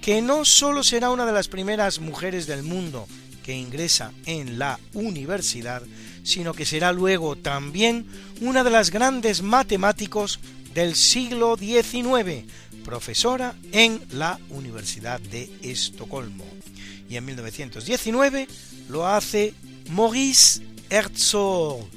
que 0.02 0.22
no 0.22 0.46
solo 0.46 0.84
será 0.84 1.10
una 1.10 1.26
de 1.26 1.34
las 1.34 1.48
primeras 1.48 2.00
mujeres 2.00 2.48
del 2.48 2.64
mundo 2.64 3.08
que 3.44 3.56
ingresa 3.56 4.12
en 4.26 4.60
la 4.60 4.80
universidad, 4.94 5.82
sino 6.24 6.54
que 6.54 6.66
será 6.66 6.92
luego 6.92 7.36
también 7.36 8.08
una 8.42 8.64
de 8.64 8.70
las 8.70 8.92
grandes 8.92 9.42
matemáticos 9.42 10.40
del 10.74 10.96
siglo 10.96 11.58
XIX, 11.58 12.46
profesora 12.84 13.56
en 13.72 14.02
la 14.12 14.40
Universidad 14.50 15.20
de 15.20 15.52
Estocolmo. 15.62 16.46
Y 17.10 17.18
en 17.18 17.26
1919 17.26 18.48
lo 18.90 19.08
hace 19.08 19.54
Maurice 19.90 20.62
Herzog, 20.90 21.88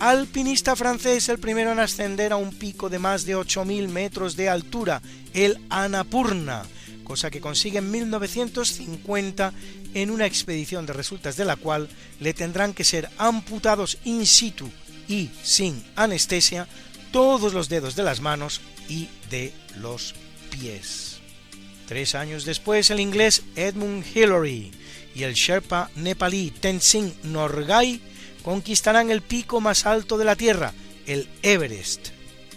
alpinista 0.00 0.74
francés, 0.74 1.28
el 1.28 1.38
primero 1.38 1.70
en 1.70 1.78
ascender 1.78 2.32
a 2.32 2.36
un 2.36 2.52
pico 2.52 2.88
de 2.88 2.98
más 2.98 3.26
de 3.26 3.36
8.000 3.36 3.88
metros 3.88 4.34
de 4.34 4.48
altura, 4.48 5.02
el 5.34 5.60
Annapurna, 5.68 6.62
cosa 7.04 7.30
que 7.30 7.40
consigue 7.40 7.78
en 7.78 7.90
1950 7.90 9.52
en 9.92 10.10
una 10.10 10.26
expedición 10.26 10.86
de 10.86 10.94
resultas 10.94 11.36
de 11.36 11.44
la 11.44 11.56
cual 11.56 11.88
le 12.18 12.32
tendrán 12.32 12.72
que 12.72 12.84
ser 12.84 13.10
amputados 13.18 13.98
in 14.04 14.26
situ 14.26 14.70
y 15.06 15.30
sin 15.42 15.84
anestesia 15.96 16.66
todos 17.12 17.52
los 17.52 17.68
dedos 17.68 17.94
de 17.94 18.02
las 18.02 18.20
manos 18.20 18.62
y 18.88 19.08
de 19.28 19.52
los 19.80 20.14
pies. 20.50 21.18
Tres 21.86 22.14
años 22.14 22.44
después, 22.44 22.90
el 22.90 23.00
inglés 23.00 23.42
Edmund 23.54 24.04
Hillary 24.14 24.70
y 25.14 25.24
el 25.24 25.34
Sherpa 25.34 25.90
nepalí 25.96 26.52
Tenzing 26.52 27.12
Norgay 27.24 28.00
conquistarán 28.40 29.10
el 29.10 29.22
pico 29.22 29.60
más 29.60 29.86
alto 29.86 30.18
de 30.18 30.24
la 30.24 30.36
Tierra, 30.36 30.72
el 31.06 31.28
Everest. 31.42 32.08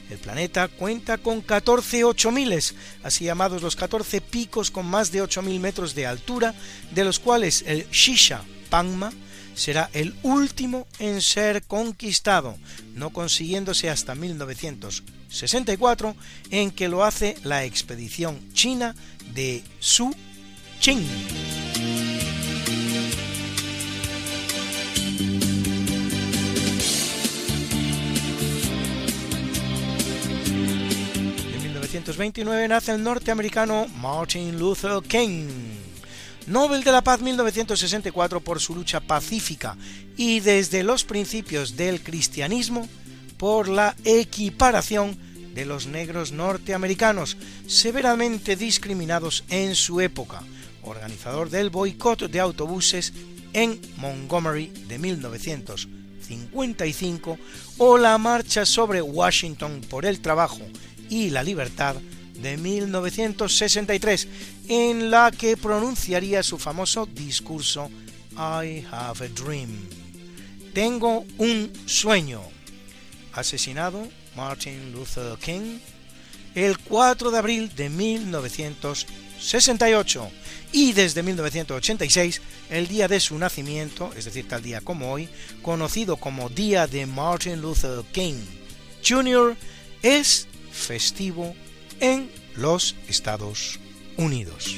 El 0.10 0.18
planeta 0.20 0.68
cuenta 0.68 1.18
con 1.18 1.42
14 1.42 2.04
miles, 2.32 2.76
así 3.04 3.26
llamados 3.26 3.62
los 3.62 3.76
14 3.76 4.22
picos 4.22 4.70
con 4.70 4.86
más 4.86 5.12
de 5.12 5.24
8.000 5.24 5.60
metros 5.60 5.96
de 5.96 6.06
altura, 6.06 6.54
de 6.92 7.04
los 7.04 7.20
cuales 7.20 7.64
el 7.66 7.90
Shisha 7.90 8.44
Pangma 8.70 9.12
será 9.56 9.90
el 9.94 10.14
último 10.24 10.88
en 11.00 11.22
ser 11.22 11.64
conquistado, 11.64 12.58
no 12.94 13.12
consiguiéndose 13.12 13.90
hasta 13.90 14.16
1964, 14.16 16.16
en 16.52 16.72
que 16.72 16.90
lo 16.90 17.04
hace 17.04 17.36
la 17.44 17.64
expedición 17.64 18.40
china 18.54 18.96
de 19.34 19.64
Su 19.80 20.14
Qing. 20.80 21.63
1929 31.94 32.68
nace 32.70 32.92
el 32.92 33.04
norteamericano 33.04 33.86
Martin 34.02 34.58
Luther 34.58 35.04
King, 35.08 35.48
Nobel 36.48 36.84
de 36.84 36.92
la 36.92 37.04
Paz 37.04 37.22
1964 37.22 38.40
por 38.40 38.60
su 38.60 38.74
lucha 38.74 39.00
pacífica 39.00 39.78
y 40.18 40.40
desde 40.40 40.82
los 40.82 41.04
principios 41.04 41.78
del 41.78 42.02
cristianismo 42.02 42.90
por 43.38 43.68
la 43.68 43.96
equiparación 44.06 45.16
de 45.54 45.68
los 45.68 45.86
negros 45.86 46.32
norteamericanos, 46.32 47.38
severamente 47.68 48.56
discriminados 48.56 49.44
en 49.50 49.76
su 49.76 50.02
época, 50.02 50.42
organizador 50.82 51.52
del 51.52 51.70
boicot 51.70 52.24
de 52.24 52.40
autobuses 52.40 53.14
en 53.54 53.80
Montgomery 53.98 54.74
de 54.88 54.98
1955 54.98 57.38
o 57.78 58.00
la 58.00 58.18
marcha 58.18 58.66
sobre 58.66 59.04
Washington 59.04 59.82
por 59.88 60.08
el 60.08 60.22
trabajo 60.22 60.62
y 61.14 61.30
la 61.30 61.44
libertad 61.44 61.96
de 62.42 62.58
1963, 62.58 64.28
en 64.68 65.12
la 65.12 65.30
que 65.30 65.56
pronunciaría 65.56 66.42
su 66.42 66.58
famoso 66.58 67.06
discurso 67.06 67.92
I 68.34 68.84
have 68.92 69.24
a 69.24 69.30
dream. 69.30 69.70
Tengo 70.74 71.24
un 71.38 71.72
sueño. 71.86 72.42
Asesinado 73.34 74.10
Martin 74.36 74.92
Luther 74.92 75.38
King 75.38 75.78
el 76.56 76.80
4 76.80 77.30
de 77.32 77.38
abril 77.38 77.72
de 77.76 77.90
1968 77.90 80.32
y 80.72 80.94
desde 80.94 81.22
1986 81.24 82.42
el 82.70 82.88
día 82.88 83.08
de 83.08 83.20
su 83.20 83.38
nacimiento, 83.38 84.12
es 84.16 84.26
decir, 84.26 84.48
tal 84.48 84.64
día 84.64 84.82
como 84.82 85.12
hoy, 85.12 85.30
conocido 85.62 86.18
como 86.18 86.50
Día 86.50 86.88
de 86.88 87.06
Martin 87.06 87.62
Luther 87.62 88.04
King 88.12 88.42
Jr., 89.08 89.56
es 90.02 90.48
festivo 90.74 91.56
en 92.00 92.30
los 92.56 92.96
Estados 93.08 93.80
Unidos. 94.18 94.78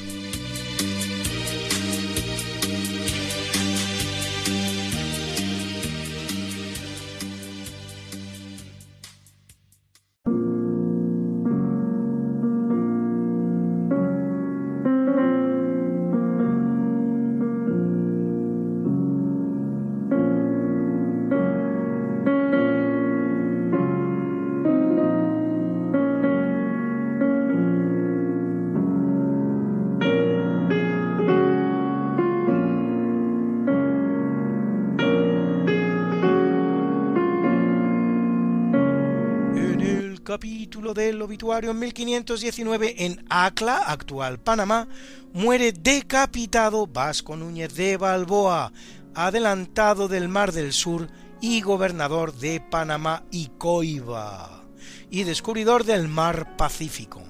En 41.38 41.80
1519 41.80 43.06
en 43.06 43.26
Acla, 43.30 43.78
actual 43.78 44.40
Panamá, 44.40 44.88
muere 45.34 45.74
decapitado 45.74 46.88
Vasco 46.88 47.36
Núñez 47.36 47.76
de 47.76 47.98
Balboa, 47.98 48.72
adelantado 49.14 50.08
del 50.08 50.30
Mar 50.30 50.54
del 50.54 50.72
Sur 50.72 51.10
y 51.42 51.60
gobernador 51.62 52.34
de 52.34 52.62
Panamá 52.62 53.26
y 53.32 53.48
Coiba, 53.58 54.64
y 55.10 55.24
descubridor 55.24 55.84
del 55.84 56.08
Mar 56.08 56.56
Pacífico, 56.56 57.22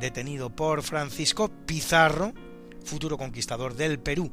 detenido 0.00 0.48
por 0.48 0.82
Francisco 0.82 1.50
Pizarro, 1.66 2.32
futuro 2.84 3.18
conquistador 3.18 3.74
del 3.74 3.98
Perú, 3.98 4.32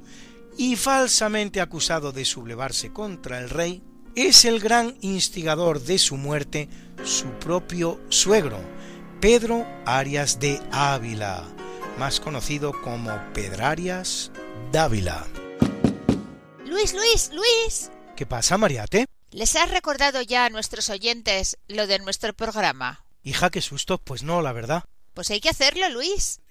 y 0.58 0.78
falsamente 0.78 1.60
acusado 1.60 2.14
de 2.14 2.24
sublevarse 2.24 2.94
contra 2.94 3.40
el 3.40 3.50
rey, 3.50 3.84
es 4.16 4.46
el 4.46 4.60
gran 4.60 4.96
instigador 5.02 5.82
de 5.82 6.00
su 6.00 6.18
muerte 6.18 6.70
su 7.04 7.28
propio 7.40 8.00
suegro, 8.10 8.60
Pedro 9.22 9.68
Arias 9.86 10.40
de 10.40 10.62
Ávila, 10.72 11.44
más 11.98 12.22
conocido 12.22 12.72
como 12.72 13.12
Pedrarias 13.34 14.32
Dávila. 14.72 15.28
Luis, 16.66 16.94
Luis, 16.94 17.30
Luis. 17.34 17.92
¿Qué 18.16 18.26
pasa, 18.26 18.58
Mariate? 18.58 19.08
¿Les 19.32 19.58
has 19.58 19.70
recordado 19.72 20.22
ya 20.22 20.46
a 20.46 20.50
nuestros 20.50 20.90
oyentes 20.90 21.58
lo 21.68 21.86
de 21.86 22.00
nuestro 22.00 22.34
programa? 22.34 23.04
Hija, 23.22 23.50
qué 23.50 23.60
susto, 23.60 23.98
pues 23.98 24.24
no, 24.24 24.42
la 24.42 24.54
verdad. 24.54 24.86
Pues 25.14 25.30
hay 25.32 25.42
que 25.42 25.50
hacerlo, 25.50 25.90
Luis. 25.90 26.40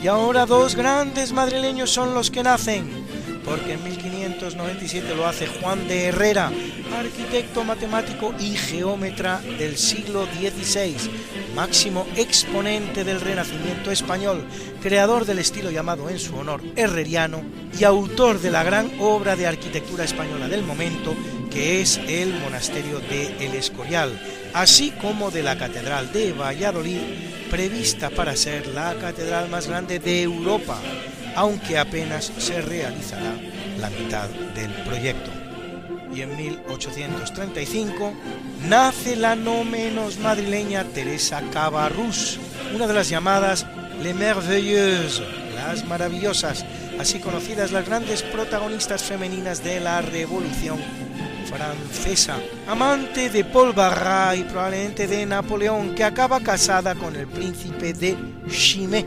Y 0.00 0.06
ahora 0.06 0.46
dos 0.46 0.76
grandes 0.76 1.32
madrileños 1.32 1.90
son 1.90 2.14
los 2.14 2.30
que 2.30 2.44
nacen, 2.44 2.88
porque 3.44 3.72
en 3.72 3.82
1597 3.82 5.14
lo 5.16 5.26
hace 5.26 5.48
Juan 5.48 5.88
de 5.88 6.06
Herrera, 6.06 6.52
arquitecto, 6.96 7.64
matemático 7.64 8.32
y 8.38 8.56
geómetra 8.56 9.40
del 9.58 9.76
siglo 9.76 10.26
XVI, 10.26 10.94
máximo 11.56 12.06
exponente 12.14 13.02
del 13.02 13.20
Renacimiento 13.20 13.90
español, 13.90 14.44
creador 14.82 15.24
del 15.24 15.40
estilo 15.40 15.70
llamado 15.70 16.08
en 16.08 16.20
su 16.20 16.36
honor 16.36 16.62
herreriano 16.76 17.42
y 17.78 17.82
autor 17.84 18.40
de 18.40 18.50
la 18.52 18.62
gran 18.62 18.92
obra 19.00 19.34
de 19.34 19.46
arquitectura 19.46 20.04
española 20.04 20.46
del 20.46 20.62
momento, 20.62 21.14
que 21.50 21.80
es 21.80 21.98
el 22.08 22.34
monasterio 22.40 23.00
de 23.00 23.44
El 23.44 23.54
Escorial, 23.54 24.18
así 24.54 24.90
como 24.90 25.30
de 25.30 25.42
la 25.42 25.56
Catedral 25.56 26.12
de 26.12 26.32
Valladolid, 26.32 27.00
prevista 27.50 28.10
para 28.10 28.36
ser 28.36 28.66
la 28.68 28.94
catedral 28.94 29.48
más 29.48 29.66
grande 29.66 29.98
de 29.98 30.22
Europa, 30.22 30.78
aunque 31.34 31.78
apenas 31.78 32.30
se 32.38 32.60
realizará 32.60 33.34
la 33.78 33.90
mitad 33.90 34.28
del 34.54 34.70
proyecto. 34.84 35.30
Y 36.14 36.22
en 36.22 36.36
1835 36.36 38.12
nace 38.66 39.16
la 39.16 39.36
no 39.36 39.64
menos 39.64 40.18
madrileña 40.18 40.84
Teresa 40.84 41.42
Cabarrús, 41.52 42.38
una 42.74 42.86
de 42.86 42.94
las 42.94 43.08
llamadas 43.08 43.66
Les 44.02 44.14
Merveilleuses, 44.14 45.22
las 45.54 45.84
maravillosas, 45.86 46.64
así 46.98 47.18
conocidas 47.18 47.72
las 47.72 47.86
grandes 47.86 48.22
protagonistas 48.22 49.02
femeninas 49.02 49.62
de 49.62 49.80
la 49.80 50.00
Revolución 50.02 51.07
francesa, 51.48 52.38
amante 52.66 53.30
de 53.30 53.44
Paul 53.44 53.72
Barras 53.72 54.36
y 54.36 54.42
probablemente 54.42 55.06
de 55.06 55.24
Napoleón, 55.24 55.94
que 55.94 56.04
acaba 56.04 56.40
casada 56.40 56.94
con 56.94 57.16
el 57.16 57.26
príncipe 57.26 57.94
de 57.94 58.16
Chimay, 58.48 59.06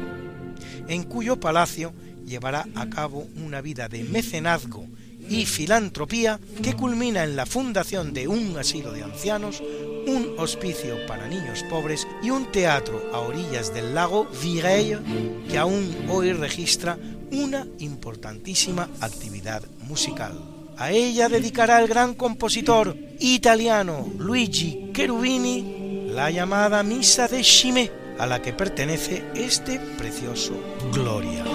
en 0.87 1.03
cuyo 1.03 1.39
palacio 1.39 1.93
llevará 2.25 2.65
a 2.75 2.89
cabo 2.89 3.27
una 3.43 3.61
vida 3.61 3.87
de 3.87 4.03
mecenazgo 4.03 4.85
y 5.29 5.45
filantropía 5.45 6.39
que 6.63 6.73
culmina 6.73 7.23
en 7.23 7.35
la 7.35 7.45
fundación 7.45 8.13
de 8.13 8.27
un 8.27 8.57
asilo 8.57 8.91
de 8.91 9.03
ancianos, 9.03 9.61
un 10.07 10.33
hospicio 10.39 10.97
para 11.07 11.27
niños 11.27 11.63
pobres 11.69 12.07
y 12.23 12.31
un 12.31 12.51
teatro 12.51 13.11
a 13.13 13.19
orillas 13.19 13.73
del 13.73 13.93
lago 13.93 14.27
Vireille 14.41 14.99
que 15.47 15.57
aún 15.59 15.95
hoy 16.09 16.33
registra 16.33 16.97
una 17.31 17.67
importantísima 17.77 18.89
actividad 18.99 19.63
musical. 19.87 20.60
A 20.81 20.89
ella 20.89 21.29
dedicará 21.29 21.79
el 21.79 21.87
gran 21.87 22.15
compositor 22.15 22.97
italiano 23.19 24.11
Luigi 24.17 24.89
Cherubini 24.91 26.07
la 26.09 26.31
llamada 26.31 26.81
Misa 26.81 27.27
de 27.27 27.41
Chimay, 27.43 27.91
a 28.17 28.25
la 28.25 28.41
que 28.41 28.51
pertenece 28.51 29.23
este 29.35 29.79
precioso 29.79 30.53
Gloria. 30.91 31.45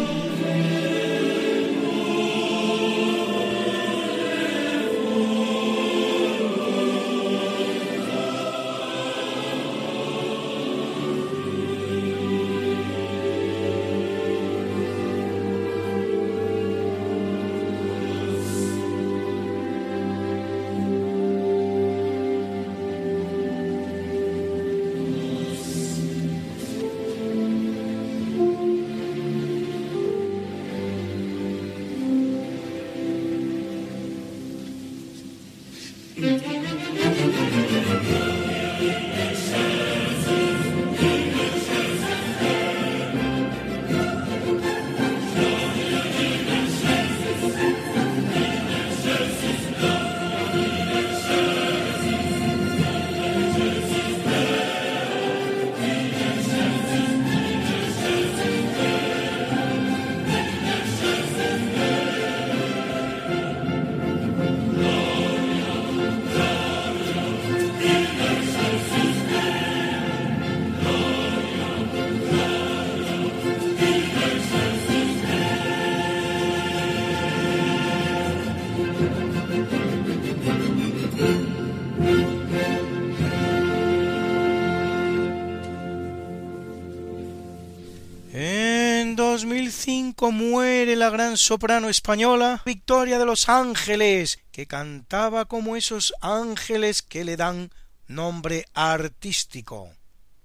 2005 90.16 90.32
muere 90.32 90.96
la 90.96 91.10
gran 91.10 91.36
soprano 91.36 91.90
española 91.90 92.62
Victoria 92.64 93.18
de 93.18 93.26
los 93.26 93.50
Ángeles, 93.50 94.38
que 94.50 94.66
cantaba 94.66 95.44
como 95.44 95.76
esos 95.76 96.14
ángeles 96.22 97.02
que 97.02 97.24
le 97.24 97.36
dan 97.36 97.70
nombre 98.06 98.64
artístico. 98.72 99.90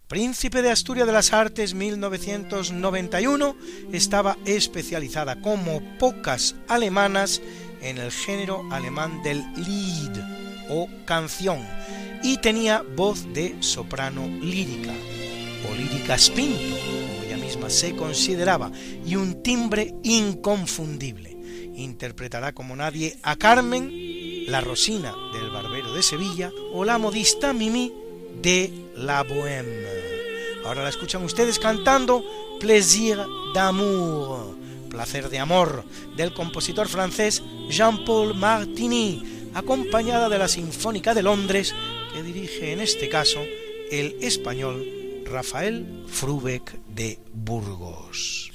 Príncipe 0.07 0.61
de 0.61 0.72
Asturias 0.72 1.07
de 1.07 1.14
las 1.14 1.31
Artes 1.31 1.73
1991, 1.73 3.56
estaba 3.93 4.38
especializada 4.45 5.41
como 5.41 5.81
pocas 5.98 6.56
alemanas 6.68 7.41
en 7.81 7.98
el 7.98 8.11
género 8.11 8.64
alemán 8.72 9.23
del 9.23 9.41
Lied 9.56 10.18
o 10.69 10.89
canción 11.06 11.65
y 12.23 12.38
tenía 12.38 12.84
voz 12.95 13.31
de 13.34 13.56
soprano 13.61 14.27
lírica 14.27 14.93
o 15.69 15.76
lírica 15.76 16.18
spinto, 16.18 16.76
se 17.69 17.95
consideraba, 17.95 18.72
y 19.06 19.15
un 19.15 19.41
timbre 19.44 19.94
inconfundible. 20.03 21.38
Interpretará 21.76 22.53
como 22.53 22.76
nadie 22.76 23.18
a 23.23 23.36
Carmen, 23.36 23.91
la 24.48 24.61
Rosina 24.61 25.14
del 25.34 25.49
Barbero 25.49 25.94
de 25.94 26.03
Sevilla 26.03 26.52
o 26.73 26.84
la 26.84 26.98
modista 26.98 27.53
Mimi 27.53 27.94
de 28.41 28.72
la 28.95 29.23
Bohème. 29.23 29.86
Ahora 30.65 30.84
la 30.84 30.90
escuchan 30.90 31.23
ustedes 31.23 31.57
cantando 31.60 32.23
Plaisir 32.60 33.18
d'amour, 33.56 34.56
placer 34.90 35.30
de 35.30 35.40
amor, 35.40 35.84
del 36.15 36.34
compositor 36.34 36.88
francés 36.88 37.41
Jean-Paul 37.69 38.36
Martini, 38.36 39.49
acompañada 39.53 40.30
de 40.30 40.38
la 40.38 40.48
Sinfónica 40.48 41.14
de 41.14 41.23
Londres, 41.23 41.73
que 42.14 42.22
dirige 42.22 42.73
en 42.73 42.82
este 42.82 43.10
caso 43.10 43.40
el 43.90 44.15
español 44.22 44.86
Rafael 45.26 46.03
Frubeck 46.07 46.78
de 46.93 47.19
Burgos. 47.34 48.51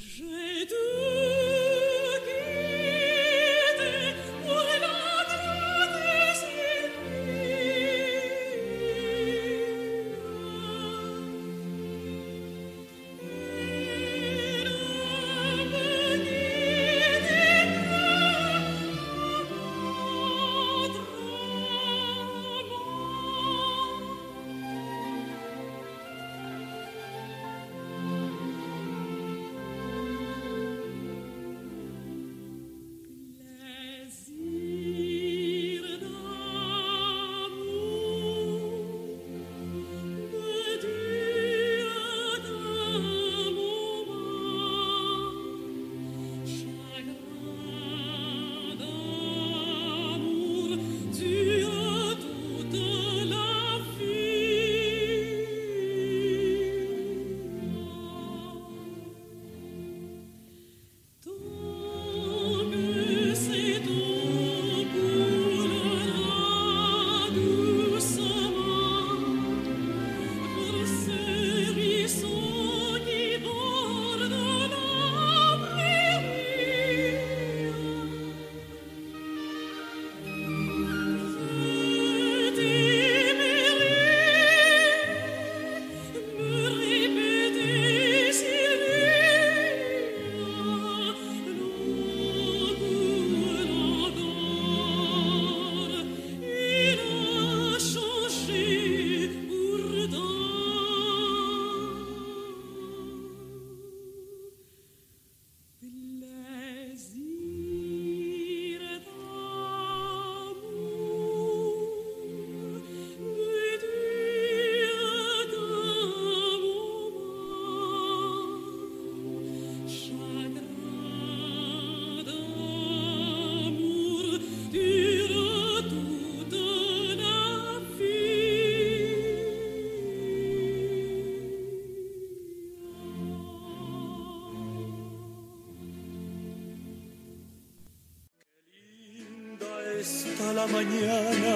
Mañana 140.71 141.53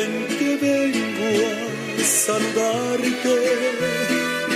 en 0.00 0.10
que 0.38 0.50
vengo 0.66 1.30
a 2.00 2.04
saludarte. 2.04 3.36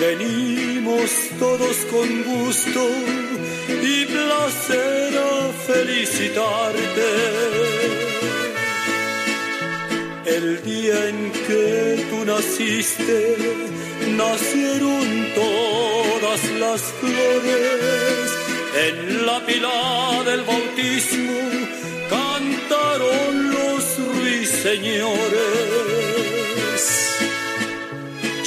Venimos 0.01 1.10
todos 1.39 1.76
con 1.93 2.09
gusto 2.24 2.82
y 3.82 4.05
placer 4.06 5.18
a 5.18 5.52
felicitarte. 5.66 7.10
El 10.24 10.62
día 10.62 11.09
en 11.09 11.32
que 11.47 12.06
tú 12.10 12.24
naciste, 12.24 13.36
nacieron 14.16 15.06
todas 15.34 16.40
las 16.62 16.80
flores. 17.01 18.28
En 18.86 19.26
la 19.26 19.39
pila 19.44 19.72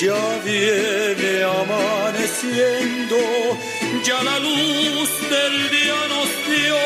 Ya 0.06 0.26
viene 0.46 1.34
amaneciendo, 1.42 3.18
ya 4.06 4.22
la 4.22 4.38
luz 4.38 5.10
del 5.34 5.56
día 5.72 6.00
nos 6.14 6.30
dio. 6.46 6.78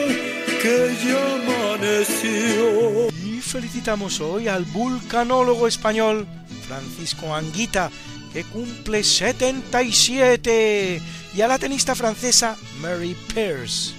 que 0.62 0.78
ya 1.04 1.24
amaneció. 1.42 3.10
Y 3.22 3.42
felicitamos 3.42 4.22
hoy 4.22 4.48
al 4.48 4.64
vulcanólogo 4.64 5.68
español 5.68 6.26
Francisco 6.66 7.36
Anguita, 7.36 7.92
que 8.32 8.46
cumple 8.46 9.04
77, 9.04 11.02
y 11.36 11.42
a 11.42 11.48
la 11.50 11.60
tenista 11.60 11.96
francesa 11.96 12.56
Mary 12.80 13.18
Pierce. 13.34 13.93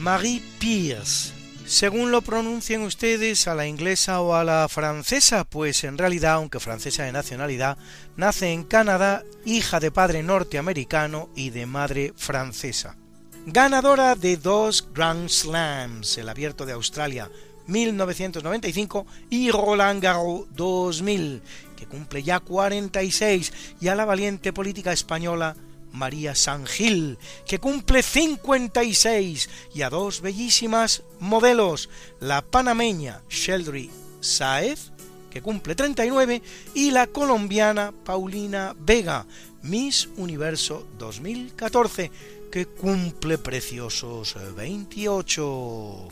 Marie 0.00 0.40
Pierce. 0.58 1.34
Según 1.66 2.10
lo 2.10 2.22
pronuncien 2.22 2.80
ustedes, 2.82 3.46
a 3.46 3.54
la 3.54 3.66
inglesa 3.66 4.22
o 4.22 4.34
a 4.34 4.44
la 4.44 4.66
francesa, 4.68 5.44
pues 5.44 5.84
en 5.84 5.98
realidad, 5.98 6.32
aunque 6.34 6.58
francesa 6.58 7.04
de 7.04 7.12
nacionalidad, 7.12 7.76
nace 8.16 8.50
en 8.50 8.64
Canadá, 8.64 9.22
hija 9.44 9.78
de 9.78 9.90
padre 9.90 10.22
norteamericano 10.22 11.28
y 11.36 11.50
de 11.50 11.66
madre 11.66 12.14
francesa. 12.16 12.96
Ganadora 13.44 14.14
de 14.14 14.38
dos 14.38 14.88
Grand 14.94 15.28
Slams, 15.28 16.16
el 16.16 16.30
Abierto 16.30 16.64
de 16.64 16.72
Australia 16.72 17.30
1995 17.66 19.06
y 19.28 19.50
Roland 19.50 20.02
Garros 20.02 20.46
2000, 20.52 21.42
que 21.76 21.86
cumple 21.86 22.22
ya 22.22 22.40
46, 22.40 23.52
y 23.80 23.88
a 23.88 23.94
la 23.94 24.06
valiente 24.06 24.52
política 24.54 24.92
española 24.92 25.54
María 25.92 26.34
San 26.34 26.66
Gil, 26.66 27.18
que 27.46 27.58
cumple 27.58 28.02
56, 28.02 29.48
y 29.74 29.82
a 29.82 29.90
dos 29.90 30.20
bellísimas 30.20 31.02
modelos, 31.18 31.88
la 32.20 32.42
panameña 32.42 33.22
Sheldry 33.28 33.90
Saez, 34.20 34.92
que 35.30 35.42
cumple 35.42 35.74
39, 35.74 36.42
y 36.74 36.90
la 36.90 37.06
colombiana 37.06 37.92
Paulina 38.04 38.74
Vega, 38.78 39.26
Miss 39.62 40.08
Universo 40.16 40.86
2014, 40.98 42.10
que 42.50 42.66
cumple 42.66 43.38
preciosos 43.38 44.36
28. 44.56 46.08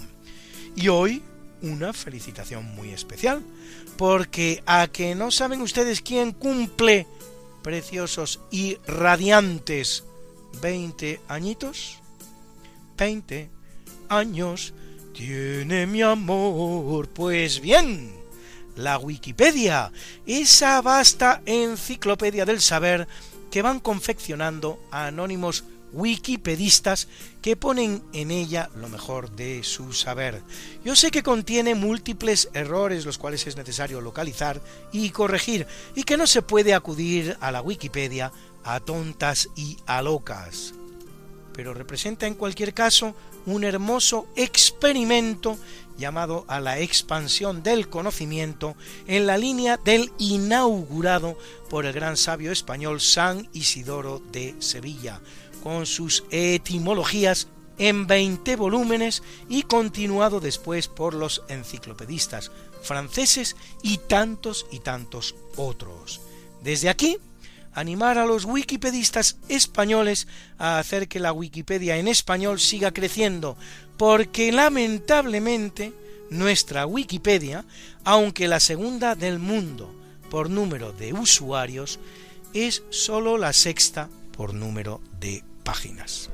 Y 0.76 0.88
hoy 0.88 1.22
una 1.62 1.92
felicitación 1.92 2.64
muy 2.74 2.90
especial, 2.90 3.42
porque 3.96 4.62
a 4.66 4.86
que 4.86 5.14
no 5.14 5.30
saben 5.30 5.60
ustedes 5.60 6.00
quién 6.00 6.32
cumple 6.32 7.06
preciosos 7.62 8.40
y 8.50 8.78
radiantes 8.86 10.04
20 10.60 11.20
añitos. 11.28 11.98
20 12.96 13.50
años 14.08 14.72
tiene 15.12 15.86
mi 15.86 16.02
amor. 16.02 17.08
Pues 17.08 17.60
bien, 17.60 18.12
la 18.76 18.98
Wikipedia, 18.98 19.92
esa 20.26 20.80
vasta 20.82 21.42
enciclopedia 21.46 22.44
del 22.44 22.60
saber 22.60 23.08
que 23.50 23.62
van 23.62 23.80
confeccionando 23.80 24.80
anónimos 24.90 25.64
wikipedistas 25.92 27.08
que 27.42 27.56
ponen 27.56 28.02
en 28.12 28.30
ella 28.30 28.70
lo 28.76 28.88
mejor 28.88 29.30
de 29.32 29.62
su 29.64 29.92
saber. 29.92 30.42
Yo 30.84 30.96
sé 30.96 31.10
que 31.10 31.22
contiene 31.22 31.74
múltiples 31.74 32.48
errores 32.52 33.04
los 33.04 33.18
cuales 33.18 33.46
es 33.46 33.56
necesario 33.56 34.00
localizar 34.00 34.60
y 34.92 35.10
corregir 35.10 35.66
y 35.94 36.04
que 36.04 36.16
no 36.16 36.26
se 36.26 36.42
puede 36.42 36.74
acudir 36.74 37.36
a 37.40 37.50
la 37.52 37.62
Wikipedia 37.62 38.32
a 38.64 38.80
tontas 38.80 39.48
y 39.56 39.76
a 39.86 40.02
locas. 40.02 40.74
Pero 41.52 41.74
representa 41.74 42.26
en 42.26 42.34
cualquier 42.34 42.74
caso 42.74 43.14
un 43.46 43.64
hermoso 43.64 44.28
experimento 44.36 45.58
llamado 45.96 46.44
a 46.48 46.60
la 46.60 46.78
expansión 46.78 47.62
del 47.62 47.88
conocimiento 47.88 48.76
en 49.06 49.26
la 49.26 49.36
línea 49.36 49.76
del 49.76 50.12
inaugurado 50.18 51.36
por 51.68 51.84
el 51.84 51.92
gran 51.92 52.16
sabio 52.16 52.52
español 52.52 53.00
San 53.00 53.48
Isidoro 53.52 54.22
de 54.30 54.54
Sevilla, 54.60 55.20
con 55.62 55.86
sus 55.86 56.24
etimologías 56.30 57.48
en 57.78 58.06
20 58.06 58.56
volúmenes 58.56 59.22
y 59.48 59.62
continuado 59.62 60.40
después 60.40 60.88
por 60.88 61.14
los 61.14 61.42
enciclopedistas 61.48 62.50
franceses 62.82 63.56
y 63.82 63.98
tantos 63.98 64.66
y 64.70 64.80
tantos 64.80 65.34
otros. 65.56 66.20
Desde 66.62 66.88
aquí, 66.88 67.18
animar 67.72 68.18
a 68.18 68.26
los 68.26 68.44
wikipedistas 68.44 69.36
españoles 69.48 70.26
a 70.58 70.78
hacer 70.78 71.08
que 71.08 71.20
la 71.20 71.32
Wikipedia 71.32 71.96
en 71.96 72.08
español 72.08 72.60
siga 72.60 72.92
creciendo, 72.92 73.56
porque 73.96 74.52
lamentablemente 74.52 75.92
nuestra 76.30 76.86
Wikipedia, 76.86 77.64
aunque 78.04 78.48
la 78.48 78.60
segunda 78.60 79.14
del 79.14 79.38
mundo 79.38 79.94
por 80.30 80.50
número 80.50 80.92
de 80.92 81.12
usuarios, 81.12 81.98
es 82.52 82.82
sólo 82.90 83.38
la 83.38 83.52
sexta 83.52 84.08
por 84.38 84.54
número 84.54 85.00
de 85.18 85.42
páginas. 85.64 86.30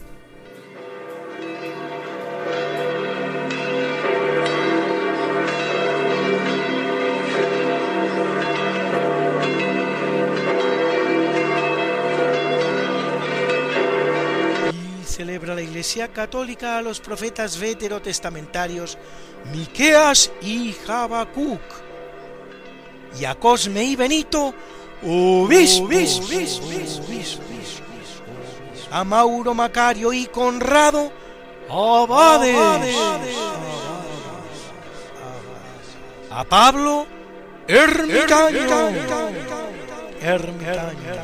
Y 14.70 15.06
celebra 15.06 15.54
la 15.54 15.62
Iglesia 15.62 16.08
Católica 16.08 16.76
a 16.76 16.82
los 16.82 17.00
profetas 17.00 17.58
veterotestamentarios 17.58 18.98
Miqueas 19.50 20.30
y 20.42 20.76
Habacuc, 20.86 21.62
y 23.18 23.24
a 23.24 23.34
Cosme 23.36 23.82
y 23.82 23.96
Benito, 23.96 24.52
obispos, 25.02 26.20
a 28.90 29.04
Mauro 29.04 29.54
Macario 29.54 30.12
y 30.12 30.26
Conrado, 30.26 31.12
abades, 31.68 32.56
a 36.30 36.44
Pablo, 36.44 37.06
ermitaño, 37.66 38.88
ermitaño, 40.20 41.14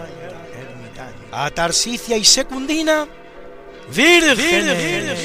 a 1.32 1.51
Tarsicia 1.51 2.16
y 2.16 2.24
Secundina, 2.24 3.07
vírgenes, 3.95 5.19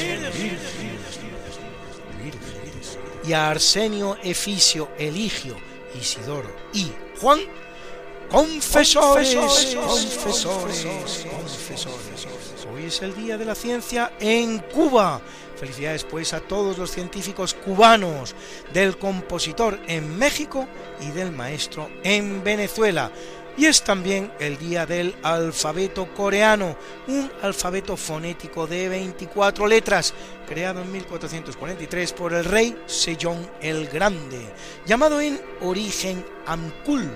y 3.24 3.32
a 3.32 3.50
Arsenio, 3.50 4.16
Eficio, 4.22 4.88
Eligio, 4.98 5.56
Isidoro 6.00 6.54
y 6.72 6.92
Juan, 7.20 7.40
confesores, 8.30 9.34
confesores, 9.74 10.86
confesores. 11.30 12.26
Hoy 12.72 12.84
es 12.84 13.02
el 13.02 13.14
Día 13.14 13.38
de 13.38 13.44
la 13.44 13.54
Ciencia 13.54 14.12
en 14.20 14.58
Cuba. 14.58 15.20
Felicidades 15.56 16.04
pues 16.04 16.34
a 16.34 16.40
todos 16.40 16.76
los 16.76 16.90
científicos 16.90 17.54
cubanos, 17.54 18.34
del 18.72 18.98
compositor 18.98 19.78
en 19.86 20.18
México 20.18 20.66
y 21.00 21.10
del 21.10 21.32
maestro 21.32 21.88
en 22.02 22.44
Venezuela. 22.44 23.10
Y 23.56 23.64
es 23.64 23.82
también 23.82 24.30
el 24.38 24.58
día 24.58 24.84
del 24.84 25.14
alfabeto 25.22 26.12
coreano, 26.14 26.76
un 27.08 27.30
alfabeto 27.40 27.96
fonético 27.96 28.66
de 28.66 28.90
24 28.90 29.66
letras, 29.66 30.12
creado 30.46 30.82
en 30.82 30.92
1443 30.92 32.12
por 32.12 32.34
el 32.34 32.44
rey 32.44 32.76
Sejong 32.84 33.48
el 33.62 33.88
Grande, 33.88 34.52
llamado 34.84 35.22
en 35.22 35.40
origen 35.62 36.22
Amkul, 36.44 37.10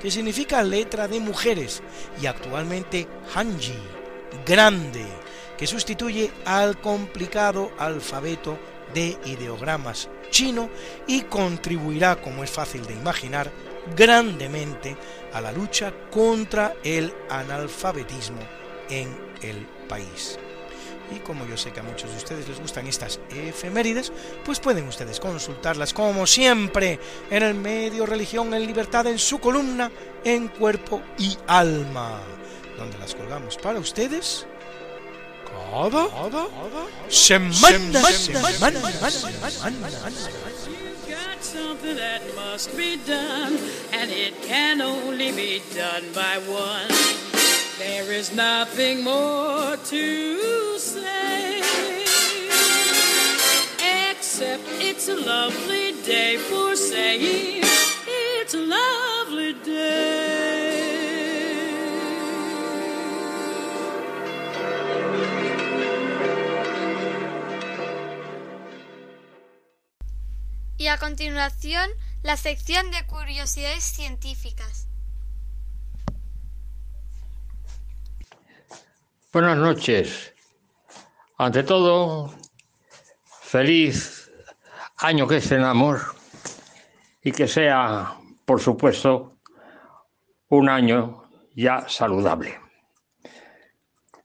que 0.00 0.10
significa 0.10 0.62
letra 0.62 1.08
de 1.08 1.20
mujeres, 1.20 1.82
y 2.20 2.26
actualmente 2.26 3.08
Hanji, 3.34 3.78
grande, 4.44 5.04
que 5.56 5.66
sustituye 5.66 6.30
al 6.44 6.80
complicado 6.80 7.72
alfabeto 7.78 8.58
de 8.94 9.18
ideogramas 9.24 10.08
chino 10.30 10.68
y 11.06 11.22
contribuirá, 11.22 12.20
como 12.20 12.44
es 12.44 12.50
fácil 12.50 12.84
de 12.86 12.94
imaginar, 12.94 13.50
grandemente 13.96 14.96
a 15.32 15.40
la 15.40 15.52
lucha 15.52 15.92
contra 16.10 16.74
el 16.82 17.12
analfabetismo 17.30 18.40
en 18.90 19.16
el 19.42 19.66
país. 19.88 20.38
Y 21.14 21.20
como 21.20 21.46
yo 21.46 21.56
sé 21.56 21.72
que 21.72 21.80
a 21.80 21.82
muchos 21.82 22.10
de 22.10 22.16
ustedes 22.16 22.48
les 22.48 22.60
gustan 22.60 22.86
estas 22.86 23.20
efemérides, 23.30 24.12
pues 24.44 24.58
pueden 24.60 24.88
ustedes 24.88 25.20
consultarlas 25.20 25.92
como 25.92 26.26
siempre 26.26 26.98
en 27.30 27.42
el 27.42 27.54
medio 27.54 28.06
Religión 28.06 28.52
en 28.54 28.66
Libertad 28.66 29.06
en 29.06 29.18
su 29.18 29.38
columna 29.38 29.90
en 30.24 30.48
Cuerpo 30.48 31.02
y 31.18 31.36
Alma, 31.46 32.20
donde 32.76 32.98
las 32.98 33.14
colgamos 33.14 33.56
para 33.56 33.78
ustedes 33.78 34.46
cada, 35.70 36.08
semana. 37.08 38.00
something 41.56 41.96
that 41.96 42.22
must. 42.34 42.70
There 47.78 48.10
is 48.10 48.32
nothing 48.32 49.04
more 49.04 49.76
to 49.76 50.78
say, 50.78 51.60
except 54.10 54.62
it's 54.80 55.08
a 55.08 55.14
lovely 55.14 55.92
day 56.06 56.38
for 56.38 56.74
saying 56.74 57.62
it's 58.06 58.54
a 58.54 58.60
lovely 58.60 59.52
day. 59.62 60.86
Y 70.78 70.88
a 70.88 70.96
continuación, 70.96 71.90
la 72.22 72.38
sección 72.38 72.90
de 72.90 73.04
curiosidades 73.06 73.84
científicas. 73.84 74.86
Buenas 79.36 79.58
noches. 79.58 80.34
Ante 81.36 81.62
todo, 81.62 82.32
feliz 83.42 84.32
año 84.96 85.28
que 85.28 85.36
estrenamos 85.36 86.00
y 87.22 87.32
que 87.32 87.46
sea, 87.46 88.14
por 88.46 88.62
supuesto, 88.62 89.36
un 90.48 90.70
año 90.70 91.24
ya 91.54 91.86
saludable. 91.86 92.58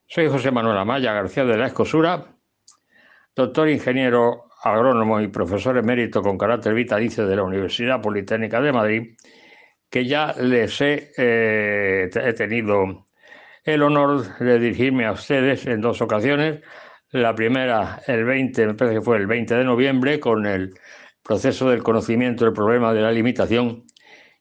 Soy 0.08 0.30
José 0.30 0.50
Manuel 0.50 0.78
Amaya 0.78 1.12
García 1.12 1.44
de 1.44 1.58
la 1.58 1.68
Escosura, 1.68 2.28
doctor 3.36 3.68
ingeniero 3.68 4.46
agrónomo 4.64 5.20
y 5.20 5.28
profesor 5.28 5.78
emérito 5.78 6.22
con 6.22 6.38
carácter 6.38 6.74
vitalicio 6.74 7.28
de 7.28 7.36
la 7.36 7.44
Universidad 7.44 8.02
Politécnica 8.02 8.62
de 8.62 8.72
Madrid, 8.72 9.18
que 9.90 10.06
ya 10.06 10.34
les 10.40 10.80
he, 10.80 11.12
eh, 11.18 12.10
he 12.14 12.32
tenido 12.32 13.11
el 13.64 13.84
honor 13.84 14.38
de 14.40 14.60
dirigirme 14.60 15.06
a 15.06 15.12
ustedes 15.12 15.66
en 15.66 15.82
dos 15.82 16.02
ocasiones. 16.02 16.62
La 17.12 17.36
primera, 17.36 18.02
el 18.08 18.24
20, 18.24 18.68
me 18.68 18.74
parece 18.74 18.96
que 18.98 19.02
fue 19.02 19.18
el 19.18 19.28
20 19.28 19.56
de 19.56 19.64
noviembre, 19.64 20.20
con 20.20 20.46
el 20.46 20.74
proceso 21.22 21.70
del 21.70 21.84
conocimiento 21.84 22.46
del 22.46 22.54
problema 22.54 22.94
de 22.94 23.02
la 23.02 23.12
limitación. 23.12 23.86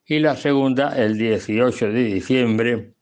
Y 0.04 0.20
la 0.20 0.36
segunda, 0.36 0.96
el 0.96 1.18
18 1.18 1.86
de 1.88 2.04
diciembre, 2.04 2.94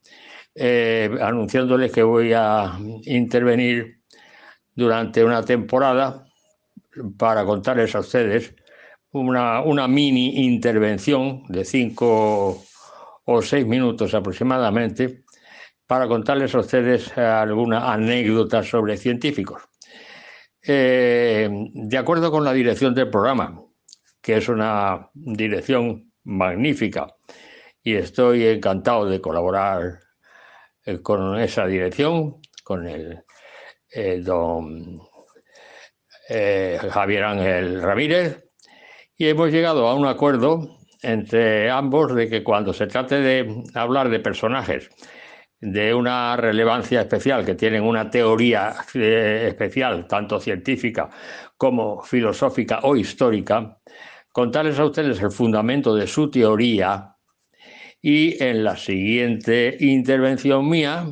eh, 0.54 1.10
anunciándoles 1.20 1.92
que 1.92 2.02
voy 2.02 2.32
a 2.34 2.78
intervenir 3.04 4.00
durante 4.74 5.24
una 5.24 5.44
temporada 5.44 6.24
para 7.16 7.44
contarles 7.44 7.94
a 7.94 8.00
ustedes 8.00 8.54
una, 9.12 9.62
una 9.62 9.86
mini 9.86 10.44
intervención 10.44 11.44
de 11.48 11.64
cinco 11.64 12.62
o 13.24 13.42
seis 13.42 13.66
minutos 13.66 14.14
aproximadamente 14.14 15.24
para 15.88 16.06
contarles 16.06 16.54
a 16.54 16.58
ustedes 16.58 17.16
alguna 17.16 17.90
anécdota 17.90 18.62
sobre 18.62 18.98
científicos. 18.98 19.62
Eh, 20.62 21.48
de 21.50 21.96
acuerdo 21.98 22.30
con 22.30 22.44
la 22.44 22.52
dirección 22.52 22.94
del 22.94 23.08
programa, 23.08 23.62
que 24.20 24.36
es 24.36 24.48
una 24.50 25.08
dirección 25.14 26.12
magnífica, 26.24 27.06
y 27.82 27.94
estoy 27.94 28.44
encantado 28.46 29.06
de 29.06 29.22
colaborar 29.22 30.00
eh, 30.84 31.00
con 31.00 31.40
esa 31.40 31.66
dirección, 31.66 32.36
con 32.62 32.86
el, 32.86 33.24
el 33.90 34.22
don 34.22 35.00
eh, 36.28 36.78
Javier 36.90 37.24
Ángel 37.24 37.80
Ramírez, 37.80 38.44
y 39.16 39.26
hemos 39.28 39.50
llegado 39.50 39.88
a 39.88 39.94
un 39.94 40.06
acuerdo 40.06 40.76
entre 41.00 41.70
ambos 41.70 42.14
de 42.14 42.28
que 42.28 42.44
cuando 42.44 42.74
se 42.74 42.88
trate 42.88 43.20
de 43.20 43.64
hablar 43.72 44.10
de 44.10 44.20
personajes 44.20 44.90
de 45.60 45.92
una 45.92 46.36
relevancia 46.36 47.00
especial, 47.00 47.44
que 47.44 47.54
tienen 47.54 47.82
una 47.82 48.10
teoría 48.10 48.76
eh, 48.94 49.46
especial, 49.48 50.06
tanto 50.06 50.40
científica 50.40 51.10
como 51.56 52.02
filosófica 52.02 52.80
o 52.82 52.96
histórica, 52.96 53.78
contarles 54.32 54.78
a 54.78 54.84
ustedes 54.84 55.20
el 55.20 55.32
fundamento 55.32 55.94
de 55.94 56.06
su 56.06 56.30
teoría 56.30 57.16
y 58.00 58.42
en 58.42 58.62
la 58.62 58.76
siguiente 58.76 59.76
intervención 59.80 60.68
mía, 60.68 61.06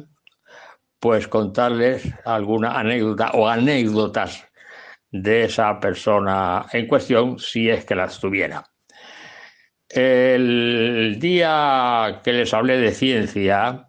pues 1.00 1.26
contarles 1.26 2.08
alguna 2.24 2.78
anécdota 2.78 3.32
o 3.32 3.48
anécdotas 3.48 4.46
de 5.10 5.44
esa 5.44 5.80
persona 5.80 6.66
en 6.72 6.86
cuestión 6.86 7.38
si 7.38 7.68
es 7.68 7.84
que 7.84 7.94
las 7.94 8.20
tuviera. 8.20 8.64
El 9.88 11.16
día 11.18 12.20
que 12.24 12.32
les 12.32 12.52
hablé 12.52 12.78
de 12.78 12.92
ciencia, 12.92 13.85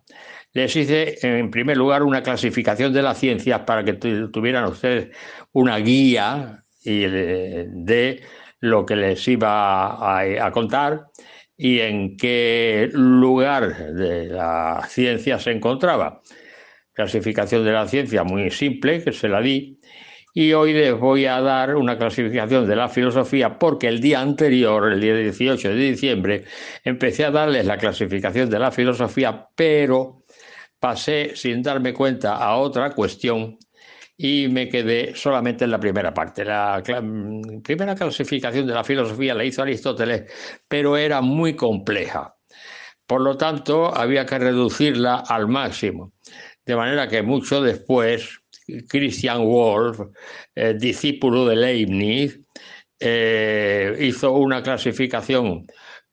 les 0.57 0.75
hice 0.75 1.19
en 1.21 1.51
primer 1.51 1.77
lugar 1.77 2.01
una 2.01 2.23
clasificación 2.23 2.91
de 2.91 3.03
las 3.03 3.19
ciencias 3.19 3.59
para 3.59 3.83
que 3.83 3.93
tuvieran 3.93 4.65
ustedes 4.65 5.15
una 5.51 5.77
guía 5.77 6.63
de 6.83 8.21
lo 8.61 8.83
que 8.83 8.95
les 8.95 9.27
iba 9.27 10.17
a, 10.19 10.51
contar 10.51 11.09
y 11.55 11.79
en 11.81 12.17
qué 12.17 12.89
lugar 12.91 13.93
de 13.93 14.25
la 14.29 14.83
ciencia 14.89 15.37
se 15.37 15.51
encontraba. 15.51 16.23
Clasificación 16.91 17.63
de 17.63 17.73
la 17.73 17.87
ciencia 17.87 18.23
muy 18.23 18.49
simple, 18.49 19.03
que 19.03 19.13
se 19.13 19.29
la 19.29 19.41
di, 19.41 19.79
y 20.33 20.53
hoy 20.53 20.73
les 20.73 20.97
voy 20.97 21.27
a 21.27 21.39
dar 21.39 21.75
una 21.75 21.99
clasificación 21.99 22.67
de 22.67 22.75
la 22.75 22.89
filosofía 22.89 23.59
porque 23.59 23.87
el 23.87 24.01
día 24.01 24.21
anterior, 24.21 24.91
el 24.91 25.01
día 25.01 25.15
18 25.15 25.69
de 25.69 25.75
diciembre, 25.75 26.45
empecé 26.83 27.25
a 27.25 27.31
darles 27.31 27.67
la 27.67 27.77
clasificación 27.77 28.49
de 28.49 28.57
la 28.57 28.71
filosofía, 28.71 29.49
pero 29.55 30.23
pasé 30.79 31.35
sin 31.35 31.61
darme 31.61 31.93
cuenta 31.93 32.37
a 32.37 32.57
otra 32.57 32.91
cuestión 32.91 33.57
y 34.17 34.47
me 34.47 34.67
quedé 34.67 35.15
solamente 35.15 35.65
en 35.65 35.71
la 35.71 35.79
primera 35.79 36.13
parte. 36.13 36.43
La 36.43 36.81
primera 37.63 37.95
clasificación 37.95 38.65
de 38.65 38.73
la 38.73 38.83
filosofía 38.83 39.35
la 39.35 39.45
hizo 39.45 39.61
Aristóteles, 39.61 40.31
pero 40.67 40.97
era 40.97 41.21
muy 41.21 41.55
compleja. 41.55 42.35
Por 43.05 43.21
lo 43.21 43.37
tanto, 43.37 43.95
había 43.95 44.25
que 44.25 44.39
reducirla 44.39 45.23
al 45.27 45.47
máximo. 45.47 46.13
De 46.65 46.75
manera 46.75 47.07
que 47.07 47.21
mucho 47.21 47.61
después 47.61 48.41
Christian 48.89 49.45
Wolff, 49.45 50.01
eh, 50.55 50.73
discípulo 50.77 51.45
de 51.45 51.55
Leibniz, 51.55 52.39
eh, 52.99 53.95
hizo 53.99 54.33
una 54.33 54.61
clasificación 54.61 55.67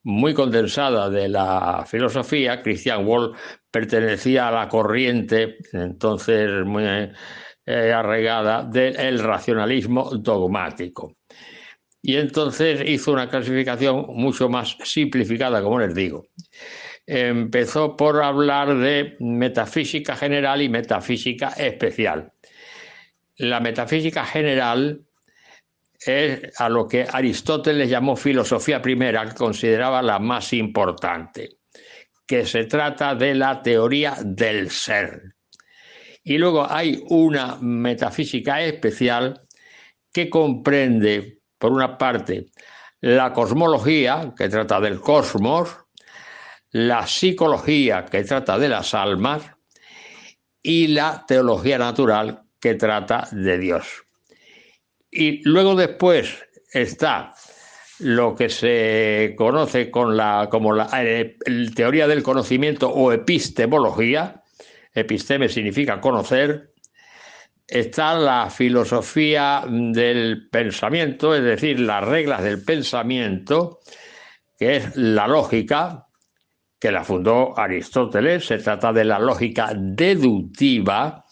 muy 0.05 0.35
condensada 0.35 1.11
de 1.11 1.29
la 1.29 1.85
filosofía. 1.89 2.63
Christian 2.63 3.05
Wolff 3.07 3.37
pertenecía 3.75 4.47
a 4.47 4.53
la 4.53 4.69
corriente, 4.69 5.57
entonces 5.73 6.65
muy 6.65 6.85
eh, 6.85 7.93
arraigada, 7.93 8.63
del 8.63 9.19
racionalismo 9.19 10.11
dogmático. 10.15 11.17
Y 12.01 12.15
entonces 12.17 12.89
hizo 12.89 13.13
una 13.13 13.29
clasificación 13.29 14.07
mucho 14.11 14.49
más 14.49 14.77
simplificada, 14.85 15.61
como 15.61 15.81
les 15.81 15.93
digo 15.93 16.29
empezó 17.07 17.97
por 17.97 18.23
hablar 18.23 18.79
de 18.79 19.17
metafísica 19.21 20.17
general 20.17 20.63
y 20.63 20.71
metafísica 20.71 21.49
especial. 21.49 22.33
La 23.37 23.61
metafísica 23.61 24.25
general 24.25 25.03
es 26.07 26.59
a 26.59 26.69
lo 26.69 26.87
que 26.87 27.07
Aristóteles 27.11 27.91
llamó 27.91 28.17
filosofía 28.17 28.81
primera, 28.81 29.27
que 29.29 29.35
consideraba 29.35 30.03
la 30.03 30.19
más 30.19 30.53
importante, 30.53 31.59
que 32.27 32.47
se 32.47 32.65
trata 32.65 33.15
de 33.15 33.35
la 33.35 33.63
teoría 33.63 34.17
del 34.25 34.71
ser. 34.71 35.35
Y 36.23 36.39
luego 36.39 36.67
hay 36.71 37.03
una 37.09 37.57
metafísica 37.61 38.63
especial 38.63 39.43
que 40.13 40.31
comprende, 40.31 41.41
por 41.59 41.73
una 41.73 41.99
parte, 41.99 42.47
la 43.01 43.33
cosmología, 43.33 44.33
que 44.37 44.49
trata 44.49 44.81
del 44.81 45.01
cosmos, 45.01 45.77
la 46.71 47.07
psicología, 47.07 48.07
que 48.07 48.25
trata 48.25 48.59
de 48.59 48.69
las 48.69 48.95
almas, 48.95 49.43
y 50.63 50.87
la 50.89 51.25
teología 51.29 51.77
natural, 51.77 52.43
que 52.59 52.75
trata 52.75 53.29
de 53.31 53.59
Dios. 53.59 54.05
Y 55.11 55.47
luego 55.47 55.75
después 55.75 56.43
está 56.73 57.35
lo 58.05 58.35
que 58.35 58.51
se 58.51 59.35
conoce 59.35 59.91
con 59.91 60.15
la, 60.15 60.49
como 60.51 60.75
la 60.75 60.91
eh, 61.03 61.39
teoría 61.75 62.07
del 62.07 62.23
conocimiento 62.23 62.91
o 62.91 63.11
epistemología. 63.13 64.43
Episteme 64.93 65.49
significa 65.49 66.03
conocer. 66.03 66.75
Está 67.67 68.15
la 68.15 68.51
filosofía 68.51 69.65
del 69.67 70.51
pensamiento, 70.51 71.35
es 71.35 71.43
decir, 71.43 71.81
las 71.81 72.05
reglas 72.05 72.43
del 72.43 72.63
pensamiento, 72.63 73.81
que 74.59 74.77
es 74.77 74.97
la 74.97 75.27
lógica, 75.27 76.07
que 76.79 76.93
la 76.93 77.05
fundó 77.05 77.59
Aristóteles. 77.59 78.45
Se 78.45 78.59
trata 78.59 78.93
de 78.93 79.07
la 79.07 79.19
lógica 79.19 79.73
deductiva, 79.75 81.24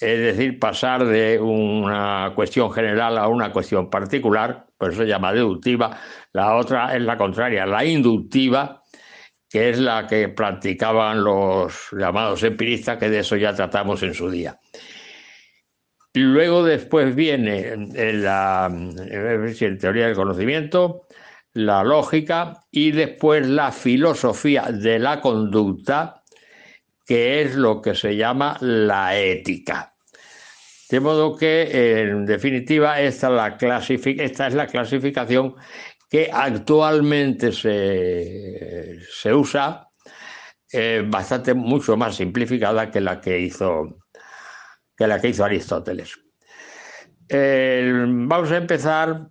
es 0.00 0.18
decir, 0.18 0.58
pasar 0.58 1.04
de 1.04 1.38
una 1.38 2.32
cuestión 2.34 2.72
general 2.72 3.18
a 3.18 3.28
una 3.28 3.52
cuestión 3.52 3.90
particular, 3.90 4.66
por 4.78 4.92
eso 4.92 5.02
se 5.02 5.08
llama 5.08 5.32
deductiva. 5.32 6.00
La 6.32 6.56
otra 6.56 6.96
es 6.96 7.02
la 7.02 7.18
contraria, 7.18 7.66
la 7.66 7.84
inductiva, 7.84 8.82
que 9.48 9.68
es 9.68 9.78
la 9.78 10.06
que 10.06 10.28
practicaban 10.28 11.22
los 11.22 11.88
llamados 11.92 12.42
empiristas, 12.44 12.96
que 12.96 13.10
de 13.10 13.18
eso 13.18 13.36
ya 13.36 13.52
tratamos 13.52 14.02
en 14.02 14.14
su 14.14 14.30
día. 14.30 14.58
Luego 16.14 16.64
después 16.64 17.14
viene 17.14 17.76
la 18.14 18.72
teoría 19.80 20.06
del 20.06 20.16
conocimiento, 20.16 21.02
la 21.52 21.84
lógica 21.84 22.64
y 22.70 22.92
después 22.92 23.46
la 23.46 23.70
filosofía 23.70 24.62
de 24.72 24.98
la 24.98 25.20
conducta, 25.20 26.22
que 27.06 27.42
es 27.42 27.54
lo 27.54 27.82
que 27.82 27.94
se 27.94 28.16
llama 28.16 28.56
la 28.60 29.18
ética. 29.18 29.89
De 30.90 30.98
modo 30.98 31.36
que, 31.36 32.00
en 32.00 32.26
definitiva, 32.26 33.00
esta, 33.00 33.28
es 33.28 34.54
la 34.54 34.66
clasificación 34.66 35.54
que 36.10 36.28
actualmente 36.32 37.52
se, 37.52 39.32
usa, 39.32 39.86
eh, 40.72 41.04
bastante 41.06 41.54
mucho 41.54 41.96
más 41.96 42.16
simplificada 42.16 42.90
que 42.90 43.00
la 43.00 43.20
que 43.20 43.38
hizo, 43.38 44.00
que 44.96 45.06
la 45.06 45.20
que 45.20 45.28
hizo 45.28 45.44
Aristóteles. 45.44 46.18
vamos 47.28 48.50
a 48.50 48.56
empezar 48.56 49.28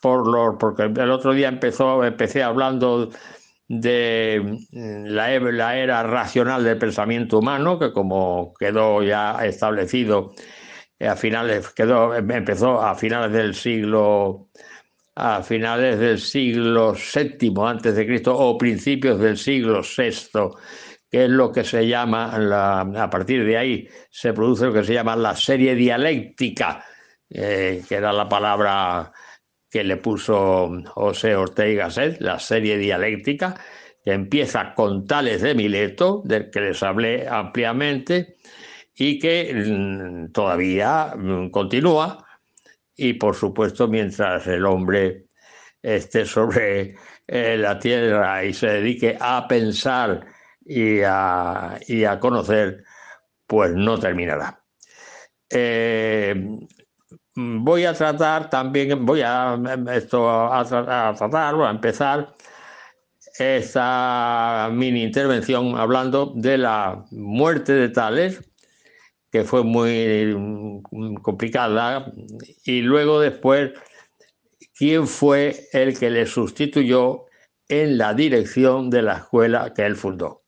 por 0.00 0.26
los, 0.26 0.56
porque 0.58 0.84
el 0.84 1.10
otro 1.10 1.34
día 1.34 1.48
empezó, 1.48 2.02
empecé 2.02 2.42
hablando 2.42 3.10
de 3.68 4.58
la, 4.70 5.38
la, 5.38 5.76
era 5.76 6.02
racional 6.02 6.64
del 6.64 6.78
pensamiento 6.78 7.40
humano, 7.40 7.78
que 7.78 7.92
como 7.92 8.54
quedó 8.58 9.02
ya 9.02 9.44
establecido 9.44 10.32
a 11.00 11.16
finales, 11.16 11.70
quedó, 11.70 12.14
empezó 12.14 12.80
a 12.80 12.94
finales 12.94 13.32
del 13.32 13.54
siglo 13.54 14.48
a 15.20 15.42
finales 15.42 15.98
del 15.98 16.20
siglo 16.20 16.94
VII 16.94 17.52
antes 17.66 17.96
de 17.96 18.06
Cristo 18.06 18.38
o 18.38 18.56
principios 18.56 19.18
del 19.18 19.36
siglo 19.36 19.80
VI, 19.82 20.50
que 21.10 21.24
es 21.24 21.30
lo 21.30 21.50
que 21.50 21.64
se 21.64 21.88
llama, 21.88 22.36
a 22.36 23.10
partir 23.10 23.44
de 23.44 23.56
ahí 23.56 23.88
se 24.10 24.32
produce 24.32 24.66
lo 24.66 24.72
que 24.72 24.84
se 24.84 24.94
llama 24.94 25.16
la 25.16 25.34
serie 25.34 25.74
dialéctica, 25.74 26.84
eh, 27.28 27.82
que 27.88 27.96
era 27.96 28.12
la 28.12 28.28
palabra 28.28 29.12
que 29.68 29.82
le 29.82 29.96
puso 29.96 30.70
José 30.86 31.34
Ortega 31.34 31.68
y 31.68 31.74
Gasset, 31.74 32.20
la 32.20 32.38
serie 32.38 32.78
dialéctica, 32.78 33.56
que 34.04 34.12
empieza 34.12 34.72
con 34.72 35.04
Tales 35.04 35.42
de 35.42 35.54
Mileto, 35.54 36.22
del 36.24 36.48
que 36.48 36.60
les 36.60 36.80
hablé 36.82 37.26
ampliamente, 37.28 38.37
y 38.98 39.18
que 39.18 39.54
mm, 39.54 40.32
todavía 40.32 41.14
mm, 41.16 41.50
continúa 41.50 42.26
y 42.96 43.14
por 43.14 43.36
supuesto 43.36 43.86
mientras 43.86 44.46
el 44.48 44.66
hombre 44.66 45.26
esté 45.80 46.26
sobre 46.26 46.96
eh, 47.26 47.56
la 47.56 47.78
tierra 47.78 48.44
y 48.44 48.52
se 48.52 48.66
dedique 48.66 49.16
a 49.20 49.46
pensar 49.46 50.26
y 50.64 51.00
a, 51.02 51.78
conocer, 52.20 52.84
pues 53.46 53.72
no 53.72 53.98
terminará. 53.98 54.62
Eh, 55.48 56.34
voy 57.34 57.84
a 57.84 57.94
tratar 57.94 58.50
también, 58.50 59.06
voy 59.06 59.22
a, 59.24 59.58
esto, 59.94 60.28
a, 60.28 60.60
a 60.60 61.14
tratar, 61.14 61.54
a 61.54 61.70
empezar 61.70 62.34
esta 63.38 64.68
mini 64.72 65.04
intervención 65.04 65.78
hablando 65.78 66.32
de 66.34 66.58
la 66.58 67.04
muerte 67.12 67.72
de 67.72 67.88
Tales 67.90 68.47
que 69.30 69.44
fue 69.44 69.62
muy 69.62 70.34
mm, 70.34 71.14
complicada, 71.16 72.12
y 72.64 72.80
luego 72.80 73.20
después, 73.20 73.72
quién 74.74 75.06
fue 75.06 75.68
el 75.72 75.98
que 75.98 76.10
le 76.10 76.26
sustituyó 76.26 77.26
en 77.68 77.98
la 77.98 78.14
dirección 78.14 78.90
de 78.90 79.02
la 79.02 79.18
escuela 79.18 79.72
que 79.74 79.84
él 79.84 79.96
fundó. 79.96 80.42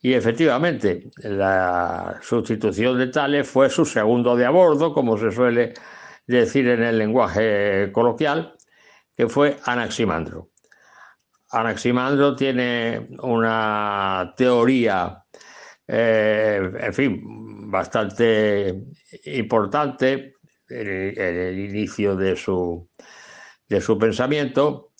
Y 0.00 0.12
efectivamente, 0.12 1.10
la 1.16 2.20
sustitución 2.20 2.98
de 2.98 3.06
Tales 3.06 3.48
fue 3.48 3.70
su 3.70 3.86
segundo 3.86 4.36
de 4.36 4.44
a 4.44 4.50
bordo, 4.50 4.92
como 4.92 5.16
se 5.16 5.30
suele 5.30 5.72
decir 6.26 6.68
en 6.68 6.82
el 6.82 6.98
lenguaje 6.98 7.90
coloquial, 7.90 8.54
que 9.16 9.28
fue 9.28 9.58
Anaximandro. 9.64 10.50
Anaximandro 11.50 12.36
tiene 12.36 13.08
una 13.22 14.34
teoría, 14.36 15.24
eh, 15.86 16.60
en 16.80 16.94
fin, 16.94 17.70
bastante 17.70 18.84
importante 19.26 20.36
en 20.68 21.14
el, 21.16 21.58
inicio 21.58 22.16
de 22.16 22.36
su, 22.36 22.88
de 23.68 23.80
su 23.80 23.98
pensamiento. 23.98 24.92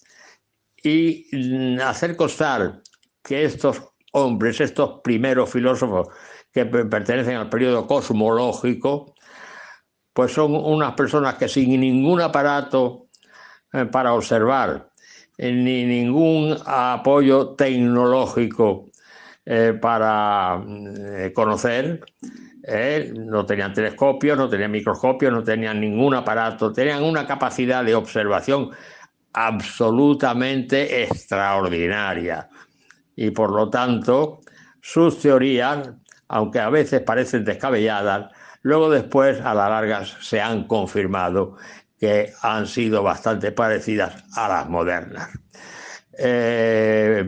Y 0.83 1.27
mm, 1.33 1.81
hacer 1.81 2.17
constar 2.17 2.83
que 3.23 3.45
estos 3.45 3.83
hombres, 4.13 4.61
estos 4.61 5.01
primeros 5.03 5.51
filósofos 5.51 6.09
que 6.53 6.67
pertenecen 6.67 7.37
al 7.37 7.49
periodo 7.49 7.87
cosmológico, 7.87 9.15
pues 10.13 10.33
son 10.33 10.55
unas 10.55 10.95
personas 10.95 11.35
que 11.35 11.49
sin 11.49 11.81
ningún 11.81 12.21
aparato 12.21 13.09
eh, 13.73 13.87
para 13.87 14.15
observar, 14.15 14.91
ni 15.39 15.85
ningún 15.85 16.57
apoyo 16.65 17.55
tecnológico 17.57 18.87
eh, 19.47 19.79
para 19.81 20.57
mm, 20.57 21.33
conocer, 21.35 22.01
¿eh? 22.63 23.13
no 23.15 23.45
tenían 23.45 23.73
telescopios, 23.73 24.39
no 24.39 24.49
tenían 24.49 24.71
microscopios, 24.71 25.33
no 25.33 25.45
tenían 25.45 25.81
ningún 25.81 26.15
aparato, 26.15 26.73
tenían 26.73 27.03
una 27.03 27.27
capacidad 27.27 27.85
de 27.85 27.95
observación 27.95 28.71
absolutamente 29.33 31.03
extraordinaria. 31.03 32.49
Y 33.17 33.31
por 33.31 33.51
lo 33.51 33.69
tanto, 33.69 34.41
sus 34.81 35.21
teorías, 35.21 35.91
aunque 36.29 36.61
a 36.61 36.71
veces 36.71 37.03
parecen 37.03 37.45
descabelladas, 37.45 38.31
luego 38.63 38.91
después 38.91 39.41
a 39.41 39.55
la 39.55 39.69
larga 39.69 40.05
se 40.05 40.41
han 40.41 40.65
confirmado 40.67 41.57
que 41.99 42.33
han 42.43 42.67
sido 42.67 43.03
bastante 43.03 43.53
parecidas 43.53 44.25
a 44.37 44.49
las 44.49 44.69
modernas. 44.69 45.31
Eh, 46.17 47.27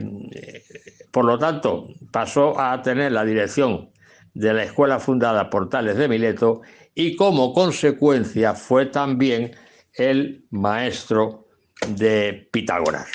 por 1.16 1.24
lo 1.24 1.38
tanto, 1.38 1.88
pasó 2.12 2.60
a 2.60 2.82
tener 2.82 3.10
la 3.10 3.24
dirección 3.24 3.88
de 4.34 4.52
la 4.52 4.64
escuela 4.64 5.00
fundada 5.00 5.48
por 5.48 5.70
Tales 5.70 5.96
de 5.96 6.08
Mileto 6.08 6.60
y 6.94 7.16
como 7.16 7.54
consecuencia 7.54 8.52
fue 8.52 8.84
también 8.84 9.52
el 9.94 10.44
maestro 10.50 11.46
de 11.88 12.50
Pitágoras. 12.52 13.08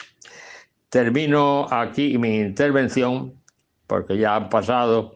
Termino 0.90 1.68
aquí 1.70 2.18
mi 2.18 2.40
intervención 2.40 3.40
porque 3.86 4.18
ya 4.18 4.36
han 4.36 4.50
pasado 4.50 5.16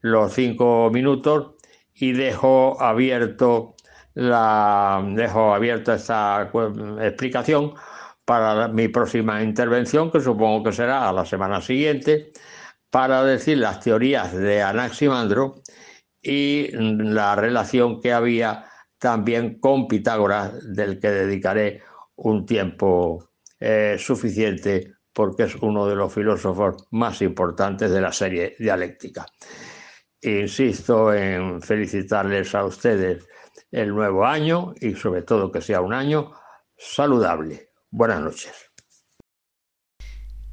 los 0.00 0.32
cinco 0.32 0.88
minutos 0.92 1.54
y 1.94 2.12
dejo 2.12 2.80
abierto 2.80 3.74
la 4.14 5.02
dejo 5.16 5.52
abierta 5.52 5.94
esta 5.94 6.48
explicación 7.00 7.74
para 8.30 8.68
mi 8.68 8.86
próxima 8.86 9.42
intervención 9.42 10.08
que 10.08 10.20
supongo 10.20 10.62
que 10.62 10.72
será 10.72 11.08
a 11.08 11.12
la 11.12 11.26
semana 11.26 11.60
siguiente 11.60 12.30
para 12.88 13.24
decir 13.24 13.58
las 13.58 13.80
teorías 13.80 14.32
de 14.32 14.62
Anaximandro 14.62 15.62
y 16.22 16.68
la 16.70 17.34
relación 17.34 18.00
que 18.00 18.12
había 18.12 18.66
también 19.00 19.58
con 19.58 19.88
Pitágoras, 19.88 20.52
del 20.76 21.00
que 21.00 21.10
dedicaré 21.10 21.82
un 22.14 22.46
tiempo 22.46 23.30
eh, 23.58 23.96
suficiente 23.98 24.92
porque 25.12 25.42
es 25.42 25.56
uno 25.56 25.88
de 25.88 25.96
los 25.96 26.14
filósofos 26.14 26.86
más 26.92 27.22
importantes 27.22 27.90
de 27.90 28.00
la 28.00 28.12
serie 28.12 28.54
dialéctica. 28.60 29.26
Insisto 30.22 31.12
en 31.12 31.60
felicitarles 31.60 32.54
a 32.54 32.64
ustedes 32.64 33.26
el 33.72 33.88
nuevo 33.88 34.24
año 34.24 34.72
y 34.80 34.94
sobre 34.94 35.22
todo 35.22 35.50
que 35.50 35.60
sea 35.60 35.80
un 35.80 35.94
año 35.94 36.30
saludable. 36.76 37.69
Buenas 37.92 38.20
noches. 38.20 38.52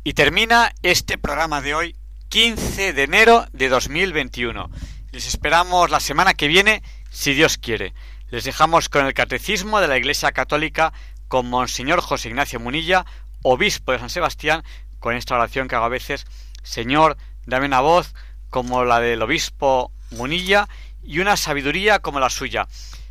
Y 0.03 0.13
termina 0.13 0.73
este 0.81 1.19
programa 1.19 1.61
de 1.61 1.75
hoy 1.75 1.95
15 2.29 2.93
de 2.93 3.03
enero 3.03 3.45
de 3.51 3.69
2021. 3.69 4.71
Les 5.11 5.27
esperamos 5.27 5.91
la 5.91 5.99
semana 5.99 6.33
que 6.33 6.47
viene, 6.47 6.81
si 7.11 7.35
Dios 7.35 7.59
quiere. 7.59 7.93
Les 8.31 8.43
dejamos 8.43 8.89
con 8.89 9.05
el 9.05 9.13
Catecismo 9.13 9.79
de 9.79 9.87
la 9.87 9.97
Iglesia 9.97 10.31
Católica 10.31 10.93
con 11.27 11.47
Monseñor 11.47 12.01
José 12.01 12.29
Ignacio 12.29 12.59
Munilla, 12.59 13.05
obispo 13.43 13.91
de 13.91 13.99
San 13.99 14.09
Sebastián, 14.09 14.63
con 14.99 15.15
esta 15.15 15.35
oración 15.35 15.67
que 15.67 15.75
hago 15.75 15.85
a 15.85 15.89
veces, 15.89 16.25
Señor, 16.63 17.17
dame 17.45 17.67
una 17.67 17.81
voz 17.81 18.15
como 18.49 18.83
la 18.83 18.99
del 18.99 19.21
obispo 19.21 19.91
Munilla 20.09 20.67
y 21.03 21.19
una 21.19 21.37
sabiduría 21.37 21.99
como 21.99 22.19
la 22.19 22.31
suya. 22.31 22.67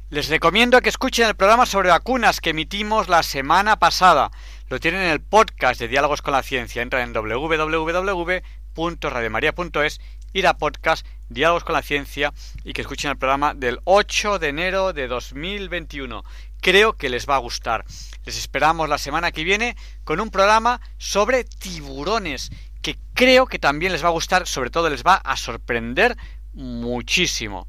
Les 0.09 0.28
recomiendo 0.28 0.81
que 0.83 0.89
escuchen 0.89 1.27
el 1.27 1.35
programa 1.35 1.66
sobre 1.66 1.89
vacunas 1.89 2.41
que 2.41 2.51
emitimos 2.51 3.09
la 3.09 3.24
semana 3.24 3.81
pasada. 3.81 4.31
Lo 4.69 4.78
tienen 4.78 5.01
en 5.01 5.09
el 5.09 5.20
podcast 5.20 5.81
de 5.81 5.89
Diálogos 5.89 6.23
con 6.23 6.33
la 6.33 6.45
Ciencia. 6.45 6.81
Entra 6.81 7.03
en 7.03 7.12
www.radiomaria.es, 7.12 10.01
ir 10.33 10.47
a 10.47 10.59
podcast 10.59 11.05
Diálogos 11.28 11.65
con 11.65 11.73
la 11.73 11.83
Ciencia 11.83 12.33
y 12.62 12.73
que 12.73 12.83
escuchen 12.83 13.11
el 13.11 13.19
programa 13.19 13.53
del 13.55 13.81
8 13.83 14.39
de 14.39 14.47
enero 14.47 14.93
de 14.93 15.09
2021. 15.09 16.23
Creo 16.61 16.93
que 16.93 17.09
les 17.09 17.28
va 17.28 17.35
a 17.35 17.39
gustar. 17.39 17.85
Les 18.24 18.39
esperamos 18.39 18.89
la 18.89 18.99
semana 18.99 19.33
que 19.33 19.43
viene 19.43 19.77
con 20.05 20.20
un 20.20 20.31
programa 20.31 20.81
sobre 20.99 21.43
tiburones 21.43 22.53
que 22.81 22.97
creo 23.12 23.47
que 23.47 23.59
también 23.59 23.91
les 23.91 24.05
va 24.05 24.09
a 24.09 24.12
gustar, 24.12 24.47
sobre 24.47 24.70
todo 24.70 24.89
les 24.89 25.03
va 25.03 25.16
a 25.16 25.37
sorprender 25.37 26.16
muchísimo 26.53 27.66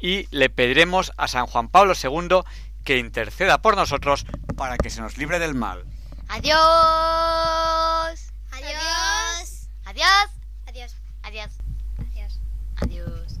y 0.00 0.26
le 0.30 0.50
pediremos 0.50 1.12
a 1.16 1.28
San 1.28 1.46
Juan 1.46 1.68
Pablo 1.68 1.94
II 2.00 2.40
que 2.84 2.98
interceda 2.98 3.62
por 3.62 3.76
nosotros 3.76 4.26
para 4.56 4.76
que 4.78 4.90
se 4.90 5.00
nos 5.00 5.18
libre 5.18 5.38
del 5.38 5.54
mal. 5.54 5.84
Adiós. 6.28 6.56
Adiós. 8.52 9.68
Adiós. 9.84 10.30
Adiós. 10.66 10.96
Adiós. 11.22 11.58
Adiós. 11.98 12.40
Adiós. 12.76 13.40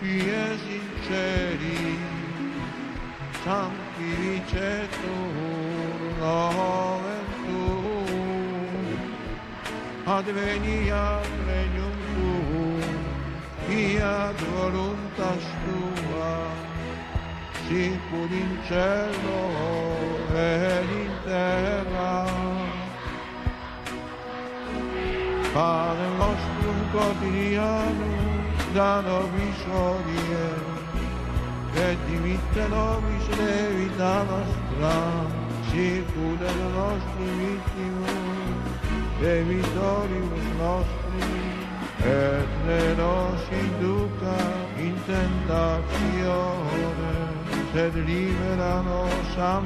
Chiesi 0.00 0.80
sinceri, 1.08 1.98
santi 3.42 4.04
vice 4.20 4.88
tu, 4.90 5.16
la 6.20 6.50
gioventù, 6.54 7.64
advenia 10.04 11.20
regnum 11.46 11.96
tuum, 12.14 12.80
fiat 13.66 14.38
voluntas 14.54 15.44
tua, 15.64 16.32
sicur 17.66 18.30
in 18.30 18.52
cielo 18.68 19.40
ed 20.32 20.90
in 20.90 21.12
terra. 21.24 22.24
Padre 25.52 26.08
nostro 26.18 26.70
quotidiano, 26.92 28.27
dano 28.72 29.28
visorie 29.34 30.76
che 31.72 31.96
dimittano 32.06 33.00
miserevita 33.00 34.22
nostra 34.24 35.26
circude 35.70 36.44
le 36.44 36.68
nostre 36.72 37.24
vittime 37.24 38.12
e 39.20 39.42
vittorius 39.42 40.44
nostri 40.56 41.56
e 42.00 42.46
ne 42.66 42.94
nos 42.94 43.40
induca 43.50 44.36
in 44.76 44.94
tentazione 45.04 46.48
se 47.72 47.90
libera 47.90 48.80
nos 48.80 49.36
a 49.36 49.60